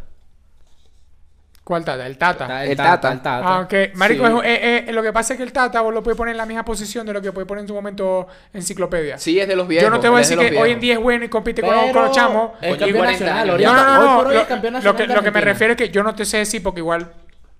¿Cuál 1.70 1.84
tata? 1.84 2.04
El 2.04 2.18
tata. 2.18 2.64
El 2.64 2.76
Tata. 2.76 3.12
el 3.12 3.20
Tata. 3.22 3.40
Ah, 3.44 3.60
ok. 3.60 3.94
Marico, 3.94 4.26
Sí. 4.26 4.32
eh, 4.44 4.86
eh, 4.88 4.92
lo 4.92 5.04
que 5.04 5.12
pasa 5.12 5.34
es 5.34 5.36
que 5.36 5.44
el 5.44 5.52
Tata 5.52 5.80
vos 5.82 5.94
lo 5.94 6.02
puedes 6.02 6.16
poner 6.16 6.32
en 6.32 6.38
la 6.38 6.44
misma 6.44 6.64
posición 6.64 7.06
de 7.06 7.12
lo 7.12 7.22
que 7.22 7.30
puedes 7.30 7.46
poner 7.46 7.60
en 7.62 7.68
tu 7.68 7.74
momento 7.74 8.26
enciclopedia. 8.52 9.18
Sí, 9.18 9.38
es 9.38 9.46
de 9.46 9.54
los 9.54 9.68
viejos. 9.68 9.84
Yo 9.84 9.88
no 9.88 10.00
te 10.00 10.08
voy 10.08 10.16
a 10.16 10.18
decir 10.18 10.36
que 10.36 10.58
hoy 10.58 10.72
en 10.72 10.80
día 10.80 10.94
es 10.94 10.98
bueno 10.98 11.24
y 11.24 11.28
compite 11.28 11.62
con, 11.62 11.70
Pero 11.70 11.92
con 11.92 12.02
los 12.06 12.10
chamos. 12.16 12.50
es 12.60 12.70
campeón 12.76 12.96
40 12.98 13.24
nacional. 13.24 13.46
No, 13.46 13.74
no, 13.74 14.00
Hoy 14.00 14.08
no. 14.08 14.16
por 14.16 14.26
hoy 14.26 14.34
Lo, 14.34 14.40
es 14.40 14.46
campeón 14.48 14.72
lo 14.72 14.78
nacional 14.80 14.96
que, 15.06 15.14
lo 15.14 15.22
que 15.22 15.30
me 15.30 15.40
refiero 15.42 15.72
es 15.74 15.76
que 15.76 15.88
yo 15.90 16.02
no 16.02 16.12
te 16.12 16.24
sé 16.24 16.38
decir 16.38 16.60
porque 16.60 16.80
igual 16.80 17.06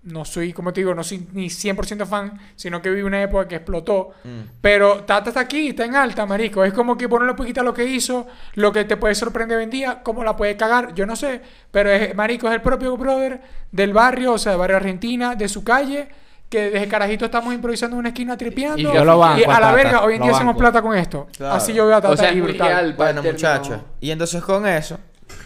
no 0.03 0.25
soy, 0.25 0.53
como 0.53 0.73
te 0.73 0.81
digo, 0.81 0.95
no 0.95 1.05
soy 1.05 1.29
ni 1.33 1.47
100% 1.47 2.07
fan, 2.07 2.39
sino 2.57 2.81
que 2.81 2.89
viví 2.89 3.03
una 3.03 3.23
época 3.23 3.47
que 3.47 3.57
explotó. 3.57 4.13
Mm. 4.25 4.41
Pero 4.61 5.05
Tata 5.05 5.31
está 5.31 5.41
aquí, 5.41 5.69
está 5.69 5.85
en 5.85 5.95
alta, 5.95 6.25
marico. 6.25 6.65
Es 6.65 6.73
como 6.73 6.97
que 6.97 7.07
vos 7.07 7.21
no 7.21 7.27
le 7.27 7.35
puedes 7.35 7.51
quitar 7.51 7.65
lo 7.65 7.75
que 7.75 7.85
hizo, 7.85 8.27
lo 8.55 8.73
que 8.73 8.85
te 8.85 8.97
puede 8.97 9.15
sorprender 9.15 9.59
hoy 9.59 9.65
en 9.65 9.71
día, 9.71 10.01
cómo 10.03 10.25
la 10.25 10.37
puede 10.37 10.57
cagar, 10.57 10.95
yo 10.95 11.05
no 11.05 11.17
sé. 11.17 11.43
Pero 11.71 11.91
es, 11.91 12.15
marico 12.15 12.49
es 12.49 12.55
el 12.55 12.63
propio 12.63 12.97
brother 12.97 13.43
del 13.71 13.93
barrio, 13.93 14.33
o 14.33 14.39
sea, 14.39 14.53
del 14.53 14.61
barrio 14.61 14.79
Argentina, 14.79 15.35
de 15.35 15.49
su 15.49 15.63
calle, 15.63 16.09
que 16.49 16.71
desde 16.71 16.89
carajito 16.89 17.27
estamos 17.27 17.53
improvisando 17.53 17.97
en 17.97 18.01
una 18.01 18.09
esquina 18.09 18.39
tripeando. 18.39 18.79
Y 18.79 18.95
yo 18.95 19.05
lo 19.05 19.19
banco 19.19 19.41
y 19.41 19.45
a 19.45 19.57
a 19.57 19.61
la 19.61 19.67
Tata, 19.67 19.73
verga, 19.75 20.03
hoy 20.03 20.15
en 20.15 20.23
día 20.23 20.33
hacemos 20.33 20.57
plata 20.57 20.81
con 20.81 20.97
esto. 20.97 21.29
Claro. 21.37 21.55
Así 21.55 21.75
yo 21.75 21.87
veo 21.87 21.97
a 21.97 22.01
Tata 22.01 22.15
O 22.15 22.17
sea, 22.17 22.33
y 22.33 22.41
muy 22.41 22.53
brutal. 22.53 22.95
Bueno, 22.95 23.23
muchachos. 23.23 23.81
Y 24.01 24.11
entonces 24.11 24.43
con 24.43 24.67
eso, 24.67 24.99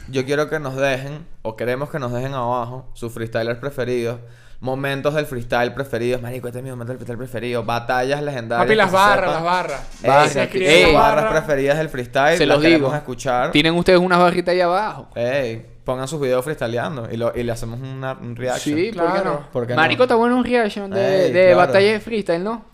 yo 0.09 0.25
quiero 0.25 0.49
que 0.49 0.61
nos 0.61 0.77
dejen, 0.77 1.27
o 1.43 1.57
queremos 1.57 1.91
que 1.91 1.99
nos 1.99 2.13
dejen 2.13 2.35
abajo, 2.35 2.89
sus 2.95 3.13
freestylers 3.13 3.59
preferidos. 3.59 4.21
Momentos 4.61 5.15
del 5.15 5.27
freestyle 5.27 5.73
preferidos. 5.75 6.23
Marico, 6.23 6.47
este 6.49 6.59
es 6.61 6.65
mi 6.65 6.71
momento 6.71 6.93
del 6.93 6.99
freestyle 6.99 7.19
preferido. 7.19 7.65
Batallas 7.65 8.23
legendarias. 8.23 8.65
Papi, 8.67 8.75
las 8.77 8.87
que 8.87 8.91
se 8.91 8.97
barras, 8.97 9.19
sepan. 9.31 9.35
las 9.35 9.43
barras. 9.45 9.81
Ey, 10.03 10.29
Se 10.31 10.39
ey, 10.41 10.45
escribe 10.47 10.85
ey, 10.87 10.93
la 10.93 10.99
barras 11.01 11.25
barra. 11.25 11.37
preferidas 11.45 11.79
del 11.79 11.89
freestyle. 11.91 12.39
Se 12.39 12.47
las 12.47 12.57
los 12.57 12.63
queremos 12.65 12.91
digo. 12.91 12.97
escuchar. 12.97 13.51
Tienen 13.51 13.75
ustedes 13.75 13.99
unas 13.99 14.19
barritas 14.19 14.53
ahí 14.53 14.61
abajo. 14.63 15.09
Ey, 15.15 15.67
pongan 15.85 16.09
sus 16.09 16.21
videos 16.21 16.43
freestyleando 16.45 17.09
y, 17.13 17.17
lo- 17.19 17.33
y 17.37 17.43
le 17.43 17.53
hacemos 17.53 17.79
una, 17.81 18.13
un 18.15 18.35
reaction. 18.37 18.77
Sí, 18.79 18.93
¿por 18.93 19.05
qué 19.07 19.13
Claro. 19.13 19.31
no? 19.43 19.51
¿Por 19.53 19.67
qué 19.67 19.75
no? 19.75 19.81
Marico, 19.81 20.05
está 20.05 20.15
bueno 20.15 20.37
un 20.37 20.45
reaction 20.45 20.91
de, 20.91 21.27
Ey, 21.27 21.33
de 21.33 21.43
claro. 21.53 21.57
batalla 21.59 21.93
de 21.93 22.01
freestyle, 22.01 22.43
¿no? 22.43 22.65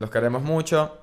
Los 0.00 0.10
queremos 0.10 0.42
mucho. 0.42 0.98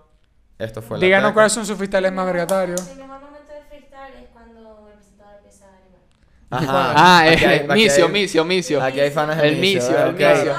Esto 0.59 0.81
fue 0.81 0.97
la 0.97 1.03
Díganos 1.05 1.29
Teca. 1.29 1.33
cuáles 1.33 1.53
son 1.53 1.65
sus 1.65 1.77
freestyles 1.77 2.11
más 2.11 2.25
vergatarios. 2.25 2.81
El 2.89 2.97
mejor 2.97 3.21
momento 3.21 3.51
del 3.53 3.63
freestyle 3.69 4.23
es 4.23 4.29
cuando 4.33 4.87
el 4.89 4.93
presentador 4.95 5.35
empieza 5.37 5.65
a 5.65 5.69
animar. 5.69 6.01
Ajá. 6.57 6.93
Ah, 6.95 7.27
es 7.27 7.43
hay- 7.45 7.59
aquí 7.69 7.73
Micio, 7.73 8.05
hay- 8.05 8.11
Micio, 8.11 8.45
Micio. 8.45 8.81
Aquí 8.83 8.99
hay 8.99 9.11
fans 9.11 9.37
de 9.37 9.47
El 9.47 9.57
Micio, 9.57 9.97
el 9.97 10.09
ok. 10.09 10.19
Micio. 10.19 10.53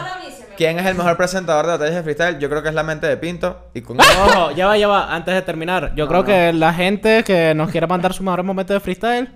¿Quién 0.57 0.79
es 0.79 0.87
el 0.87 0.95
mejor 0.95 1.17
presentador 1.17 1.67
de 1.67 1.73
batallas 1.73 1.95
de 1.97 2.03
freestyle? 2.05 2.39
Yo 2.39 2.49
creo 2.49 2.63
que 2.63 2.69
es 2.69 2.75
la 2.77 2.85
mente 2.85 3.09
de 3.09 3.17
Pinto. 3.17 3.71
Y 3.75 3.81
con 3.81 3.99
Ojo, 4.01 4.53
ya 4.53 4.69
va, 4.69 4.77
ya 4.79 4.87
va. 4.87 5.13
Antes 5.13 5.35
de 5.35 5.43
terminar, 5.43 5.93
yo 5.97 6.07
creo 6.07 6.25
que 6.25 6.53
la 6.53 6.73
gente 6.73 7.25
que 7.25 7.55
nos 7.55 7.71
quiera 7.71 7.87
mandar 7.89 8.13
su 8.15 8.23
mejor 8.23 8.45
momento 8.45 8.73
de 8.73 8.79
freestyle, 8.79 9.29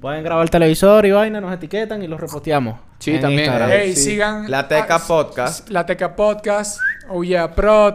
pueden 0.00 0.22
grabar 0.22 0.44
el 0.44 0.50
televisor 0.50 1.04
y 1.06 1.10
vaina, 1.10 1.40
nos 1.40 1.52
etiquetan 1.52 2.02
y 2.02 2.06
los 2.06 2.20
reposteamos. 2.20 2.78
Sí, 3.00 3.18
también. 3.18 3.46
Instagram. 3.46 3.70
Ey, 3.70 3.96
sí. 3.96 4.10
sigan. 4.12 4.48
La 4.50 4.68
Teca 4.68 5.00
Podcast. 5.00 5.68
La 5.70 5.84
Teca 5.86 6.14
Podcast. 6.14 6.78
Oh 7.08 7.24
yeah, 7.24 7.52
Prod. 7.52 7.94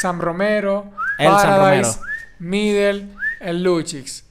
Sam 0.00 0.20
Romero. 0.20 0.90
El 1.20 1.28
Sam 1.28 1.56
Paradise. 1.56 2.00
Middle. 2.40 3.06
El 3.40 3.62
Luchix. 3.62 4.24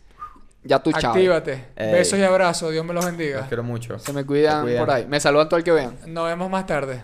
Ya 0.67 0.79
tú, 0.79 0.91
chao. 0.91 1.11
Actívate. 1.13 1.65
Ey. 1.75 1.91
Besos 1.93 2.19
y 2.19 2.23
abrazos. 2.23 2.71
Dios 2.71 2.85
me 2.85 2.93
los 2.93 3.03
Los 3.05 3.15
bendiga. 3.15 3.45
quiero 3.47 3.63
mucho. 3.63 3.97
Se 3.99 4.11
me 4.13 4.25
cuidan 4.25 4.61
Se 4.61 4.65
cuidan. 4.71 4.85
por 4.85 4.93
ahí. 4.95 5.05
Me 5.07 5.19
saludan 5.19 5.47
todo 5.49 5.57
el 5.57 5.63
que 5.63 5.71
vean. 5.71 5.95
Nos 6.07 6.27
vemos 6.27 6.49
más 6.49 6.65
tarde. 6.65 7.01